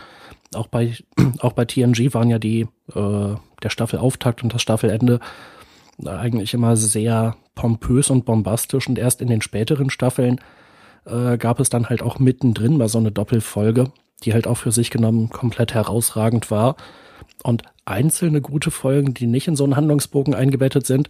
Auch 0.53 0.67
bei, 0.67 0.95
auch 1.39 1.53
bei 1.53 1.65
TNG 1.65 2.13
waren 2.13 2.29
ja 2.29 2.37
die, 2.37 2.67
äh, 2.93 3.35
der 3.63 3.69
Staffelauftakt 3.69 4.43
und 4.43 4.53
das 4.53 4.61
Staffelende 4.61 5.19
eigentlich 6.05 6.53
immer 6.53 6.75
sehr 6.75 7.35
pompös 7.55 8.09
und 8.09 8.25
bombastisch 8.25 8.87
und 8.87 8.97
erst 8.97 9.21
in 9.21 9.27
den 9.27 9.41
späteren 9.41 9.89
Staffeln 9.89 10.41
äh, 11.05 11.37
gab 11.37 11.59
es 11.59 11.69
dann 11.69 11.89
halt 11.89 12.01
auch 12.01 12.19
mittendrin 12.19 12.77
mal 12.77 12.89
so 12.89 12.97
eine 12.97 13.11
Doppelfolge 13.11 13.91
die 14.23 14.33
halt 14.33 14.47
auch 14.47 14.57
für 14.57 14.71
sich 14.71 14.89
genommen 14.89 15.29
komplett 15.29 15.73
herausragend 15.73 16.51
war. 16.51 16.75
Und 17.43 17.63
einzelne 17.85 18.41
gute 18.41 18.71
Folgen, 18.71 19.13
die 19.13 19.27
nicht 19.27 19.47
in 19.47 19.55
so 19.55 19.63
einen 19.63 19.75
Handlungsbogen 19.75 20.33
eingebettet 20.33 20.85
sind, 20.85 21.09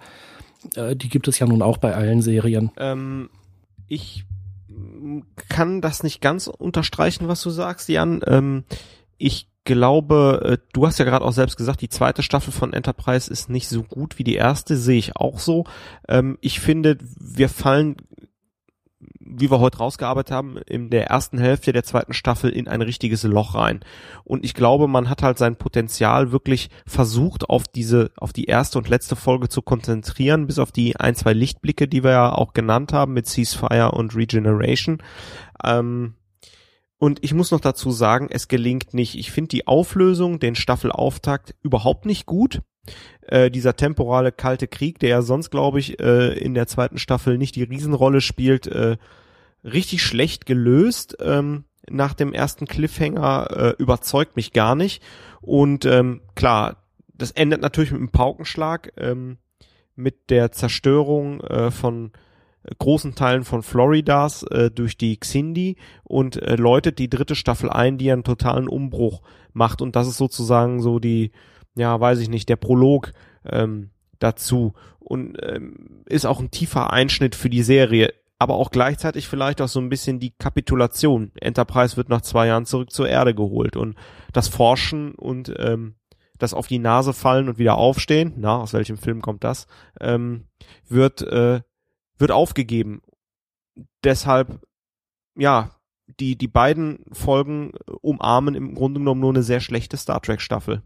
äh, 0.76 0.96
die 0.96 1.10
gibt 1.10 1.28
es 1.28 1.40
ja 1.40 1.48
nun 1.48 1.62
auch 1.62 1.78
bei 1.78 1.94
allen 1.94 2.22
Serien. 2.22 2.72
Ähm, 2.78 3.30
ich 3.88 4.26
kann 5.50 5.82
das 5.82 6.02
nicht 6.04 6.22
ganz 6.22 6.48
unterstreichen, 6.48 7.28
was 7.28 7.42
du 7.42 7.50
sagst, 7.50 7.90
Jan. 7.90 8.22
Ähm, 8.26 8.64
ich 9.18 9.48
glaube, 9.64 10.42
äh, 10.44 10.58
du 10.74 10.86
hast 10.86 11.00
ja 11.00 11.06
gerade 11.06 11.26
auch 11.26 11.32
selbst 11.32 11.58
gesagt, 11.58 11.82
die 11.82 11.90
zweite 11.90 12.24
Staffel 12.24 12.52
von 12.52 12.74
Enterprise 12.74 13.32
ist 13.32 13.50
nicht 13.50 13.68
so 13.68 13.84
gut 13.84 14.20
wie 14.20 14.24
die 14.24 14.36
erste, 14.36 14.78
sehe 14.78 14.98
ich 14.98 15.16
auch 15.16 15.40
so. 15.40 15.66
Ähm, 16.08 16.38
ich 16.42 16.60
finde, 16.60 16.98
wir 17.20 17.50
fallen 17.50 17.98
wie 19.26 19.50
wir 19.50 19.60
heute 19.60 19.80
rausgearbeitet 19.80 20.32
haben, 20.32 20.58
in 20.68 20.90
der 20.90 21.08
ersten 21.08 21.38
Hälfte 21.38 21.74
der 21.74 21.84
zweiten 21.84 22.14
Staffel 22.14 22.50
in 22.52 22.68
ein 22.68 22.82
richtiges 22.82 23.24
Loch 23.24 23.56
rein. 23.56 23.80
Und 24.24 24.46
ich 24.46 24.54
glaube, 24.54 24.88
man 24.88 25.10
hat 25.10 25.24
halt 25.24 25.38
sein 25.38 25.56
Potenzial 25.56 26.32
wirklich 26.32 26.70
versucht, 26.86 27.50
auf 27.50 27.68
diese, 27.68 28.12
auf 28.18 28.34
die 28.34 28.46
erste 28.46 28.78
und 28.78 28.90
letzte 28.90 29.16
Folge 29.16 29.50
zu 29.50 29.62
konzentrieren, 29.62 30.48
bis 30.48 30.60
auf 30.60 30.72
die 30.72 30.98
ein, 30.98 31.16
zwei 31.16 31.34
Lichtblicke, 31.34 31.88
die 31.88 32.04
wir 32.04 32.12
ja 32.12 32.32
auch 32.34 32.54
genannt 32.54 32.94
haben 32.94 33.14
mit 33.14 33.28
Ceasefire 33.28 33.92
und 33.92 34.16
Regeneration. 34.16 35.02
Ähm, 35.64 36.16
und 37.04 37.22
ich 37.22 37.34
muss 37.34 37.52
noch 37.52 37.60
dazu 37.60 37.92
sagen, 37.92 38.30
es 38.32 38.48
gelingt 38.48 38.94
nicht. 38.94 39.16
Ich 39.16 39.30
finde 39.34 39.50
die 39.50 39.68
Auflösung, 39.68 40.40
den 40.40 40.56
Staffelauftakt 40.56 41.54
überhaupt 41.62 42.06
nicht 42.06 42.26
gut. 42.26 42.62
Äh, 43.28 43.52
dieser 43.52 43.76
temporale 43.76 44.32
kalte 44.32 44.70
Krieg, 44.70 45.00
der 45.00 45.10
ja 45.10 45.22
sonst, 45.22 45.50
glaube 45.50 45.80
ich, 45.80 46.00
äh, 46.00 46.32
in 46.40 46.54
der 46.54 46.66
zweiten 46.66 46.98
Staffel 46.98 47.38
nicht 47.38 47.58
die 47.58 47.64
Riesenrolle 47.64 48.22
spielt, 48.22 48.68
äh, 48.68 48.96
richtig 49.66 50.02
schlecht 50.02 50.46
gelöst. 50.46 51.18
Ähm, 51.20 51.66
nach 51.90 52.14
dem 52.14 52.32
ersten 52.32 52.68
Cliffhanger 52.68 53.48
äh, 53.52 53.70
überzeugt 53.80 54.38
mich 54.38 54.54
gar 54.54 54.76
nicht. 54.76 55.04
Und 55.42 55.84
ähm, 55.84 56.22
klar, 56.36 56.86
das 57.14 57.32
endet 57.32 57.62
natürlich 57.62 57.92
mit 57.92 58.00
einem 58.00 58.12
Paukenschlag, 58.12 58.94
ähm, 58.96 59.40
mit 59.98 60.30
der 60.30 60.54
Zerstörung 60.54 61.42
äh, 61.42 61.70
von 61.70 62.14
großen 62.80 63.16
Teilen 63.16 63.44
von 63.44 63.64
Floridas 63.64 64.44
äh, 64.44 64.72
durch 64.72 64.98
die 64.98 65.18
Xindi 65.18 65.78
und 66.04 66.42
äh, 66.42 66.56
läutet 66.56 67.00
die 67.00 67.10
dritte 67.10 67.36
Staffel 67.36 67.70
ein, 67.70 67.98
die 67.98 68.12
einen 68.12 68.24
totalen 68.24 68.68
Umbruch 68.68 69.22
macht. 69.54 69.82
Und 69.82 69.96
das 69.96 70.08
ist 70.08 70.18
sozusagen 70.18 70.82
so 70.82 71.00
die, 71.00 71.32
ja, 71.76 72.00
weiß 72.00 72.20
ich 72.20 72.30
nicht, 72.30 72.50
der 72.50 72.56
Prolog 72.56 73.12
ähm, 73.46 73.90
dazu. 74.20 74.74
Und 75.00 75.38
ähm, 75.42 76.04
ist 76.06 76.26
auch 76.26 76.40
ein 76.40 76.52
tiefer 76.52 76.94
Einschnitt 76.94 77.36
für 77.36 77.50
die 77.50 77.64
Serie 77.64 78.14
aber 78.44 78.56
auch 78.56 78.72
gleichzeitig 78.72 79.30
vielleicht 79.30 79.62
auch 79.62 79.70
so 79.70 79.80
ein 79.80 79.88
bisschen 79.88 80.20
die 80.20 80.32
Kapitulation. 80.32 81.32
Enterprise 81.40 81.96
wird 81.96 82.10
nach 82.10 82.20
zwei 82.20 82.48
Jahren 82.48 82.66
zurück 82.66 82.92
zur 82.92 83.08
Erde 83.08 83.34
geholt 83.34 83.78
und 83.78 83.96
das 84.34 84.50
Forschen 84.50 85.16
und 85.16 85.54
ähm, 85.60 85.96
das 86.40 86.54
auf 86.54 86.68
die 86.68 86.80
Nase 86.80 87.14
fallen 87.14 87.48
und 87.48 87.58
wieder 87.58 87.78
aufstehen, 87.78 88.34
na, 88.36 88.58
aus 88.58 88.74
welchem 88.74 88.98
Film 88.98 89.22
kommt 89.22 89.46
das, 89.46 89.66
ähm, 90.02 90.44
wird, 90.90 91.22
äh, 91.22 91.62
wird 92.18 92.32
aufgegeben. 92.32 93.02
Deshalb, 94.04 94.60
ja, 95.38 95.72
die, 96.20 96.38
die 96.38 96.48
beiden 96.48 97.06
Folgen 97.12 97.72
umarmen 98.02 98.56
im 98.56 98.76
Grunde 98.76 99.00
genommen 99.00 99.22
nur 99.22 99.32
eine 99.32 99.44
sehr 99.44 99.62
schlechte 99.62 99.98
Star 99.98 100.22
Trek 100.22 100.42
Staffel. 100.42 100.84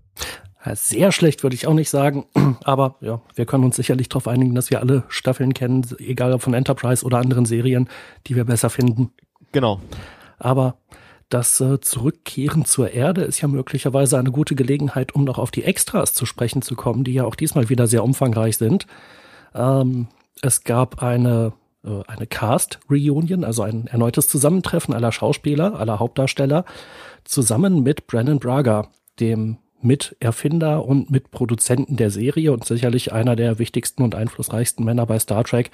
Sehr 0.74 1.12
schlecht 1.12 1.44
würde 1.44 1.56
ich 1.56 1.68
auch 1.68 1.74
nicht 1.74 1.90
sagen, 1.90 2.26
aber 2.64 2.98
ja, 3.02 3.22
wir 3.36 3.46
können 3.46 3.64
uns 3.64 3.76
sicherlich 3.76 4.10
darauf 4.10 4.28
einigen, 4.28 4.56
dass 4.56 4.70
wir 4.70 4.80
alle 4.82 5.04
Staffeln 5.08 5.54
kennen, 5.54 5.86
egal 6.00 6.34
ob 6.34 6.42
von 6.42 6.54
Enterprise 6.54 7.06
oder 7.06 7.20
anderen 7.20 7.46
Serien, 7.46 7.90
die 8.28 8.36
wir 8.36 8.46
besser 8.46 8.70
finden. 8.70 9.12
Genau. 9.52 9.80
Aber 10.38 10.78
das 11.30 11.60
äh, 11.60 11.80
Zurückkehren 11.80 12.66
zur 12.66 12.92
Erde 12.92 13.22
ist 13.22 13.42
ja 13.42 13.48
möglicherweise 13.48 14.18
eine 14.18 14.32
gute 14.32 14.56
Gelegenheit, 14.56 15.14
um 15.14 15.24
noch 15.24 15.38
auf 15.38 15.52
die 15.52 15.64
Extras 15.64 16.14
zu 16.14 16.26
sprechen 16.26 16.62
zu 16.62 16.76
kommen, 16.76 17.04
die 17.04 17.14
ja 17.14 17.26
auch 17.26 17.36
diesmal 17.36 17.70
wieder 17.70 17.88
sehr 17.88 18.04
umfangreich 18.04 18.58
sind. 18.58 18.88
Ähm, 19.54 20.08
es 20.42 20.64
gab 20.64 21.02
eine, 21.02 21.54
äh, 21.84 22.04
eine 22.08 22.28
Cast-Reunion, 22.28 23.44
also 23.44 23.64
ein 23.64 23.88
erneutes 23.88 24.28
Zusammentreffen 24.28 24.94
aller 24.94 25.12
Schauspieler, 25.12 25.80
aller 25.80 26.00
Hauptdarsteller, 26.00 26.66
zusammen 27.24 27.84
mit 27.84 28.08
Brandon 28.08 28.40
Braga, 28.40 28.90
dem 29.20 29.58
Miterfinder 29.82 30.86
und 30.86 31.12
Mitproduzenten 31.12 31.98
der 31.98 32.10
Serie 32.10 32.52
und 32.52 32.66
sicherlich 32.66 33.14
einer 33.14 33.36
der 33.36 33.60
wichtigsten 33.60 34.04
und 34.04 34.16
einflussreichsten 34.16 34.84
Männer 34.84 35.06
bei 35.06 35.20
Star 35.20 35.44
Trek 35.44 35.72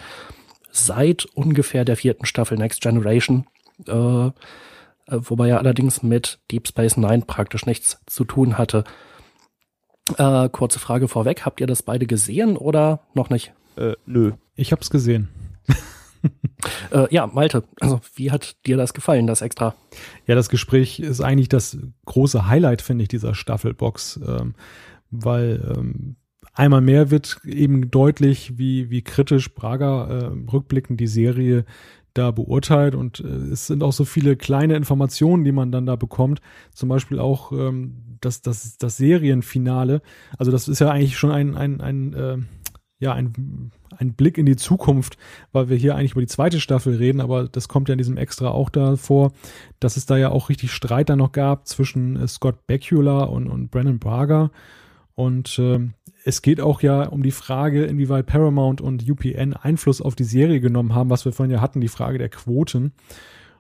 seit 0.72 1.26
ungefähr 1.26 1.86
der 1.86 1.96
vierten 1.96 2.26
Staffel 2.26 2.58
Next 2.58 2.82
Generation, 2.82 3.46
äh, 3.88 3.94
äh, 3.94 4.32
wobei 5.08 5.50
er 5.50 5.60
allerdings 5.60 6.04
mit 6.04 6.40
Deep 6.52 6.68
Space 6.68 6.98
Nine 6.98 7.24
praktisch 7.26 7.66
nichts 7.66 8.00
zu 8.08 8.26
tun 8.26 8.58
hatte. 8.58 8.84
Äh, 10.18 10.50
kurze 10.50 10.80
Frage 10.80 11.08
vorweg, 11.08 11.46
habt 11.46 11.62
ihr 11.62 11.68
das 11.68 11.84
beide 11.84 12.08
gesehen 12.08 12.58
oder 12.58 13.02
noch 13.14 13.30
nicht? 13.30 13.54
Äh, 13.76 13.94
nö. 14.06 14.32
Ich 14.56 14.72
hab's 14.72 14.90
gesehen. 14.90 15.30
Äh, 16.92 17.14
ja, 17.14 17.28
Malte, 17.28 17.66
also 17.82 18.00
wie 18.16 18.32
hat 18.32 18.56
dir 18.66 18.78
das 18.78 18.94
gefallen, 18.94 19.28
das 19.28 19.42
extra? 19.42 19.76
Ja, 20.26 20.36
das 20.36 20.48
Gespräch 20.48 21.00
ist 21.00 21.20
eigentlich 21.20 21.50
das 21.50 21.78
große 22.06 22.48
Highlight, 22.48 22.82
finde 22.82 23.04
ich, 23.04 23.10
dieser 23.10 23.36
Staffelbox, 23.36 24.22
ähm, 24.26 24.56
weil 25.12 25.76
ähm, 25.76 26.16
einmal 26.54 26.80
mehr 26.80 27.12
wird 27.12 27.42
eben 27.44 27.92
deutlich, 27.92 28.58
wie, 28.58 28.90
wie 28.90 29.02
kritisch 29.02 29.54
Braga 29.54 30.08
äh, 30.08 30.32
rückblickend 30.52 31.00
die 31.00 31.08
Serie 31.08 31.66
da 32.14 32.32
beurteilt 32.32 32.96
und 32.96 33.20
äh, 33.20 33.28
es 33.28 33.68
sind 33.68 33.84
auch 33.84 33.94
so 33.94 34.06
viele 34.06 34.36
kleine 34.36 34.76
Informationen, 34.76 35.44
die 35.44 35.52
man 35.52 35.72
dann 35.72 35.86
da 35.86 35.96
bekommt. 35.96 36.42
Zum 36.72 36.90
Beispiel 36.90 37.20
auch 37.20 37.52
ähm, 37.52 38.18
das, 38.22 38.42
das, 38.42 38.78
das 38.78 38.98
Serienfinale. 38.98 40.02
Also 40.38 40.52
das 40.52 40.68
ist 40.68 40.80
ja 40.80 40.90
eigentlich 40.90 41.18
schon 41.18 41.32
ein, 41.32 41.56
ein, 41.58 41.82
ein 41.82 42.14
äh, 42.14 42.38
ja, 43.04 43.14
ein, 43.14 43.72
ein 43.98 44.14
Blick 44.14 44.38
in 44.38 44.46
die 44.46 44.56
Zukunft, 44.56 45.18
weil 45.52 45.70
wir 45.70 45.78
hier 45.78 45.96
eigentlich 45.96 46.14
über 46.14 46.22
die 46.22 46.28
zweite 46.28 46.60
Staffel 46.60 46.96
reden, 46.96 47.22
aber 47.22 47.48
das 47.48 47.68
kommt 47.68 47.90
ja 47.90 47.94
in 47.94 47.98
diesem 47.98 48.18
Extra 48.18 48.48
auch 48.48 48.70
da 48.70 48.96
vor, 48.96 49.34
dass 49.80 49.98
es 49.98 50.06
da 50.06 50.18
ja 50.18 50.30
auch 50.30 50.50
richtig 50.50 50.72
Streit 50.72 51.10
dann 51.10 51.20
noch 51.20 51.34
gab 51.34 51.68
zwischen 51.68 52.16
äh, 52.16 52.28
Scott 52.28 52.66
Bakula 52.66 53.24
und, 53.24 53.48
und 53.48 53.70
Brandon 53.70 54.00
Braga. 54.00 54.52
Und 55.16 55.60
äh, 55.60 55.80
es 56.24 56.42
geht 56.42 56.62
auch 56.62 56.82
ja 56.82 57.04
um 57.04 57.22
die 57.22 57.32
Frage, 57.32 57.84
inwieweit 57.84 58.26
Paramount 58.26 58.82
und 58.82 59.08
UPN 59.08 59.54
Einfluss 59.54 60.02
auf 60.02 60.16
die 60.16 60.24
Serie 60.24 60.62
genommen 60.62 60.96
haben, 60.96 61.10
was 61.10 61.26
wir 61.26 61.34
vorhin 61.34 61.54
ja 61.54 61.62
hatten, 61.62 61.82
die 61.82 61.90
Frage 61.90 62.18
der 62.18 62.30
Quoten. 62.30 62.94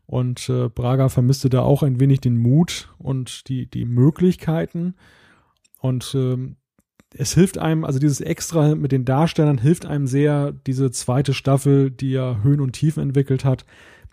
Und 0.06 0.49
äh, 0.49 0.70
Braga 0.70 1.10
vermisste 1.10 1.49
da 1.49 1.61
auch 1.61 1.84
ein 1.84 1.99
wenig 1.99 2.22
den 2.22 2.38
Mut 2.38 2.90
und 2.98 3.48
die, 3.49 3.70
die 3.70 3.86
Möglichkeiten. 3.86 4.95
Und 5.80 6.15
ähm, 6.15 6.56
es 7.15 7.34
hilft 7.34 7.57
einem, 7.57 7.84
also 7.84 7.99
dieses 7.99 8.22
Extra 8.22 8.76
mit 8.76 8.91
den 8.91 9.06
Darstellern 9.06 9.57
hilft 9.57 9.85
einem 9.85 10.07
sehr, 10.07 10.53
diese 10.65 10.91
zweite 10.91 11.34
Staffel, 11.34 11.91
die 11.91 12.11
ja 12.11 12.40
Höhen 12.44 12.61
und 12.61 12.73
Tiefen 12.73 13.03
entwickelt 13.03 13.45
hat, 13.45 13.65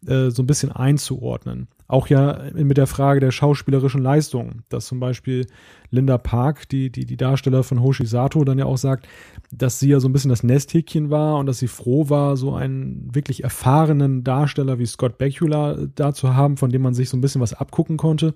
äh, 0.07 0.31
so 0.31 0.43
ein 0.43 0.47
bisschen 0.47 0.73
einzuordnen. 0.73 1.69
Auch 1.89 2.07
ja 2.07 2.45
mit 2.55 2.77
der 2.77 2.87
Frage 2.87 3.21
der 3.21 3.33
schauspielerischen 3.33 4.01
Leistung, 4.01 4.63
dass 4.69 4.87
zum 4.87 5.01
Beispiel 5.01 5.47
Linda 5.91 6.19
Park, 6.19 6.69
die, 6.69 6.91
die, 6.91 7.05
die 7.05 7.17
Darsteller 7.17 7.65
von 7.65 7.83
Hoshi 7.83 8.07
Sato, 8.07 8.45
dann 8.45 8.59
ja 8.59 8.67
auch 8.67 8.79
sagt, 8.79 9.09
dass 9.53 9.81
sie 9.81 9.89
ja 9.89 9.99
so 9.99 10.09
ein 10.09 10.13
bisschen 10.13 10.29
das 10.29 10.45
Nesthäkchen 10.45 11.11
war 11.11 11.37
und 11.39 11.47
dass 11.47 11.59
sie 11.59 11.67
froh 11.67 12.09
war, 12.09 12.37
so 12.37 12.55
einen 12.55 13.13
wirklich 13.13 13.43
erfahrenen 13.43 14.23
Darsteller 14.23 14.79
wie 14.79 14.87
Scott 14.87 15.19
Bakula 15.19 15.77
da 15.95 16.13
zu 16.13 16.35
haben, 16.35 16.57
von 16.57 16.71
dem 16.71 16.83
man 16.83 16.95
sich 16.95 17.09
so 17.09 17.17
ein 17.17 17.21
bisschen 17.21 17.41
was 17.41 17.53
abgucken 17.53 17.97
konnte. 17.97 18.35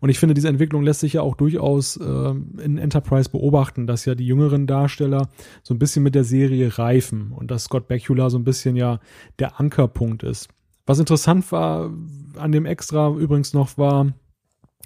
Und 0.00 0.08
ich 0.08 0.18
finde, 0.18 0.34
diese 0.34 0.48
Entwicklung 0.48 0.82
lässt 0.82 1.00
sich 1.00 1.14
ja 1.14 1.20
auch 1.20 1.36
durchaus 1.36 1.98
äh, 1.98 2.34
in 2.62 2.78
Enterprise 2.78 3.28
beobachten, 3.28 3.86
dass 3.86 4.06
ja 4.06 4.14
die 4.14 4.26
jüngeren 4.26 4.66
Darsteller 4.66 5.28
so 5.62 5.74
ein 5.74 5.78
bisschen 5.78 6.02
mit 6.02 6.14
der 6.14 6.24
Serie 6.24 6.78
reifen 6.78 7.32
und 7.32 7.50
dass 7.50 7.64
Scott 7.64 7.86
Bakula 7.86 8.30
so 8.30 8.38
ein 8.38 8.44
bisschen 8.44 8.76
ja 8.76 9.00
der 9.38 9.60
Ankerpunkt 9.60 10.22
ist. 10.22 10.48
Was 10.86 10.98
interessant 10.98 11.52
war 11.52 11.90
an 12.36 12.52
dem 12.52 12.64
Extra 12.64 13.10
übrigens 13.10 13.52
noch 13.52 13.76
war, 13.76 14.12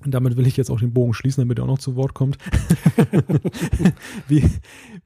und 0.05 0.15
damit 0.15 0.37
will 0.37 0.47
ich 0.47 0.57
jetzt 0.57 0.71
auch 0.71 0.81
den 0.81 0.95
Bogen 0.95 1.13
schließen, 1.13 1.43
damit 1.43 1.59
er 1.59 1.65
auch 1.65 1.69
noch 1.69 1.79
zu 1.79 1.95
Wort 1.95 2.15
kommt. 2.15 2.39
wie, 4.29 4.49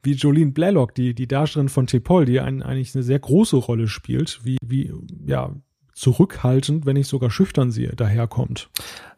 wie 0.05 0.13
Jolene 0.13 0.51
Blaylock, 0.51 0.95
die, 0.95 1.13
die 1.13 1.27
Darstellerin 1.27 1.69
von 1.69 1.87
Tepol, 1.87 2.25
die 2.25 2.39
ein, 2.39 2.61
eigentlich 2.63 2.95
eine 2.95 3.03
sehr 3.03 3.19
große 3.19 3.57
Rolle 3.57 3.87
spielt, 3.87 4.39
wie, 4.43 4.57
wie, 4.61 4.93
ja, 5.25 5.51
zurückhaltend, 5.93 6.85
wenn 6.85 6.95
nicht 6.95 7.07
sogar 7.07 7.31
schüchtern 7.31 7.71
sie 7.71 7.87
daherkommt. 7.87 8.69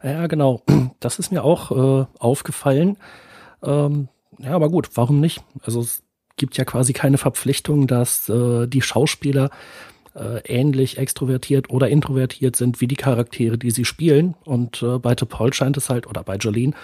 Ja, 0.02 0.26
genau. 0.26 0.62
Das 1.00 1.20
ist 1.20 1.30
mir 1.30 1.44
auch 1.44 1.70
äh, 1.70 2.06
aufgefallen. 2.18 2.96
Ähm, 3.62 4.08
ja, 4.38 4.50
aber 4.50 4.68
gut, 4.68 4.90
warum 4.94 5.20
nicht? 5.20 5.44
Also 5.62 5.80
es 5.80 6.02
gibt 6.36 6.56
ja 6.56 6.64
quasi 6.64 6.92
keine 6.92 7.18
Verpflichtung, 7.18 7.86
dass 7.86 8.28
äh, 8.28 8.66
die 8.66 8.82
Schauspieler 8.82 9.50
äh, 10.16 10.40
ähnlich 10.44 10.98
extrovertiert 10.98 11.70
oder 11.70 11.88
introvertiert 11.88 12.56
sind 12.56 12.80
wie 12.80 12.88
die 12.88 12.96
Charaktere, 12.96 13.58
die 13.58 13.70
sie 13.70 13.84
spielen. 13.84 14.34
Und 14.44 14.82
äh, 14.82 14.98
bei 14.98 15.14
Paul 15.14 15.52
scheint 15.52 15.76
es 15.76 15.88
halt, 15.88 16.06
oder 16.08 16.24
bei 16.24 16.36
Jolene, 16.36 16.74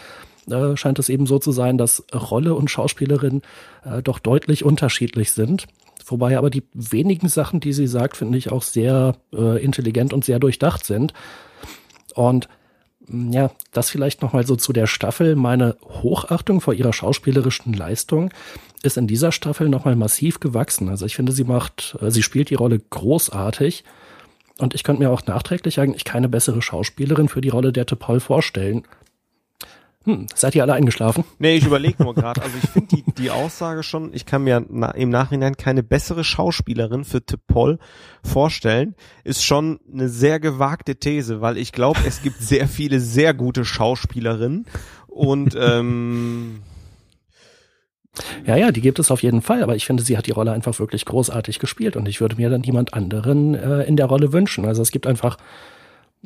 äh, 0.51 0.77
scheint 0.77 0.99
es 0.99 1.09
eben 1.09 1.27
so 1.27 1.39
zu 1.39 1.53
sein, 1.53 1.79
dass 1.79 2.05
Rolle 2.13 2.55
und 2.55 2.71
Schauspielerin 2.71 3.43
äh, 3.85 4.03
doch 4.03 4.19
deutlich 4.19 4.65
unterschiedlich 4.65 5.33
sind. 5.33 5.67
Wobei 6.07 6.37
aber 6.37 6.51
die 6.51 6.63
wenigen 6.75 7.29
Sachen, 7.29 7.61
die 7.61 7.73
sie 7.73 7.87
sagt, 7.87 8.17
finde 8.17 8.37
ich 8.37 8.53
auch 8.53 8.63
sehr 8.63 9.17
äh, 9.33 9.63
intelligent 9.63 10.13
und 10.13 10.25
sehr 10.25 10.39
durchdacht 10.39 10.85
sind. 10.85 11.15
Und 12.15 12.49
ja, 13.09 13.51
das 13.73 13.91
vielleicht 13.91 14.23
nochmal 14.23 14.47
so 14.47 14.57
zu 14.57 14.73
der 14.73 14.87
Staffel. 14.87 15.37
Meine 15.37 15.77
Hochachtung 15.83 16.61
vor 16.61 16.75
ihrer 16.75 16.93
schauspielerischen 16.93 17.73
Leistung 17.73 18.31
ist 18.83 18.97
in 18.97 19.07
dieser 19.07 19.33
Staffel 19.33 19.69
nochmal 19.69 19.97
massiv 19.97 20.41
gewachsen. 20.41 20.89
Also 20.89 21.07
ich 21.07 21.17
finde, 21.17 21.33
sie 21.33 21.45
macht, 21.45 21.97
äh, 22.01 22.11
sie 22.11 22.23
spielt 22.23 22.51
die 22.51 22.55
Rolle 22.55 22.79
großartig. 22.79 23.85
Und 24.59 24.75
ich 24.75 24.85
könnte 24.85 25.03
mir 25.03 25.11
auch 25.11 25.27
nachträglich 25.27 25.81
eigentlich 25.81 26.05
keine 26.05 26.29
bessere 26.29 26.63
Schauspielerin 26.63 27.29
für 27.29 27.41
die 27.41 27.49
Rolle 27.49 27.73
der 27.73 27.87
T'Pol 27.87 28.21
vorstellen. 28.21 28.85
Hm, 30.05 30.27
seid 30.35 30.55
ihr 30.55 30.63
alle 30.63 30.75
eingeschlafen? 30.75 31.25
Nee, 31.39 31.57
ich 31.57 31.65
überlege 31.67 32.03
nur 32.03 32.15
gerade. 32.15 32.41
Also 32.45 32.57
ich 32.63 32.69
finde 32.69 32.97
die, 32.97 33.05
die 33.17 33.31
Aussage 33.31 33.83
schon, 33.83 34.13
ich 34.13 34.27
kann 34.27 34.45
mir 34.45 34.65
na, 34.69 34.91
im 34.91 35.09
Nachhinein 35.09 35.57
keine 35.57 35.83
bessere 35.83 36.25
Schauspielerin 36.25 37.05
für 37.05 37.25
Tipol 37.25 37.79
vorstellen, 38.23 38.95
ist 39.25 39.45
schon 39.45 39.81
eine 39.91 40.09
sehr 40.09 40.41
gewagte 40.41 40.97
These, 40.97 41.41
weil 41.41 41.57
ich 41.57 41.73
glaube, 41.73 42.01
es 42.07 42.23
gibt 42.23 42.37
sehr 42.41 42.69
viele 42.69 43.01
sehr 43.01 43.33
gute 43.33 43.65
Schauspielerinnen 43.65 44.67
und 45.07 45.57
ähm, 45.59 46.61
ja, 48.47 48.57
ja, 48.57 48.71
die 48.71 48.81
gibt 48.81 48.99
es 48.99 49.11
auf 49.11 49.23
jeden 49.23 49.43
Fall, 49.43 49.63
aber 49.63 49.75
ich 49.75 49.87
finde, 49.87 50.03
sie 50.03 50.17
hat 50.17 50.27
die 50.27 50.33
Rolle 50.33 50.53
einfach 50.53 50.79
wirklich 50.79 51.05
großartig 51.05 51.59
gespielt 51.59 51.97
und 51.97 52.07
ich 52.09 52.21
würde 52.21 52.37
mir 52.37 52.51
dann 52.51 52.63
jemand 52.63 52.95
anderen 52.95 53.55
äh, 53.55 53.83
in 53.83 53.97
der 53.97 54.07
Rolle 54.07 54.33
wünschen. 54.33 54.67
Also 54.67 54.83
es 54.83 54.93
gibt 54.93 55.07
einfach 55.07 55.37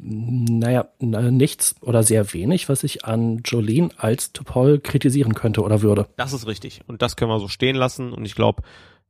naja, 0.01 0.89
nichts 1.01 1.75
oder 1.81 2.03
sehr 2.03 2.33
wenig, 2.33 2.69
was 2.69 2.85
ich 2.85 3.05
an 3.05 3.43
Jolene 3.45 3.91
als 3.97 4.33
Topol 4.33 4.79
kritisieren 4.79 5.35
könnte 5.35 5.62
oder 5.62 5.83
würde. 5.83 6.07
Das 6.16 6.33
ist 6.33 6.47
richtig. 6.47 6.83
Und 6.87 7.03
das 7.03 7.16
können 7.16 7.31
wir 7.31 7.41
so 7.41 7.49
stehen 7.49 7.77
lassen. 7.77 8.12
Und 8.12 8.25
ich 8.25 8.35
glaube, 8.35 8.62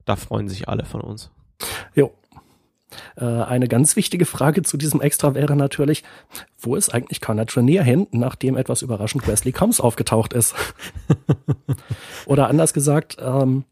da 0.05 0.17
freuen 0.17 0.49
sich 0.49 0.69
alle 0.69 0.85
von 0.85 1.01
uns. 1.01 1.31
Jo. 1.95 2.13
Äh, 3.17 3.25
eine 3.25 3.69
ganz 3.69 3.97
wichtige 3.97 4.25
Frage 4.25 4.63
zu 4.63 4.79
diesem 4.79 5.03
Extra 5.03 5.35
wäre 5.35 5.57
natürlich, 5.57 6.05
wo 6.59 6.75
ist 6.75 6.95
eigentlich 6.95 7.21
Connor 7.21 7.47
Trenier 7.47 7.83
hin, 7.83 8.07
nachdem 8.13 8.57
etwas 8.57 8.81
überraschend 8.81 9.27
Wesley 9.29 9.53
Combs 9.53 9.81
aufgetaucht 9.81 10.33
ist? 10.33 10.55
oder 12.27 12.49
anders 12.49 12.73
gesagt, 12.73 13.19
ähm, 13.21 13.65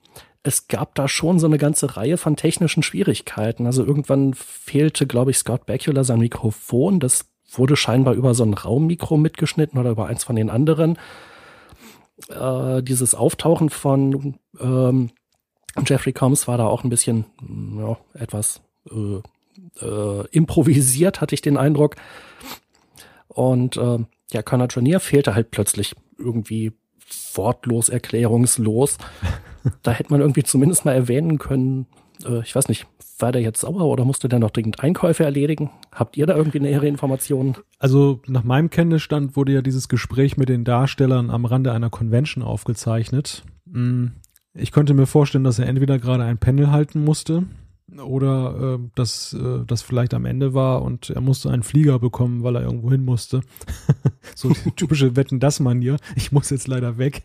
es 0.46 0.68
gab 0.68 0.94
da 0.94 1.08
schon 1.08 1.38
so 1.38 1.46
eine 1.46 1.58
ganze 1.58 1.96
Reihe 1.96 2.16
von 2.16 2.36
technischen 2.36 2.82
Schwierigkeiten. 2.82 3.66
Also 3.66 3.84
irgendwann 3.84 4.34
fehlte, 4.34 5.06
glaube 5.06 5.30
ich, 5.30 5.38
Scott 5.38 5.66
Bakula 5.66 6.04
sein 6.04 6.20
Mikrofon. 6.20 7.00
Das 7.00 7.26
wurde 7.50 7.76
scheinbar 7.76 8.14
über 8.14 8.34
so 8.34 8.44
ein 8.44 8.54
Raummikro 8.54 9.16
mitgeschnitten 9.16 9.78
oder 9.78 9.90
über 9.90 10.06
eins 10.06 10.24
von 10.24 10.36
den 10.36 10.50
anderen. 10.50 10.98
Äh, 12.28 12.82
dieses 12.82 13.14
Auftauchen 13.14 13.70
von 13.70 14.36
ähm, 14.60 15.10
Jeffrey 15.84 16.12
Combs 16.12 16.48
war 16.48 16.58
da 16.58 16.66
auch 16.66 16.84
ein 16.84 16.90
bisschen 16.90 17.26
ja, 17.78 17.96
etwas 18.14 18.62
äh, 18.90 19.84
äh, 19.84 20.26
improvisiert, 20.30 21.20
hatte 21.20 21.34
ich 21.34 21.42
den 21.42 21.56
Eindruck. 21.56 21.96
Und 23.28 23.76
äh, 23.76 23.98
ja, 24.32 24.42
Connor 24.42 24.68
Tranier 24.68 25.00
fehlte 25.00 25.34
halt 25.34 25.50
plötzlich 25.50 25.94
irgendwie 26.18 26.72
wortlos, 27.34 27.88
erklärungslos. 27.88 28.98
da 29.82 29.92
hätte 29.92 30.10
man 30.10 30.20
irgendwie 30.20 30.42
zumindest 30.42 30.84
mal 30.84 30.94
erwähnen 30.94 31.38
können, 31.38 31.86
äh, 32.24 32.40
ich 32.40 32.54
weiß 32.54 32.68
nicht, 32.68 32.86
war 33.18 33.32
der 33.32 33.42
jetzt 33.42 33.60
sauer 33.60 33.86
oder 33.86 34.04
musste 34.04 34.28
der 34.28 34.38
noch 34.38 34.50
dringend 34.50 34.80
Einkäufe 34.80 35.24
erledigen? 35.24 35.70
Habt 35.92 36.16
ihr 36.16 36.26
da 36.26 36.36
irgendwie 36.36 36.60
nähere 36.60 36.86
Informationen? 36.86 37.56
Also 37.78 38.20
nach 38.26 38.44
meinem 38.44 38.70
Kenntnisstand 38.70 39.36
wurde 39.36 39.52
ja 39.52 39.62
dieses 39.62 39.88
Gespräch 39.88 40.36
mit 40.36 40.48
den 40.48 40.64
Darstellern 40.64 41.30
am 41.30 41.44
Rande 41.44 41.72
einer 41.72 41.90
Convention 41.90 42.44
aufgezeichnet. 42.44 43.44
Mm, 43.64 44.08
ich 44.52 44.72
könnte 44.72 44.94
mir 44.94 45.06
vorstellen, 45.06 45.44
dass 45.44 45.58
er 45.58 45.66
entweder 45.66 45.98
gerade 45.98 46.24
ein 46.24 46.38
Panel 46.38 46.70
halten 46.70 47.04
musste 47.04 47.44
oder 47.94 48.78
äh, 48.78 48.88
dass 48.94 49.32
äh, 49.32 49.64
das 49.66 49.82
vielleicht 49.82 50.12
am 50.12 50.24
Ende 50.24 50.54
war 50.54 50.82
und 50.82 51.10
er 51.10 51.20
musste 51.20 51.50
einen 51.50 51.62
Flieger 51.62 51.98
bekommen, 51.98 52.42
weil 52.42 52.56
er 52.56 52.62
irgendwo 52.62 52.90
hin 52.90 53.04
musste. 53.04 53.42
so 54.34 54.48
die 54.48 54.72
typische 54.72 55.14
Wetten 55.14 55.38
das 55.38 55.60
Manier. 55.60 55.96
Ich 56.16 56.32
muss 56.32 56.50
jetzt 56.50 56.66
leider 56.66 56.98
weg. 56.98 57.22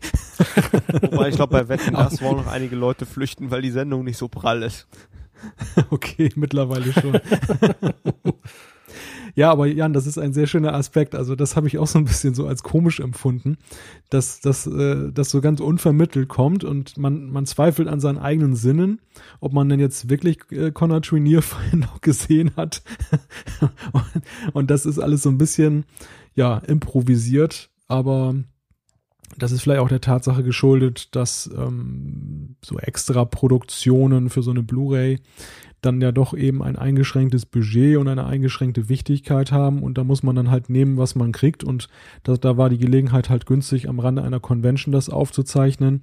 Wobei 1.10 1.30
ich 1.30 1.36
glaube 1.36 1.52
bei 1.52 1.68
Wetten 1.68 1.94
das 1.94 2.22
wollen 2.22 2.36
noch 2.36 2.46
einige 2.46 2.76
Leute 2.76 3.06
flüchten, 3.06 3.50
weil 3.50 3.62
die 3.62 3.70
Sendung 3.70 4.04
nicht 4.04 4.16
so 4.16 4.28
prall 4.28 4.62
ist. 4.62 4.86
okay, 5.90 6.30
mittlerweile 6.36 6.92
schon. 6.92 7.20
Ja, 9.34 9.50
aber 9.50 9.66
Jan, 9.66 9.92
das 9.92 10.06
ist 10.06 10.18
ein 10.18 10.32
sehr 10.32 10.46
schöner 10.46 10.74
Aspekt. 10.74 11.14
Also 11.14 11.34
das 11.34 11.56
habe 11.56 11.66
ich 11.66 11.78
auch 11.78 11.86
so 11.86 11.98
ein 11.98 12.04
bisschen 12.04 12.34
so 12.34 12.46
als 12.46 12.62
komisch 12.62 13.00
empfunden, 13.00 13.56
dass 14.10 14.40
das 14.40 14.66
äh, 14.66 15.10
das 15.12 15.30
so 15.30 15.40
ganz 15.40 15.60
unvermittelt 15.60 16.28
kommt 16.28 16.64
und 16.64 16.98
man 16.98 17.30
man 17.30 17.46
zweifelt 17.46 17.88
an 17.88 18.00
seinen 18.00 18.18
eigenen 18.18 18.54
Sinnen, 18.54 19.00
ob 19.40 19.52
man 19.52 19.68
denn 19.68 19.80
jetzt 19.80 20.10
wirklich 20.10 20.38
äh, 20.50 20.70
Connor 20.70 21.02
Trinier 21.02 21.42
vorhin 21.42 21.80
noch 21.80 22.00
gesehen 22.00 22.52
hat. 22.56 22.82
und, 23.92 24.02
und 24.52 24.70
das 24.70 24.86
ist 24.86 24.98
alles 24.98 25.22
so 25.22 25.30
ein 25.30 25.38
bisschen 25.38 25.84
ja 26.34 26.58
improvisiert, 26.58 27.70
aber 27.88 28.34
das 29.38 29.52
ist 29.52 29.62
vielleicht 29.62 29.80
auch 29.80 29.88
der 29.88 30.00
Tatsache 30.00 30.42
geschuldet, 30.42 31.14
dass 31.16 31.50
ähm, 31.56 32.56
so 32.62 32.78
extra 32.78 33.24
Produktionen 33.24 34.30
für 34.30 34.42
so 34.42 34.50
eine 34.50 34.62
Blu-ray 34.62 35.20
dann 35.82 36.00
ja 36.00 36.12
doch 36.12 36.32
eben 36.32 36.62
ein 36.62 36.76
eingeschränktes 36.76 37.44
Budget 37.44 37.98
und 37.98 38.08
eine 38.08 38.24
eingeschränkte 38.24 38.88
Wichtigkeit 38.88 39.50
haben. 39.50 39.82
Und 39.82 39.98
da 39.98 40.04
muss 40.04 40.22
man 40.22 40.36
dann 40.36 40.50
halt 40.50 40.70
nehmen, 40.70 40.96
was 40.96 41.16
man 41.16 41.32
kriegt. 41.32 41.64
Und 41.64 41.88
da, 42.22 42.36
da 42.36 42.56
war 42.56 42.70
die 42.70 42.78
Gelegenheit 42.78 43.28
halt 43.28 43.46
günstig, 43.46 43.88
am 43.88 43.98
Rande 43.98 44.22
einer 44.22 44.40
Convention 44.40 44.92
das 44.92 45.10
aufzuzeichnen. 45.10 46.02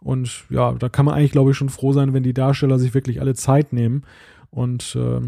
Und 0.00 0.44
ja, 0.50 0.72
da 0.72 0.88
kann 0.88 1.06
man 1.06 1.14
eigentlich, 1.14 1.32
glaube 1.32 1.52
ich, 1.52 1.56
schon 1.56 1.68
froh 1.68 1.92
sein, 1.92 2.12
wenn 2.12 2.24
die 2.24 2.34
Darsteller 2.34 2.78
sich 2.78 2.92
wirklich 2.92 3.20
alle 3.20 3.34
Zeit 3.34 3.72
nehmen. 3.72 4.02
Und 4.50 4.96
äh, 4.96 5.20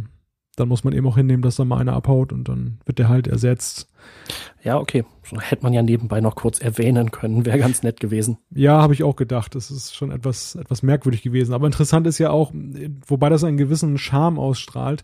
dann 0.56 0.68
muss 0.68 0.82
man 0.82 0.94
eben 0.94 1.06
auch 1.06 1.16
hinnehmen, 1.16 1.42
dass 1.42 1.56
da 1.56 1.64
mal 1.64 1.78
einer 1.78 1.94
abhaut 1.94 2.32
und 2.32 2.48
dann 2.48 2.78
wird 2.84 2.98
der 2.98 3.08
halt 3.08 3.28
ersetzt. 3.28 3.91
Ja, 4.64 4.78
okay. 4.78 5.04
Hätte 5.40 5.62
man 5.62 5.72
ja 5.72 5.82
nebenbei 5.82 6.20
noch 6.20 6.36
kurz 6.36 6.60
erwähnen 6.60 7.10
können, 7.10 7.46
wäre 7.46 7.58
ganz 7.58 7.82
nett 7.82 8.00
gewesen. 8.00 8.38
Ja, 8.54 8.80
habe 8.80 8.92
ich 8.94 9.02
auch 9.02 9.16
gedacht. 9.16 9.54
Das 9.54 9.70
ist 9.70 9.94
schon 9.94 10.12
etwas, 10.12 10.54
etwas 10.54 10.82
merkwürdig 10.82 11.22
gewesen. 11.22 11.52
Aber 11.54 11.66
interessant 11.66 12.06
ist 12.06 12.18
ja 12.18 12.30
auch, 12.30 12.52
wobei 13.06 13.28
das 13.28 13.42
einen 13.42 13.56
gewissen 13.56 13.98
Charme 13.98 14.38
ausstrahlt, 14.38 15.02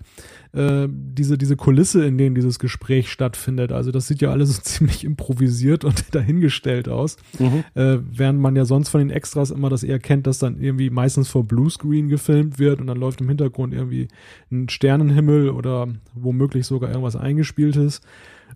äh, 0.52 0.86
diese, 0.90 1.38
diese 1.38 1.56
Kulisse, 1.56 2.04
in 2.04 2.18
denen 2.18 2.34
dieses 2.34 2.58
Gespräch 2.58 3.10
stattfindet. 3.10 3.72
Also 3.72 3.90
das 3.90 4.06
sieht 4.06 4.20
ja 4.20 4.30
alles 4.30 4.48
so 4.56 4.62
ziemlich 4.62 5.04
improvisiert 5.04 5.84
und 5.84 6.04
dahingestellt 6.14 6.88
aus. 6.88 7.16
Mhm. 7.38 7.64
Äh, 7.74 7.98
während 8.10 8.40
man 8.40 8.54
ja 8.54 8.64
sonst 8.64 8.90
von 8.90 9.00
den 9.00 9.10
Extras 9.10 9.50
immer 9.50 9.70
das 9.70 9.82
eher 9.82 9.98
kennt, 9.98 10.26
dass 10.26 10.38
dann 10.38 10.60
irgendwie 10.60 10.90
meistens 10.90 11.28
vor 11.28 11.44
Bluescreen 11.44 12.08
gefilmt 12.08 12.58
wird 12.58 12.80
und 12.80 12.86
dann 12.86 12.98
läuft 12.98 13.20
im 13.20 13.28
Hintergrund 13.28 13.72
irgendwie 13.72 14.08
ein 14.52 14.68
Sternenhimmel 14.68 15.50
oder 15.50 15.88
womöglich 16.14 16.66
sogar 16.66 16.90
irgendwas 16.90 17.16
eingespieltes. 17.16 18.02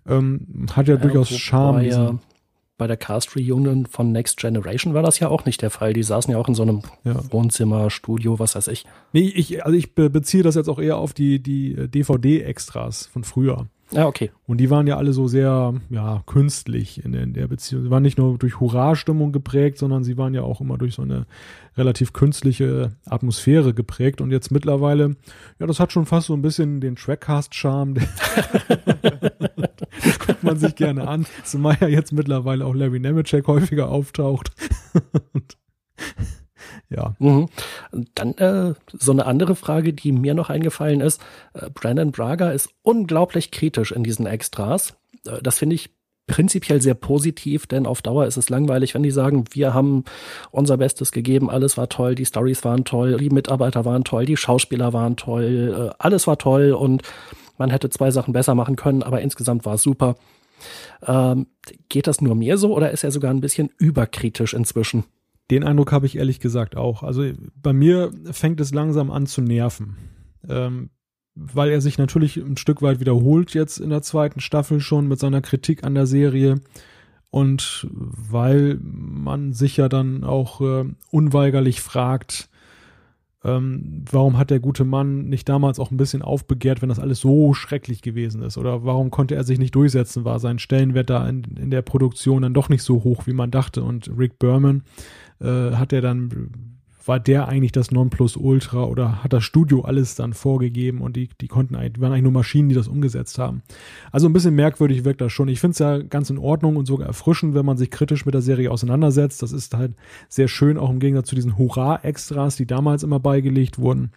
Ähm, 0.07 0.67
hat 0.71 0.87
ja, 0.87 0.95
ja 0.95 0.99
durchaus 0.99 1.29
Charme. 1.29 1.83
Ja, 1.83 2.19
bei 2.77 2.87
der 2.87 2.97
Cast 2.97 3.35
Reunion 3.35 3.85
von 3.85 4.11
Next 4.11 4.37
Generation 4.37 4.93
war 4.93 5.03
das 5.03 5.19
ja 5.19 5.29
auch 5.29 5.45
nicht 5.45 5.61
der 5.61 5.69
Fall. 5.69 5.93
Die 5.93 6.03
saßen 6.03 6.31
ja 6.31 6.37
auch 6.37 6.47
in 6.47 6.55
so 6.55 6.63
einem 6.63 6.81
ja. 7.03 7.15
Wohnzimmer, 7.31 7.89
Studio, 7.89 8.39
was 8.39 8.55
weiß 8.55 8.67
ich. 8.69 8.85
Nee, 9.13 9.31
ich, 9.35 9.63
also 9.63 9.77
ich 9.77 9.93
beziehe 9.95 10.43
das 10.43 10.55
jetzt 10.55 10.67
auch 10.67 10.79
eher 10.79 10.97
auf 10.97 11.13
die, 11.13 11.41
die 11.41 11.87
DVD-Extras 11.87 13.05
von 13.05 13.23
früher. 13.23 13.67
Ja, 13.93 14.07
okay. 14.07 14.31
Und 14.47 14.57
die 14.57 14.69
waren 14.71 14.87
ja 14.87 14.97
alle 14.97 15.13
so 15.13 15.27
sehr, 15.27 15.75
ja, 15.89 16.23
künstlich 16.25 17.03
in 17.05 17.11
der, 17.11 17.23
in 17.23 17.33
der 17.33 17.47
Beziehung. 17.47 17.83
Sie 17.83 17.91
waren 17.91 18.01
nicht 18.01 18.17
nur 18.17 18.37
durch 18.37 18.59
Hurra-Stimmung 18.59 19.31
geprägt, 19.31 19.77
sondern 19.77 20.03
sie 20.03 20.17
waren 20.17 20.33
ja 20.33 20.41
auch 20.41 20.61
immer 20.61 20.77
durch 20.77 20.95
so 20.95 21.03
eine 21.03 21.27
relativ 21.77 22.11
künstliche 22.11 22.95
Atmosphäre 23.05 23.73
geprägt. 23.73 24.19
Und 24.19 24.31
jetzt 24.31 24.51
mittlerweile, 24.51 25.15
ja, 25.59 25.67
das 25.67 25.79
hat 25.79 25.91
schon 25.91 26.05
fast 26.05 26.27
so 26.27 26.33
ein 26.33 26.41
bisschen 26.41 26.81
den 26.81 26.95
Trackcast-Charme. 26.95 27.93
das 30.03 30.19
guckt 30.19 30.43
man 30.43 30.57
sich 30.57 30.75
gerne 30.75 31.07
an. 31.07 31.27
Zumal 31.43 31.77
ja 31.79 31.87
jetzt 31.87 32.13
mittlerweile 32.13 32.65
auch 32.65 32.73
Larry 32.73 32.99
Nemeczek 32.99 33.47
häufiger 33.47 33.89
auftaucht. 33.89 34.51
ja. 36.95 37.15
Mhm. 37.19 37.47
Dann 38.15 38.33
äh, 38.35 38.73
so 38.91 39.11
eine 39.11 39.25
andere 39.25 39.55
Frage, 39.55 39.93
die 39.93 40.11
mir 40.11 40.33
noch 40.33 40.49
eingefallen 40.49 41.01
ist. 41.01 41.21
Äh, 41.53 41.69
Brandon 41.69 42.11
Braga 42.11 42.51
ist 42.51 42.69
unglaublich 42.81 43.51
kritisch 43.51 43.91
in 43.91 44.03
diesen 44.03 44.25
Extras. 44.25 44.95
Äh, 45.25 45.41
das 45.41 45.57
finde 45.57 45.75
ich 45.75 45.89
prinzipiell 46.27 46.81
sehr 46.81 46.93
positiv, 46.93 47.67
denn 47.67 47.85
auf 47.85 48.01
Dauer 48.01 48.25
ist 48.25 48.37
es 48.37 48.49
langweilig, 48.49 48.93
wenn 48.93 49.03
die 49.03 49.11
sagen, 49.11 49.43
wir 49.51 49.73
haben 49.73 50.05
unser 50.51 50.77
Bestes 50.77 51.11
gegeben, 51.11 51.49
alles 51.49 51.77
war 51.77 51.89
toll, 51.89 52.15
die 52.15 52.25
Stories 52.25 52.63
waren 52.63 52.85
toll, 52.85 53.17
die 53.17 53.29
Mitarbeiter 53.29 53.83
waren 53.83 54.05
toll, 54.05 54.25
die 54.25 54.37
Schauspieler 54.37 54.93
waren 54.93 55.17
toll, 55.17 55.91
äh, 55.91 55.95
alles 55.99 56.25
war 56.25 56.37
toll 56.37 56.71
und 56.71 57.03
man 57.57 57.69
hätte 57.69 57.89
zwei 57.89 58.09
Sachen 58.09 58.33
besser 58.33 58.55
machen 58.55 58.77
können, 58.77 59.03
aber 59.03 59.21
insgesamt 59.21 59.65
war 59.65 59.75
es 59.75 59.83
super. 59.83 60.15
Ähm, 61.05 61.47
geht 61.89 62.07
das 62.07 62.21
nur 62.21 62.35
mir 62.35 62.57
so 62.57 62.73
oder 62.73 62.91
ist 62.91 63.03
er 63.03 63.11
sogar 63.11 63.31
ein 63.31 63.41
bisschen 63.41 63.69
überkritisch 63.77 64.53
inzwischen? 64.53 65.03
Den 65.51 65.63
Eindruck 65.63 65.91
habe 65.91 66.05
ich 66.05 66.17
ehrlich 66.17 66.39
gesagt 66.39 66.75
auch. 66.75 67.03
Also 67.03 67.31
bei 67.55 67.73
mir 67.73 68.11
fängt 68.31 68.61
es 68.61 68.73
langsam 68.73 69.11
an 69.11 69.25
zu 69.25 69.41
nerven. 69.41 69.97
Ähm, 70.47 70.89
weil 71.35 71.71
er 71.71 71.81
sich 71.81 71.97
natürlich 71.97 72.37
ein 72.37 72.57
Stück 72.57 72.81
weit 72.81 72.99
wiederholt 72.99 73.53
jetzt 73.53 73.79
in 73.79 73.89
der 73.89 74.03
zweiten 74.03 74.39
Staffel 74.39 74.79
schon 74.79 75.07
mit 75.07 75.19
seiner 75.19 75.41
Kritik 75.41 75.83
an 75.83 75.95
der 75.95 76.05
Serie 76.05 76.61
und 77.31 77.87
weil 77.91 78.77
man 78.81 79.53
sich 79.53 79.77
ja 79.77 79.89
dann 79.89 80.23
auch 80.23 80.61
äh, 80.61 80.85
unweigerlich 81.09 81.81
fragt, 81.81 82.49
ähm, 83.43 84.05
warum 84.09 84.37
hat 84.37 84.51
der 84.51 84.59
gute 84.59 84.85
Mann 84.85 85.25
nicht 85.25 85.49
damals 85.49 85.79
auch 85.79 85.89
ein 85.89 85.97
bisschen 85.97 86.21
aufbegehrt, 86.21 86.81
wenn 86.81 86.89
das 86.89 86.99
alles 86.99 87.19
so 87.19 87.53
schrecklich 87.53 88.03
gewesen 88.03 88.43
ist? 88.43 88.57
Oder 88.57 88.85
warum 88.85 89.09
konnte 89.09 89.35
er 89.35 89.43
sich 89.43 89.57
nicht 89.57 89.73
durchsetzen? 89.75 90.23
War 90.23 90.39
sein 90.39 90.59
Stellenwert 90.59 91.09
da 91.09 91.27
in, 91.27 91.43
in 91.57 91.71
der 91.71 91.81
Produktion 91.81 92.43
dann 92.43 92.53
doch 92.53 92.69
nicht 92.69 92.83
so 92.83 93.03
hoch, 93.03 93.25
wie 93.25 93.33
man 93.33 93.49
dachte? 93.51 93.83
Und 93.83 94.11
Rick 94.15 94.37
Berman 94.37 94.83
äh, 95.43 95.75
hat 95.75 95.93
er 95.93 96.01
dann, 96.01 96.51
war 97.05 97.19
der 97.19 97.47
eigentlich 97.47 97.73
das 97.73 97.91
Nonplusultra 97.91 98.85
oder 98.85 99.23
hat 99.23 99.33
das 99.33 99.43
Studio 99.43 99.81
alles 99.81 100.15
dann 100.15 100.33
vorgegeben 100.33 101.01
und 101.01 101.15
die, 101.15 101.29
die 101.41 101.47
konnten 101.47 101.75
eigentlich, 101.75 101.99
waren 102.01 102.11
eigentlich 102.11 102.23
nur 102.23 102.31
Maschinen, 102.31 102.69
die 102.69 102.75
das 102.75 102.87
umgesetzt 102.87 103.37
haben. 103.37 103.61
Also 104.11 104.27
ein 104.27 104.33
bisschen 104.33 104.55
merkwürdig 104.55 105.03
wirkt 105.03 105.21
das 105.21 105.33
schon. 105.33 105.49
Ich 105.49 105.59
finde 105.59 105.73
es 105.73 105.79
ja 105.79 105.97
ganz 105.97 106.29
in 106.29 106.37
Ordnung 106.37 106.77
und 106.77 106.85
sogar 106.85 107.07
erfrischend, 107.07 107.55
wenn 107.55 107.65
man 107.65 107.77
sich 107.77 107.91
kritisch 107.91 108.25
mit 108.25 108.33
der 108.33 108.41
Serie 108.41 108.71
auseinandersetzt. 108.71 109.43
Das 109.43 109.51
ist 109.51 109.73
halt 109.73 109.95
sehr 110.29 110.47
schön, 110.47 110.77
auch 110.77 110.89
im 110.89 110.99
Gegensatz 110.99 111.27
zu 111.27 111.35
diesen 111.35 111.57
Hurra-Extras, 111.57 112.55
die 112.55 112.65
damals 112.65 113.03
immer 113.03 113.19
beigelegt 113.19 113.79
wurden. 113.79 114.11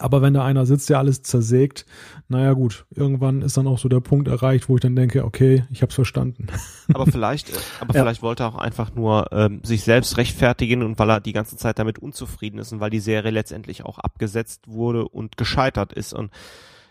Aber 0.00 0.22
wenn 0.22 0.32
da 0.32 0.44
einer 0.44 0.64
sitzt, 0.64 0.88
der 0.88 0.98
alles 0.98 1.22
zersägt, 1.22 1.84
naja 2.28 2.54
gut, 2.54 2.86
irgendwann 2.90 3.42
ist 3.42 3.58
dann 3.58 3.66
auch 3.66 3.78
so 3.78 3.88
der 3.88 4.00
Punkt 4.00 4.28
erreicht, 4.28 4.68
wo 4.70 4.76
ich 4.76 4.80
dann 4.80 4.96
denke, 4.96 5.24
okay, 5.24 5.64
ich 5.70 5.82
hab's 5.82 5.94
verstanden. 5.94 6.46
Aber 6.94 7.06
vielleicht, 7.06 7.50
äh, 7.50 7.58
aber 7.80 7.94
ja. 7.94 8.02
vielleicht 8.02 8.22
wollte 8.22 8.44
er 8.44 8.48
auch 8.48 8.58
einfach 8.58 8.94
nur 8.94 9.30
ähm, 9.32 9.60
sich 9.62 9.84
selbst 9.84 10.16
rechtfertigen 10.16 10.82
und 10.82 10.98
weil 10.98 11.10
er 11.10 11.20
die 11.20 11.32
ganze 11.32 11.56
Zeit 11.56 11.78
damit 11.78 11.98
unzufrieden 11.98 12.58
ist 12.58 12.72
und 12.72 12.80
weil 12.80 12.90
die 12.90 12.98
Serie 12.98 13.30
letztendlich 13.30 13.84
auch 13.84 13.98
abgesetzt 13.98 14.66
wurde 14.66 15.06
und 15.06 15.36
gescheitert 15.36 15.92
ist. 15.92 16.14
Und 16.14 16.30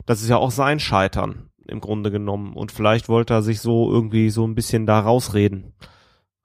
das 0.06 0.22
ist 0.22 0.30
ja 0.30 0.38
auch 0.38 0.52
sein 0.52 0.80
Scheitern 0.80 1.50
im 1.68 1.82
Grunde 1.82 2.12
genommen. 2.12 2.54
Und 2.54 2.72
vielleicht 2.72 3.10
wollte 3.10 3.34
er 3.34 3.42
sich 3.42 3.60
so 3.60 3.92
irgendwie 3.92 4.30
so 4.30 4.46
ein 4.46 4.56
bisschen 4.56 4.86
da 4.86 5.00
rausreden. 5.00 5.74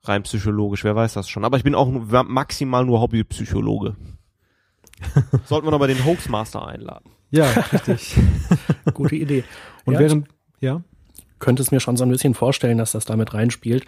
Rein 0.03 0.23
psychologisch, 0.23 0.83
wer 0.83 0.95
weiß 0.95 1.13
das 1.13 1.29
schon. 1.29 1.45
Aber 1.45 1.57
ich 1.57 1.63
bin 1.63 1.75
auch 1.75 1.89
maximal 1.89 2.85
nur 2.85 3.01
Hobbypsychologe. 3.01 3.95
Sollten 5.45 5.67
wir 5.67 5.71
noch 5.71 5.79
mal 5.79 5.87
den 5.87 6.05
Hoaxmaster 6.05 6.65
einladen. 6.65 7.11
Ja, 7.31 7.49
richtig. 7.73 8.15
Gute 8.93 9.15
Idee. 9.15 9.43
Und 9.85 9.95
ja, 9.95 9.99
während, 9.99 10.27
ja? 10.59 10.81
Könnte 11.39 11.61
es 11.61 11.71
mir 11.71 11.79
schon 11.79 11.97
so 11.97 12.05
ein 12.05 12.09
bisschen 12.09 12.33
vorstellen, 12.33 12.77
dass 12.77 12.93
das 12.93 13.05
damit 13.05 13.33
reinspielt. 13.33 13.85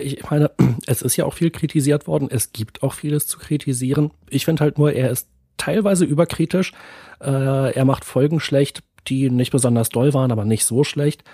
Ich 0.00 0.30
meine, 0.30 0.50
es 0.86 1.02
ist 1.02 1.16
ja 1.16 1.24
auch 1.24 1.34
viel 1.34 1.50
kritisiert 1.50 2.06
worden. 2.06 2.28
Es 2.30 2.52
gibt 2.52 2.82
auch 2.82 2.92
vieles 2.92 3.26
zu 3.26 3.38
kritisieren. 3.38 4.12
Ich 4.30 4.44
finde 4.44 4.62
halt 4.62 4.78
nur, 4.78 4.92
er 4.92 5.10
ist 5.10 5.28
teilweise 5.56 6.04
überkritisch. 6.04 6.72
Äh, 7.20 7.74
er 7.74 7.84
macht 7.84 8.04
Folgen 8.04 8.40
schlecht, 8.40 8.82
die 9.08 9.30
nicht 9.30 9.52
besonders 9.52 9.88
doll 9.88 10.14
waren, 10.14 10.32
aber 10.32 10.44
nicht 10.44 10.64
so 10.64 10.84
schlecht. 10.84 11.24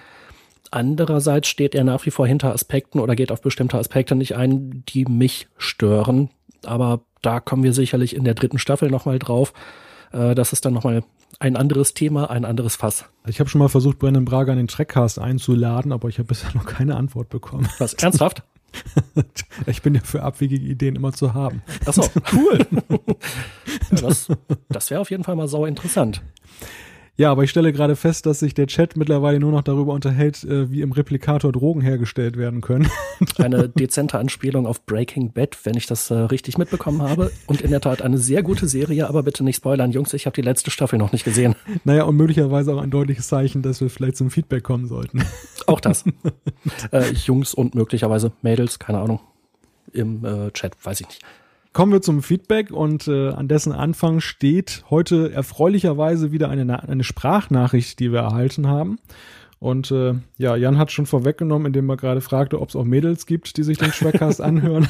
Andererseits 0.70 1.48
steht 1.48 1.74
er 1.74 1.84
nach 1.84 2.04
wie 2.04 2.10
vor 2.10 2.26
hinter 2.26 2.52
Aspekten 2.52 3.00
oder 3.00 3.16
geht 3.16 3.32
auf 3.32 3.40
bestimmte 3.40 3.78
Aspekte 3.78 4.14
nicht 4.14 4.36
ein, 4.36 4.84
die 4.88 5.06
mich 5.06 5.48
stören. 5.56 6.30
Aber 6.64 7.02
da 7.22 7.40
kommen 7.40 7.62
wir 7.62 7.72
sicherlich 7.72 8.14
in 8.14 8.24
der 8.24 8.34
dritten 8.34 8.58
Staffel 8.58 8.90
nochmal 8.90 9.18
drauf. 9.18 9.52
Äh, 10.12 10.34
das 10.34 10.52
ist 10.52 10.64
dann 10.64 10.74
nochmal 10.74 11.02
ein 11.40 11.56
anderes 11.56 11.94
Thema, 11.94 12.30
ein 12.30 12.44
anderes 12.44 12.76
Fass. 12.76 13.04
Ich 13.26 13.40
habe 13.40 13.48
schon 13.48 13.58
mal 13.60 13.68
versucht, 13.68 13.98
Brandon 13.98 14.24
Braga 14.24 14.52
in 14.52 14.58
den 14.58 14.68
Trackcast 14.68 15.18
einzuladen, 15.18 15.92
aber 15.92 16.08
ich 16.08 16.18
habe 16.18 16.28
bisher 16.28 16.50
noch 16.54 16.66
keine 16.66 16.96
Antwort 16.96 17.28
bekommen. 17.28 17.68
Was, 17.78 17.94
ernsthaft? 17.94 18.42
ich 19.66 19.80
bin 19.80 19.94
ja 19.94 20.02
für 20.04 20.22
abwegige 20.22 20.66
Ideen 20.66 20.96
immer 20.96 21.12
zu 21.12 21.32
haben. 21.32 21.62
Achso, 21.86 22.04
cool. 22.32 22.66
das 23.90 24.28
das 24.68 24.90
wäre 24.90 25.00
auf 25.00 25.10
jeden 25.10 25.24
Fall 25.24 25.36
mal 25.36 25.48
sau 25.48 25.64
interessant. 25.64 26.22
Ja, 27.18 27.32
aber 27.32 27.42
ich 27.42 27.50
stelle 27.50 27.72
gerade 27.72 27.96
fest, 27.96 28.26
dass 28.26 28.38
sich 28.38 28.54
der 28.54 28.68
Chat 28.68 28.96
mittlerweile 28.96 29.40
nur 29.40 29.50
noch 29.50 29.62
darüber 29.62 29.92
unterhält, 29.92 30.44
äh, 30.44 30.70
wie 30.70 30.82
im 30.82 30.92
Replikator 30.92 31.50
Drogen 31.50 31.80
hergestellt 31.80 32.36
werden 32.36 32.60
können. 32.60 32.88
eine 33.38 33.68
dezente 33.68 34.20
Anspielung 34.20 34.68
auf 34.68 34.86
Breaking 34.86 35.32
Bad, 35.32 35.58
wenn 35.64 35.76
ich 35.76 35.86
das 35.86 36.12
äh, 36.12 36.14
richtig 36.14 36.58
mitbekommen 36.58 37.02
habe. 37.02 37.32
Und 37.48 37.60
in 37.60 37.72
der 37.72 37.80
Tat 37.80 38.02
eine 38.02 38.18
sehr 38.18 38.44
gute 38.44 38.68
Serie, 38.68 39.08
aber 39.08 39.24
bitte 39.24 39.42
nicht 39.42 39.56
spoilern, 39.56 39.90
Jungs, 39.90 40.12
ich 40.12 40.26
habe 40.26 40.36
die 40.36 40.42
letzte 40.42 40.70
Staffel 40.70 40.96
noch 40.96 41.10
nicht 41.10 41.24
gesehen. 41.24 41.56
Naja, 41.82 42.04
und 42.04 42.14
möglicherweise 42.14 42.72
auch 42.72 42.80
ein 42.80 42.92
deutliches 42.92 43.26
Zeichen, 43.26 43.62
dass 43.62 43.80
wir 43.80 43.90
vielleicht 43.90 44.16
zum 44.16 44.30
Feedback 44.30 44.62
kommen 44.62 44.86
sollten. 44.86 45.24
Auch 45.66 45.80
das. 45.80 46.04
äh, 46.92 47.10
Jungs 47.12 47.52
und 47.52 47.74
möglicherweise 47.74 48.30
Mädels, 48.42 48.78
keine 48.78 49.00
Ahnung. 49.00 49.18
Im 49.92 50.24
äh, 50.24 50.52
Chat, 50.52 50.76
weiß 50.84 51.00
ich 51.00 51.08
nicht. 51.08 51.22
Kommen 51.72 51.92
wir 51.92 52.02
zum 52.02 52.22
Feedback 52.22 52.70
und 52.70 53.08
äh, 53.08 53.28
an 53.28 53.46
dessen 53.46 53.72
Anfang 53.72 54.20
steht 54.20 54.84
heute 54.90 55.32
erfreulicherweise 55.32 56.32
wieder 56.32 56.48
eine, 56.48 56.82
eine 56.82 57.04
Sprachnachricht, 57.04 58.00
die 58.00 58.10
wir 58.10 58.20
erhalten 58.20 58.66
haben. 58.66 58.98
Und 59.60 59.90
äh, 59.90 60.14
ja, 60.36 60.56
Jan 60.56 60.78
hat 60.78 60.92
schon 60.92 61.06
vorweggenommen, 61.06 61.66
indem 61.66 61.88
er 61.90 61.96
gerade 61.96 62.20
fragte, 62.20 62.60
ob 62.60 62.68
es 62.68 62.76
auch 62.76 62.84
Mädels 62.84 63.26
gibt, 63.26 63.56
die 63.56 63.62
sich 63.62 63.78
den 63.78 63.92
Schwercast 63.92 64.40
anhören. 64.40 64.88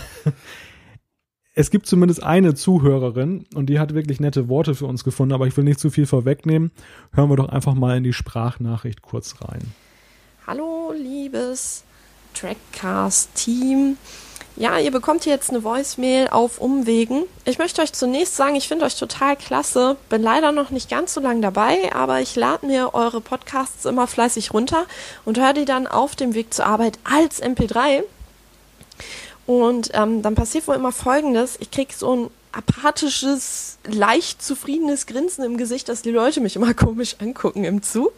es 1.55 1.71
gibt 1.71 1.87
zumindest 1.87 2.23
eine 2.23 2.55
Zuhörerin 2.55 3.47
und 3.55 3.67
die 3.67 3.79
hat 3.79 3.95
wirklich 3.95 4.21
nette 4.21 4.49
Worte 4.49 4.75
für 4.75 4.87
uns 4.87 5.05
gefunden, 5.05 5.35
aber 5.35 5.47
ich 5.47 5.57
will 5.57 5.65
nicht 5.65 5.81
zu 5.81 5.91
viel 5.91 6.07
vorwegnehmen. 6.07 6.71
Hören 7.13 7.31
wir 7.31 7.37
doch 7.37 7.49
einfach 7.49 7.75
mal 7.75 7.97
in 7.97 8.05
die 8.05 8.13
Sprachnachricht 8.13 9.03
kurz 9.03 9.37
rein. 9.41 9.73
Hallo, 10.47 10.93
liebes 10.97 11.85
Trackcast-Team. 12.35 13.97
Ja, 14.61 14.77
ihr 14.77 14.91
bekommt 14.91 15.25
jetzt 15.25 15.51
eine 15.51 15.63
Voicemail 15.63 16.31
auf 16.31 16.61
Umwegen. 16.61 17.23
Ich 17.45 17.59
möchte 17.59 17.81
euch 17.81 17.93
zunächst 17.93 18.35
sagen, 18.35 18.57
ich 18.57 18.67
finde 18.67 18.87
euch 18.87 18.97
total 18.97 19.37
klasse. 19.37 19.97
Bin 20.09 20.21
leider 20.21 20.51
noch 20.51 20.71
nicht 20.71 20.91
ganz 20.91 21.15
so 21.15 21.21
lange 21.21 21.41
dabei, 21.43 21.95
aber 21.95 22.21
ich 22.21 22.35
lade 22.35 22.67
mir 22.67 22.93
eure 22.93 23.21
Podcasts 23.21 23.85
immer 23.85 24.09
fleißig 24.09 24.53
runter 24.53 24.87
und 25.25 25.39
höre 25.39 25.53
die 25.53 25.65
dann 25.65 25.87
auf 25.87 26.17
dem 26.17 26.35
Weg 26.35 26.53
zur 26.53 26.67
Arbeit 26.67 26.99
als 27.05 27.41
MP3. 27.41 28.03
Und 29.47 29.93
ähm, 29.95 30.23
dann 30.23 30.35
passiert 30.35 30.67
wohl 30.67 30.75
immer 30.75 30.91
Folgendes. 30.91 31.57
Ich 31.61 31.71
krieg 31.71 31.93
so 31.93 32.17
ein 32.17 32.31
apathisches, 32.53 33.79
leicht 33.85 34.43
zufriedenes 34.43 35.07
Grinsen 35.07 35.45
im 35.45 35.57
Gesicht, 35.57 35.89
dass 35.89 36.03
die 36.03 36.11
Leute 36.11 36.41
mich 36.41 36.57
immer 36.57 36.75
komisch 36.75 37.17
angucken 37.21 37.65
im 37.65 37.83
Zug. 37.83 38.13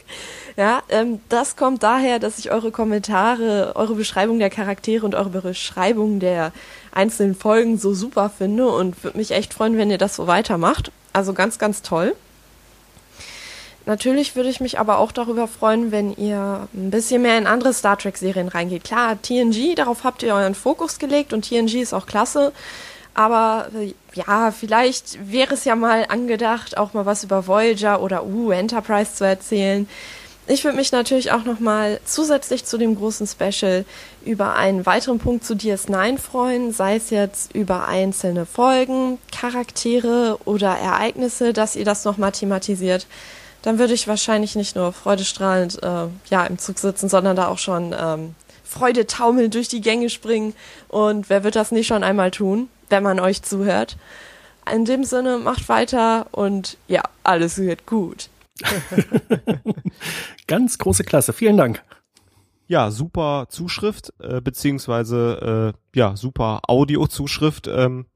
Ja, 0.56 0.82
ähm, 0.88 1.20
das 1.28 1.56
kommt 1.56 1.82
daher, 1.82 2.18
dass 2.18 2.38
ich 2.38 2.50
eure 2.50 2.70
Kommentare, 2.70 3.72
eure 3.76 3.94
Beschreibung 3.94 4.38
der 4.38 4.50
Charaktere 4.50 5.04
und 5.04 5.14
eure 5.14 5.30
Beschreibung 5.30 6.20
der 6.20 6.52
einzelnen 6.92 7.34
Folgen 7.34 7.78
so 7.78 7.94
super 7.94 8.30
finde 8.30 8.68
und 8.68 9.02
würde 9.04 9.18
mich 9.18 9.30
echt 9.32 9.54
freuen, 9.54 9.76
wenn 9.76 9.90
ihr 9.90 9.98
das 9.98 10.16
so 10.16 10.26
weitermacht. 10.26 10.92
Also 11.12 11.32
ganz, 11.32 11.58
ganz 11.58 11.82
toll. 11.82 12.14
Natürlich 13.86 14.36
würde 14.36 14.50
ich 14.50 14.60
mich 14.60 14.78
aber 14.78 14.98
auch 14.98 15.10
darüber 15.10 15.48
freuen, 15.48 15.90
wenn 15.90 16.14
ihr 16.16 16.68
ein 16.74 16.90
bisschen 16.90 17.22
mehr 17.22 17.38
in 17.38 17.46
andere 17.46 17.72
Star 17.72 17.98
Trek-Serien 17.98 18.48
reingeht. 18.48 18.84
Klar, 18.84 19.20
TNG, 19.20 19.74
darauf 19.74 20.04
habt 20.04 20.22
ihr 20.22 20.34
euren 20.34 20.54
Fokus 20.54 20.98
gelegt 20.98 21.32
und 21.32 21.48
TNG 21.48 21.80
ist 21.80 21.94
auch 21.94 22.06
klasse. 22.06 22.52
Aber 23.14 23.68
äh, 23.74 23.92
ja, 24.14 24.50
vielleicht 24.50 25.18
wäre 25.30 25.54
es 25.54 25.64
ja 25.64 25.76
mal 25.76 26.06
angedacht, 26.08 26.76
auch 26.76 26.94
mal 26.94 27.06
was 27.06 27.24
über 27.24 27.46
Voyager 27.46 28.02
oder 28.02 28.24
uh, 28.24 28.50
Enterprise 28.50 29.14
zu 29.14 29.24
erzählen. 29.24 29.88
ich 30.46 30.64
würde 30.64 30.76
mich 30.76 30.92
natürlich 30.92 31.32
auch 31.32 31.44
nochmal 31.44 32.00
zusätzlich 32.04 32.64
zu 32.64 32.78
dem 32.78 32.96
großen 32.96 33.26
Special 33.26 33.84
über 34.24 34.54
einen 34.54 34.86
weiteren 34.86 35.18
Punkt 35.18 35.44
zu 35.44 35.54
DS9 35.54 36.18
freuen, 36.18 36.72
sei 36.72 36.96
es 36.96 37.10
jetzt 37.10 37.54
über 37.54 37.88
einzelne 37.88 38.46
Folgen, 38.46 39.18
Charaktere 39.32 40.38
oder 40.44 40.70
Ereignisse, 40.70 41.52
dass 41.52 41.76
ihr 41.76 41.84
das 41.84 42.04
nochmal 42.04 42.32
thematisiert. 42.32 43.06
Dann 43.62 43.78
würde 43.78 43.94
ich 43.94 44.08
wahrscheinlich 44.08 44.56
nicht 44.56 44.74
nur 44.74 44.92
freudestrahlend 44.92 45.82
äh, 45.82 46.06
ja, 46.30 46.46
im 46.46 46.58
Zug 46.58 46.78
sitzen, 46.78 47.08
sondern 47.08 47.36
da 47.36 47.48
auch 47.48 47.58
schon 47.58 47.94
ähm, 47.98 48.34
Freude 48.64 49.06
taumelnd 49.06 49.54
durch 49.54 49.68
die 49.68 49.80
Gänge 49.80 50.08
springen. 50.08 50.54
Und 50.88 51.28
wer 51.28 51.44
wird 51.44 51.56
das 51.56 51.72
nicht 51.72 51.88
schon 51.88 52.02
einmal 52.02 52.30
tun, 52.30 52.68
wenn 52.90 53.02
man 53.02 53.20
euch 53.20 53.42
zuhört? 53.42 53.96
In 54.72 54.84
dem 54.84 55.04
Sinne, 55.04 55.38
macht 55.38 55.68
weiter 55.68 56.26
und 56.32 56.76
ja, 56.86 57.02
alles 57.24 57.58
wird 57.58 57.86
gut. 57.86 58.28
Ganz 60.46 60.78
große 60.78 61.04
Klasse. 61.04 61.32
Vielen 61.32 61.56
Dank. 61.56 61.82
Ja, 62.66 62.92
super 62.92 63.46
Zuschrift, 63.48 64.12
äh, 64.20 64.40
beziehungsweise 64.40 65.74
äh, 65.74 65.98
ja, 65.98 66.16
super 66.16 66.60
Audio-Zuschrift. 66.68 67.66
Ähm, 67.66 68.06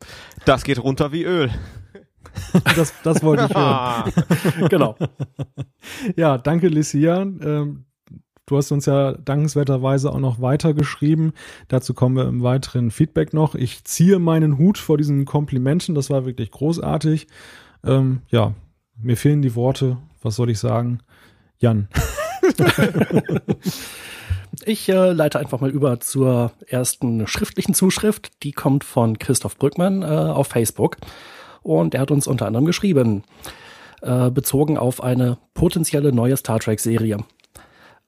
das 0.44 0.62
geht 0.62 0.78
runter 0.78 1.10
wie 1.10 1.24
Öl. 1.24 1.50
das, 2.76 2.94
das 3.02 3.22
wollte 3.22 3.46
ich 3.50 3.56
hören. 3.56 4.12
genau. 4.68 4.96
Ja, 6.14 6.38
danke, 6.38 6.68
Licia. 6.68 7.22
Ähm, 7.22 7.86
du 8.46 8.56
hast 8.56 8.72
uns 8.72 8.86
ja 8.86 9.12
dankenswerterweise 9.12 10.10
auch 10.10 10.18
noch 10.18 10.40
weitergeschrieben. 10.40 11.32
Dazu 11.68 11.94
kommen 11.94 12.16
wir 12.16 12.26
im 12.26 12.42
weiteren 12.42 12.90
Feedback 12.90 13.32
noch. 13.32 13.54
Ich 13.54 13.84
ziehe 13.84 14.18
meinen 14.18 14.58
Hut 14.58 14.78
vor 14.78 14.98
diesen 14.98 15.24
Komplimenten. 15.24 15.94
Das 15.94 16.10
war 16.10 16.26
wirklich 16.26 16.50
großartig. 16.50 17.26
Ähm, 17.84 18.22
ja, 18.28 18.54
mir 19.00 19.16
fehlen 19.16 19.42
die 19.42 19.54
Worte. 19.54 19.98
Was 20.22 20.36
soll 20.36 20.50
ich 20.50 20.58
sagen? 20.58 21.00
Jan. 21.58 21.88
Ich 24.64 24.88
äh, 24.88 25.12
leite 25.12 25.38
einfach 25.38 25.60
mal 25.60 25.70
über 25.70 26.00
zur 26.00 26.52
ersten 26.66 27.26
schriftlichen 27.26 27.74
Zuschrift. 27.74 28.42
Die 28.42 28.52
kommt 28.52 28.84
von 28.84 29.18
Christoph 29.18 29.58
Brückmann 29.58 30.02
äh, 30.02 30.06
auf 30.06 30.48
Facebook. 30.48 30.96
Und 31.62 31.94
er 31.94 32.00
hat 32.00 32.10
uns 32.10 32.26
unter 32.26 32.46
anderem 32.46 32.66
geschrieben, 32.66 33.24
äh, 34.02 34.30
bezogen 34.30 34.78
auf 34.78 35.02
eine 35.02 35.38
potenzielle 35.54 36.12
neue 36.12 36.36
Star 36.36 36.60
Trek-Serie. 36.60 37.18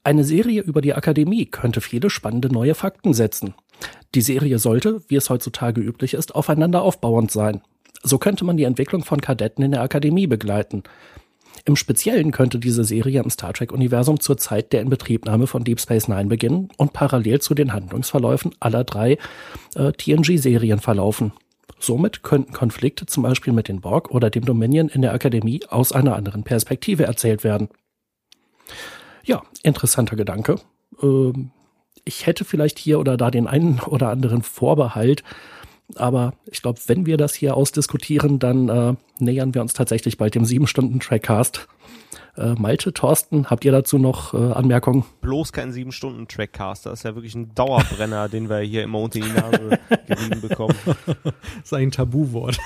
Eine 0.07 0.23
Serie 0.23 0.62
über 0.62 0.83
die 0.83 0.95
Akademie 0.95 1.47
könnte 1.47 1.81
viele 1.81 2.11
spannende 2.11 2.49
neue 2.49 2.77
Fakten 2.77 3.12
setzen. 3.12 3.55
Die 4.15 4.20
Serie 4.20 4.61
sollte, 4.61 5.03
wie 5.09 5.16
es 5.16 5.31
heutzutage 5.31 5.81
üblich 5.81 6.15
ist, 6.15 6.33
aufeinander 6.33 6.83
aufbauend 6.83 7.33
sein. 7.33 7.61
So 8.05 8.16
könnte 8.19 8.45
man 8.45 8.57
die 8.57 8.62
Entwicklung 8.62 9.03
von 9.03 9.20
Kadetten 9.20 9.65
in 9.65 9.73
der 9.73 9.83
Akademie 9.83 10.28
begleiten. 10.28 10.85
Im 11.65 11.74
Speziellen 11.74 12.31
könnte 12.31 12.61
diese 12.61 12.85
Serie 12.85 13.20
im 13.20 13.31
Star 13.31 13.53
Trek-Universum 13.53 14.20
zur 14.20 14.37
Zeit 14.37 14.73
der 14.73 14.83
Inbetriebnahme 14.83 15.49
von 15.49 15.65
Deep 15.65 15.81
Space 15.81 16.07
Nine 16.07 16.27
beginnen 16.27 16.69
und 16.77 16.93
parallel 16.93 17.41
zu 17.41 17.55
den 17.55 17.73
Handlungsverläufen 17.73 18.55
aller 18.61 18.85
drei 18.85 19.19
äh, 19.74 19.91
TNG-Serien 19.91 20.78
verlaufen. 20.78 21.33
Somit 21.81 22.23
könnten 22.23 22.53
Konflikte 22.53 23.07
zum 23.07 23.24
Beispiel 23.24 23.53
mit 23.53 23.66
den 23.66 23.81
Borg 23.81 24.12
oder 24.12 24.31
dem 24.31 24.45
Dominion 24.45 24.89
in 24.89 25.03
der 25.03 25.15
Akademie 25.15 25.62
aus 25.69 25.91
einer 25.91 26.15
anderen 26.15 26.45
Perspektive 26.45 27.03
erzählt 27.03 27.43
werden. 27.43 27.70
Ja, 29.27 29.43
interessanter 29.62 30.16
Gedanke. 30.16 30.57
Ähm, 31.03 31.51
ich 32.05 32.27
hätte 32.27 32.44
vielleicht 32.44 32.78
hier 32.78 33.01
oder 33.01 33.16
da 33.16 33.31
den 33.31 33.47
einen 33.47 33.81
oder 33.86 34.09
anderen 34.09 34.43
Vorbehalt, 34.43 35.23
aber 35.94 36.32
ich 36.47 36.62
glaube, 36.62 36.81
wenn 36.86 37.07
wir 37.07 37.16
das 37.16 37.35
hier 37.35 37.57
ausdiskutieren, 37.57 38.39
dann 38.39 38.69
äh, 38.69 38.94
nähern 39.19 39.55
wir 39.55 39.62
uns 39.62 39.73
tatsächlich 39.73 40.16
bald 40.16 40.35
dem 40.35 40.44
sieben 40.44 40.66
Stunden 40.66 40.98
Trackcast. 40.98 41.69
Äh, 42.36 42.55
Malte, 42.55 42.93
Thorsten, 42.93 43.47
habt 43.48 43.65
ihr 43.65 43.73
dazu 43.73 43.98
noch 43.98 44.35
äh, 44.35 44.53
Anmerkungen? 44.53 45.05
Bloß 45.23 45.53
kein 45.53 45.73
sieben 45.73 45.93
Stunden 45.93 46.28
Trackcast. 46.28 46.86
Das 46.86 47.01
ist 47.01 47.03
ja 47.05 47.15
wirklich 47.15 47.35
ein 47.35 47.55
Dauerbrenner, 47.55 48.28
den 48.28 48.48
wir 48.48 48.59
hier 48.59 48.82
immer 48.82 49.01
unter 49.01 49.20
die 49.20 49.28
Nase 49.28 49.78
gerieben 50.07 50.40
bekommen. 50.40 50.74
Das 51.07 51.35
ist 51.65 51.73
ein 51.73 51.90
Tabuwort. 51.90 52.59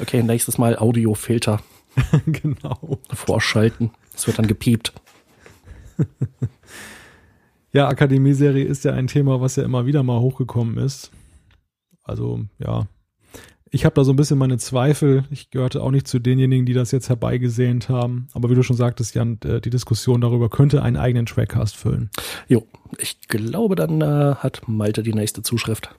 okay, 0.00 0.22
nächstes 0.22 0.58
Mal 0.58 0.76
Audiofilter. 0.76 1.60
genau. 2.26 2.98
Vorschalten. 3.12 3.90
Es 4.14 4.26
wird 4.26 4.38
dann 4.38 4.46
gepiept. 4.46 4.92
Ja, 7.76 7.88
Akademie-Serie 7.88 8.64
ist 8.64 8.84
ja 8.84 8.94
ein 8.94 9.06
Thema, 9.06 9.42
was 9.42 9.56
ja 9.56 9.62
immer 9.62 9.84
wieder 9.84 10.02
mal 10.02 10.18
hochgekommen 10.20 10.78
ist. 10.78 11.10
Also, 12.02 12.40
ja. 12.58 12.86
Ich 13.70 13.84
habe 13.84 13.94
da 13.94 14.02
so 14.02 14.14
ein 14.14 14.16
bisschen 14.16 14.38
meine 14.38 14.56
Zweifel. 14.56 15.24
Ich 15.30 15.50
gehörte 15.50 15.82
auch 15.82 15.90
nicht 15.90 16.08
zu 16.08 16.18
denjenigen, 16.18 16.64
die 16.64 16.72
das 16.72 16.90
jetzt 16.90 17.10
herbeigesehnt 17.10 17.90
haben. 17.90 18.28
Aber 18.32 18.48
wie 18.48 18.54
du 18.54 18.62
schon 18.62 18.76
sagtest, 18.76 19.14
Jan, 19.14 19.38
die 19.40 19.68
Diskussion 19.68 20.22
darüber 20.22 20.48
könnte 20.48 20.82
einen 20.82 20.96
eigenen 20.96 21.26
Trackcast 21.26 21.76
füllen. 21.76 22.08
Jo, 22.48 22.66
ich 22.96 23.20
glaube, 23.28 23.74
dann 23.74 24.00
äh, 24.00 24.36
hat 24.36 24.62
Malte 24.68 25.02
die 25.02 25.12
nächste 25.12 25.42
Zuschrift. 25.42 25.94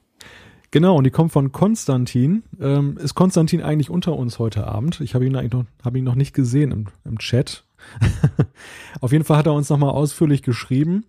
Genau, 0.78 0.96
und 0.96 1.06
die 1.06 1.10
kommt 1.10 1.32
von 1.32 1.52
Konstantin. 1.52 2.44
Ähm, 2.62 2.98
ist 2.98 3.16
Konstantin 3.16 3.64
eigentlich 3.64 3.90
unter 3.90 4.16
uns 4.16 4.38
heute 4.38 4.68
Abend? 4.68 5.02
Ich 5.02 5.16
habe 5.16 5.26
ihn 5.26 5.36
eigentlich 5.36 5.54
noch, 5.54 5.66
hab 5.84 5.96
ihn 5.96 6.04
noch 6.04 6.14
nicht 6.14 6.36
gesehen 6.36 6.70
im, 6.70 6.86
im 7.04 7.18
Chat. 7.18 7.64
Auf 9.02 9.12
jeden 9.12 9.24
Fall 9.24 9.38
hat 9.38 9.48
er 9.48 9.54
uns 9.54 9.72
nochmal 9.72 9.90
ausführlich 9.90 10.44
geschrieben. 10.44 11.06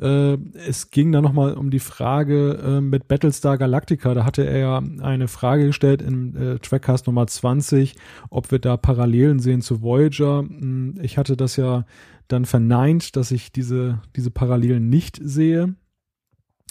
Äh, 0.00 0.38
es 0.66 0.90
ging 0.90 1.12
dann 1.12 1.22
nochmal 1.22 1.54
um 1.54 1.70
die 1.70 1.78
Frage 1.78 2.54
äh, 2.64 2.80
mit 2.80 3.06
Battlestar 3.06 3.58
Galactica. 3.58 4.12
Da 4.12 4.24
hatte 4.24 4.44
er 4.44 4.58
ja 4.58 4.82
eine 5.02 5.28
Frage 5.28 5.66
gestellt 5.66 6.02
im 6.02 6.36
äh, 6.36 6.58
Trackcast 6.58 7.06
Nummer 7.06 7.28
20, 7.28 7.94
ob 8.28 8.50
wir 8.50 8.58
da 8.58 8.76
Parallelen 8.76 9.38
sehen 9.38 9.62
zu 9.62 9.82
Voyager. 9.82 10.40
Hm, 10.40 10.96
ich 11.00 11.16
hatte 11.16 11.36
das 11.36 11.54
ja 11.54 11.84
dann 12.26 12.44
verneint, 12.44 13.14
dass 13.14 13.30
ich 13.30 13.52
diese, 13.52 14.00
diese 14.16 14.32
Parallelen 14.32 14.88
nicht 14.88 15.20
sehe. 15.22 15.76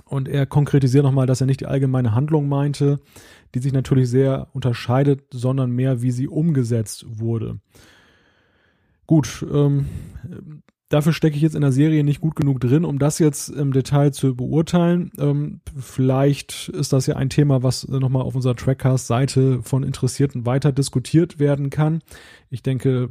Und 0.06 0.28
er 0.28 0.46
konkretisiert 0.46 1.04
nochmal, 1.04 1.28
dass 1.28 1.42
er 1.42 1.48
nicht 1.48 1.62
die 1.62 1.68
allgemeine 1.68 2.14
Handlung 2.14 2.50
meinte, 2.50 3.00
die 3.56 3.60
sich 3.60 3.74
natürlich 3.74 4.10
sehr 4.10 4.48
unterscheidet, 4.54 5.24
sondern 5.32 5.72
mehr, 5.72 6.02
wie 6.02 6.12
sie 6.12 6.28
umgesetzt 6.28 7.06
wurde. 7.08 7.60
Gut, 9.08 9.46
ähm, 9.52 9.86
dafür 10.90 11.14
stecke 11.14 11.36
ich 11.36 11.42
jetzt 11.42 11.56
in 11.56 11.62
der 11.62 11.72
Serie 11.72 12.04
nicht 12.04 12.22
gut 12.22 12.36
genug 12.36 12.60
drin, 12.60 12.86
um 12.86 13.00
das 13.00 13.20
jetzt 13.20 13.50
im 13.50 13.74
Detail 13.74 14.12
zu 14.12 14.36
beurteilen. 14.36 15.12
Ähm, 15.18 15.62
vielleicht 15.78 16.70
ist 16.70 16.94
das 16.94 17.08
ja 17.08 17.16
ein 17.16 17.30
Thema, 17.30 17.64
was 17.64 17.88
nochmal 17.88 18.24
auf 18.24 18.36
unserer 18.36 18.56
Trackcast-Seite 18.56 19.64
von 19.64 19.84
Interessierten 19.84 20.46
weiter 20.46 20.72
diskutiert 20.72 21.40
werden 21.40 21.70
kann. 21.70 22.02
Ich 22.50 22.64
denke, 22.64 23.10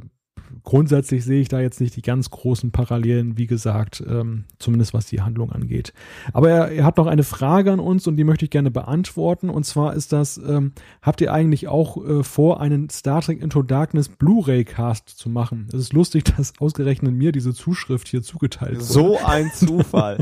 grundsätzlich 0.63 1.23
sehe 1.23 1.41
ich 1.41 1.47
da 1.47 1.59
jetzt 1.59 1.81
nicht 1.81 1.95
die 1.95 2.01
ganz 2.01 2.29
großen 2.29 2.71
Parallelen, 2.71 3.37
wie 3.37 3.47
gesagt, 3.47 4.03
ähm, 4.07 4.45
zumindest 4.59 4.93
was 4.93 5.05
die 5.05 5.21
Handlung 5.21 5.51
angeht. 5.51 5.93
Aber 6.33 6.49
er, 6.49 6.71
er, 6.71 6.85
hat 6.85 6.97
noch 6.97 7.07
eine 7.07 7.23
Frage 7.23 7.71
an 7.71 7.79
uns 7.79 8.07
und 8.07 8.17
die 8.17 8.23
möchte 8.23 8.45
ich 8.45 8.51
gerne 8.51 8.71
beantworten. 8.71 9.49
Und 9.49 9.65
zwar 9.65 9.93
ist 9.93 10.13
das, 10.13 10.37
ähm, 10.37 10.73
habt 11.01 11.21
ihr 11.21 11.33
eigentlich 11.33 11.67
auch 11.67 12.03
äh, 12.03 12.23
vor, 12.23 12.61
einen 12.61 12.89
Star 12.89 13.21
Trek 13.21 13.41
Into 13.41 13.63
Darkness 13.63 14.09
Blu-ray-Cast 14.09 15.09
zu 15.09 15.29
machen? 15.29 15.67
Es 15.69 15.79
ist 15.79 15.93
lustig, 15.93 16.23
dass 16.37 16.53
ausgerechnet 16.59 17.13
mir 17.13 17.31
diese 17.31 17.53
Zuschrift 17.53 18.07
hier 18.07 18.21
zugeteilt 18.21 18.75
wurde. 18.75 18.83
So 18.83 19.17
ein 19.23 19.51
Zufall. 19.53 20.19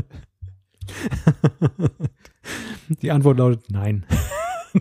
die 3.02 3.10
Antwort 3.10 3.38
lautet 3.38 3.70
nein. 3.70 4.06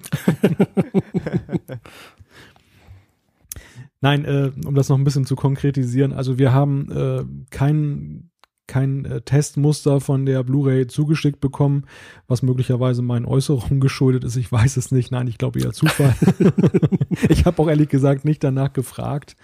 Nein, 4.01 4.25
äh, 4.25 4.51
um 4.65 4.75
das 4.75 4.89
noch 4.89 4.97
ein 4.97 5.03
bisschen 5.03 5.25
zu 5.25 5.35
konkretisieren, 5.35 6.13
also 6.13 6.37
wir 6.37 6.53
haben 6.53 6.91
äh, 6.91 7.25
kein, 7.49 8.29
kein 8.67 9.03
äh, 9.05 9.21
Testmuster 9.21 9.99
von 9.99 10.25
der 10.25 10.43
Blu-ray 10.43 10.87
zugeschickt 10.87 11.41
bekommen, 11.41 11.85
was 12.27 12.41
möglicherweise 12.41 13.01
meinen 13.01 13.25
Äußerungen 13.25 13.79
geschuldet 13.81 14.23
ist. 14.23 14.37
Ich 14.37 14.51
weiß 14.51 14.77
es 14.77 14.91
nicht. 14.91 15.11
Nein, 15.11 15.27
ich 15.27 15.37
glaube 15.37 15.59
eher 15.59 15.73
Zufall. 15.73 16.15
ich 17.29 17.45
habe 17.45 17.61
auch 17.61 17.67
ehrlich 17.67 17.89
gesagt 17.89 18.23
nicht 18.23 18.43
danach 18.43 18.71
gefragt. 18.71 19.35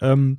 Ähm, 0.00 0.38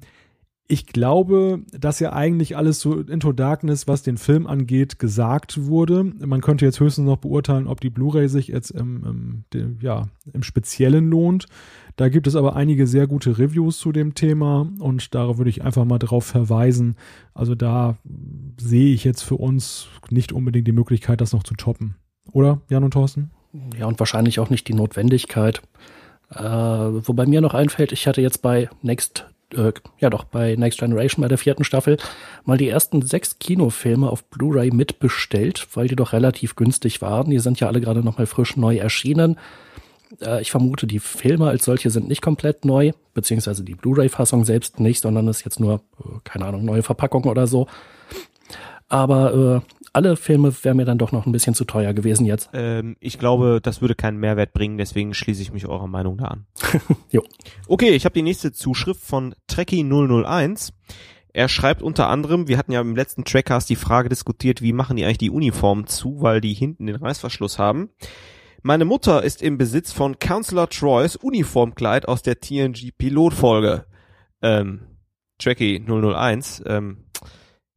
ich 0.67 0.87
glaube, 0.87 1.61
dass 1.71 1.99
ja 1.99 2.13
eigentlich 2.13 2.55
alles 2.55 2.79
so 2.79 2.99
Into 2.99 3.33
Darkness, 3.33 3.87
was 3.87 4.01
den 4.01 4.17
Film 4.17 4.47
angeht, 4.47 4.97
gesagt 4.97 5.65
wurde. 5.65 6.03
Man 6.03 6.41
könnte 6.41 6.65
jetzt 6.65 6.79
höchstens 6.79 7.05
noch 7.05 7.17
beurteilen, 7.17 7.67
ob 7.67 7.81
die 7.81 7.89
Blu-ray 7.89 8.29
sich 8.29 8.47
jetzt 8.47 8.71
im, 8.71 9.03
im, 9.05 9.43
dem, 9.53 9.77
ja, 9.81 10.07
im 10.31 10.41
Speziellen 10.41 11.09
lohnt. 11.09 11.47
Da 11.95 12.09
gibt 12.09 12.25
es 12.25 12.35
aber 12.35 12.55
einige 12.55 12.87
sehr 12.87 13.05
gute 13.05 13.37
Reviews 13.37 13.77
zu 13.77 13.91
dem 13.91 14.15
Thema 14.15 14.67
und 14.79 15.13
darauf 15.13 15.37
würde 15.37 15.49
ich 15.49 15.63
einfach 15.63 15.85
mal 15.85 15.99
darauf 15.99 16.25
verweisen. 16.25 16.95
Also 17.33 17.53
da 17.53 17.97
sehe 18.59 18.93
ich 18.93 19.03
jetzt 19.03 19.21
für 19.21 19.35
uns 19.35 19.87
nicht 20.09 20.31
unbedingt 20.31 20.67
die 20.67 20.71
Möglichkeit, 20.71 21.21
das 21.21 21.33
noch 21.33 21.43
zu 21.43 21.53
toppen. 21.53 21.95
Oder, 22.31 22.61
Jan 22.69 22.83
und 22.83 22.91
Thorsten? 22.91 23.31
Ja, 23.77 23.85
und 23.85 23.99
wahrscheinlich 23.99 24.39
auch 24.39 24.49
nicht 24.49 24.67
die 24.67 24.73
Notwendigkeit. 24.73 25.61
Äh, 26.31 26.41
wobei 26.41 27.27
mir 27.27 27.41
noch 27.41 27.53
einfällt, 27.53 27.91
ich 27.91 28.07
hatte 28.07 28.21
jetzt 28.21 28.41
bei 28.41 28.69
Next, 28.81 29.27
äh, 29.53 29.71
ja 29.99 30.09
doch, 30.09 30.23
bei 30.23 30.55
Next 30.55 30.79
Generation 30.79 31.21
bei 31.21 31.27
der 31.27 31.37
vierten 31.37 31.63
Staffel 31.63 31.97
mal 32.43 32.57
die 32.57 32.69
ersten 32.69 33.03
sechs 33.03 33.37
Kinofilme 33.37 34.09
auf 34.09 34.23
Blu-ray 34.23 34.71
mitbestellt, 34.71 35.67
weil 35.75 35.87
die 35.87 35.95
doch 35.95 36.13
relativ 36.13 36.55
günstig 36.55 37.03
waren. 37.03 37.29
Die 37.29 37.37
sind 37.37 37.59
ja 37.59 37.67
alle 37.67 37.81
gerade 37.81 38.03
nochmal 38.03 38.25
frisch 38.25 38.57
neu 38.57 38.77
erschienen 38.77 39.37
Äh, 40.21 40.41
ich 40.41 40.51
vermute, 40.51 40.87
die 40.87 40.99
Filme 40.99 41.47
als 41.47 41.65
solche 41.65 41.89
sind 41.89 42.07
nicht 42.07 42.21
komplett 42.21 42.65
neu, 42.65 42.91
beziehungsweise 43.13 43.63
die 43.63 43.75
Blu-ray-Fassung 43.75 44.45
selbst 44.45 44.79
nicht, 44.79 45.01
sondern 45.01 45.27
ist 45.27 45.45
jetzt 45.45 45.59
nur, 45.59 45.81
äh, 45.99 46.19
keine 46.23 46.45
Ahnung, 46.45 46.65
neue 46.65 46.83
Verpackung 46.83 47.23
oder 47.25 47.47
so. 47.47 47.67
Aber 48.89 49.63
äh, 49.63 49.73
alle 49.93 50.15
Filme 50.17 50.53
wären 50.63 50.77
mir 50.77 50.85
dann 50.85 50.97
doch 50.97 51.11
noch 51.11 51.25
ein 51.25 51.31
bisschen 51.31 51.55
zu 51.55 51.65
teuer 51.65 51.93
gewesen 51.93 52.25
jetzt. 52.25 52.49
Ähm, 52.53 52.97
ich 52.99 53.19
glaube, 53.19 53.59
das 53.61 53.81
würde 53.81 53.95
keinen 53.95 54.17
Mehrwert 54.17 54.53
bringen, 54.53 54.77
deswegen 54.77 55.13
schließe 55.13 55.41
ich 55.41 55.53
mich 55.53 55.67
eurer 55.67 55.87
Meinung 55.87 56.17
da 56.17 56.25
an. 56.25 56.45
jo. 57.09 57.23
Okay, 57.67 57.91
ich 57.91 58.05
habe 58.05 58.13
die 58.13 58.23
nächste 58.23 58.51
Zuschrift 58.51 59.01
von 59.01 59.35
Trekkie001. 59.49 60.73
Er 61.31 61.47
schreibt 61.47 61.81
unter 61.81 62.09
anderem, 62.09 62.47
wir 62.47 62.57
hatten 62.57 62.71
ja 62.71 62.81
im 62.81 62.95
letzten 62.95 63.23
Trackcast 63.23 63.69
die 63.69 63.75
Frage 63.75 64.09
diskutiert, 64.09 64.61
wie 64.61 64.73
machen 64.73 64.97
die 64.97 65.05
eigentlich 65.05 65.17
die 65.17 65.31
Uniformen 65.31 65.87
zu, 65.87 66.21
weil 66.21 66.41
die 66.41 66.53
hinten 66.53 66.85
den 66.85 66.95
Reißverschluss 66.95 67.57
haben. 67.57 67.89
Meine 68.65 68.85
Mutter 68.85 69.23
ist 69.23 69.41
im 69.41 69.57
Besitz 69.57 69.91
von 69.91 70.19
Counselor 70.19 70.69
Troys 70.69 71.17
Uniformkleid 71.17 72.07
aus 72.07 72.21
der 72.21 72.39
TNG 72.39 72.91
Pilotfolge. 72.97 73.85
Ähm, 74.41 74.87
Trekkie 75.37 75.83
001, 75.85 76.63
ähm, 76.65 77.03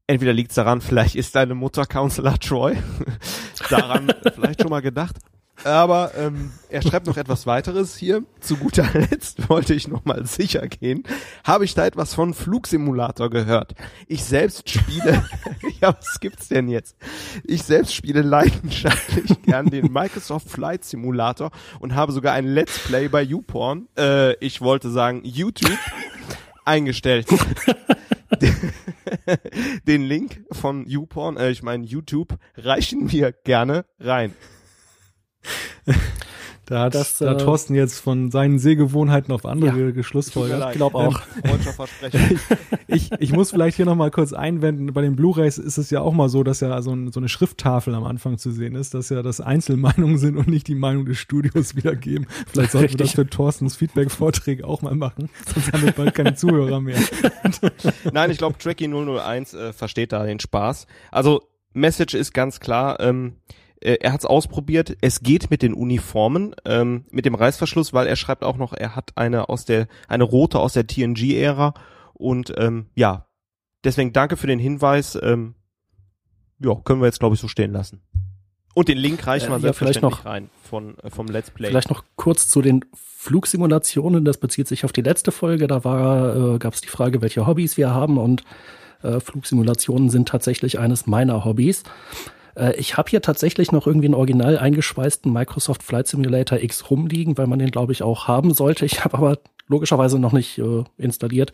entweder 0.06 0.32
liegt's 0.32 0.54
daran, 0.54 0.80
vielleicht 0.82 1.16
ist 1.16 1.34
deine 1.34 1.56
Mutter 1.56 1.86
Counselor 1.86 2.38
Troy. 2.38 2.76
daran 3.68 4.12
vielleicht 4.32 4.62
schon 4.62 4.70
mal 4.70 4.80
gedacht. 4.80 5.16
Aber 5.65 6.12
ähm, 6.16 6.53
er 6.69 6.83
schreibt 6.83 7.07
noch 7.07 7.16
etwas 7.16 7.47
weiteres 7.47 7.97
hier. 7.97 8.24
Zu 8.41 8.57
guter 8.57 8.89
Letzt 8.93 9.49
wollte 9.49 9.74
ich 9.74 9.89
noch 9.89 10.05
mal 10.05 10.27
sicher 10.27 10.66
gehen. 10.69 11.05
Habe 11.45 11.65
ich 11.65 11.74
da 11.74 11.87
etwas 11.87 12.15
von 12.15 12.35
Flugsimulator 12.35 13.31
gehört? 13.31 13.74
Ich 14.07 14.24
selbst 14.24 14.69
spiele, 14.70 15.24
ja 15.81 15.97
was 15.97 16.20
gibt's 16.20 16.49
denn 16.49 16.69
jetzt? 16.69 16.97
Ich 17.45 17.62
selbst 17.62 17.95
spiele 17.95 18.23
leidenschaftlich 18.23 19.43
gern 19.47 19.66
den 19.66 19.93
Microsoft 19.93 20.49
Flight 20.49 20.85
Simulator 20.85 21.51
und 21.81 21.95
habe 21.95 22.12
sogar 22.12 22.35
ein 22.35 22.47
Let's 22.47 22.78
Play 22.78 23.09
bei 23.09 23.23
YouPorn, 23.23 23.89
äh, 23.99 24.35
ich 24.45 24.61
wollte 24.61 24.91
sagen 24.91 25.23
YouTube, 25.24 25.78
eingestellt. 26.65 27.28
Den 29.87 30.03
Link 30.03 30.45
von 30.53 30.87
YouPorn, 30.87 31.37
äh, 31.37 31.51
ich 31.51 31.62
meine 31.62 31.85
YouTube, 31.85 32.37
reichen 32.57 33.11
wir 33.11 33.33
gerne 33.33 33.85
rein. 34.01 34.35
Da 36.66 36.81
hat 36.81 36.97
das, 36.97 37.18
da 37.18 37.32
äh, 37.32 37.36
Thorsten 37.36 37.77
jetzt 37.77 38.01
von 38.01 38.32
seinen 38.32 38.59
Sehgewohnheiten 38.59 39.32
auf 39.32 39.47
andere 39.47 39.78
ja, 39.78 39.90
geschlussfolgert. 39.93 40.66
Ich 40.70 40.77
glaube 40.77 40.97
auch. 40.97 41.20
Ich, 42.89 43.10
ich 43.20 43.32
muss 43.32 43.51
vielleicht 43.51 43.77
hier 43.77 43.86
nochmal 43.86 44.10
kurz 44.10 44.32
einwenden, 44.32 44.93
bei 44.93 45.01
den 45.01 45.14
Blu-Rays 45.14 45.59
ist 45.59 45.78
es 45.78 45.90
ja 45.90 46.01
auch 46.01 46.12
mal 46.12 46.28
so, 46.28 46.43
dass 46.43 46.60
ja 46.60 46.82
so, 46.82 46.93
ein, 46.93 47.12
so, 47.12 47.20
eine 47.20 47.28
Schrifttafel 47.28 47.94
am 47.94 48.02
Anfang 48.02 48.36
zu 48.39 48.51
sehen 48.51 48.74
ist, 48.74 48.94
dass 48.94 49.10
ja 49.10 49.23
das 49.23 49.40
Einzelmeinungen 49.40 50.18
sind 50.18 50.36
und 50.36 50.48
nicht 50.48 50.66
die 50.66 50.74
Meinung 50.74 51.05
des 51.05 51.18
Studios 51.18 51.77
wiedergeben. 51.77 52.27
Vielleicht 52.48 52.73
sollten 52.73 52.94
wir 52.94 52.97
das 52.98 53.12
für 53.12 53.27
Thorstens 53.27 53.77
Feedback-Vorträge 53.77 54.66
auch 54.66 54.82
mal 54.82 54.97
machen, 54.97 55.31
sonst 55.52 55.73
haben 55.73 55.85
wir 55.85 55.93
bald 55.93 56.14
keine 56.14 56.35
Zuhörer 56.35 56.81
mehr. 56.81 56.98
Nein, 58.12 58.31
ich 58.32 58.39
glaube, 58.39 58.59
Tracky 58.59 58.89
001 58.89 59.55
äh, 59.55 59.73
versteht 59.73 60.10
da 60.10 60.24
den 60.24 60.40
Spaß. 60.40 60.89
Also, 61.12 61.43
Message 61.74 62.14
ist 62.14 62.35
ganz 62.35 62.59
klar, 62.59 62.98
ähm, 63.01 63.35
äh, 63.86 63.98
er 64.00 64.12
hat 64.12 64.20
es 64.20 64.26
ausprobiert. 64.26 64.96
Es 65.00 65.20
geht 65.20 65.50
mit 65.50 65.62
den 65.62 65.72
Uniformen, 65.72 66.54
ähm, 66.64 67.04
mit 67.10 67.24
dem 67.24 67.34
Reißverschluss, 67.34 67.92
weil 67.92 68.06
er 68.06 68.16
schreibt 68.16 68.42
auch 68.42 68.56
noch, 68.56 68.72
er 68.72 68.96
hat 68.96 69.12
eine 69.14 69.48
aus 69.48 69.64
der, 69.64 69.86
eine 70.08 70.24
rote 70.24 70.58
aus 70.58 70.72
der 70.72 70.86
TNG-Ära. 70.86 71.74
Und 72.12 72.52
ähm, 72.58 72.86
ja, 72.94 73.26
deswegen 73.84 74.12
danke 74.12 74.36
für 74.36 74.48
den 74.48 74.58
Hinweis. 74.58 75.16
Ähm, 75.22 75.54
ja, 76.58 76.74
können 76.74 77.00
wir 77.00 77.06
jetzt, 77.06 77.20
glaube 77.20 77.36
ich, 77.36 77.40
so 77.40 77.48
stehen 77.48 77.72
lassen. 77.72 78.02
Und 78.74 78.88
den 78.88 78.98
Link 78.98 79.26
reichen 79.26 79.50
wir 79.50 79.62
äh, 79.62 79.66
ja, 79.68 79.72
vielleicht 79.72 80.02
noch 80.02 80.24
rein 80.24 80.50
von, 80.62 80.98
äh, 80.98 81.10
vom 81.10 81.28
Let's 81.28 81.50
Play. 81.50 81.68
Vielleicht 81.68 81.88
noch 81.88 82.04
kurz 82.16 82.48
zu 82.48 82.62
den 82.62 82.84
Flugsimulationen. 82.92 84.24
Das 84.24 84.38
bezieht 84.38 84.66
sich 84.66 84.84
auf 84.84 84.92
die 84.92 85.02
letzte 85.02 85.30
Folge. 85.30 85.68
Da 85.68 85.84
war, 85.84 86.54
äh, 86.54 86.58
gab 86.58 86.74
es 86.74 86.80
die 86.80 86.88
Frage, 86.88 87.22
welche 87.22 87.46
Hobbys 87.46 87.76
wir 87.76 87.90
haben 87.90 88.18
und 88.18 88.42
äh, 89.02 89.20
Flugsimulationen 89.20 90.10
sind 90.10 90.28
tatsächlich 90.28 90.78
eines 90.78 91.06
meiner 91.06 91.44
Hobbys. 91.44 91.84
Äh, 92.57 92.74
ich 92.77 92.97
habe 92.97 93.11
hier 93.11 93.23
tatsächlich 93.23 93.73
noch 93.73 93.87
irgendwie 93.87 94.07
einen 94.07 94.15
original 94.15 94.59
eingeschweißten 94.59 95.33
Microsoft 95.33 95.83
Flight 95.83 96.09
Simulator 96.09 96.59
X 96.59 96.91
rumliegen, 96.91 97.39
weil 97.39 97.47
man 97.47 97.59
den, 97.59 97.70
glaube 97.70 97.93
ich, 97.93 98.03
auch 98.03 98.27
haben 98.27 98.53
sollte. 98.53 98.85
Ich 98.85 99.05
habe 99.05 99.16
aber 99.16 99.39
logischerweise 99.69 100.19
noch 100.19 100.33
nicht 100.33 100.59
äh, 100.59 100.85
installiert. 100.97 101.53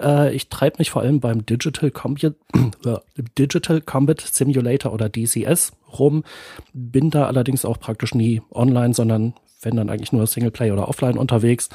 Äh, 0.00 0.34
ich 0.34 0.48
treibe 0.48 0.76
mich 0.78 0.90
vor 0.90 1.02
allem 1.02 1.20
beim 1.20 1.46
Digital 1.46 1.90
Combat, 1.90 2.34
äh, 2.84 2.96
Digital 3.38 3.80
Combat 3.80 4.20
Simulator 4.20 4.92
oder 4.92 5.08
DCS 5.08 5.72
rum, 5.98 6.24
bin 6.72 7.10
da 7.10 7.26
allerdings 7.26 7.64
auch 7.64 7.78
praktisch 7.78 8.14
nie 8.14 8.42
online, 8.50 8.94
sondern 8.94 9.34
wenn 9.60 9.76
dann 9.76 9.90
eigentlich 9.90 10.12
nur 10.12 10.26
Singleplay 10.26 10.72
oder 10.72 10.88
offline 10.88 11.18
unterwegs. 11.18 11.68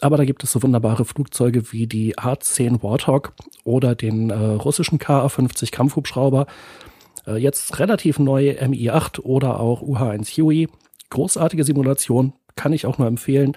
Aber 0.00 0.16
da 0.16 0.24
gibt 0.24 0.44
es 0.44 0.52
so 0.52 0.62
wunderbare 0.62 1.04
Flugzeuge 1.04 1.72
wie 1.72 1.88
die 1.88 2.16
A-10 2.16 2.84
Warthog 2.84 3.32
oder 3.64 3.96
den 3.96 4.30
äh, 4.30 4.34
russischen 4.34 5.00
KA-50 5.00 5.72
Kampfhubschrauber, 5.72 6.46
jetzt 7.36 7.78
relativ 7.78 8.18
neu 8.18 8.50
MI8 8.50 9.20
oder 9.20 9.60
auch 9.60 9.82
UH1 9.82 10.36
Huey. 10.36 10.68
Großartige 11.10 11.64
Simulation, 11.64 12.34
kann 12.56 12.72
ich 12.72 12.86
auch 12.86 12.98
nur 12.98 13.08
empfehlen. 13.08 13.54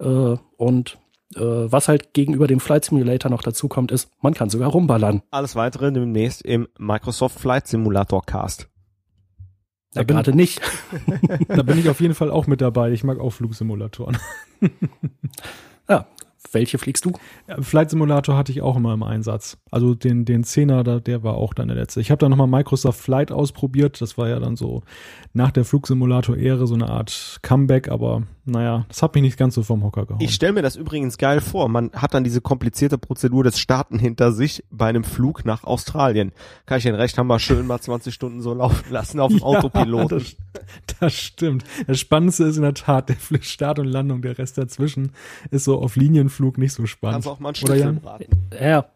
Äh, 0.00 0.36
und 0.56 0.98
äh, 1.34 1.40
was 1.40 1.88
halt 1.88 2.14
gegenüber 2.14 2.46
dem 2.46 2.60
Flight 2.60 2.84
Simulator 2.84 3.30
noch 3.30 3.42
dazu 3.42 3.68
kommt, 3.68 3.92
ist, 3.92 4.10
man 4.20 4.34
kann 4.34 4.50
sogar 4.50 4.70
rumballern. 4.70 5.22
Alles 5.30 5.56
weitere 5.56 5.92
demnächst 5.92 6.42
im 6.42 6.68
Microsoft 6.78 7.38
Flight 7.38 7.66
Simulator 7.66 8.24
Cast. 8.24 8.68
Ja, 9.94 10.02
gerade 10.02 10.34
nicht. 10.34 10.60
da 11.48 11.62
bin 11.62 11.78
ich 11.78 11.88
auf 11.88 12.00
jeden 12.00 12.14
Fall 12.14 12.30
auch 12.30 12.46
mit 12.46 12.60
dabei. 12.60 12.92
Ich 12.92 13.02
mag 13.02 13.18
auch 13.18 13.30
Flugsimulatoren. 13.30 14.18
ja, 15.88 16.06
welche 16.52 16.78
fliegst 16.78 17.04
du? 17.04 17.12
Flight 17.60 17.90
Simulator 17.90 18.36
hatte 18.36 18.52
ich 18.52 18.62
auch 18.62 18.76
immer 18.76 18.94
im 18.94 19.02
Einsatz. 19.02 19.58
Also 19.70 19.94
den, 19.94 20.24
den 20.24 20.44
10er, 20.44 20.82
da, 20.82 21.00
der 21.00 21.22
war 21.22 21.34
auch 21.34 21.54
dann 21.54 21.68
der 21.68 21.76
letzte. 21.76 22.00
Ich 22.00 22.10
habe 22.10 22.18
da 22.18 22.28
nochmal 22.28 22.46
Microsoft 22.46 23.00
Flight 23.00 23.32
ausprobiert. 23.32 24.00
Das 24.00 24.18
war 24.18 24.28
ja 24.28 24.38
dann 24.38 24.56
so 24.56 24.82
nach 25.32 25.50
der 25.50 25.64
Flugsimulator-Ehre 25.64 26.66
so 26.66 26.74
eine 26.74 26.88
Art 26.88 27.38
Comeback, 27.42 27.88
aber 27.88 28.22
naja, 28.46 28.86
das 28.88 29.02
hat 29.02 29.14
mich 29.14 29.22
nicht 29.22 29.36
ganz 29.36 29.56
so 29.56 29.64
vom 29.64 29.82
Hocker 29.82 30.06
gehauen. 30.06 30.20
Ich 30.20 30.32
stelle 30.32 30.52
mir 30.52 30.62
das 30.62 30.76
übrigens 30.76 31.18
geil 31.18 31.40
vor. 31.40 31.68
Man 31.68 31.90
hat 31.92 32.14
dann 32.14 32.22
diese 32.22 32.40
komplizierte 32.40 32.96
Prozedur 32.96 33.42
des 33.42 33.58
Starten 33.58 33.98
hinter 33.98 34.32
sich 34.32 34.64
bei 34.70 34.86
einem 34.86 35.02
Flug 35.02 35.44
nach 35.44 35.64
Australien. 35.64 36.30
Kann 36.64 36.78
ich 36.78 36.84
den 36.84 36.94
recht 36.94 37.18
haben, 37.18 37.26
mal 37.26 37.40
schön 37.40 37.66
mal 37.66 37.80
20 37.80 38.14
Stunden 38.14 38.40
so 38.40 38.54
laufen 38.54 38.92
lassen 38.92 39.18
auf 39.18 39.30
dem 39.30 39.38
ja, 39.40 39.44
Autopilot. 39.44 40.12
Das, 40.12 40.36
das 41.00 41.14
stimmt. 41.14 41.64
Das 41.88 41.98
Spannendste 41.98 42.44
ist 42.44 42.56
in 42.56 42.62
der 42.62 42.74
Tat 42.74 43.08
der 43.08 43.16
Start 43.40 43.80
und 43.80 43.86
Landung. 43.86 44.22
Der 44.22 44.38
Rest 44.38 44.58
dazwischen 44.58 45.10
ist 45.50 45.64
so 45.64 45.80
auf 45.80 45.96
Linienflug 45.96 46.56
nicht 46.56 46.72
so 46.72 46.86
spannend. 46.86 47.24
Kannst 47.24 47.28
auch 47.28 47.40
mal 47.40 47.52
einen 47.52 47.98
Oder 47.98 48.00
braten. 48.00 48.26
Ja, 48.60 48.86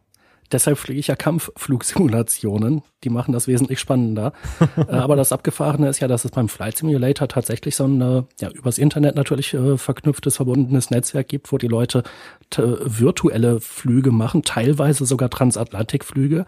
Deshalb 0.53 0.79
fliege 0.79 0.99
ich 0.99 1.07
ja 1.07 1.17
Kampfflugsimulationen. 1.17 2.83
Die 3.05 3.11
machen 3.11 3.33
das 3.33 3.47
wesentlich 3.47 3.81
spannender. 3.81 4.33
Äh, 4.77 4.97
aber 4.97 5.17
das 5.17 5.33
Abgefahrene 5.33 5.89
ist 5.89 6.01
ja, 6.01 6.09
dass 6.09 6.25
es 6.25 6.31
beim 6.31 6.49
Flight 6.49 6.79
Simulator 6.79 7.29
tatsächlich 7.29 7.77
so 7.77 7.85
ein, 7.85 8.25
ja, 8.41 8.51
übers 8.51 8.79
Internet 8.79 9.15
natürlich 9.15 9.53
äh, 9.53 9.77
verknüpftes, 9.77 10.37
verbundenes 10.37 10.91
Netzwerk 10.91 11.29
gibt, 11.29 11.53
wo 11.53 11.59
die 11.59 11.69
Leute 11.69 12.03
virtuelle 12.57 13.61
Flüge 13.61 14.11
machen, 14.11 14.43
teilweise 14.43 15.05
sogar 15.05 15.29
Transatlantikflüge. 15.29 16.47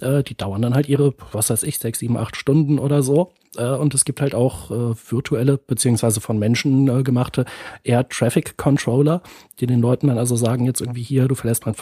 Äh, 0.00 0.22
die 0.22 0.36
dauern 0.36 0.62
dann 0.62 0.74
halt 0.74 0.88
ihre, 0.88 1.14
was 1.32 1.50
weiß 1.50 1.62
ich, 1.64 1.78
sechs, 1.78 1.98
sieben, 1.98 2.16
acht 2.16 2.36
Stunden 2.36 2.78
oder 2.78 3.02
so. 3.02 3.32
Äh, 3.56 3.70
und 3.70 3.94
es 3.94 4.04
gibt 4.04 4.20
halt 4.20 4.34
auch 4.34 4.70
äh, 4.70 4.94
virtuelle, 5.10 5.58
beziehungsweise 5.58 6.20
von 6.20 6.38
Menschen 6.38 6.88
äh, 6.88 7.02
gemachte 7.02 7.44
Air 7.84 8.08
Traffic 8.08 8.56
Controller, 8.56 9.22
die 9.60 9.66
den 9.66 9.80
Leuten 9.80 10.08
dann 10.08 10.18
also 10.18 10.36
sagen, 10.36 10.66
jetzt 10.66 10.80
irgendwie 10.80 11.02
hier, 11.02 11.28
du 11.28 11.34
verlässt 11.34 11.66
mein, 11.66 11.74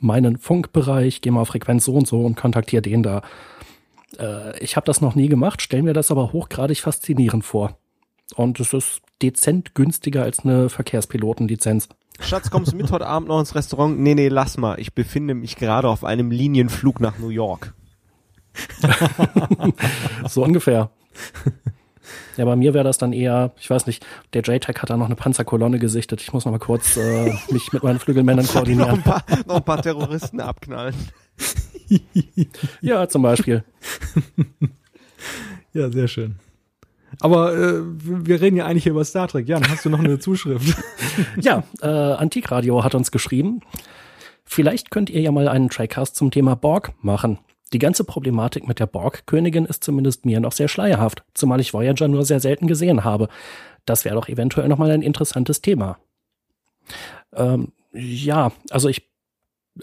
meinen 0.00 0.38
Funkbereich, 0.38 1.20
geh 1.20 1.30
mal 1.30 1.42
auf 1.42 1.48
Frequenz 1.48 1.84
so 1.84 1.94
und 1.94 2.06
so 2.06 2.20
und 2.20 2.36
kontaktier 2.36 2.80
den 2.80 3.02
da. 3.02 3.22
Äh, 4.18 4.58
ich 4.62 4.76
habe 4.76 4.86
das 4.86 5.00
noch 5.00 5.14
nie 5.14 5.28
gemacht, 5.28 5.62
stell 5.62 5.82
mir 5.82 5.94
das 5.94 6.10
aber 6.10 6.32
hochgradig 6.32 6.80
faszinierend 6.80 7.44
vor. 7.44 7.78
Und 8.36 8.58
es 8.58 8.72
ist 8.72 9.02
dezent 9.22 9.74
günstiger 9.74 10.22
als 10.22 10.40
eine 10.40 10.68
Verkehrspilotenlizenz. 10.68 11.88
Schatz, 12.20 12.50
kommst 12.50 12.72
du 12.72 12.76
mit 12.76 12.90
heute 12.90 13.06
Abend 13.06 13.28
noch 13.28 13.40
ins 13.40 13.54
Restaurant? 13.54 13.98
Nee, 13.98 14.14
nee, 14.14 14.28
lass 14.28 14.56
mal. 14.56 14.78
Ich 14.78 14.94
befinde 14.94 15.34
mich 15.34 15.56
gerade 15.56 15.88
auf 15.88 16.04
einem 16.04 16.30
Linienflug 16.30 17.00
nach 17.00 17.18
New 17.18 17.28
York. 17.28 17.74
so 20.28 20.44
ungefähr. 20.44 20.90
Ja, 22.36 22.44
bei 22.44 22.56
mir 22.56 22.74
wäre 22.74 22.84
das 22.84 22.98
dann 22.98 23.12
eher, 23.12 23.52
ich 23.58 23.70
weiß 23.70 23.86
nicht, 23.86 24.06
der 24.32 24.42
JTAG 24.42 24.80
hat 24.80 24.90
da 24.90 24.96
noch 24.96 25.06
eine 25.06 25.16
Panzerkolonne 25.16 25.78
gesichtet. 25.78 26.20
Ich 26.20 26.32
muss 26.32 26.44
noch 26.44 26.52
mal 26.52 26.58
kurz 26.58 26.96
äh, 26.96 27.32
mich 27.50 27.72
mit 27.72 27.82
meinen 27.82 27.98
Flügelmännern 27.98 28.46
koordinieren. 28.52 28.88
noch, 28.88 28.96
ein 28.96 29.02
paar, 29.02 29.24
noch 29.46 29.56
ein 29.56 29.64
paar 29.64 29.82
Terroristen 29.82 30.40
abknallen. 30.40 30.94
ja, 32.80 33.08
zum 33.08 33.22
Beispiel. 33.22 33.64
Ja, 35.72 35.90
sehr 35.90 36.08
schön. 36.08 36.36
Aber 37.20 37.54
äh, 37.54 37.80
wir 37.82 38.40
reden 38.40 38.56
ja 38.56 38.66
eigentlich 38.66 38.86
über 38.86 39.04
Star 39.04 39.28
Trek. 39.28 39.48
Jan, 39.48 39.68
hast 39.68 39.84
du 39.84 39.90
noch 39.90 39.98
eine 39.98 40.18
Zuschrift? 40.18 40.76
ja, 41.40 41.64
äh, 41.80 41.86
Antikradio 41.86 42.84
hat 42.84 42.94
uns 42.94 43.10
geschrieben. 43.10 43.60
Vielleicht 44.44 44.90
könnt 44.90 45.10
ihr 45.10 45.20
ja 45.20 45.32
mal 45.32 45.48
einen 45.48 45.70
Trackcast 45.70 46.16
zum 46.16 46.30
Thema 46.30 46.54
Borg 46.54 46.92
machen. 47.02 47.38
Die 47.72 47.78
ganze 47.78 48.04
Problematik 48.04 48.68
mit 48.68 48.78
der 48.78 48.86
Borg-Königin 48.86 49.64
ist 49.64 49.82
zumindest 49.82 50.26
mir 50.26 50.38
noch 50.38 50.52
sehr 50.52 50.68
schleierhaft, 50.68 51.24
zumal 51.34 51.60
ich 51.60 51.74
Voyager 51.74 52.08
nur 52.08 52.24
sehr 52.24 52.40
selten 52.40 52.66
gesehen 52.66 53.04
habe. 53.04 53.28
Das 53.84 54.04
wäre 54.04 54.14
doch 54.14 54.28
eventuell 54.28 54.68
nochmal 54.68 54.90
ein 54.90 55.02
interessantes 55.02 55.60
Thema. 55.60 55.98
Ähm, 57.32 57.72
ja, 57.92 58.52
also 58.70 58.88
ich 58.88 59.08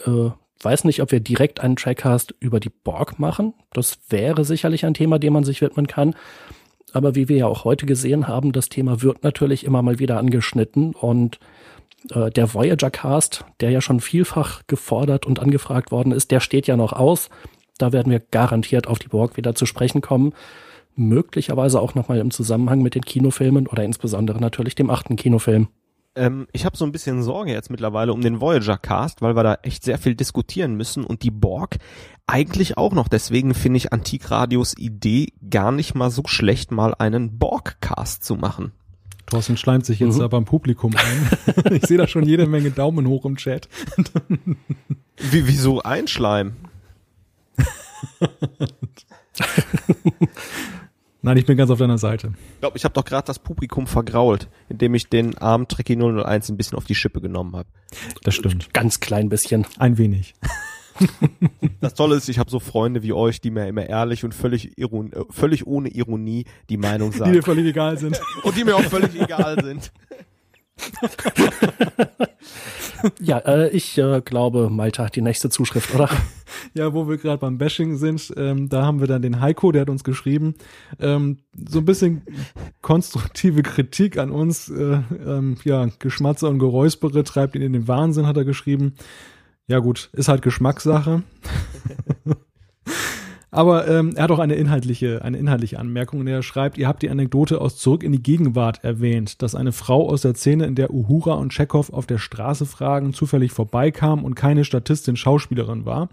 äh, 0.05 0.29
weiß 0.61 0.83
nicht, 0.85 1.01
ob 1.01 1.11
wir 1.11 1.19
direkt 1.19 1.59
einen 1.59 1.75
Trackcast 1.75 2.35
über 2.39 2.59
die 2.59 2.69
Borg 2.69 3.19
machen. 3.19 3.53
Das 3.73 3.99
wäre 4.09 4.45
sicherlich 4.45 4.85
ein 4.85 4.93
Thema, 4.93 5.19
dem 5.19 5.33
man 5.33 5.43
sich 5.43 5.61
widmen 5.61 5.87
kann. 5.87 6.15
Aber 6.93 7.15
wie 7.15 7.29
wir 7.29 7.37
ja 7.37 7.47
auch 7.47 7.63
heute 7.63 7.85
gesehen 7.85 8.27
haben, 8.27 8.51
das 8.51 8.69
Thema 8.69 9.01
wird 9.01 9.23
natürlich 9.23 9.65
immer 9.65 9.81
mal 9.81 9.99
wieder 9.99 10.17
angeschnitten 10.17 10.93
und 10.93 11.39
äh, 12.09 12.29
der 12.31 12.53
Voyager 12.53 12.89
Cast, 12.89 13.45
der 13.59 13.71
ja 13.71 13.81
schon 13.81 13.99
vielfach 13.99 14.63
gefordert 14.67 15.25
und 15.25 15.39
angefragt 15.39 15.91
worden 15.91 16.11
ist, 16.11 16.31
der 16.31 16.39
steht 16.39 16.67
ja 16.67 16.77
noch 16.77 16.93
aus. 16.93 17.29
Da 17.77 17.91
werden 17.91 18.11
wir 18.11 18.19
garantiert 18.19 18.87
auf 18.87 18.99
die 18.99 19.07
Borg 19.07 19.37
wieder 19.37 19.55
zu 19.55 19.65
sprechen 19.65 20.01
kommen. 20.01 20.33
Möglicherweise 20.95 21.81
auch 21.81 21.95
nochmal 21.95 22.19
im 22.19 22.31
Zusammenhang 22.31 22.81
mit 22.81 22.95
den 22.95 23.03
Kinofilmen 23.03 23.67
oder 23.67 23.83
insbesondere 23.83 24.39
natürlich 24.39 24.75
dem 24.75 24.89
achten 24.89 25.15
Kinofilm. 25.15 25.69
Ähm, 26.15 26.47
ich 26.51 26.65
habe 26.65 26.75
so 26.75 26.83
ein 26.85 26.91
bisschen 26.91 27.23
Sorge 27.23 27.51
jetzt 27.51 27.69
mittlerweile 27.69 28.13
um 28.13 28.21
den 28.21 28.41
Voyager 28.41 28.77
Cast, 28.77 29.21
weil 29.21 29.35
wir 29.35 29.43
da 29.43 29.55
echt 29.63 29.83
sehr 29.83 29.97
viel 29.97 30.15
diskutieren 30.15 30.75
müssen 30.75 31.05
und 31.05 31.23
die 31.23 31.31
Borg 31.31 31.77
eigentlich 32.27 32.77
auch 32.77 32.93
noch. 32.93 33.07
Deswegen 33.07 33.53
finde 33.53 33.77
ich 33.77 33.93
Antikradios 33.93 34.77
Idee 34.77 35.33
gar 35.49 35.71
nicht 35.71 35.95
mal 35.95 36.11
so 36.11 36.23
schlecht, 36.25 36.71
mal 36.71 36.93
einen 36.93 37.37
Borg 37.39 37.77
Cast 37.79 38.25
zu 38.25 38.35
machen. 38.35 38.73
Thorsten 39.25 39.55
schleimt 39.55 39.85
sich 39.85 39.99
jetzt 39.99 40.15
mhm. 40.15 40.19
da 40.19 40.27
beim 40.27 40.45
Publikum 40.45 40.93
ein. 40.95 41.29
ich 41.71 41.85
sehe 41.85 41.97
da 41.97 42.07
schon 42.07 42.25
jede 42.25 42.45
Menge 42.47 42.71
Daumen 42.71 43.07
hoch 43.07 43.23
im 43.25 43.37
Chat. 43.37 43.69
Wie, 45.17 45.47
wieso 45.47 45.81
einschleimen? 45.81 46.55
Nein, 51.23 51.37
ich 51.37 51.45
bin 51.45 51.55
ganz 51.55 51.69
auf 51.69 51.77
deiner 51.77 51.99
Seite. 51.99 52.33
Ich 52.55 52.59
glaube, 52.61 52.77
ich 52.77 52.83
habe 52.83 52.93
doch 52.93 53.05
gerade 53.05 53.27
das 53.27 53.37
Publikum 53.37 53.85
vergrault, 53.85 54.47
indem 54.69 54.95
ich 54.95 55.07
den 55.07 55.37
armen 55.37 55.67
Trekkie 55.67 55.95
001 55.95 56.49
ein 56.49 56.57
bisschen 56.57 56.77
auf 56.77 56.85
die 56.85 56.95
Schippe 56.95 57.21
genommen 57.21 57.55
habe. 57.55 57.69
Das 58.23 58.33
stimmt. 58.33 58.73
Ganz 58.73 58.99
klein 58.99 59.29
bisschen. 59.29 59.67
Ein 59.77 59.97
wenig. 59.97 60.33
Das 61.79 61.95
Tolle 61.95 62.15
ist, 62.15 62.29
ich 62.29 62.37
habe 62.37 62.51
so 62.51 62.59
Freunde 62.59 63.01
wie 63.01 63.13
euch, 63.13 63.41
die 63.41 63.49
mir 63.49 63.67
immer 63.67 63.87
ehrlich 63.87 64.23
und 64.23 64.35
völlig, 64.35 64.77
iron 64.77 65.11
äh, 65.13 65.23
völlig 65.31 65.65
ohne 65.65 65.89
Ironie 65.89 66.45
die 66.69 66.77
Meinung 66.77 67.11
sagen. 67.11 67.31
Die 67.31 67.39
dir 67.39 67.43
völlig 67.43 67.65
egal 67.65 67.97
sind. 67.97 68.21
Und 68.43 68.55
die 68.55 68.63
mir 68.63 68.75
auch 68.75 68.83
völlig 68.83 69.19
egal 69.19 69.63
sind. 69.63 69.91
ja, 73.19 73.37
äh, 73.39 73.69
ich 73.69 73.97
äh, 73.97 74.21
glaube, 74.21 74.69
Malta 74.69 75.05
hat 75.05 75.15
die 75.15 75.21
nächste 75.21 75.49
Zuschrift, 75.49 75.93
oder? 75.95 76.09
Ja, 76.73 76.93
wo 76.93 77.07
wir 77.07 77.17
gerade 77.17 77.37
beim 77.37 77.57
Bashing 77.57 77.95
sind, 77.95 78.33
ähm, 78.35 78.67
da 78.67 78.83
haben 78.83 78.99
wir 78.99 79.07
dann 79.07 79.21
den 79.21 79.39
Heiko, 79.39 79.71
der 79.71 79.83
hat 79.83 79.89
uns 79.89 80.03
geschrieben, 80.03 80.55
ähm, 80.99 81.37
so 81.69 81.79
ein 81.79 81.85
bisschen 81.85 82.23
konstruktive 82.81 83.63
Kritik 83.63 84.17
an 84.17 84.31
uns, 84.31 84.67
äh, 84.67 84.99
ähm, 85.25 85.55
ja, 85.63 85.87
Geschmatzer 85.99 86.49
und 86.49 86.59
Geräuspere 86.59 87.23
treibt 87.23 87.55
ihn 87.55 87.61
in 87.61 87.71
den 87.71 87.87
Wahnsinn, 87.87 88.27
hat 88.27 88.35
er 88.35 88.43
geschrieben. 88.43 88.95
Ja 89.67 89.79
gut, 89.79 90.09
ist 90.11 90.27
halt 90.27 90.41
Geschmackssache. 90.41 91.23
Aber 93.53 93.85
ähm, 93.87 94.13
er 94.15 94.23
hat 94.23 94.31
auch 94.31 94.39
eine 94.39 94.55
inhaltliche, 94.55 95.23
eine 95.23 95.37
inhaltliche 95.37 95.77
Anmerkung, 95.77 96.21
in 96.21 96.25
der 96.25 96.37
er 96.37 96.43
schreibt, 96.43 96.77
ihr 96.77 96.87
habt 96.87 97.03
die 97.03 97.09
Anekdote 97.09 97.59
aus 97.59 97.77
Zurück 97.77 98.01
in 98.01 98.13
die 98.13 98.23
Gegenwart 98.23 98.81
erwähnt, 98.83 99.41
dass 99.41 99.55
eine 99.55 99.73
Frau 99.73 100.07
aus 100.09 100.21
der 100.21 100.35
Szene, 100.35 100.65
in 100.65 100.75
der 100.75 100.93
Uhura 100.93 101.33
und 101.33 101.51
Chekhov 101.51 101.91
auf 101.91 102.07
der 102.07 102.17
Straße 102.17 102.65
fragen, 102.65 103.13
zufällig 103.13 103.51
vorbeikam 103.51 104.23
und 104.23 104.35
keine 104.35 104.63
Statistin 104.63 105.17
Schauspielerin 105.17 105.85
war. 105.85 106.07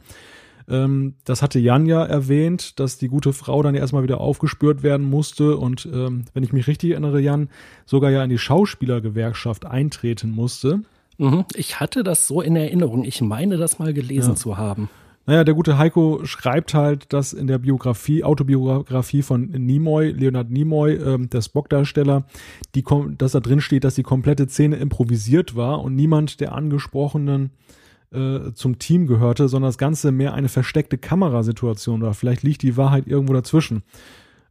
Ähm, 0.69 1.15
das 1.25 1.41
hatte 1.41 1.61
Jan 1.61 1.87
ja 1.87 2.05
erwähnt, 2.05 2.81
dass 2.81 2.99
die 2.99 3.09
gute 3.09 3.33
Frau 3.33 3.63
dann 3.63 3.77
ja 3.77 3.83
erstmal 3.83 4.03
wieder 4.03 4.21
aufgespürt 4.21 4.83
werden 4.83 5.09
musste 5.09 5.57
und 5.57 5.89
ähm, 5.93 6.25
wenn 6.35 6.43
ich 6.43 6.53
mich 6.53 6.67
richtig 6.67 6.91
erinnere, 6.91 7.21
Jan, 7.21 7.51
sogar 7.87 8.11
ja 8.11 8.25
in 8.25 8.31
die 8.31 8.39
Schauspielergewerkschaft 8.39 9.65
eintreten 9.65 10.33
musste. 10.33 10.81
Mhm, 11.19 11.45
ich 11.55 11.79
hatte 11.79 12.03
das 12.03 12.27
so 12.27 12.41
in 12.41 12.57
Erinnerung. 12.57 13.05
Ich 13.05 13.21
meine, 13.21 13.59
das 13.59 13.79
mal 13.79 13.93
gelesen 13.93 14.31
ja. 14.31 14.37
zu 14.37 14.59
haben. 14.59 14.91
Naja, 15.29 15.45
der 15.45 15.53
gute 15.53 15.77
Heiko 15.77 16.21
schreibt 16.25 16.73
halt, 16.73 17.13
dass 17.13 17.35
in 17.35 17.49
der 17.49 17.59
Biografie, 17.59 18.25
Autobiografie 18.25 19.21
von 19.21 19.43
Nimoy, 19.43 20.11
Leonard 20.11 20.51
Nimoy, 20.51 20.95
ähm, 20.95 21.29
der 21.29 21.43
Spock-Darsteller, 21.43 22.25
dass 23.19 23.33
da 23.33 23.41
drin 23.41 23.61
steht, 23.61 23.85
dass 23.85 23.95
die 23.95 24.03
komplette 24.03 24.49
Szene 24.49 24.77
improvisiert 24.77 25.55
war 25.55 25.83
und 25.83 25.95
niemand 25.95 26.41
der 26.41 26.55
Angesprochenen 26.55 27.51
äh, 28.11 28.53
zum 28.55 28.79
Team 28.79 29.07
gehörte, 29.07 29.51
sondern 29.51 29.69
das 29.69 29.77
Ganze 29.77 30.13
mehr 30.13 30.33
eine 30.33 30.49
versteckte 30.49 30.97
Kamerasituation 30.97 32.01
war. 32.01 32.15
Vielleicht 32.15 32.43
liegt 32.43 32.63
die 32.63 32.79
Wahrheit 32.79 33.07
irgendwo 33.07 33.35
dazwischen. 33.35 33.83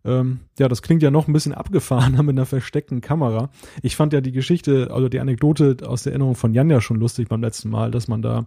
Ähm, 0.05 0.41
ja, 0.59 0.67
das 0.67 0.83
klingt 0.83 1.01
ja 1.01 1.09
noch 1.09 1.27
ein 1.27 1.33
bisschen 1.33 1.55
abgefahrener 1.55 2.21
mit 2.21 2.35
einer 2.35 2.45
versteckten 2.45 3.01
Kamera. 3.01 3.49
Ich 3.81 3.95
fand 3.95 4.13
ja 4.13 4.21
die 4.21 4.31
Geschichte, 4.31 4.91
also 4.91 5.09
die 5.09 5.21
Anekdote 5.21 5.77
aus 5.87 6.03
der 6.03 6.11
Erinnerung 6.11 6.35
von 6.35 6.53
Jan 6.53 6.69
ja 6.69 6.81
schon 6.81 6.99
lustig 6.99 7.29
beim 7.29 7.41
letzten 7.41 7.71
Mal, 7.71 7.89
dass 7.89 8.07
man 8.07 8.21
da 8.21 8.45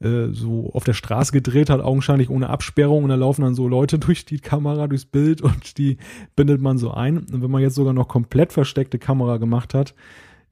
äh, 0.00 0.32
so 0.32 0.70
auf 0.72 0.84
der 0.84 0.94
Straße 0.94 1.30
gedreht 1.30 1.68
hat, 1.68 1.82
augenscheinlich 1.82 2.30
ohne 2.30 2.48
Absperrung 2.48 3.04
und 3.04 3.10
da 3.10 3.16
laufen 3.16 3.42
dann 3.42 3.54
so 3.54 3.68
Leute 3.68 3.98
durch 4.00 4.24
die 4.24 4.38
Kamera, 4.38 4.86
durchs 4.86 5.04
Bild 5.04 5.42
und 5.42 5.76
die 5.78 5.98
bindet 6.36 6.60
man 6.60 6.78
so 6.78 6.90
ein. 6.90 7.18
Und 7.18 7.42
wenn 7.42 7.50
man 7.50 7.62
jetzt 7.62 7.74
sogar 7.74 7.92
noch 7.92 8.08
komplett 8.08 8.52
versteckte 8.52 8.98
Kamera 8.98 9.36
gemacht 9.36 9.74
hat, 9.74 9.94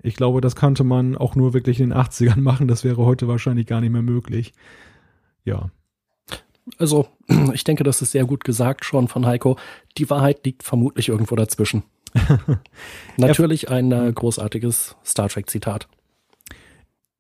ich 0.03 0.15
glaube, 0.15 0.41
das 0.41 0.55
könnte 0.55 0.85
man 0.85 1.17
auch 1.17 1.35
nur 1.35 1.55
wirklich 1.55 1.81
in 1.81 1.91
den 1.91 1.99
80ern 1.99 2.41
machen, 2.41 2.69
das 2.69 2.85
wäre 2.85 3.05
heute 3.05 3.27
wahrscheinlich 3.27 3.67
gar 3.67 3.81
nicht 3.81 3.91
mehr 3.91 4.03
möglich. 4.03 4.53
Ja. 5.45 5.71
Also, 6.77 7.09
ich 7.55 7.65
denke, 7.65 7.85
das 7.85 8.03
ist 8.03 8.13
sehr 8.13 8.27
gut 8.27 8.45
gesagt 8.45 8.85
schon 8.85 9.09
von 9.09 9.25
Heiko. 9.25 9.57
Die 9.97 10.11
Wahrheit 10.11 10.45
liegt 10.45 10.63
vermutlich 10.63 11.09
irgendwo 11.09 11.37
dazwischen. 11.37 11.85
Natürlich 13.17 13.71
ein 13.71 13.93
äh, 13.93 14.13
großartiges 14.15 14.97
Star 15.05 15.29
Trek 15.29 15.49
Zitat. 15.49 15.89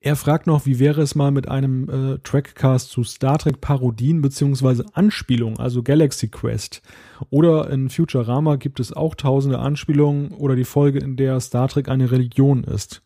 Er 0.00 0.14
fragt 0.14 0.46
noch, 0.46 0.64
wie 0.64 0.78
wäre 0.78 1.02
es 1.02 1.16
mal 1.16 1.32
mit 1.32 1.48
einem 1.48 1.88
äh, 1.88 2.18
Trackcast 2.22 2.88
zu 2.90 3.02
Star 3.02 3.38
Trek 3.38 3.60
Parodien 3.60 4.22
beziehungsweise 4.22 4.86
Anspielungen, 4.92 5.58
also 5.58 5.82
Galaxy 5.82 6.28
Quest. 6.28 6.82
Oder 7.30 7.68
in 7.70 7.90
Futurama 7.90 8.56
gibt 8.56 8.78
es 8.78 8.92
auch 8.92 9.16
tausende 9.16 9.58
Anspielungen 9.58 10.28
oder 10.30 10.54
die 10.54 10.64
Folge, 10.64 11.00
in 11.00 11.16
der 11.16 11.40
Star 11.40 11.66
Trek 11.66 11.88
eine 11.88 12.12
Religion 12.12 12.62
ist. 12.62 13.02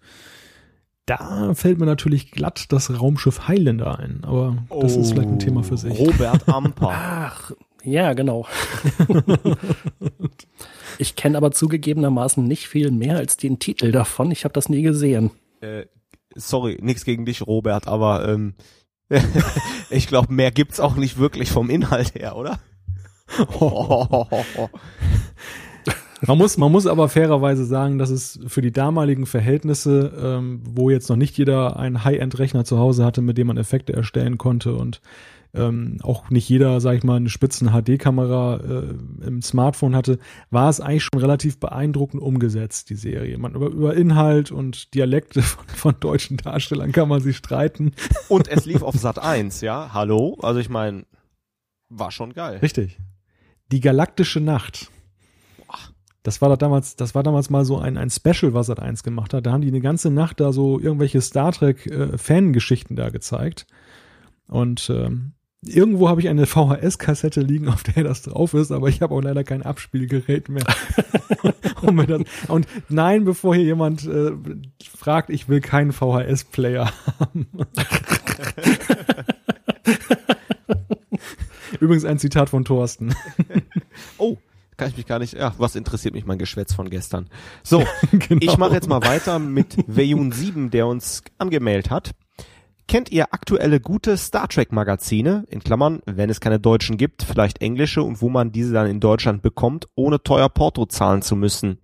Da 1.06 1.54
fällt 1.54 1.78
mir 1.78 1.86
natürlich 1.86 2.30
glatt 2.30 2.66
das 2.68 3.00
Raumschiff 3.00 3.48
Highlander 3.48 3.98
ein, 3.98 4.20
aber 4.22 4.58
das 4.68 4.96
oh, 4.96 5.00
ist 5.00 5.12
vielleicht 5.12 5.28
ein 5.28 5.38
Thema 5.38 5.62
für 5.62 5.78
sich. 5.78 5.98
Robert 5.98 6.46
Amper. 6.48 6.90
Ach, 6.92 7.52
ja, 7.82 8.12
genau. 8.12 8.46
ich 10.98 11.16
kenne 11.16 11.38
aber 11.38 11.52
zugegebenermaßen 11.52 12.46
nicht 12.46 12.68
viel 12.68 12.90
mehr 12.90 13.16
als 13.16 13.38
den 13.38 13.58
Titel 13.58 13.92
davon. 13.92 14.30
Ich 14.30 14.44
habe 14.44 14.52
das 14.52 14.68
nie 14.68 14.82
gesehen. 14.82 15.30
Äh, 15.60 15.86
sorry, 16.36 16.78
nichts 16.80 17.04
gegen 17.04 17.24
dich, 17.24 17.46
Robert, 17.46 17.88
aber 17.88 18.28
ähm, 18.28 18.54
ich 19.90 20.06
glaube, 20.06 20.32
mehr 20.32 20.50
gibt's 20.50 20.80
auch 20.80 20.96
nicht 20.96 21.18
wirklich 21.18 21.50
vom 21.50 21.70
Inhalt 21.70 22.14
her, 22.14 22.36
oder? 22.36 22.58
man 26.26 26.38
muss, 26.38 26.56
man 26.58 26.70
muss 26.72 26.86
aber 26.86 27.08
fairerweise 27.08 27.64
sagen, 27.64 27.98
dass 27.98 28.10
es 28.10 28.38
für 28.46 28.62
die 28.62 28.72
damaligen 28.72 29.26
Verhältnisse, 29.26 30.12
ähm, 30.22 30.60
wo 30.64 30.90
jetzt 30.90 31.08
noch 31.08 31.16
nicht 31.16 31.36
jeder 31.38 31.78
einen 31.78 32.04
High-End-Rechner 32.04 32.64
zu 32.64 32.78
Hause 32.78 33.04
hatte, 33.04 33.22
mit 33.22 33.38
dem 33.38 33.46
man 33.48 33.56
Effekte 33.56 33.92
erstellen 33.92 34.38
konnte 34.38 34.74
und 34.74 35.00
ähm, 35.54 35.98
auch 36.02 36.30
nicht 36.30 36.48
jeder, 36.48 36.80
sag 36.80 36.96
ich 36.96 37.04
mal, 37.04 37.16
eine 37.16 37.28
spitzen 37.28 37.70
HD-Kamera 37.70 38.56
äh, 38.56 39.26
im 39.26 39.42
Smartphone 39.42 39.94
hatte, 39.94 40.18
war 40.50 40.70
es 40.70 40.80
eigentlich 40.80 41.04
schon 41.04 41.20
relativ 41.20 41.60
beeindruckend 41.60 42.22
umgesetzt, 42.22 42.88
die 42.88 42.94
Serie. 42.94 43.36
Man, 43.36 43.54
über, 43.54 43.66
über 43.66 43.94
Inhalt 43.94 44.50
und 44.50 44.94
Dialekte 44.94 45.42
von, 45.42 45.66
von 45.68 46.00
deutschen 46.00 46.38
Darstellern 46.38 46.92
kann 46.92 47.08
man 47.08 47.20
sich 47.20 47.36
streiten. 47.36 47.92
Und 48.28 48.48
es 48.48 48.64
lief 48.64 48.82
auf 48.82 48.94
Sat 48.98 49.18
1, 49.18 49.60
ja? 49.60 49.90
Hallo? 49.92 50.38
Also 50.42 50.58
ich 50.58 50.70
meine, 50.70 51.04
war 51.90 52.10
schon 52.10 52.32
geil. 52.32 52.58
Richtig. 52.58 52.98
Die 53.70 53.80
galaktische 53.80 54.40
Nacht. 54.40 54.90
Das 56.22 56.40
war 56.40 56.48
da 56.48 56.56
damals, 56.56 56.94
das 56.94 57.16
war 57.16 57.24
damals 57.24 57.50
mal 57.50 57.64
so 57.64 57.78
ein, 57.78 57.98
ein 57.98 58.08
Special, 58.08 58.54
was 58.54 58.68
Sat 58.68 58.80
1 58.80 59.02
gemacht 59.02 59.34
hat. 59.34 59.44
Da 59.44 59.52
haben 59.52 59.60
die 59.60 59.68
eine 59.68 59.80
ganze 59.80 60.10
Nacht 60.10 60.40
da 60.40 60.52
so 60.52 60.78
irgendwelche 60.78 61.20
Star 61.20 61.52
Trek 61.52 61.86
äh, 61.86 62.16
Fangeschichten 62.16 62.96
da 62.96 63.10
gezeigt. 63.10 63.66
Und 64.46 64.88
ähm, 64.88 65.34
Irgendwo 65.64 66.08
habe 66.08 66.20
ich 66.20 66.28
eine 66.28 66.46
VHS-Kassette 66.46 67.40
liegen, 67.40 67.68
auf 67.68 67.84
der 67.84 68.02
das 68.02 68.22
drauf 68.22 68.52
ist, 68.54 68.72
aber 68.72 68.88
ich 68.88 69.00
habe 69.00 69.14
auch 69.14 69.20
leider 69.20 69.44
kein 69.44 69.62
Abspielgerät 69.62 70.48
mehr. 70.48 70.64
und 72.48 72.66
nein, 72.88 73.24
bevor 73.24 73.54
hier 73.54 73.64
jemand 73.64 74.04
äh, 74.04 74.32
fragt, 74.96 75.30
ich 75.30 75.48
will 75.48 75.60
keinen 75.60 75.92
VHS-Player 75.92 76.92
haben. 77.20 77.46
Übrigens 81.80 82.04
ein 82.04 82.18
Zitat 82.18 82.50
von 82.50 82.64
Thorsten. 82.64 83.14
oh, 84.18 84.38
kann 84.76 84.90
ich 84.90 84.96
mich 84.96 85.06
gar 85.06 85.20
nicht. 85.20 85.34
Ja, 85.34 85.54
was 85.58 85.76
interessiert 85.76 86.14
mich 86.14 86.26
mein 86.26 86.38
Geschwätz 86.38 86.74
von 86.74 86.90
gestern? 86.90 87.28
So, 87.62 87.84
genau. 88.10 88.40
ich 88.40 88.58
mache 88.58 88.74
jetzt 88.74 88.88
mal 88.88 89.02
weiter 89.02 89.38
mit 89.38 89.76
Veyun 89.86 90.32
7, 90.32 90.70
der 90.70 90.88
uns 90.88 91.22
angemeldet 91.38 91.90
hat. 91.90 92.10
Kennt 92.92 93.10
ihr 93.10 93.32
aktuelle 93.32 93.80
gute 93.80 94.18
Star 94.18 94.48
Trek 94.48 94.70
Magazine, 94.70 95.46
in 95.48 95.60
Klammern, 95.60 96.02
wenn 96.04 96.28
es 96.28 96.40
keine 96.40 96.60
deutschen 96.60 96.98
gibt, 96.98 97.22
vielleicht 97.22 97.62
englische 97.62 98.02
und 98.02 98.20
wo 98.20 98.28
man 98.28 98.52
diese 98.52 98.74
dann 98.74 98.86
in 98.86 99.00
Deutschland 99.00 99.40
bekommt, 99.40 99.88
ohne 99.94 100.22
teuer 100.22 100.50
Porto 100.50 100.84
zahlen 100.84 101.22
zu 101.22 101.34
müssen? 101.34 101.78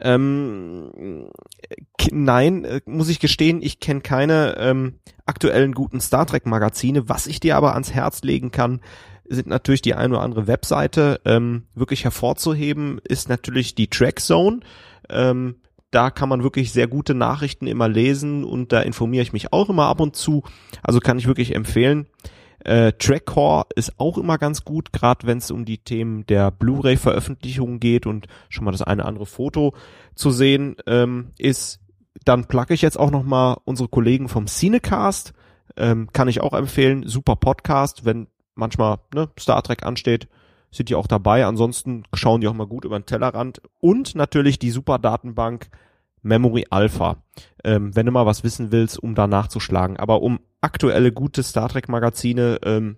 Ähm, 0.00 1.30
nein, 2.10 2.64
äh, 2.64 2.80
muss 2.84 3.10
ich 3.10 3.20
gestehen, 3.20 3.62
ich 3.62 3.78
kenne 3.78 4.00
keine 4.00 4.56
ähm, 4.58 4.94
aktuellen 5.24 5.70
guten 5.70 6.00
Star 6.00 6.26
Trek 6.26 6.46
Magazine. 6.46 7.08
Was 7.08 7.28
ich 7.28 7.38
dir 7.38 7.54
aber 7.54 7.74
ans 7.74 7.92
Herz 7.92 8.22
legen 8.22 8.50
kann, 8.50 8.80
sind 9.28 9.46
natürlich 9.46 9.82
die 9.82 9.94
eine 9.94 10.14
oder 10.14 10.24
andere 10.24 10.48
Webseite. 10.48 11.20
Ähm, 11.26 11.68
wirklich 11.76 12.02
hervorzuheben 12.02 13.00
ist 13.04 13.28
natürlich 13.28 13.76
die 13.76 13.86
Track 13.86 14.18
Zone. 14.18 14.60
Ähm, 15.08 15.60
da 15.90 16.10
kann 16.10 16.28
man 16.28 16.42
wirklich 16.42 16.72
sehr 16.72 16.86
gute 16.86 17.14
Nachrichten 17.14 17.66
immer 17.66 17.88
lesen 17.88 18.44
und 18.44 18.72
da 18.72 18.80
informiere 18.80 19.22
ich 19.22 19.32
mich 19.32 19.52
auch 19.52 19.68
immer 19.68 19.86
ab 19.86 20.00
und 20.00 20.16
zu. 20.16 20.42
Also 20.82 21.00
kann 21.00 21.18
ich 21.18 21.26
wirklich 21.26 21.54
empfehlen. 21.54 22.06
Äh, 22.64 22.92
Trackcore 22.92 23.66
ist 23.74 23.98
auch 23.98 24.18
immer 24.18 24.36
ganz 24.38 24.64
gut, 24.64 24.92
gerade 24.92 25.26
wenn 25.26 25.38
es 25.38 25.50
um 25.50 25.64
die 25.64 25.78
Themen 25.78 26.26
der 26.26 26.50
Blu-ray-Veröffentlichung 26.50 27.80
geht 27.80 28.06
und 28.06 28.26
schon 28.50 28.64
mal 28.64 28.72
das 28.72 28.82
eine 28.82 29.04
andere 29.04 29.26
Foto 29.26 29.74
zu 30.14 30.30
sehen 30.30 30.76
ähm, 30.86 31.32
ist. 31.38 31.80
Dann 32.24 32.46
placke 32.46 32.74
ich 32.74 32.82
jetzt 32.82 32.98
auch 32.98 33.10
noch 33.10 33.22
mal 33.22 33.56
unsere 33.64 33.88
Kollegen 33.88 34.28
vom 34.28 34.46
Cinecast. 34.46 35.32
Ähm, 35.76 36.10
kann 36.12 36.28
ich 36.28 36.42
auch 36.42 36.52
empfehlen. 36.52 37.06
Super 37.06 37.36
Podcast. 37.36 38.04
Wenn 38.04 38.26
manchmal 38.54 38.98
ne, 39.14 39.30
Star 39.38 39.62
Trek 39.62 39.84
ansteht, 39.84 40.28
sind 40.70 40.88
die 40.88 40.94
auch 40.94 41.06
dabei. 41.06 41.44
Ansonsten 41.44 42.04
schauen 42.14 42.40
die 42.40 42.48
auch 42.48 42.54
mal 42.54 42.66
gut 42.66 42.84
über 42.84 42.98
den 42.98 43.06
Tellerrand. 43.06 43.60
Und 43.80 44.14
natürlich 44.14 44.58
die 44.58 44.70
super 44.70 44.98
Datenbank 44.98 45.68
Memory 46.22 46.66
Alpha. 46.70 47.22
Ähm, 47.64 47.94
wenn 47.94 48.06
du 48.06 48.12
mal 48.12 48.26
was 48.26 48.44
wissen 48.44 48.72
willst, 48.72 48.98
um 48.98 49.14
da 49.14 49.26
nachzuschlagen. 49.26 49.96
Aber 49.96 50.22
um 50.22 50.40
aktuelle 50.60 51.12
gute 51.12 51.42
Star 51.42 51.68
Trek 51.68 51.88
Magazine, 51.88 52.58
ähm, 52.64 52.96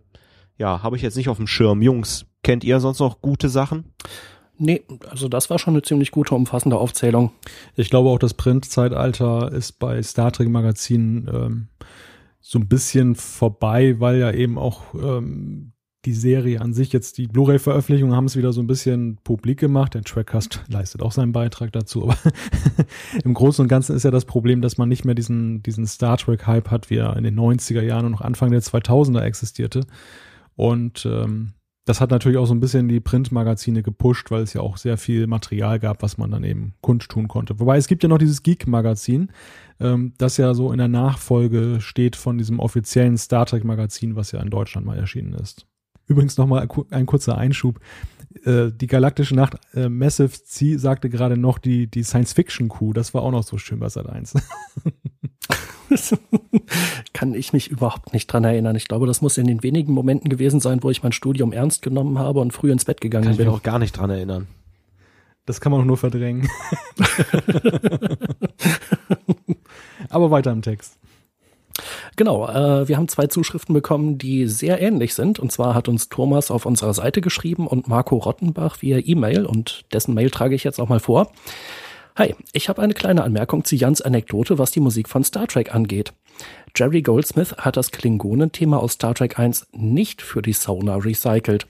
ja, 0.58 0.82
habe 0.82 0.96
ich 0.96 1.02
jetzt 1.02 1.16
nicht 1.16 1.28
auf 1.28 1.36
dem 1.36 1.46
Schirm. 1.46 1.82
Jungs, 1.82 2.26
kennt 2.42 2.64
ihr 2.64 2.80
sonst 2.80 3.00
noch 3.00 3.20
gute 3.20 3.48
Sachen? 3.48 3.92
Nee, 4.58 4.84
also 5.08 5.28
das 5.28 5.50
war 5.50 5.58
schon 5.58 5.74
eine 5.74 5.82
ziemlich 5.82 6.10
gute, 6.10 6.34
umfassende 6.34 6.76
Aufzählung. 6.76 7.32
Ich 7.74 7.90
glaube 7.90 8.10
auch, 8.10 8.18
das 8.18 8.34
Printzeitalter 8.34 9.50
ist 9.50 9.78
bei 9.78 10.02
Star 10.02 10.30
Trek 10.30 10.48
Magazinen 10.48 11.28
ähm, 11.32 11.68
so 12.40 12.58
ein 12.58 12.68
bisschen 12.68 13.14
vorbei, 13.14 13.98
weil 13.98 14.18
ja 14.18 14.30
eben 14.30 14.58
auch 14.58 14.94
ähm, 14.94 15.72
die 16.04 16.14
Serie 16.14 16.60
an 16.60 16.74
sich 16.74 16.92
jetzt 16.92 17.18
die 17.18 17.28
Blu-ray-Veröffentlichung 17.28 18.12
haben 18.12 18.24
es 18.24 18.36
wieder 18.36 18.52
so 18.52 18.60
ein 18.60 18.66
bisschen 18.66 19.18
publik 19.22 19.60
gemacht. 19.60 19.94
Der 19.94 20.02
Trackcast 20.02 20.64
leistet 20.68 21.02
auch 21.02 21.12
seinen 21.12 21.32
Beitrag 21.32 21.72
dazu, 21.72 22.04
aber 22.04 22.16
im 23.24 23.34
Großen 23.34 23.62
und 23.62 23.68
Ganzen 23.68 23.94
ist 23.94 24.02
ja 24.02 24.10
das 24.10 24.24
Problem, 24.24 24.62
dass 24.62 24.78
man 24.78 24.88
nicht 24.88 25.04
mehr 25.04 25.14
diesen, 25.14 25.62
diesen 25.62 25.86
Star 25.86 26.16
Trek-Hype 26.16 26.70
hat, 26.70 26.90
wie 26.90 26.96
er 26.96 27.16
in 27.16 27.24
den 27.24 27.38
90er 27.38 27.82
Jahren 27.82 28.06
und 28.06 28.12
noch 28.12 28.20
Anfang 28.20 28.50
der 28.50 28.62
2000er 28.62 29.20
existierte. 29.22 29.86
Und 30.56 31.06
ähm, 31.06 31.52
das 31.84 32.00
hat 32.00 32.10
natürlich 32.10 32.38
auch 32.38 32.46
so 32.46 32.54
ein 32.54 32.60
bisschen 32.60 32.88
die 32.88 33.00
Printmagazine 33.00 33.82
gepusht, 33.82 34.30
weil 34.30 34.42
es 34.42 34.52
ja 34.52 34.60
auch 34.60 34.76
sehr 34.76 34.96
viel 34.96 35.26
Material 35.26 35.80
gab, 35.80 36.02
was 36.02 36.16
man 36.16 36.30
dann 36.30 36.44
eben 36.44 36.74
kundtun 36.80 37.26
konnte. 37.26 37.58
Wobei 37.58 37.76
es 37.76 37.88
gibt 37.88 38.02
ja 38.02 38.08
noch 38.08 38.18
dieses 38.18 38.42
Geek-Magazin, 38.42 39.32
ähm, 39.80 40.14
das 40.18 40.36
ja 40.36 40.54
so 40.54 40.70
in 40.72 40.78
der 40.78 40.88
Nachfolge 40.88 41.80
steht 41.80 42.14
von 42.14 42.38
diesem 42.38 42.60
offiziellen 42.60 43.16
Star 43.16 43.46
Trek-Magazin, 43.46 44.14
was 44.14 44.32
ja 44.32 44.40
in 44.40 44.50
Deutschland 44.50 44.86
mal 44.86 44.98
erschienen 44.98 45.34
ist. 45.34 45.66
Übrigens 46.06 46.36
nochmal 46.36 46.68
ein 46.90 47.06
kurzer 47.06 47.38
Einschub. 47.38 47.80
Äh, 48.44 48.70
die 48.72 48.86
galaktische 48.86 49.34
Nacht, 49.34 49.56
äh, 49.74 49.88
Massive 49.88 50.30
C 50.44 50.76
sagte 50.76 51.08
gerade 51.10 51.36
noch 51.36 51.58
die, 51.58 51.86
die 51.86 52.02
Science-Fiction-Kuh. 52.02 52.92
Das 52.92 53.14
war 53.14 53.22
auch 53.22 53.30
noch 53.30 53.44
so 53.44 53.58
schön 53.58 53.78
bei 53.78 53.88
Sat 53.88 54.08
1. 54.08 54.34
Kann 57.12 57.34
ich 57.34 57.52
mich 57.52 57.70
überhaupt 57.70 58.12
nicht 58.14 58.26
dran 58.26 58.44
erinnern. 58.44 58.76
Ich 58.76 58.88
glaube, 58.88 59.06
das 59.06 59.20
muss 59.20 59.36
in 59.36 59.46
den 59.46 59.62
wenigen 59.62 59.92
Momenten 59.92 60.30
gewesen 60.30 60.60
sein, 60.60 60.82
wo 60.82 60.90
ich 60.90 61.02
mein 61.02 61.12
Studium 61.12 61.52
ernst 61.52 61.82
genommen 61.82 62.18
habe 62.18 62.40
und 62.40 62.52
früh 62.52 62.72
ins 62.72 62.84
Bett 62.84 63.00
gegangen 63.00 63.24
Kann 63.24 63.36
bin. 63.36 63.46
ich 63.46 63.52
mich 63.52 63.58
auch 63.58 63.62
gar 63.62 63.78
nicht 63.78 63.92
dran 63.92 64.10
erinnern. 64.10 64.48
Das 65.44 65.60
kann 65.60 65.72
man 65.72 65.82
auch 65.82 65.84
nur 65.84 65.96
verdrängen. 65.96 66.48
Aber 70.08 70.30
weiter 70.30 70.52
im 70.52 70.62
Text. 70.62 70.98
Genau, 72.16 72.46
äh, 72.46 72.86
wir 72.88 72.96
haben 72.96 73.08
zwei 73.08 73.26
Zuschriften 73.26 73.72
bekommen, 73.72 74.18
die 74.18 74.46
sehr 74.46 74.80
ähnlich 74.80 75.14
sind. 75.14 75.38
Und 75.38 75.50
zwar 75.50 75.74
hat 75.74 75.88
uns 75.88 76.08
Thomas 76.08 76.50
auf 76.50 76.66
unserer 76.66 76.94
Seite 76.94 77.20
geschrieben 77.20 77.66
und 77.66 77.88
Marco 77.88 78.16
Rottenbach 78.16 78.82
via 78.82 78.98
E-Mail 78.98 79.46
und 79.46 79.84
dessen 79.92 80.14
Mail 80.14 80.30
trage 80.30 80.54
ich 80.54 80.64
jetzt 80.64 80.80
auch 80.80 80.88
mal 80.88 81.00
vor. 81.00 81.32
Hi, 82.14 82.34
ich 82.52 82.68
habe 82.68 82.82
eine 82.82 82.92
kleine 82.92 83.24
Anmerkung 83.24 83.64
zu 83.64 83.74
Jans 83.74 84.02
Anekdote, 84.02 84.58
was 84.58 84.70
die 84.70 84.80
Musik 84.80 85.08
von 85.08 85.24
Star 85.24 85.46
Trek 85.46 85.74
angeht. 85.74 86.12
Jerry 86.76 87.00
Goldsmith 87.00 87.54
hat 87.56 87.78
das 87.78 87.90
Klingonenthema 87.90 88.76
aus 88.76 88.92
Star 88.92 89.14
Trek 89.14 89.38
1 89.38 89.68
nicht 89.72 90.20
für 90.20 90.42
die 90.42 90.52
Sauna 90.52 90.96
recycelt. 90.96 91.66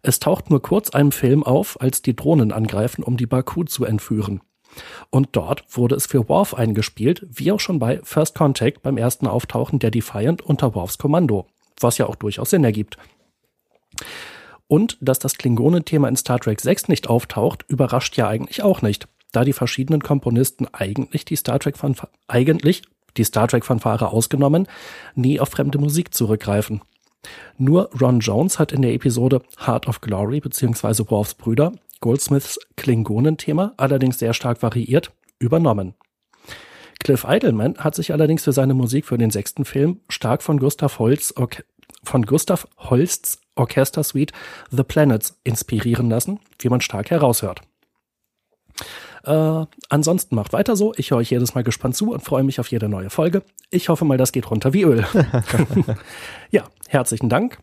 Es 0.00 0.20
taucht 0.20 0.48
nur 0.48 0.62
kurz 0.62 0.90
einem 0.90 1.12
Film 1.12 1.42
auf, 1.42 1.80
als 1.80 2.00
die 2.00 2.16
Drohnen 2.16 2.52
angreifen, 2.52 3.02
um 3.02 3.18
die 3.18 3.26
Baku 3.26 3.64
zu 3.64 3.84
entführen. 3.84 4.40
Und 5.10 5.28
dort 5.32 5.64
wurde 5.70 5.94
es 5.94 6.06
für 6.06 6.28
Worf 6.28 6.54
eingespielt, 6.54 7.26
wie 7.30 7.52
auch 7.52 7.60
schon 7.60 7.78
bei 7.78 8.00
First 8.02 8.34
Contact 8.34 8.82
beim 8.82 8.96
ersten 8.96 9.26
Auftauchen 9.26 9.78
der 9.78 9.90
Defiant 9.90 10.42
unter 10.42 10.74
Worfs 10.74 10.98
Kommando, 10.98 11.46
was 11.80 11.98
ja 11.98 12.06
auch 12.06 12.16
durchaus 12.16 12.50
Sinn 12.50 12.64
ergibt. 12.64 12.98
Und 14.66 14.96
dass 15.00 15.18
das 15.18 15.36
Klingonenthema 15.36 16.08
in 16.08 16.16
Star 16.16 16.40
Trek 16.40 16.60
6 16.60 16.88
nicht 16.88 17.08
auftaucht, 17.08 17.64
überrascht 17.68 18.16
ja 18.16 18.28
eigentlich 18.28 18.62
auch 18.62 18.82
nicht, 18.82 19.08
da 19.32 19.44
die 19.44 19.52
verschiedenen 19.52 20.02
Komponisten 20.02 20.66
eigentlich 20.72 21.24
die 21.24 21.36
Star 21.36 21.58
Trek 21.58 21.76
eigentlich 22.28 22.82
die 23.16 23.24
Star 23.24 23.46
Trek 23.46 23.64
Fanfare 23.64 24.08
ausgenommen, 24.08 24.66
nie 25.14 25.38
auf 25.38 25.50
fremde 25.50 25.78
Musik 25.78 26.14
zurückgreifen. 26.14 26.80
Nur 27.56 27.90
Ron 28.00 28.20
Jones 28.20 28.58
hat 28.58 28.72
in 28.72 28.82
der 28.82 28.92
Episode 28.92 29.42
Heart 29.64 29.88
of 29.88 30.00
Glory 30.00 30.40
bzw. 30.40 31.04
Worfs 31.08 31.34
Brüder 31.34 31.72
Goldsmiths 32.00 32.58
Klingonenthema, 32.76 33.72
allerdings 33.76 34.18
sehr 34.18 34.34
stark 34.34 34.62
variiert, 34.62 35.12
übernommen. 35.38 35.94
Cliff 37.00 37.24
Eidelman 37.24 37.76
hat 37.78 37.94
sich 37.94 38.12
allerdings 38.12 38.44
für 38.44 38.52
seine 38.52 38.74
Musik 38.74 39.04
für 39.04 39.18
den 39.18 39.30
sechsten 39.30 39.64
Film 39.64 40.00
stark 40.08 40.42
von 40.42 40.58
Gustav 40.58 40.98
Holst, 40.98 41.34
von 42.02 42.22
Gustav 42.24 42.66
Holsts 42.78 43.38
Orchestersuite 43.56 44.34
The 44.70 44.82
Planets 44.82 45.38
inspirieren 45.44 46.08
lassen, 46.10 46.40
wie 46.58 46.68
man 46.68 46.80
stark 46.80 47.10
heraushört. 47.10 47.60
Äh, 49.24 49.66
ansonsten 49.88 50.34
macht 50.34 50.52
weiter 50.52 50.76
so. 50.76 50.92
Ich 50.96 51.10
höre 51.10 51.18
euch 51.18 51.30
jedes 51.30 51.54
Mal 51.54 51.64
gespannt 51.64 51.96
zu 51.96 52.12
und 52.12 52.22
freue 52.22 52.42
mich 52.42 52.60
auf 52.60 52.70
jede 52.70 52.88
neue 52.88 53.10
Folge. 53.10 53.42
Ich 53.70 53.88
hoffe 53.88 54.04
mal, 54.04 54.18
das 54.18 54.32
geht 54.32 54.50
runter 54.50 54.72
wie 54.72 54.82
Öl. 54.82 55.06
ja, 56.50 56.64
herzlichen 56.88 57.28
Dank. 57.28 57.58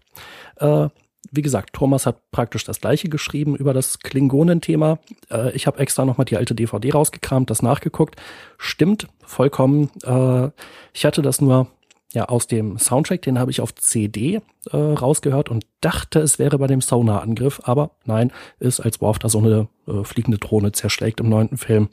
Äh, 0.58 0.90
wie 1.32 1.42
gesagt, 1.42 1.74
Thomas 1.74 2.06
hat 2.06 2.30
praktisch 2.32 2.66
das 2.66 2.82
gleiche 2.82 3.10
geschrieben 3.10 3.56
über 3.56 3.74
das 3.74 4.00
Klingonen-Thema. 4.00 5.00
Äh, 5.30 5.52
ich 5.52 5.66
habe 5.66 5.80
extra 5.80 6.06
nochmal 6.06 6.26
die 6.26 6.38
alte 6.38 6.54
DVD 6.54 6.92
rausgekramt, 6.92 7.50
das 7.50 7.62
nachgeguckt. 7.62 8.16
Stimmt, 8.58 9.08
vollkommen. 9.26 9.90
Äh, 10.04 10.50
ich 10.94 11.06
hatte 11.06 11.22
das 11.22 11.42
nur 11.42 11.68
ja 12.14 12.26
aus 12.26 12.48
dem 12.48 12.78
Soundtrack, 12.78 13.22
den 13.22 13.40
habe 13.40 13.52
ich 13.52 13.62
auf 13.62 13.74
CD 13.76 14.42
äh, 14.72 14.78
rausgehört 14.78 15.50
und 15.50 15.66
dachte, 15.80 16.20
es 16.20 16.40
wäre 16.40 16.58
bei 16.58 16.68
dem 16.68 16.82
Sonar-Angriff, 16.82 17.62
aber 17.64 17.92
nein, 18.04 18.32
ist 18.60 18.82
als 18.82 19.00
Worf 19.02 19.20
da 19.20 19.30
so 19.30 19.40
eine 19.40 19.70
äh, 19.88 20.04
fliegende 20.04 20.38
Drohne 20.38 20.74
zerschlägt 20.74 21.22
im 21.22 21.30
neunten 21.30 21.58
Film. 21.58 21.90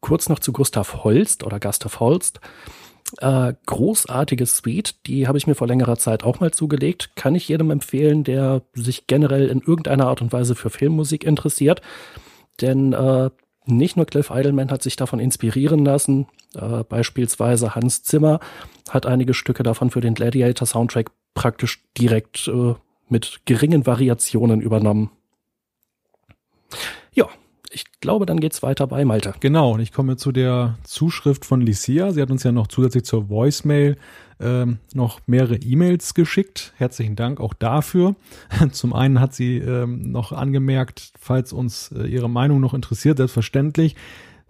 Kurz 0.00 0.28
noch 0.28 0.38
zu 0.38 0.52
Gustav 0.52 1.04
Holst 1.04 1.44
oder 1.44 1.60
Gustav 1.60 2.00
Holst. 2.00 2.40
Äh, 3.18 3.54
großartige 3.66 4.46
Suite, 4.46 5.06
die 5.06 5.26
habe 5.26 5.38
ich 5.38 5.46
mir 5.46 5.54
vor 5.54 5.66
längerer 5.66 5.96
Zeit 5.96 6.24
auch 6.24 6.40
mal 6.40 6.52
zugelegt. 6.52 7.10
Kann 7.16 7.34
ich 7.34 7.48
jedem 7.48 7.70
empfehlen, 7.70 8.24
der 8.24 8.62
sich 8.74 9.06
generell 9.06 9.48
in 9.48 9.60
irgendeiner 9.60 10.06
Art 10.06 10.22
und 10.22 10.32
Weise 10.32 10.54
für 10.54 10.70
Filmmusik 10.70 11.24
interessiert. 11.24 11.82
Denn 12.60 12.92
äh, 12.92 13.30
nicht 13.66 13.96
nur 13.96 14.06
Cliff 14.06 14.30
Eidelman 14.30 14.70
hat 14.70 14.82
sich 14.82 14.96
davon 14.96 15.20
inspirieren 15.20 15.84
lassen, 15.84 16.26
äh, 16.54 16.84
beispielsweise 16.84 17.74
Hans 17.74 18.02
Zimmer 18.02 18.40
hat 18.88 19.06
einige 19.06 19.34
Stücke 19.34 19.62
davon 19.62 19.90
für 19.90 20.00
den 20.00 20.14
Gladiator 20.14 20.66
Soundtrack 20.66 21.10
praktisch 21.34 21.84
direkt 21.96 22.48
äh, 22.48 22.74
mit 23.08 23.40
geringen 23.44 23.86
Variationen 23.86 24.60
übernommen. 24.60 25.10
Ja, 27.12 27.28
ich 27.72 27.84
glaube, 28.00 28.26
dann 28.26 28.40
geht's 28.40 28.62
weiter 28.62 28.86
bei 28.86 29.04
Malte. 29.04 29.34
Genau, 29.40 29.72
und 29.74 29.80
ich 29.80 29.92
komme 29.92 30.16
zu 30.16 30.32
der 30.32 30.76
Zuschrift 30.82 31.44
von 31.44 31.60
Licia. 31.60 32.12
Sie 32.12 32.20
hat 32.20 32.30
uns 32.30 32.42
ja 32.42 32.52
noch 32.52 32.66
zusätzlich 32.66 33.04
zur 33.04 33.28
Voicemail 33.28 33.96
ähm, 34.40 34.78
noch 34.92 35.20
mehrere 35.26 35.56
E-Mails 35.56 36.14
geschickt. 36.14 36.72
Herzlichen 36.76 37.14
Dank 37.14 37.40
auch 37.40 37.54
dafür. 37.54 38.16
Zum 38.72 38.92
einen 38.92 39.20
hat 39.20 39.34
sie 39.34 39.58
ähm, 39.58 40.10
noch 40.10 40.32
angemerkt, 40.32 41.12
falls 41.18 41.52
uns 41.52 41.92
äh, 41.92 42.06
ihre 42.06 42.28
Meinung 42.28 42.60
noch 42.60 42.74
interessiert, 42.74 43.18
selbstverständlich. 43.18 43.94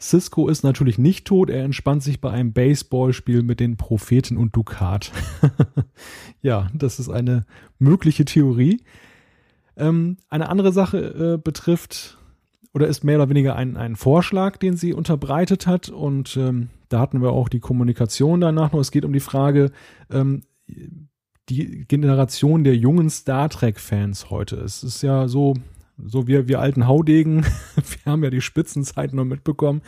Cisco 0.00 0.48
ist 0.48 0.62
natürlich 0.62 0.96
nicht 0.96 1.26
tot, 1.26 1.50
er 1.50 1.62
entspannt 1.62 2.02
sich 2.02 2.22
bei 2.22 2.30
einem 2.30 2.54
Baseballspiel 2.54 3.42
mit 3.42 3.60
den 3.60 3.76
Propheten 3.76 4.38
und 4.38 4.56
Ducat. 4.56 5.12
ja, 6.42 6.70
das 6.72 6.98
ist 6.98 7.10
eine 7.10 7.44
mögliche 7.78 8.24
Theorie. 8.24 8.80
Ähm, 9.76 10.16
eine 10.30 10.48
andere 10.48 10.72
Sache 10.72 11.34
äh, 11.34 11.38
betrifft 11.38 12.16
oder 12.72 12.86
ist 12.86 13.04
mehr 13.04 13.16
oder 13.16 13.28
weniger 13.28 13.56
ein, 13.56 13.76
ein 13.76 13.96
Vorschlag, 13.96 14.56
den 14.56 14.76
sie 14.76 14.92
unterbreitet 14.92 15.66
hat. 15.66 15.88
Und 15.88 16.36
ähm, 16.36 16.70
da 16.88 17.00
hatten 17.00 17.20
wir 17.22 17.32
auch 17.32 17.48
die 17.48 17.60
Kommunikation 17.60 18.40
danach 18.40 18.72
noch. 18.72 18.80
Es 18.80 18.92
geht 18.92 19.04
um 19.04 19.12
die 19.12 19.20
Frage, 19.20 19.72
ähm, 20.10 20.42
die 21.48 21.84
Generation 21.88 22.62
der 22.62 22.76
jungen 22.76 23.10
Star 23.10 23.48
Trek-Fans 23.48 24.30
heute. 24.30 24.56
Es 24.56 24.84
ist 24.84 25.02
ja 25.02 25.26
so, 25.26 25.54
so 25.98 26.28
wir, 26.28 26.46
wir 26.46 26.60
alten 26.60 26.86
Haudegen, 26.86 27.44
wir 27.74 28.12
haben 28.12 28.22
ja 28.22 28.30
die 28.30 28.40
Spitzenzeiten 28.40 29.16
noch 29.16 29.24
mitbekommen. 29.24 29.82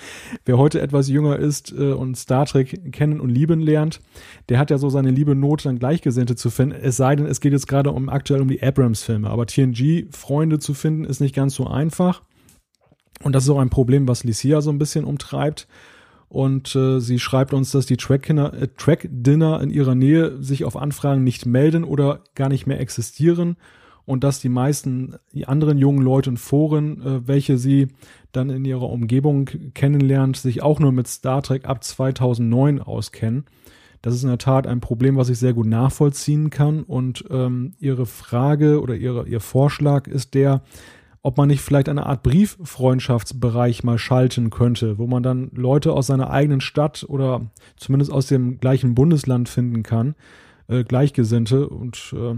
Wer 0.45 0.59
heute 0.59 0.81
etwas 0.81 1.09
jünger 1.09 1.39
ist 1.39 1.73
äh, 1.73 1.93
und 1.93 2.17
Star 2.17 2.47
Trek 2.47 2.93
kennen 2.93 3.21
und 3.21 3.29
lieben 3.29 3.61
lernt, 3.61 4.01
der 4.49 4.59
hat 4.59 4.71
ja 4.71 4.79
so 4.79 4.91
seine 4.91 5.13
liebe 5.13 5.37
Not, 5.37 5.65
dann 5.65 5.79
Gleichgesinnte 5.79 6.35
zu 6.35 6.51
finden. 6.51 6.75
Es 6.83 6.97
sei 6.97 7.15
denn, 7.15 7.27
es 7.27 7.41
geht 7.41 7.53
jetzt 7.53 7.69
gerade 7.69 7.93
um 7.93 8.09
aktuell 8.09 8.41
um 8.41 8.49
die 8.49 8.61
Abrams-Filme. 8.61 9.31
Aber 9.31 9.47
TNG-Freunde 9.47 10.59
zu 10.59 10.75
finden, 10.75 11.05
ist 11.05 11.21
nicht 11.21 11.35
ganz 11.35 11.55
so 11.55 11.69
einfach. 11.69 12.23
Und 13.23 13.35
das 13.35 13.45
ist 13.45 13.51
auch 13.51 13.59
ein 13.59 13.71
Problem, 13.71 14.09
was 14.09 14.25
Licia 14.25 14.61
so 14.61 14.71
ein 14.71 14.79
bisschen 14.79 15.05
umtreibt. 15.05 15.69
Und 16.29 16.75
äh, 16.75 16.99
sie 16.99 17.19
schreibt 17.19 17.53
uns, 17.53 17.73
dass 17.73 17.87
die 17.87 17.99
Track-Dinner 17.99 18.55
äh, 18.55 18.69
Track 18.77 19.05
in 19.05 19.71
ihrer 19.71 19.95
Nähe 19.95 20.43
sich 20.43 20.65
auf 20.65 20.77
Anfragen 20.77 21.23
nicht 21.23 21.45
melden 21.45 21.85
oder 21.85 22.25
gar 22.35 22.49
nicht 22.49 22.67
mehr 22.67 22.81
existieren 22.81 23.57
und 24.05 24.25
dass 24.25 24.41
die 24.41 24.49
meisten 24.49 25.17
die 25.33 25.47
anderen 25.47 25.79
jungen 25.79 26.03
Leute 26.03 26.31
in 26.31 26.37
Foren, 26.37 27.01
äh, 27.03 27.27
welche 27.27 27.59
sie 27.59 27.89
dann 28.33 28.51
in 28.51 28.65
ihrer 28.65 28.89
Umgebung 28.89 29.49
kennenlernt, 29.75 30.37
sich 30.37 30.63
auch 30.63 30.81
nur 30.81 30.93
mit 30.93 31.07
Star 31.07 31.43
Trek 31.43 31.67
ab 31.67 31.85
2009 31.85 32.81
auskennen. 32.81 33.45
Das 34.01 34.15
ist 34.15 34.25
in 34.25 34.31
der 34.31 34.39
Tat 34.39 34.67
ein 34.67 34.81
Problem, 34.81 35.17
was 35.17 35.29
ich 35.29 35.39
sehr 35.39 35.53
gut 35.53 35.67
nachvollziehen 35.67 36.51
kann. 36.51 36.83
Und 36.83 37.25
ähm, 37.31 37.75
ihre 37.79 38.07
Frage 38.07 38.81
oder 38.81 38.97
ihre, 38.97 39.29
ihr 39.29 39.41
Vorschlag 39.41 40.09
ist 40.09 40.35
der, 40.35 40.63
ob 41.23 41.37
man 41.37 41.49
nicht 41.49 41.61
vielleicht 41.61 41.89
eine 41.89 42.07
Art 42.07 42.23
Brieffreundschaftsbereich 42.23 43.85
mal 43.85 43.99
schalten 43.99 44.51
könnte, 44.51 44.99
wo 44.99 45.07
man 45.07 45.23
dann 45.23 45.51
Leute 45.55 45.93
aus 45.93 46.09
seiner 46.09 46.31
eigenen 46.31 46.61
Stadt 46.61 47.05
oder 47.09 47.51
zumindest 47.77 48.13
aus 48.13 48.27
dem 48.27 48.59
gleichen 48.59 48.95
Bundesland 48.95 49.49
finden 49.49 49.83
kann, 49.85 50.17
äh, 50.67 50.83
Gleichgesinnte. 50.83 51.69
Und 51.69 52.15
äh, 52.17 52.35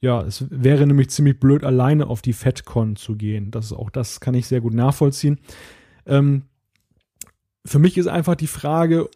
ja, 0.00 0.22
es 0.22 0.46
wäre 0.50 0.86
nämlich 0.86 1.10
ziemlich 1.10 1.38
blöd, 1.38 1.62
alleine 1.62 2.06
auf 2.06 2.22
die 2.22 2.32
FedCon 2.32 2.96
zu 2.96 3.16
gehen. 3.16 3.50
Das 3.50 3.66
ist 3.66 3.72
auch 3.74 3.90
das 3.90 4.20
kann 4.20 4.34
ich 4.34 4.46
sehr 4.46 4.62
gut 4.62 4.72
nachvollziehen. 4.72 5.38
Ähm, 6.06 6.44
für 7.66 7.78
mich 7.78 7.98
ist 7.98 8.06
einfach 8.06 8.34
die 8.34 8.46
Frage, 8.46 9.10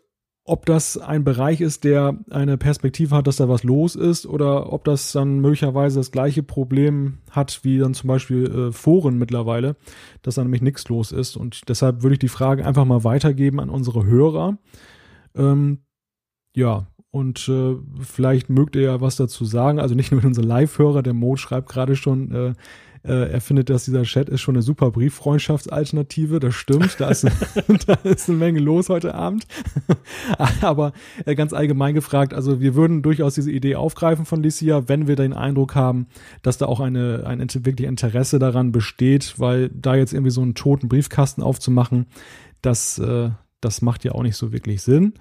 ob 0.46 0.66
das 0.66 0.98
ein 0.98 1.24
Bereich 1.24 1.62
ist, 1.62 1.84
der 1.84 2.18
eine 2.30 2.58
Perspektive 2.58 3.16
hat, 3.16 3.26
dass 3.26 3.36
da 3.36 3.48
was 3.48 3.64
los 3.64 3.96
ist, 3.96 4.26
oder 4.26 4.72
ob 4.72 4.84
das 4.84 5.12
dann 5.12 5.40
möglicherweise 5.40 5.98
das 5.98 6.10
gleiche 6.10 6.42
Problem 6.42 7.18
hat 7.30 7.60
wie 7.62 7.78
dann 7.78 7.94
zum 7.94 8.08
Beispiel 8.08 8.44
äh, 8.44 8.72
Foren 8.72 9.18
mittlerweile, 9.18 9.76
dass 10.22 10.34
da 10.34 10.42
nämlich 10.42 10.60
nichts 10.60 10.86
los 10.88 11.12
ist. 11.12 11.36
Und 11.36 11.68
deshalb 11.68 12.02
würde 12.02 12.14
ich 12.14 12.18
die 12.18 12.28
Frage 12.28 12.66
einfach 12.66 12.84
mal 12.84 13.04
weitergeben 13.04 13.58
an 13.58 13.70
unsere 13.70 14.04
Hörer. 14.04 14.58
Ähm, 15.34 15.78
ja, 16.54 16.88
und 17.10 17.48
äh, 17.48 17.76
vielleicht 18.00 18.50
mögt 18.50 18.76
ihr 18.76 18.82
ja 18.82 19.00
was 19.00 19.16
dazu 19.16 19.44
sagen. 19.46 19.78
Also 19.78 19.94
nicht 19.94 20.12
nur 20.12 20.22
unser 20.24 20.42
Live-Hörer, 20.42 21.02
der 21.02 21.14
Mo 21.14 21.36
schreibt 21.36 21.70
gerade 21.70 21.96
schon, 21.96 22.32
äh, 22.32 22.52
äh, 23.06 23.32
er 23.32 23.40
findet, 23.42 23.68
dass 23.68 23.84
dieser 23.84 24.02
Chat 24.04 24.30
ist 24.30 24.40
schon 24.40 24.56
eine 24.56 24.62
super 24.62 24.90
Brieffreundschaftsalternative. 24.90 26.40
Das 26.40 26.54
stimmt. 26.54 26.96
Da 26.98 27.10
ist, 27.10 27.24
da 27.86 27.94
ist 28.04 28.28
eine 28.28 28.38
Menge 28.38 28.60
los 28.60 28.88
heute 28.88 29.14
Abend. 29.14 29.46
Aber 30.62 30.92
äh, 31.26 31.34
ganz 31.34 31.52
allgemein 31.52 31.94
gefragt, 31.94 32.32
also 32.32 32.60
wir 32.60 32.74
würden 32.74 33.02
durchaus 33.02 33.34
diese 33.34 33.50
Idee 33.50 33.76
aufgreifen 33.76 34.24
von 34.24 34.42
Licia, 34.42 34.88
wenn 34.88 35.06
wir 35.06 35.16
den 35.16 35.34
Eindruck 35.34 35.74
haben, 35.74 36.06
dass 36.42 36.56
da 36.56 36.66
auch 36.66 36.80
eine, 36.80 37.24
ein 37.26 37.44
wirklich 37.64 37.86
Interesse 37.86 38.38
daran 38.38 38.72
besteht, 38.72 39.34
weil 39.38 39.68
da 39.68 39.94
jetzt 39.94 40.14
irgendwie 40.14 40.30
so 40.30 40.40
einen 40.40 40.54
toten 40.54 40.88
Briefkasten 40.88 41.42
aufzumachen, 41.42 42.06
das, 42.62 42.98
äh, 42.98 43.30
das 43.60 43.82
macht 43.82 44.04
ja 44.04 44.12
auch 44.12 44.22
nicht 44.22 44.36
so 44.36 44.52
wirklich 44.52 44.82
Sinn. 44.82 45.14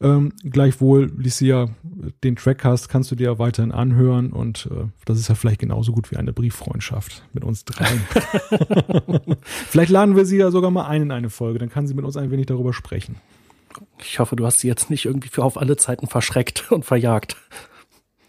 Ähm, 0.00 0.32
gleichwohl, 0.42 1.12
Licia, 1.16 1.68
den 2.24 2.36
Trackcast 2.36 2.88
kannst 2.88 3.10
du 3.10 3.14
dir 3.14 3.24
ja 3.24 3.38
weiterhin 3.38 3.72
anhören 3.72 4.32
und 4.32 4.68
äh, 4.70 4.86
das 5.04 5.18
ist 5.18 5.28
ja 5.28 5.34
vielleicht 5.34 5.60
genauso 5.60 5.92
gut 5.92 6.10
wie 6.10 6.16
eine 6.16 6.32
Brieffreundschaft 6.32 7.22
mit 7.32 7.44
uns 7.44 7.64
dreien. 7.64 8.00
vielleicht 9.42 9.90
laden 9.90 10.16
wir 10.16 10.26
sie 10.26 10.38
ja 10.38 10.50
sogar 10.50 10.70
mal 10.70 10.86
ein 10.86 11.02
in 11.02 11.12
eine 11.12 11.30
Folge, 11.30 11.58
dann 11.58 11.70
kann 11.70 11.86
sie 11.86 11.94
mit 11.94 12.04
uns 12.04 12.16
ein 12.16 12.30
wenig 12.30 12.46
darüber 12.46 12.72
sprechen. 12.72 13.16
Ich 13.98 14.18
hoffe, 14.18 14.36
du 14.36 14.46
hast 14.46 14.60
sie 14.60 14.68
jetzt 14.68 14.90
nicht 14.90 15.04
irgendwie 15.04 15.28
für 15.28 15.44
auf 15.44 15.56
alle 15.56 15.76
Zeiten 15.76 16.06
verschreckt 16.06 16.70
und 16.70 16.84
verjagt. 16.84 17.36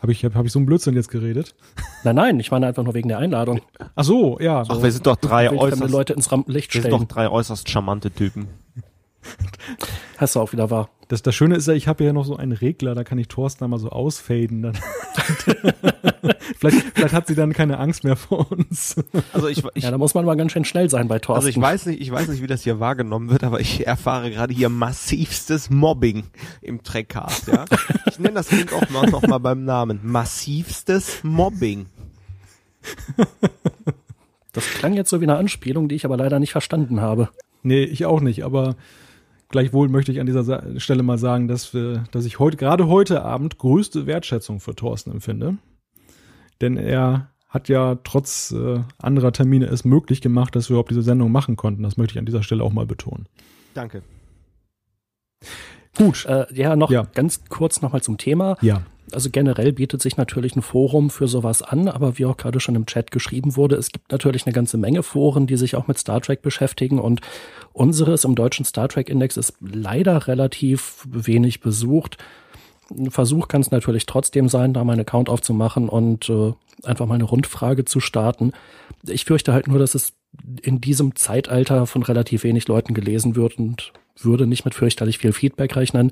Habe 0.02 0.12
ich, 0.12 0.24
hab, 0.24 0.36
hab 0.36 0.46
ich 0.46 0.52
so 0.52 0.60
einen 0.60 0.66
Blödsinn 0.68 0.94
jetzt 0.94 1.10
geredet? 1.10 1.56
Nein, 2.04 2.16
nein, 2.16 2.40
ich 2.40 2.52
meine 2.52 2.68
einfach 2.68 2.84
nur 2.84 2.94
wegen 2.94 3.08
der 3.08 3.18
Einladung. 3.18 3.62
Ach 3.96 4.04
so, 4.04 4.40
ja. 4.40 4.64
Ach, 4.68 4.84
wir 4.84 4.92
sind 4.92 5.08
doch 5.08 5.16
drei 5.16 5.52
äußerst, 5.52 5.92
Leute 5.92 6.14
ins 6.14 6.32
Rampenlicht 6.32 6.72
stellen. 6.72 6.86
wir 6.86 6.92
sind 6.92 7.02
doch 7.02 7.16
drei 7.16 7.30
äußerst 7.30 7.70
charmante 7.70 8.12
Typen. 8.12 8.48
Hast 10.18 10.35
du 10.35 10.39
auch 10.39 10.53
wieder 10.53 10.69
wahr. 10.69 10.89
Das, 11.07 11.22
das 11.22 11.35
Schöne 11.35 11.56
ist 11.56 11.68
ja, 11.68 11.73
ich 11.73 11.88
habe 11.88 12.03
ja 12.03 12.14
noch 12.14 12.26
so 12.26 12.35
einen 12.35 12.52
Regler, 12.52 12.95
da 12.95 13.03
kann 13.03 13.18
ich 13.18 13.27
Thorsten 13.27 13.64
da 13.64 13.68
mal 13.68 13.77
so 13.77 13.89
ausfaden. 13.89 14.64
Dann. 14.64 14.73
vielleicht, 16.57 16.77
vielleicht 16.95 17.14
hat 17.14 17.27
sie 17.27 17.35
dann 17.35 17.53
keine 17.53 17.77
Angst 17.77 18.03
mehr 18.03 18.15
vor 18.15 18.52
uns. 18.52 18.95
Also 19.31 19.47
ich, 19.47 19.64
ich, 19.76 19.84
ja, 19.84 19.91
da 19.91 19.97
muss 19.97 20.15
man 20.15 20.26
mal 20.26 20.35
ganz 20.35 20.52
schön 20.52 20.65
schnell 20.65 20.89
sein 20.89 21.07
bei 21.07 21.19
Thorsten. 21.19 21.45
Also 21.45 21.49
ich 21.49 21.61
weiß 21.61 21.85
nicht, 21.88 22.02
ich 22.02 22.11
weiß 22.11 22.27
nicht, 22.30 22.41
wie 22.41 22.47
das 22.47 22.64
hier 22.64 22.80
wahrgenommen 22.80 23.30
wird, 23.30 23.43
aber 23.43 23.60
ich 23.60 23.85
erfahre 23.85 24.31
gerade 24.31 24.53
hier 24.53 24.69
massivstes 24.69 25.69
Mobbing 25.69 26.23
im 26.61 26.81
Trackcast, 26.81 27.47
ja. 27.47 27.65
Ich 28.07 28.18
nenne 28.18 28.35
das 28.35 28.47
Ding 28.47 28.69
auch 28.72 28.89
mal, 28.89 29.07
noch 29.07 29.22
mal 29.22 29.38
beim 29.38 29.64
Namen. 29.64 29.99
Massivstes 30.03 31.23
Mobbing. 31.23 31.85
Das 34.53 34.65
klang 34.65 34.93
jetzt 34.93 35.10
so 35.10 35.19
wie 35.19 35.26
eine 35.26 35.38
Anspielung, 35.38 35.88
die 35.89 35.95
ich 35.95 36.06
aber 36.06 36.18
leider 36.18 36.39
nicht 36.39 36.52
verstanden 36.52 37.02
habe. 37.02 37.30
Nee, 37.61 37.84
ich 37.84 38.06
auch 38.06 38.22
nicht, 38.22 38.45
aber 38.45 38.76
Gleichwohl 39.50 39.90
möchte 39.90 40.12
ich 40.12 40.20
an 40.20 40.26
dieser 40.26 40.80
Stelle 40.80 41.04
mal 41.04 41.18
sagen, 41.18 41.48
dass, 41.48 41.74
wir, 41.74 42.04
dass 42.12 42.26
ich 42.26 42.40
heute, 42.40 42.58
gerade 42.58 42.88
heute 42.88 43.24
Abend 43.24 43.58
größte 43.58 44.06
Wertschätzung 44.06 44.60
für 44.60 44.76
Thorsten 44.76 45.12
empfinde. 45.12 45.58
Denn 46.62 46.78
er 46.78 47.30
hat 47.48 47.70
ja 47.70 47.96
trotz 48.04 48.52
äh, 48.52 48.80
anderer 48.98 49.32
Termine 49.32 49.68
es 49.68 49.86
möglich 49.86 50.22
gemacht, 50.22 50.56
dass 50.56 50.70
wir 50.70 50.74
überhaupt 50.74 50.92
diese 50.92 51.04
Sendung 51.04 51.32
machen 51.32 51.56
konnten. 51.56 51.84
Das 51.84 51.96
möchte 51.96 52.14
ich 52.14 52.20
an 52.20 52.26
dieser 52.26 52.44
Stelle 52.44 52.64
auch 52.64 52.74
mal 52.74 52.86
betonen. 52.86 53.28
Danke. 53.74 54.02
Gut. 55.98 56.26
Äh, 56.26 56.46
ja, 56.54 56.76
noch 56.76 56.92
ja. 56.92 57.04
ganz 57.14 57.46
kurz 57.48 57.82
nochmal 57.82 58.02
zum 58.02 58.18
Thema. 58.18 58.58
Ja. 58.62 58.82
Also 59.16 59.30
generell 59.32 59.72
bietet 59.72 60.02
sich 60.02 60.18
natürlich 60.18 60.58
ein 60.58 60.62
Forum 60.62 61.10
für 61.10 61.30
sowas 61.30 61.62
an, 61.62 61.88
aber 61.88 62.18
wie 62.18 62.26
auch 62.26 62.36
gerade 62.36 62.60
schon 62.60 62.76
im 62.76 62.86
Chat 62.86 63.12
geschrieben 63.12 63.56
wurde, 63.56 63.78
es 63.78 63.94
gibt 63.94 64.12
natürlich 64.12 64.46
eine 64.46 64.52
ganze 64.52 64.78
Menge 64.78 65.04
Foren, 65.04 65.48
die 65.48 65.56
sich 65.56 65.78
auch 65.78 65.88
mit 65.88 65.98
Star 65.98 66.20
Trek 66.20 66.42
beschäftigen 66.42 67.00
und 67.00 67.22
unseres 67.72 68.26
im 68.26 68.36
deutschen 68.36 68.66
Star 68.66 68.90
Trek 68.90 69.08
Index 69.10 69.38
ist 69.38 69.54
leider 69.62 70.28
relativ 70.28 71.08
wenig 71.10 71.62
besucht. 71.62 72.18
Ein 72.92 73.10
Versuch 73.10 73.48
kann 73.48 73.62
es 73.62 73.72
natürlich 73.72 74.06
trotzdem 74.06 74.50
sein, 74.50 74.74
da 74.74 74.84
meinen 74.84 75.00
Account 75.00 75.30
aufzumachen 75.30 75.88
und 75.88 76.30
äh, 76.30 76.52
einfach 76.84 77.06
mal 77.06 77.16
eine 77.16 77.24
Rundfrage 77.24 77.86
zu 77.86 78.02
starten. 78.02 78.52
Ich 79.08 79.24
fürchte 79.24 79.54
halt 79.54 79.70
nur, 79.70 79.80
dass 79.80 79.96
es 79.96 80.12
in 80.62 80.82
diesem 80.82 81.16
Zeitalter 81.16 81.88
von 81.88 82.04
relativ 82.04 82.44
wenig 82.44 82.68
Leuten 82.68 82.94
gelesen 82.94 83.38
wird 83.38 83.58
und 83.60 83.94
würde 84.20 84.46
nicht 84.46 84.66
mit 84.66 84.76
fürchterlich 84.76 85.20
viel 85.20 85.32
Feedback 85.32 85.78
rechnen. 85.78 86.12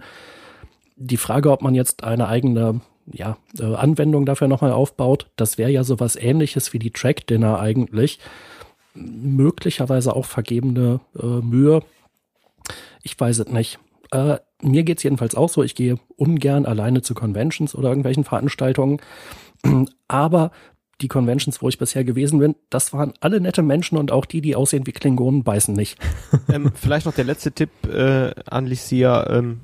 Die 0.95 1.17
Frage, 1.17 1.51
ob 1.51 1.61
man 1.61 1.75
jetzt 1.75 2.05
eine 2.05 2.29
eigene 2.29 2.79
ja, 3.11 3.37
äh, 3.59 3.75
Anwendung 3.75 4.25
dafür 4.25 4.47
nochmal 4.47 4.71
aufbaut, 4.71 5.27
das 5.35 5.57
wäre 5.57 5.71
ja 5.71 5.83
sowas 5.83 6.15
ähnliches 6.15 6.73
wie 6.73 6.79
die 6.79 6.91
Track 6.91 7.27
Dinner 7.27 7.59
eigentlich. 7.59 8.19
Möglicherweise 8.93 10.15
auch 10.15 10.25
vergebene 10.25 10.99
äh, 11.19 11.25
Mühe. 11.25 11.81
Ich 13.01 13.19
weiß 13.19 13.39
es 13.39 13.47
nicht. 13.47 13.79
Äh, 14.11 14.37
mir 14.61 14.83
geht's 14.83 15.03
jedenfalls 15.03 15.35
auch 15.35 15.49
so. 15.49 15.63
Ich 15.63 15.75
gehe 15.75 15.97
ungern 16.15 16.65
alleine 16.65 17.01
zu 17.01 17.13
Conventions 17.13 17.75
oder 17.75 17.89
irgendwelchen 17.89 18.23
Veranstaltungen. 18.23 19.01
Aber 20.07 20.51
die 21.01 21.07
Conventions, 21.07 21.61
wo 21.61 21.69
ich 21.69 21.77
bisher 21.77 22.03
gewesen 22.03 22.39
bin, 22.39 22.55
das 22.69 22.93
waren 22.93 23.13
alle 23.19 23.41
nette 23.41 23.63
Menschen 23.63 23.97
und 23.97 24.11
auch 24.11 24.25
die, 24.25 24.41
die 24.41 24.55
aussehen 24.55 24.87
wie 24.87 24.91
Klingonen, 24.91 25.43
beißen 25.43 25.73
nicht. 25.73 25.97
ähm, 26.51 26.71
vielleicht 26.73 27.05
noch 27.05 27.15
der 27.15 27.25
letzte 27.25 27.51
Tipp 27.51 27.71
äh, 27.87 28.31
an 28.45 28.67
Licia. 28.67 29.29
Ähm, 29.29 29.61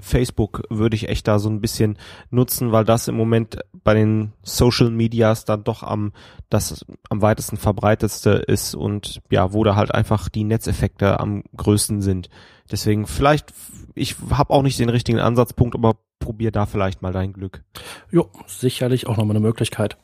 Facebook 0.00 0.62
würde 0.70 0.96
ich 0.96 1.08
echt 1.08 1.28
da 1.28 1.38
so 1.38 1.48
ein 1.48 1.60
bisschen 1.60 1.98
nutzen, 2.30 2.72
weil 2.72 2.84
das 2.84 3.08
im 3.08 3.16
Moment 3.16 3.58
bei 3.84 3.94
den 3.94 4.32
Social 4.42 4.90
Medias 4.90 5.44
dann 5.44 5.64
doch 5.64 5.82
am 5.82 6.12
das 6.48 6.84
am 7.08 7.22
weitesten 7.22 7.56
verbreitetste 7.56 8.30
ist 8.30 8.74
und 8.74 9.20
ja, 9.30 9.52
wo 9.52 9.64
da 9.64 9.76
halt 9.76 9.94
einfach 9.94 10.28
die 10.28 10.44
Netzeffekte 10.44 11.20
am 11.20 11.44
größten 11.56 12.02
sind. 12.02 12.28
Deswegen 12.70 13.06
vielleicht, 13.06 13.52
ich 13.94 14.16
habe 14.30 14.52
auch 14.52 14.62
nicht 14.62 14.78
den 14.78 14.88
richtigen 14.88 15.20
Ansatzpunkt, 15.20 15.74
aber 15.74 15.96
probier 16.18 16.50
da 16.50 16.66
vielleicht 16.66 17.02
mal 17.02 17.12
dein 17.12 17.32
Glück. 17.32 17.62
Jo, 18.10 18.28
sicherlich 18.46 19.06
auch 19.06 19.16
nochmal 19.16 19.36
eine 19.36 19.46
Möglichkeit. 19.46 19.96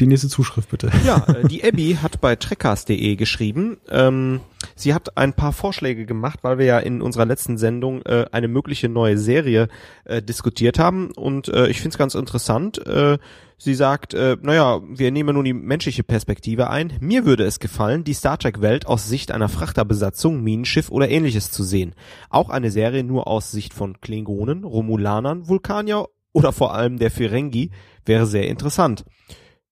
Die 0.00 0.06
nächste 0.06 0.28
Zuschrift 0.28 0.70
bitte. 0.70 0.90
Ja, 1.04 1.24
äh, 1.28 1.46
die 1.46 1.62
Abby 1.62 1.98
hat 2.00 2.20
bei 2.20 2.34
trekkers.de 2.34 3.16
geschrieben, 3.16 3.76
ähm, 3.90 4.40
Sie 4.74 4.94
hat 4.94 5.16
ein 5.16 5.34
paar 5.34 5.52
Vorschläge 5.52 6.06
gemacht, 6.06 6.40
weil 6.42 6.58
wir 6.58 6.64
ja 6.64 6.78
in 6.78 7.02
unserer 7.02 7.26
letzten 7.26 7.58
Sendung 7.58 8.02
äh, 8.02 8.26
eine 8.32 8.48
mögliche 8.48 8.88
neue 8.88 9.18
Serie 9.18 9.68
äh, 10.04 10.22
diskutiert 10.22 10.78
haben 10.78 11.10
und 11.12 11.48
äh, 11.48 11.68
ich 11.68 11.78
finde 11.78 11.90
es 11.90 11.98
ganz 11.98 12.14
interessant. 12.14 12.86
Äh, 12.86 13.18
sie 13.58 13.74
sagt, 13.74 14.14
äh, 14.14 14.36
naja, 14.40 14.80
wir 14.88 15.10
nehmen 15.10 15.34
nun 15.34 15.44
die 15.44 15.52
menschliche 15.52 16.02
Perspektive 16.02 16.70
ein. 16.70 16.94
Mir 17.00 17.26
würde 17.26 17.44
es 17.44 17.58
gefallen, 17.58 18.04
die 18.04 18.14
Star 18.14 18.38
Trek-Welt 18.38 18.86
aus 18.86 19.08
Sicht 19.08 19.32
einer 19.32 19.48
Frachterbesatzung, 19.48 20.42
Minenschiff 20.42 20.90
oder 20.90 21.10
ähnliches 21.10 21.50
zu 21.50 21.62
sehen. 21.62 21.94
Auch 22.30 22.48
eine 22.48 22.70
Serie 22.70 23.04
nur 23.04 23.26
aus 23.26 23.50
Sicht 23.50 23.74
von 23.74 24.00
Klingonen, 24.00 24.64
Romulanern, 24.64 25.48
Vulkanier 25.48 26.06
oder 26.32 26.52
vor 26.52 26.74
allem 26.74 26.98
der 26.98 27.10
Ferengi 27.10 27.70
wäre 28.06 28.26
sehr 28.26 28.48
interessant. 28.48 29.04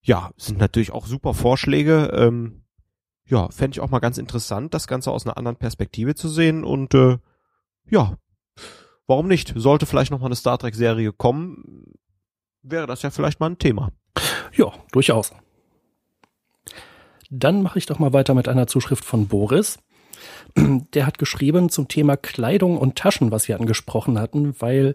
Ja, 0.02 0.30
sind 0.36 0.58
natürlich 0.58 0.92
auch 0.92 1.06
super 1.06 1.34
Vorschläge. 1.34 2.10
Ähm, 2.14 2.62
ja, 3.26 3.48
fände 3.50 3.74
ich 3.74 3.80
auch 3.80 3.90
mal 3.90 3.98
ganz 3.98 4.18
interessant, 4.18 4.72
das 4.72 4.86
Ganze 4.86 5.10
aus 5.10 5.26
einer 5.26 5.36
anderen 5.36 5.56
Perspektive 5.56 6.14
zu 6.14 6.28
sehen 6.28 6.64
und 6.64 6.94
äh, 6.94 7.18
ja, 7.90 8.16
warum 9.06 9.28
nicht? 9.28 9.52
Sollte 9.54 9.86
vielleicht 9.86 10.10
noch 10.10 10.20
mal 10.20 10.26
eine 10.26 10.36
Star 10.36 10.58
Trek 10.58 10.74
Serie 10.74 11.12
kommen, 11.12 11.94
wäre 12.62 12.86
das 12.86 13.02
ja 13.02 13.10
vielleicht 13.10 13.40
mal 13.40 13.50
ein 13.50 13.58
Thema. 13.58 13.90
Ja, 14.54 14.72
durchaus. 14.92 15.32
Dann 17.30 17.62
mache 17.62 17.78
ich 17.78 17.86
doch 17.86 17.98
mal 17.98 18.12
weiter 18.12 18.34
mit 18.34 18.48
einer 18.48 18.66
Zuschrift 18.66 19.04
von 19.04 19.28
Boris. 19.28 19.78
Der 20.56 21.06
hat 21.06 21.18
geschrieben 21.18 21.68
zum 21.68 21.88
Thema 21.88 22.16
Kleidung 22.16 22.78
und 22.78 22.96
Taschen, 22.96 23.30
was 23.30 23.48
wir 23.48 23.60
angesprochen 23.60 24.18
hatten, 24.18 24.54
weil 24.60 24.94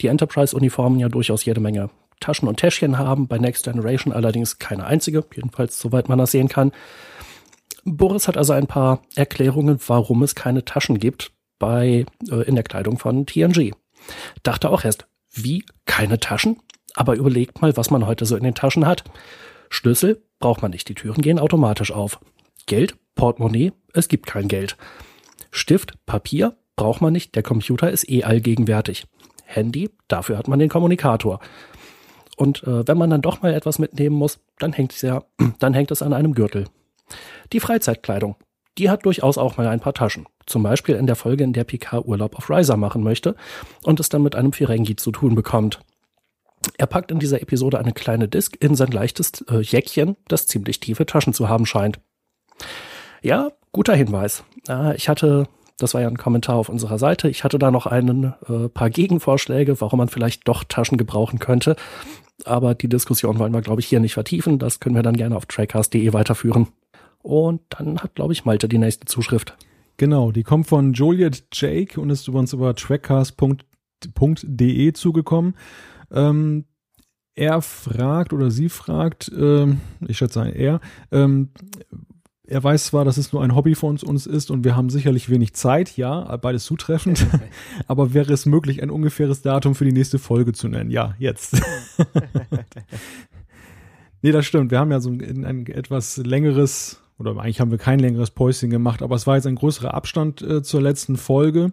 die 0.00 0.08
Enterprise-Uniformen 0.08 0.98
ja 0.98 1.08
durchaus 1.08 1.44
jede 1.44 1.60
Menge 1.60 1.90
Taschen 2.20 2.48
und 2.48 2.58
Täschchen 2.58 2.98
haben, 2.98 3.28
bei 3.28 3.38
Next 3.38 3.64
Generation 3.64 4.12
allerdings 4.12 4.58
keine 4.58 4.84
einzige, 4.84 5.24
jedenfalls 5.34 5.78
soweit 5.78 6.08
man 6.08 6.18
das 6.18 6.32
sehen 6.32 6.48
kann. 6.48 6.72
Boris 7.84 8.28
hat 8.28 8.36
also 8.36 8.52
ein 8.52 8.66
paar 8.66 9.02
Erklärungen, 9.14 9.78
warum 9.86 10.22
es 10.22 10.34
keine 10.34 10.64
Taschen 10.64 10.98
gibt 10.98 11.32
bei 11.58 12.06
äh, 12.30 12.42
in 12.42 12.54
der 12.54 12.64
Kleidung 12.64 12.98
von 12.98 13.26
TNG. 13.26 13.72
Dachte 14.42 14.70
auch 14.70 14.84
erst, 14.84 15.06
wie 15.32 15.64
keine 15.86 16.20
Taschen? 16.20 16.60
Aber 16.94 17.16
überlegt 17.16 17.60
mal, 17.60 17.76
was 17.76 17.90
man 17.90 18.06
heute 18.06 18.26
so 18.26 18.36
in 18.36 18.44
den 18.44 18.54
Taschen 18.54 18.86
hat. 18.86 19.04
Schlüssel 19.70 20.22
braucht 20.38 20.62
man 20.62 20.70
nicht, 20.70 20.88
die 20.88 20.94
Türen 20.94 21.22
gehen 21.22 21.38
automatisch 21.38 21.92
auf. 21.92 22.20
Geld, 22.66 22.96
Portemonnaie, 23.14 23.72
es 23.92 24.08
gibt 24.08 24.26
kein 24.26 24.48
Geld. 24.48 24.76
Stift, 25.50 25.94
Papier 26.06 26.56
braucht 26.76 27.00
man 27.00 27.12
nicht, 27.12 27.34
der 27.34 27.42
Computer 27.42 27.90
ist 27.90 28.08
eh 28.08 28.24
allgegenwärtig. 28.24 29.06
Handy, 29.44 29.90
dafür 30.08 30.38
hat 30.38 30.48
man 30.48 30.58
den 30.58 30.68
Kommunikator. 30.68 31.40
Und 32.38 32.62
äh, 32.62 32.86
wenn 32.86 32.96
man 32.96 33.10
dann 33.10 33.20
doch 33.20 33.42
mal 33.42 33.52
etwas 33.52 33.80
mitnehmen 33.80 34.14
muss, 34.14 34.38
dann 34.58 34.72
hängt 34.72 34.92
es 34.92 35.02
ja, 35.02 35.24
dann 35.58 35.74
hängt 35.74 35.90
es 35.90 36.02
an 36.02 36.12
einem 36.12 36.34
Gürtel. 36.34 36.66
Die 37.52 37.60
Freizeitkleidung, 37.60 38.36
die 38.78 38.90
hat 38.90 39.04
durchaus 39.04 39.38
auch 39.38 39.56
mal 39.56 39.66
ein 39.66 39.80
paar 39.80 39.94
Taschen. 39.94 40.26
Zum 40.46 40.62
Beispiel 40.62 40.94
in 40.94 41.06
der 41.06 41.16
Folge, 41.16 41.42
in 41.42 41.52
der 41.52 41.64
Picard 41.64 42.06
Urlaub 42.06 42.36
auf 42.36 42.48
Riser 42.48 42.76
machen 42.76 43.02
möchte 43.02 43.34
und 43.82 43.98
es 43.98 44.08
dann 44.08 44.22
mit 44.22 44.36
einem 44.36 44.52
Ferengi 44.52 44.94
zu 44.96 45.10
tun 45.10 45.34
bekommt. 45.34 45.80
Er 46.76 46.86
packt 46.86 47.10
in 47.10 47.18
dieser 47.18 47.42
Episode 47.42 47.78
eine 47.78 47.92
kleine 47.92 48.28
Disk 48.28 48.56
in 48.60 48.74
sein 48.74 48.90
leichtes 48.90 49.44
äh, 49.50 49.60
Jäckchen, 49.60 50.16
das 50.28 50.46
ziemlich 50.46 50.80
tiefe 50.80 51.06
Taschen 51.06 51.32
zu 51.32 51.48
haben 51.48 51.66
scheint. 51.66 51.98
Ja, 53.20 53.50
guter 53.72 53.94
Hinweis. 53.94 54.44
Äh, 54.68 54.96
ich 54.96 55.08
hatte, 55.08 55.48
das 55.78 55.94
war 55.94 56.02
ja 56.02 56.08
ein 56.08 56.18
Kommentar 56.18 56.56
auf 56.56 56.68
unserer 56.68 56.98
Seite, 56.98 57.28
ich 57.28 57.44
hatte 57.44 57.58
da 57.58 57.70
noch 57.70 57.86
ein 57.86 58.34
äh, 58.48 58.68
paar 58.68 58.90
Gegenvorschläge, 58.90 59.80
warum 59.80 59.98
man 59.98 60.08
vielleicht 60.08 60.46
doch 60.48 60.64
Taschen 60.64 60.98
gebrauchen 60.98 61.38
könnte. 61.38 61.76
Aber 62.44 62.74
die 62.74 62.88
Diskussion 62.88 63.38
wollen 63.38 63.52
wir, 63.52 63.62
glaube 63.62 63.80
ich, 63.80 63.86
hier 63.86 64.00
nicht 64.00 64.14
vertiefen. 64.14 64.58
Das 64.58 64.80
können 64.80 64.94
wir 64.94 65.02
dann 65.02 65.16
gerne 65.16 65.36
auf 65.36 65.46
trackcast.de 65.46 66.12
weiterführen. 66.12 66.68
Und 67.22 67.62
dann 67.70 67.98
hat, 67.98 68.14
glaube 68.14 68.32
ich, 68.32 68.44
Malte 68.44 68.68
die 68.68 68.78
nächste 68.78 69.06
Zuschrift. 69.06 69.56
Genau, 69.96 70.30
die 70.30 70.44
kommt 70.44 70.68
von 70.68 70.92
Joliet 70.92 71.46
Jake 71.52 72.00
und 72.00 72.10
ist 72.10 72.28
über 72.28 72.38
uns 72.38 72.52
über 72.52 72.76
trackcast.de 72.76 74.92
zugekommen. 74.92 75.56
Ähm, 76.12 76.66
er 77.34 77.62
fragt 77.62 78.32
oder 78.32 78.50
sie 78.50 78.68
fragt, 78.68 79.32
ähm, 79.36 79.80
ich 80.06 80.18
schätze 80.18 80.42
ein 80.42 80.52
er, 80.52 80.80
ähm, 81.12 81.50
er 82.48 82.64
weiß 82.64 82.86
zwar, 82.86 83.04
dass 83.04 83.18
es 83.18 83.32
nur 83.32 83.42
ein 83.42 83.54
Hobby 83.54 83.74
von 83.74 83.98
uns, 83.98 84.26
ist 84.26 84.50
und 84.50 84.64
wir 84.64 84.74
haben 84.74 84.88
sicherlich 84.88 85.28
wenig 85.28 85.52
Zeit, 85.52 85.96
ja, 85.96 86.36
beides 86.38 86.64
zutreffend, 86.64 87.26
aber 87.86 88.14
wäre 88.14 88.32
es 88.32 88.46
möglich, 88.46 88.82
ein 88.82 88.90
ungefähres 88.90 89.42
Datum 89.42 89.74
für 89.74 89.84
die 89.84 89.92
nächste 89.92 90.18
Folge 90.18 90.52
zu 90.52 90.68
nennen? 90.68 90.90
Ja, 90.90 91.14
jetzt. 91.18 91.60
nee, 94.22 94.32
das 94.32 94.46
stimmt. 94.46 94.70
Wir 94.70 94.78
haben 94.78 94.90
ja 94.90 95.00
so 95.00 95.10
ein, 95.10 95.44
ein 95.44 95.66
etwas 95.66 96.16
längeres 96.16 97.00
oder 97.18 97.32
eigentlich 97.32 97.60
haben 97.60 97.70
wir 97.70 97.78
kein 97.78 97.98
längeres 97.98 98.30
Päuschen 98.30 98.70
gemacht, 98.70 99.02
aber 99.02 99.16
es 99.16 99.26
war 99.26 99.36
jetzt 99.36 99.46
ein 99.46 99.56
größerer 99.56 99.92
Abstand 99.92 100.40
äh, 100.40 100.62
zur 100.62 100.80
letzten 100.80 101.16
Folge. 101.16 101.72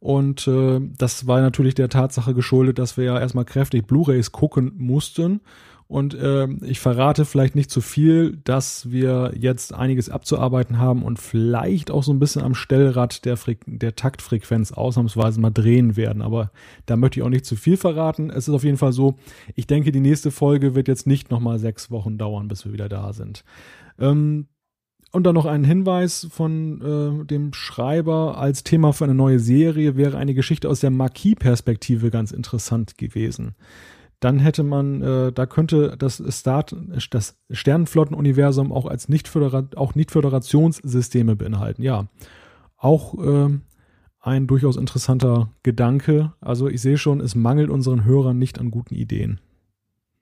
Und 0.00 0.46
äh, 0.46 0.80
das 0.96 1.26
war 1.26 1.40
natürlich 1.40 1.74
der 1.74 1.88
Tatsache 1.88 2.32
geschuldet, 2.32 2.78
dass 2.78 2.96
wir 2.96 3.04
ja 3.04 3.20
erstmal 3.20 3.44
kräftig 3.44 3.86
Blu-rays 3.86 4.32
gucken 4.32 4.72
mussten. 4.76 5.40
Und 5.88 6.12
äh, 6.12 6.46
ich 6.66 6.80
verrate 6.80 7.24
vielleicht 7.24 7.54
nicht 7.54 7.70
zu 7.70 7.80
viel, 7.80 8.36
dass 8.44 8.90
wir 8.90 9.32
jetzt 9.34 9.72
einiges 9.72 10.10
abzuarbeiten 10.10 10.78
haben 10.78 11.02
und 11.02 11.18
vielleicht 11.18 11.90
auch 11.90 12.02
so 12.02 12.12
ein 12.12 12.18
bisschen 12.18 12.42
am 12.42 12.54
Stellrad 12.54 13.24
der, 13.24 13.38
der 13.64 13.96
Taktfrequenz 13.96 14.72
ausnahmsweise 14.72 15.40
mal 15.40 15.50
drehen 15.50 15.96
werden. 15.96 16.20
Aber 16.20 16.52
da 16.84 16.96
möchte 16.96 17.20
ich 17.20 17.24
auch 17.24 17.30
nicht 17.30 17.46
zu 17.46 17.56
viel 17.56 17.78
verraten. 17.78 18.28
Es 18.28 18.48
ist 18.48 18.54
auf 18.54 18.64
jeden 18.64 18.76
Fall 18.76 18.92
so, 18.92 19.16
ich 19.54 19.66
denke, 19.66 19.90
die 19.90 20.00
nächste 20.00 20.30
Folge 20.30 20.74
wird 20.74 20.88
jetzt 20.88 21.06
nicht 21.06 21.30
nochmal 21.30 21.58
sechs 21.58 21.90
Wochen 21.90 22.18
dauern, 22.18 22.48
bis 22.48 22.66
wir 22.66 22.74
wieder 22.74 22.90
da 22.90 23.14
sind. 23.14 23.42
Ähm, 23.98 24.48
und 25.10 25.24
dann 25.24 25.34
noch 25.34 25.46
ein 25.46 25.64
Hinweis 25.64 26.28
von 26.30 27.22
äh, 27.22 27.24
dem 27.24 27.54
Schreiber 27.54 28.36
als 28.36 28.62
Thema 28.62 28.92
für 28.92 29.04
eine 29.04 29.14
neue 29.14 29.38
Serie 29.38 29.96
wäre 29.96 30.18
eine 30.18 30.34
Geschichte 30.34 30.68
aus 30.68 30.80
der 30.80 30.90
Marquis-Perspektive 30.90 32.10
ganz 32.10 32.30
interessant 32.30 32.98
gewesen. 32.98 33.54
Dann 34.20 34.40
hätte 34.40 34.64
man, 34.64 35.00
äh, 35.00 35.32
da 35.32 35.46
könnte 35.46 35.96
das 35.96 36.22
Start, 36.36 36.74
das 37.10 37.36
Sternenflottenuniversum 37.50 38.72
auch 38.72 38.86
als 38.86 39.08
nicht 39.08 39.30
auch 39.76 39.94
nicht 39.94 40.10
Föderationssysteme 40.10 41.36
beinhalten. 41.36 41.82
Ja, 41.82 42.08
auch 42.76 43.14
äh, 43.14 43.58
ein 44.20 44.46
durchaus 44.46 44.76
interessanter 44.76 45.50
Gedanke. 45.62 46.32
Also 46.40 46.68
ich 46.68 46.80
sehe 46.80 46.98
schon, 46.98 47.20
es 47.20 47.34
mangelt 47.34 47.70
unseren 47.70 48.04
Hörern 48.04 48.38
nicht 48.38 48.58
an 48.58 48.70
guten 48.70 48.94
Ideen. 48.94 49.40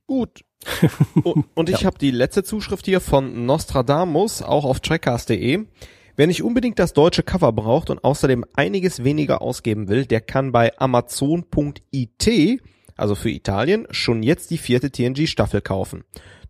Gut. 0.07 0.45
Und 1.55 1.69
ich 1.69 1.81
ja. 1.81 1.87
habe 1.87 1.99
die 1.99 2.11
letzte 2.11 2.45
Zuschrift 2.45 2.87
hier 2.87 3.01
von 3.01 3.47
Nostradamus, 3.47 4.43
auch 4.43 4.65
auf 4.65 4.81
trackcast.de. 4.81 5.65
Wer 6.17 6.27
nicht 6.27 6.43
unbedingt 6.43 6.79
das 6.79 6.95
deutsche 6.95 7.23
Cover 7.23 7.53
braucht 7.53 7.91
und 7.91 8.03
außerdem 8.03 8.47
einiges 8.55 9.05
weniger 9.05 9.43
ausgeben 9.43 9.89
will, 9.89 10.07
der 10.07 10.23
kann 10.23 10.51
bei 10.51 10.73
amazon.it, 10.79 12.63
also 12.97 13.15
für 13.15 13.31
Italien, 13.31 13.87
schon 13.91 14.23
jetzt 14.23 14.51
die 14.51 14.59
vierte 14.59 14.91
TNG-Staffel 14.91 15.61
kaufen. 15.61 16.05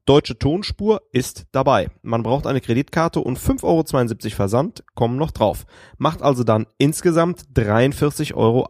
Deutsche 0.06 0.38
Tonspur 0.38 1.02
ist 1.10 1.46
dabei. 1.50 1.88
Man 2.02 2.22
braucht 2.22 2.46
eine 2.46 2.60
Kreditkarte 2.60 3.18
und 3.18 3.40
5,72 3.40 3.64
Euro 3.64 4.36
Versand 4.36 4.84
kommen 4.94 5.16
noch 5.16 5.32
drauf. 5.32 5.66
Macht 5.98 6.22
also 6.22 6.44
dann 6.44 6.66
insgesamt 6.78 7.42
43,51 7.54 8.34
Euro, 8.34 8.66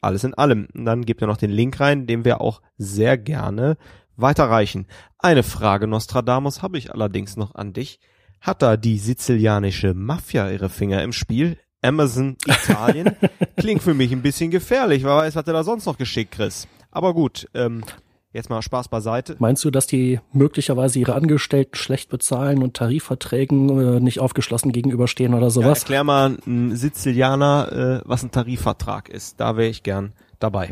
alles 0.00 0.24
in 0.24 0.32
allem. 0.32 0.66
Und 0.74 0.86
dann 0.86 1.04
gebt 1.04 1.20
ihr 1.20 1.26
noch 1.26 1.36
den 1.36 1.50
Link 1.50 1.78
rein, 1.78 2.06
den 2.06 2.24
wir 2.24 2.40
auch 2.40 2.62
sehr 2.78 3.18
gerne 3.18 3.76
weiterreichen. 4.16 4.86
Eine 5.18 5.42
Frage, 5.42 5.86
Nostradamus, 5.86 6.62
habe 6.62 6.78
ich 6.78 6.90
allerdings 6.90 7.36
noch 7.36 7.54
an 7.54 7.74
dich. 7.74 8.00
Hat 8.40 8.62
da 8.62 8.78
die 8.78 8.98
sizilianische 8.98 9.92
Mafia 9.92 10.50
ihre 10.50 10.70
Finger 10.70 11.02
im 11.02 11.12
Spiel? 11.12 11.58
Amazon 11.82 12.38
Italien? 12.46 13.14
Klingt 13.58 13.82
für 13.82 13.92
mich 13.92 14.10
ein 14.10 14.22
bisschen 14.22 14.50
gefährlich. 14.50 15.04
Wer 15.04 15.16
weiß, 15.16 15.36
was 15.36 15.46
er 15.46 15.52
da 15.52 15.64
sonst 15.64 15.84
noch 15.84 15.98
geschickt, 15.98 16.32
Chris. 16.32 16.66
Aber 16.96 17.12
gut, 17.12 17.46
ähm, 17.52 17.84
Jetzt 18.32 18.50
mal 18.50 18.60
Spaß 18.60 18.88
beiseite. 18.88 19.36
Meinst 19.38 19.64
du, 19.64 19.70
dass 19.70 19.86
die 19.86 20.20
möglicherweise 20.30 20.98
ihre 20.98 21.14
Angestellten 21.14 21.74
schlecht 21.74 22.10
bezahlen 22.10 22.62
und 22.62 22.74
Tarifverträgen 22.74 23.96
äh, 23.96 24.00
nicht 24.00 24.20
aufgeschlossen 24.20 24.72
gegenüberstehen 24.72 25.32
oder 25.32 25.48
sowas? 25.48 25.78
Ja, 25.78 25.82
erklär 25.84 26.04
mal 26.04 26.36
ein 26.46 26.76
Sizilianer, 26.76 28.02
äh, 28.04 28.08
was 28.08 28.24
ein 28.24 28.32
Tarifvertrag 28.32 29.08
ist. 29.08 29.40
Da 29.40 29.56
wäre 29.56 29.70
ich 29.70 29.82
gern 29.82 30.12
dabei. 30.38 30.68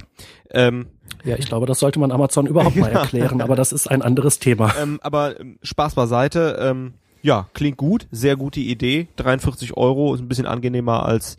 Ähm, 0.51 0.89
ja, 1.25 1.37
ich 1.39 1.47
glaube, 1.47 1.65
das 1.65 1.79
sollte 1.79 1.99
man 2.01 2.13
Amazon 2.13 2.47
überhaupt 2.47 2.77
mal 2.77 2.93
erklären, 2.93 3.41
aber 3.41 3.57
das 3.57 3.73
ist 3.73 3.91
ein 3.91 4.03
anderes 4.03 4.41
Thema. 4.41 4.75
Ähm, 4.79 5.01
aber 5.03 5.41
ähm, 5.41 5.59
Spaß 5.63 5.95
beiseite. 5.95 6.59
Ähm, 6.61 6.93
ja, 7.23 7.49
klingt 7.55 7.79
gut, 7.79 8.09
sehr 8.11 8.37
gute 8.37 8.61
Idee. 8.61 9.09
43 9.17 9.75
Euro 9.75 10.13
ist 10.13 10.21
ein 10.21 10.29
bisschen 10.29 10.47
angenehmer 10.47 11.07
als 11.07 11.39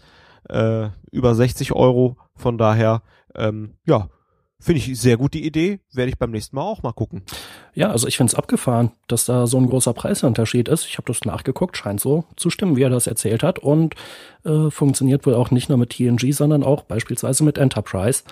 äh, 0.49 0.87
über 1.11 1.35
60 1.35 1.73
Euro. 1.73 2.17
Von 2.35 2.57
daher, 2.57 3.03
ähm, 3.35 3.75
ja, 3.85 4.09
Finde 4.59 4.79
ich 4.79 4.99
sehr 4.99 5.17
gute 5.17 5.37
Idee, 5.37 5.79
werde 5.91 6.09
ich 6.09 6.17
beim 6.17 6.31
nächsten 6.31 6.55
Mal 6.55 6.63
auch 6.63 6.81
mal 6.81 6.93
gucken. 6.93 7.23
Ja, 7.73 7.91
also 7.91 8.07
ich 8.07 8.15
finde 8.17 8.31
es 8.31 8.35
abgefahren, 8.35 8.91
dass 9.07 9.25
da 9.25 9.47
so 9.47 9.57
ein 9.57 9.69
großer 9.69 9.93
Preisunterschied 9.93 10.69
ist. 10.69 10.85
Ich 10.85 10.97
habe 10.97 11.07
das 11.07 11.25
nachgeguckt, 11.25 11.75
scheint 11.75 11.99
so 11.99 12.23
zu 12.37 12.49
stimmen, 12.49 12.77
wie 12.77 12.83
er 12.83 12.89
das 12.89 13.05
erzählt 13.05 13.43
hat 13.43 13.59
und 13.59 13.95
äh, 14.45 14.69
funktioniert 14.71 15.25
wohl 15.25 15.35
auch 15.35 15.51
nicht 15.51 15.67
nur 15.67 15.77
mit 15.77 15.89
TNG, 15.91 16.31
sondern 16.31 16.63
auch 16.63 16.83
beispielsweise 16.83 17.43
mit 17.43 17.57
Enterprise. 17.57 18.23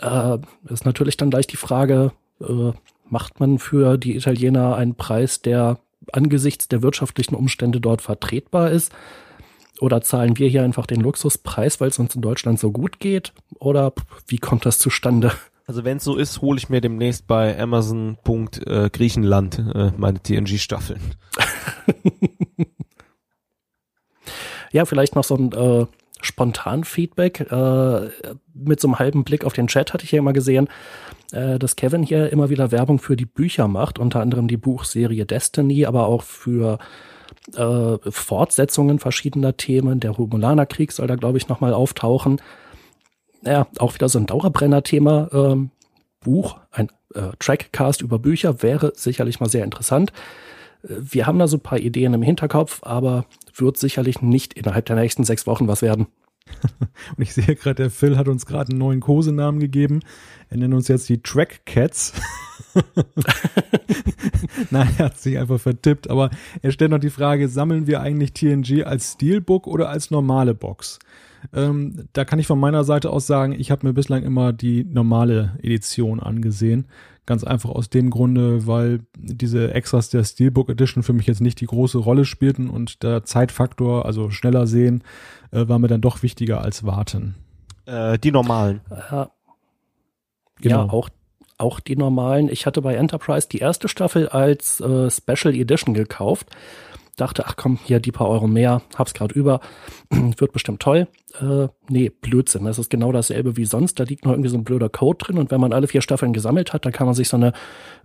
Äh, 0.00 0.38
ist 0.68 0.84
natürlich 0.84 1.16
dann 1.16 1.30
gleich 1.30 1.48
die 1.48 1.56
Frage, 1.56 2.12
äh, 2.40 2.72
macht 3.08 3.40
man 3.40 3.58
für 3.58 3.98
die 3.98 4.16
Italiener 4.16 4.76
einen 4.76 4.94
Preis, 4.94 5.42
der 5.42 5.78
angesichts 6.12 6.68
der 6.68 6.82
wirtschaftlichen 6.82 7.34
Umstände 7.34 7.80
dort 7.80 8.00
vertretbar 8.00 8.70
ist? 8.70 8.92
Oder 9.82 10.00
zahlen 10.00 10.38
wir 10.38 10.48
hier 10.48 10.62
einfach 10.62 10.86
den 10.86 11.00
Luxuspreis, 11.00 11.80
weil 11.80 11.88
es 11.88 11.98
uns 11.98 12.14
in 12.14 12.22
Deutschland 12.22 12.60
so 12.60 12.70
gut 12.70 13.00
geht? 13.00 13.32
Oder 13.58 13.92
wie 14.28 14.38
kommt 14.38 14.64
das 14.64 14.78
zustande? 14.78 15.32
Also 15.66 15.82
wenn 15.82 15.96
es 15.96 16.04
so 16.04 16.16
ist, 16.16 16.40
hole 16.40 16.56
ich 16.56 16.68
mir 16.68 16.80
demnächst 16.80 17.26
bei 17.26 17.58
Amazon. 17.58 18.16
Äh, 18.64 18.90
Griechenland 18.90 19.58
äh, 19.58 19.90
meine 19.96 20.20
TNG-Staffeln. 20.22 21.00
ja, 24.70 24.84
vielleicht 24.84 25.16
noch 25.16 25.24
so 25.24 25.34
ein 25.34 25.50
äh, 25.50 25.86
spontan 26.20 26.84
Feedback. 26.84 27.40
Äh, 27.50 28.10
mit 28.54 28.80
so 28.80 28.86
einem 28.86 29.00
halben 29.00 29.24
Blick 29.24 29.44
auf 29.44 29.52
den 29.52 29.66
Chat 29.66 29.92
hatte 29.92 30.04
ich 30.04 30.12
ja 30.12 30.20
immer 30.20 30.32
gesehen, 30.32 30.68
äh, 31.32 31.58
dass 31.58 31.74
Kevin 31.74 32.04
hier 32.04 32.30
immer 32.30 32.50
wieder 32.50 32.70
Werbung 32.70 33.00
für 33.00 33.16
die 33.16 33.26
Bücher 33.26 33.66
macht, 33.66 33.98
unter 33.98 34.20
anderem 34.20 34.46
die 34.46 34.58
Buchserie 34.58 35.26
Destiny, 35.26 35.86
aber 35.86 36.06
auch 36.06 36.22
für 36.22 36.78
äh, 37.56 37.98
Fortsetzungen 38.10 38.98
verschiedener 38.98 39.56
Themen. 39.56 40.00
Der 40.00 40.10
Romulanerkrieg 40.10 40.92
soll 40.92 41.06
da, 41.06 41.16
glaube 41.16 41.38
ich, 41.38 41.48
nochmal 41.48 41.74
auftauchen. 41.74 42.40
Ja, 43.44 43.66
auch 43.78 43.94
wieder 43.94 44.08
so 44.08 44.18
ein 44.18 44.26
Dauerbrenner-Thema. 44.26 45.28
Ähm, 45.32 45.70
Buch, 46.20 46.58
ein 46.70 46.88
äh, 47.14 47.30
Trackcast 47.38 48.00
über 48.02 48.18
Bücher 48.18 48.62
wäre 48.62 48.92
sicherlich 48.94 49.40
mal 49.40 49.48
sehr 49.48 49.64
interessant. 49.64 50.12
Äh, 50.82 50.94
wir 50.98 51.26
haben 51.26 51.38
da 51.38 51.48
so 51.48 51.56
ein 51.56 51.62
paar 51.62 51.78
Ideen 51.78 52.14
im 52.14 52.22
Hinterkopf, 52.22 52.80
aber 52.82 53.24
wird 53.54 53.76
sicherlich 53.76 54.22
nicht 54.22 54.54
innerhalb 54.54 54.86
der 54.86 54.96
nächsten 54.96 55.24
sechs 55.24 55.46
Wochen 55.46 55.68
was 55.68 55.82
werden. 55.82 56.06
Und 57.16 57.22
ich 57.22 57.32
sehe 57.34 57.54
gerade, 57.54 57.76
der 57.76 57.90
Phil 57.90 58.16
hat 58.16 58.28
uns 58.28 58.46
gerade 58.46 58.70
einen 58.70 58.78
neuen 58.78 59.00
Kosenamen 59.00 59.60
gegeben. 59.60 60.00
Er 60.50 60.58
nennt 60.58 60.74
uns 60.74 60.88
jetzt 60.88 61.08
die 61.08 61.22
Track 61.22 61.64
Cats. 61.66 62.12
Nein, 64.70 64.88
er 64.98 65.06
hat 65.06 65.18
sich 65.18 65.38
einfach 65.38 65.60
vertippt, 65.60 66.08
aber 66.10 66.30
er 66.62 66.72
stellt 66.72 66.90
noch 66.90 66.98
die 66.98 67.10
Frage, 67.10 67.48
sammeln 67.48 67.86
wir 67.86 68.00
eigentlich 68.00 68.32
TNG 68.32 68.84
als 68.84 69.12
Steelbook 69.12 69.66
oder 69.66 69.88
als 69.88 70.10
normale 70.10 70.54
Box? 70.54 70.98
Ähm, 71.52 72.08
da 72.12 72.24
kann 72.24 72.38
ich 72.38 72.46
von 72.46 72.60
meiner 72.60 72.84
Seite 72.84 73.10
aus 73.10 73.26
sagen, 73.26 73.52
ich 73.52 73.70
habe 73.70 73.86
mir 73.86 73.92
bislang 73.92 74.22
immer 74.22 74.52
die 74.52 74.84
normale 74.84 75.58
Edition 75.62 76.20
angesehen. 76.20 76.86
Ganz 77.24 77.44
einfach 77.44 77.70
aus 77.70 77.88
dem 77.88 78.10
Grunde, 78.10 78.66
weil 78.66 79.00
diese 79.16 79.72
Extras 79.74 80.10
der 80.10 80.24
Steelbook 80.24 80.68
Edition 80.68 81.02
für 81.02 81.12
mich 81.12 81.26
jetzt 81.26 81.40
nicht 81.40 81.60
die 81.60 81.66
große 81.66 81.98
Rolle 81.98 82.24
spielten 82.24 82.68
und 82.68 83.02
der 83.02 83.24
Zeitfaktor, 83.24 84.06
also 84.06 84.30
schneller 84.30 84.66
sehen, 84.66 85.04
äh, 85.52 85.68
war 85.68 85.78
mir 85.78 85.88
dann 85.88 86.00
doch 86.00 86.22
wichtiger 86.22 86.62
als 86.62 86.84
warten. 86.84 87.36
Äh, 87.86 88.18
die 88.18 88.32
normalen. 88.32 88.80
Ja, 88.90 89.30
genau. 90.60 90.86
ja 90.86 90.92
auch 90.92 91.08
auch 91.58 91.80
die 91.80 91.96
normalen. 91.96 92.48
Ich 92.48 92.66
hatte 92.66 92.82
bei 92.82 92.94
Enterprise 92.94 93.48
die 93.48 93.58
erste 93.58 93.88
Staffel 93.88 94.28
als 94.28 94.80
äh, 94.80 95.10
Special 95.10 95.54
Edition 95.54 95.94
gekauft. 95.94 96.48
Dachte, 97.16 97.44
ach 97.46 97.56
komm, 97.56 97.78
hier 97.84 98.00
die 98.00 98.12
paar 98.12 98.28
Euro 98.28 98.46
mehr, 98.46 98.80
hab's 98.96 99.12
gerade 99.12 99.34
über, 99.34 99.60
wird 100.10 100.52
bestimmt 100.52 100.80
toll. 100.80 101.08
Äh, 101.40 101.68
nee, 101.88 102.08
Blödsinn. 102.08 102.64
Das 102.64 102.78
ist 102.78 102.88
genau 102.88 103.12
dasselbe 103.12 103.56
wie 103.56 103.66
sonst. 103.66 104.00
Da 104.00 104.04
liegt 104.04 104.24
noch 104.24 104.32
irgendwie 104.32 104.48
so 104.48 104.56
ein 104.56 104.64
blöder 104.64 104.88
Code 104.88 105.18
drin 105.18 105.38
und 105.38 105.50
wenn 105.50 105.60
man 105.60 105.72
alle 105.72 105.88
vier 105.88 106.00
Staffeln 106.00 106.32
gesammelt 106.32 106.72
hat, 106.72 106.86
dann 106.86 106.92
kann 106.92 107.06
man 107.06 107.14
sich 107.14 107.28
so 107.28 107.36
eine, 107.36 107.52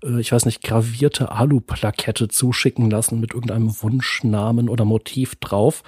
äh, 0.03 0.19
ich 0.19 0.31
weiß 0.31 0.45
nicht, 0.45 0.61
gravierte 0.61 1.31
Alu-Plakette 1.31 2.27
zuschicken 2.27 2.89
lassen 2.89 3.19
mit 3.19 3.33
irgendeinem 3.33 3.81
Wunschnamen 3.81 4.67
oder 4.67 4.83
Motiv 4.83 5.35
drauf. 5.35 5.83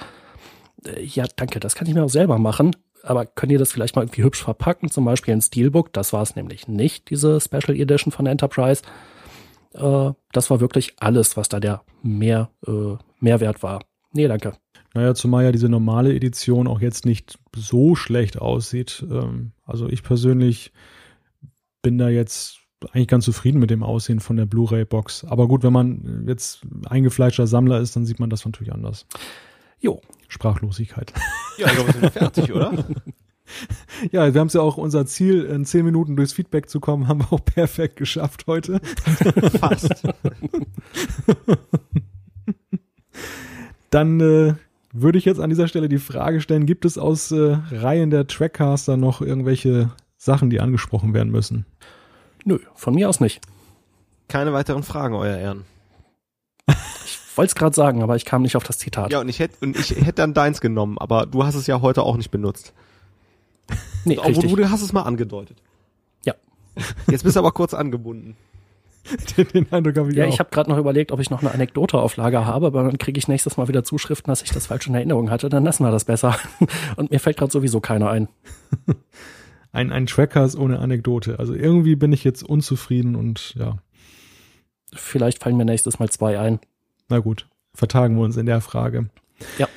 Äh, 0.85 1.03
ja, 1.03 1.25
danke, 1.35 1.59
das 1.59 1.75
kann 1.75 1.87
ich 1.87 1.93
mir 1.93 2.03
auch 2.03 2.09
selber 2.09 2.37
machen 2.37 2.75
aber 3.03 3.25
könnt 3.25 3.51
ihr 3.51 3.59
das 3.59 3.71
vielleicht 3.71 3.95
mal 3.95 4.03
irgendwie 4.03 4.23
hübsch 4.23 4.43
verpacken, 4.43 4.89
zum 4.89 5.05
Beispiel 5.05 5.33
ein 5.33 5.41
Steelbook? 5.41 5.93
Das 5.93 6.13
war 6.13 6.21
es 6.21 6.35
nämlich 6.35 6.67
nicht, 6.67 7.09
diese 7.09 7.39
Special 7.39 7.75
Edition 7.75 8.11
von 8.11 8.25
Enterprise. 8.25 8.83
Äh, 9.73 10.11
das 10.31 10.49
war 10.49 10.59
wirklich 10.59 10.95
alles, 10.99 11.37
was 11.37 11.49
da 11.49 11.59
der 11.59 11.83
mehr, 12.01 12.49
äh, 12.65 12.95
Mehrwert 13.19 13.63
war. 13.63 13.83
Nee, 14.13 14.27
danke. 14.27 14.53
Naja, 14.93 15.13
zumal 15.13 15.43
ja 15.43 15.51
diese 15.51 15.69
normale 15.69 16.15
Edition 16.15 16.67
auch 16.67 16.81
jetzt 16.81 17.05
nicht 17.05 17.37
so 17.55 17.95
schlecht 17.95 18.39
aussieht. 18.39 19.05
Ähm, 19.09 19.51
also 19.65 19.87
ich 19.87 20.03
persönlich 20.03 20.71
bin 21.81 21.97
da 21.97 22.09
jetzt 22.09 22.59
eigentlich 22.91 23.07
ganz 23.07 23.25
zufrieden 23.25 23.59
mit 23.59 23.69
dem 23.69 23.83
Aussehen 23.83 24.19
von 24.19 24.37
der 24.37 24.45
Blu-ray-Box. 24.45 25.25
Aber 25.25 25.47
gut, 25.47 25.63
wenn 25.63 25.73
man 25.73 26.25
jetzt 26.27 26.61
eingefleischter 26.85 27.45
Sammler 27.45 27.79
ist, 27.81 27.95
dann 27.95 28.05
sieht 28.05 28.19
man 28.19 28.29
das 28.29 28.45
natürlich 28.45 28.73
anders. 28.73 29.05
Jo. 29.79 30.01
Sprachlosigkeit. 30.27 31.13
Ja, 31.57 31.67
ich 31.67 31.73
glaube, 31.73 31.93
wir 31.93 32.01
sind 32.01 32.13
fertig, 32.13 32.53
oder? 32.53 32.71
Ja, 34.11 34.33
wir 34.33 34.39
haben 34.39 34.47
es 34.47 34.53
ja 34.53 34.61
auch 34.61 34.77
unser 34.77 35.05
Ziel, 35.05 35.43
in 35.43 35.65
zehn 35.65 35.83
Minuten 35.85 36.15
durchs 36.15 36.33
Feedback 36.33 36.69
zu 36.69 36.79
kommen, 36.79 37.07
haben 37.07 37.19
wir 37.21 37.33
auch 37.33 37.43
perfekt 37.43 37.97
geschafft 37.97 38.45
heute. 38.47 38.79
Fast. 39.59 40.03
Dann 43.89 44.19
äh, 44.19 44.53
würde 44.93 45.17
ich 45.17 45.25
jetzt 45.25 45.39
an 45.39 45.49
dieser 45.49 45.67
Stelle 45.67 45.89
die 45.89 45.97
Frage 45.97 46.41
stellen, 46.41 46.65
gibt 46.65 46.85
es 46.85 46.97
aus 46.97 47.31
äh, 47.31 47.57
Reihen 47.71 48.09
der 48.09 48.27
Trackcaster 48.27 48.97
noch 48.97 49.21
irgendwelche 49.21 49.91
Sachen, 50.17 50.49
die 50.49 50.59
angesprochen 50.59 51.13
werden 51.13 51.31
müssen? 51.31 51.65
Nö, 52.45 52.59
von 52.75 52.95
mir 52.95 53.09
aus 53.09 53.19
nicht. 53.19 53.41
Keine 54.27 54.53
weiteren 54.53 54.83
Fragen, 54.83 55.15
Euer 55.15 55.37
Ehren 55.37 55.65
wollte 57.39 57.51
es 57.51 57.55
gerade 57.55 57.73
sagen, 57.73 58.03
aber 58.03 58.17
ich 58.17 58.25
kam 58.25 58.41
nicht 58.41 58.57
auf 58.57 58.65
das 58.65 58.77
Zitat. 58.77 59.13
Ja, 59.13 59.21
und 59.21 59.29
ich 59.29 59.39
hätte 59.39 59.55
und 59.61 59.79
ich 59.79 59.91
hätte 59.91 60.15
dann 60.15 60.33
deins 60.33 60.59
genommen, 60.59 60.97
aber 60.97 61.25
du 61.25 61.45
hast 61.45 61.55
es 61.55 61.67
ja 61.67 61.79
heute 61.79 62.03
auch 62.03 62.17
nicht 62.17 62.31
benutzt. 62.31 62.73
Nee, 64.05 64.17
Obwohl 64.17 64.33
richtig. 64.33 64.55
du 64.55 64.69
hast 64.71 64.81
es 64.81 64.93
mal 64.93 65.03
angedeutet. 65.03 65.61
Ja. 66.25 66.33
Jetzt 67.11 67.23
bist 67.23 67.35
du 67.35 67.39
aber 67.39 67.51
kurz 67.51 67.73
angebunden. 67.73 68.35
Den, 69.37 69.47
den 69.47 69.71
Eindruck 69.71 69.97
habe 69.97 70.11
ich 70.11 70.17
Ja, 70.17 70.25
auch. 70.25 70.29
ich 70.29 70.39
habe 70.39 70.49
gerade 70.51 70.69
noch 70.69 70.77
überlegt, 70.77 71.11
ob 71.11 71.19
ich 71.19 71.29
noch 71.29 71.41
eine 71.41 71.51
Anekdote 71.51 71.97
auf 71.97 72.15
Lager 72.17 72.45
habe, 72.45 72.67
aber 72.67 72.83
dann 72.83 72.97
kriege 72.97 73.17
ich 73.17 73.27
nächstes 73.27 73.57
Mal 73.57 73.67
wieder 73.67 73.83
Zuschriften, 73.83 74.29
dass 74.31 74.41
ich 74.43 74.51
das 74.51 74.67
falsch 74.67 74.87
in 74.87 74.93
Erinnerung 74.93 75.31
hatte. 75.31 75.49
Dann 75.49 75.63
lassen 75.63 75.83
wir 75.83 75.91
das 75.91 76.05
besser. 76.05 76.37
Und 76.95 77.09
mir 77.11 77.19
fällt 77.19 77.37
gerade 77.37 77.51
sowieso 77.51 77.79
keiner 77.79 78.09
ein. 78.09 78.27
Ein, 79.71 79.91
ein 79.91 80.05
Trackers 80.05 80.55
ohne 80.57 80.79
Anekdote. 80.79 81.39
Also 81.39 81.53
irgendwie 81.55 81.95
bin 81.95 82.11
ich 82.13 82.23
jetzt 82.23 82.43
unzufrieden 82.43 83.15
und 83.15 83.55
ja. 83.55 83.77
Vielleicht 84.93 85.41
fallen 85.41 85.57
mir 85.57 85.65
nächstes 85.65 85.97
Mal 85.99 86.09
zwei 86.09 86.39
ein. 86.39 86.59
Na 87.07 87.19
gut, 87.19 87.47
vertagen 87.73 88.15
wir 88.15 88.23
uns 88.23 88.37
in 88.37 88.45
der 88.45 88.61
Frage. 88.61 89.09
Ja. 89.57 89.67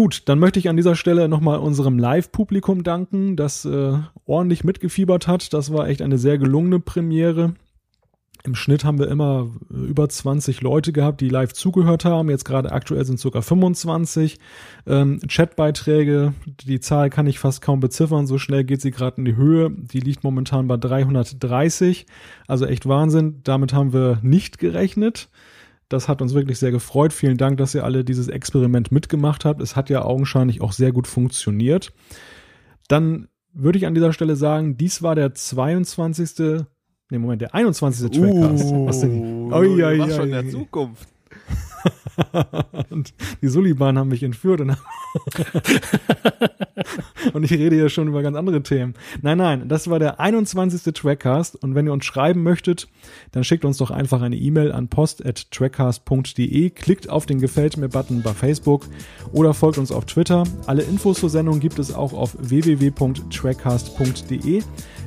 Gut, 0.00 0.22
dann 0.30 0.38
möchte 0.38 0.58
ich 0.58 0.70
an 0.70 0.78
dieser 0.78 0.96
Stelle 0.96 1.28
nochmal 1.28 1.58
unserem 1.58 1.98
Live-Publikum 1.98 2.84
danken, 2.84 3.36
das 3.36 3.66
äh, 3.66 3.98
ordentlich 4.24 4.64
mitgefiebert 4.64 5.26
hat. 5.26 5.52
Das 5.52 5.74
war 5.74 5.88
echt 5.88 6.00
eine 6.00 6.16
sehr 6.16 6.38
gelungene 6.38 6.80
Premiere. 6.80 7.52
Im 8.42 8.54
Schnitt 8.54 8.82
haben 8.82 8.98
wir 8.98 9.08
immer 9.08 9.50
äh, 9.70 9.74
über 9.74 10.08
20 10.08 10.62
Leute 10.62 10.92
gehabt, 10.92 11.20
die 11.20 11.28
live 11.28 11.52
zugehört 11.52 12.06
haben. 12.06 12.30
Jetzt 12.30 12.46
gerade 12.46 12.72
aktuell 12.72 13.04
sind 13.04 13.20
sogar 13.20 13.42
25. 13.42 14.38
Ähm, 14.86 15.20
Chatbeiträge, 15.28 16.32
die 16.46 16.80
Zahl 16.80 17.10
kann 17.10 17.26
ich 17.26 17.38
fast 17.38 17.60
kaum 17.60 17.80
beziffern. 17.80 18.26
So 18.26 18.38
schnell 18.38 18.64
geht 18.64 18.80
sie 18.80 18.92
gerade 18.92 19.18
in 19.18 19.26
die 19.26 19.36
Höhe. 19.36 19.70
Die 19.70 20.00
liegt 20.00 20.24
momentan 20.24 20.66
bei 20.66 20.78
330. 20.78 22.06
Also 22.48 22.64
echt 22.64 22.88
Wahnsinn. 22.88 23.42
Damit 23.44 23.74
haben 23.74 23.92
wir 23.92 24.18
nicht 24.22 24.56
gerechnet. 24.56 25.28
Das 25.90 26.08
hat 26.08 26.22
uns 26.22 26.34
wirklich 26.34 26.58
sehr 26.58 26.70
gefreut. 26.70 27.12
Vielen 27.12 27.36
Dank, 27.36 27.58
dass 27.58 27.74
ihr 27.74 27.84
alle 27.84 28.04
dieses 28.04 28.28
Experiment 28.28 28.92
mitgemacht 28.92 29.44
habt. 29.44 29.60
Es 29.60 29.74
hat 29.74 29.90
ja 29.90 30.02
augenscheinlich 30.02 30.62
auch 30.62 30.72
sehr 30.72 30.92
gut 30.92 31.08
funktioniert. 31.08 31.92
Dann 32.86 33.26
würde 33.52 33.76
ich 33.76 33.86
an 33.86 33.94
dieser 33.94 34.12
Stelle 34.12 34.36
sagen, 34.36 34.76
dies 34.76 35.02
war 35.02 35.16
der 35.16 35.34
22. 35.34 36.64
Nee, 37.10 37.18
Moment, 37.18 37.42
der 37.42 37.54
21. 37.54 38.08
Trackcast. 38.08 38.64
Uh, 38.66 38.86
Was 38.86 39.00
denn? 39.00 39.52
Oh, 39.52 39.62
ja, 39.62 39.90
ja, 39.90 40.08
schon 40.08 40.26
in 40.26 40.30
der 40.30 40.48
Zukunft. 40.48 41.08
und 42.90 43.14
die 43.42 43.48
Suliban 43.48 43.98
haben 43.98 44.08
mich 44.08 44.22
entführt 44.22 44.60
und, 44.60 44.76
und 47.32 47.44
ich 47.44 47.52
rede 47.52 47.76
hier 47.76 47.88
schon 47.88 48.08
über 48.08 48.22
ganz 48.22 48.36
andere 48.36 48.62
Themen. 48.62 48.94
Nein, 49.22 49.38
nein, 49.38 49.68
das 49.68 49.88
war 49.88 49.98
der 49.98 50.20
21. 50.20 50.92
Trackcast 50.94 51.56
und 51.62 51.74
wenn 51.74 51.86
ihr 51.86 51.92
uns 51.92 52.04
schreiben 52.04 52.42
möchtet, 52.42 52.88
dann 53.32 53.44
schickt 53.44 53.64
uns 53.64 53.78
doch 53.78 53.90
einfach 53.90 54.20
eine 54.22 54.36
E-Mail 54.36 54.70
an 54.72 54.88
post.trackcast.de, 54.88 56.70
klickt 56.70 57.08
auf 57.08 57.26
den 57.26 57.40
Gefällt 57.40 57.76
mir-Button 57.76 58.22
bei 58.22 58.32
Facebook 58.32 58.86
oder 59.32 59.54
folgt 59.54 59.78
uns 59.78 59.92
auf 59.92 60.04
Twitter. 60.04 60.44
Alle 60.66 60.82
Infos 60.82 61.20
zur 61.20 61.30
Sendung 61.30 61.60
gibt 61.60 61.78
es 61.78 61.94
auch 61.94 62.12
auf 62.12 62.36
www.trackcast.de. 62.38 64.62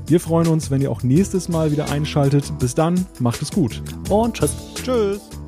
Wir 0.06 0.20
freuen 0.20 0.48
uns, 0.48 0.70
wenn 0.70 0.82
ihr 0.82 0.92
auch 0.92 1.04
nächstes 1.04 1.48
Mal 1.50 1.72
wieder 1.72 1.90
einschaltet. 1.90 2.52
Bis 2.60 2.76
dann, 2.76 3.06
macht 3.20 3.42
es 3.42 3.52
gut. 3.52 3.82
Und 4.10 4.36
tschüss. 4.36 4.56
Tschüss. 4.76 5.43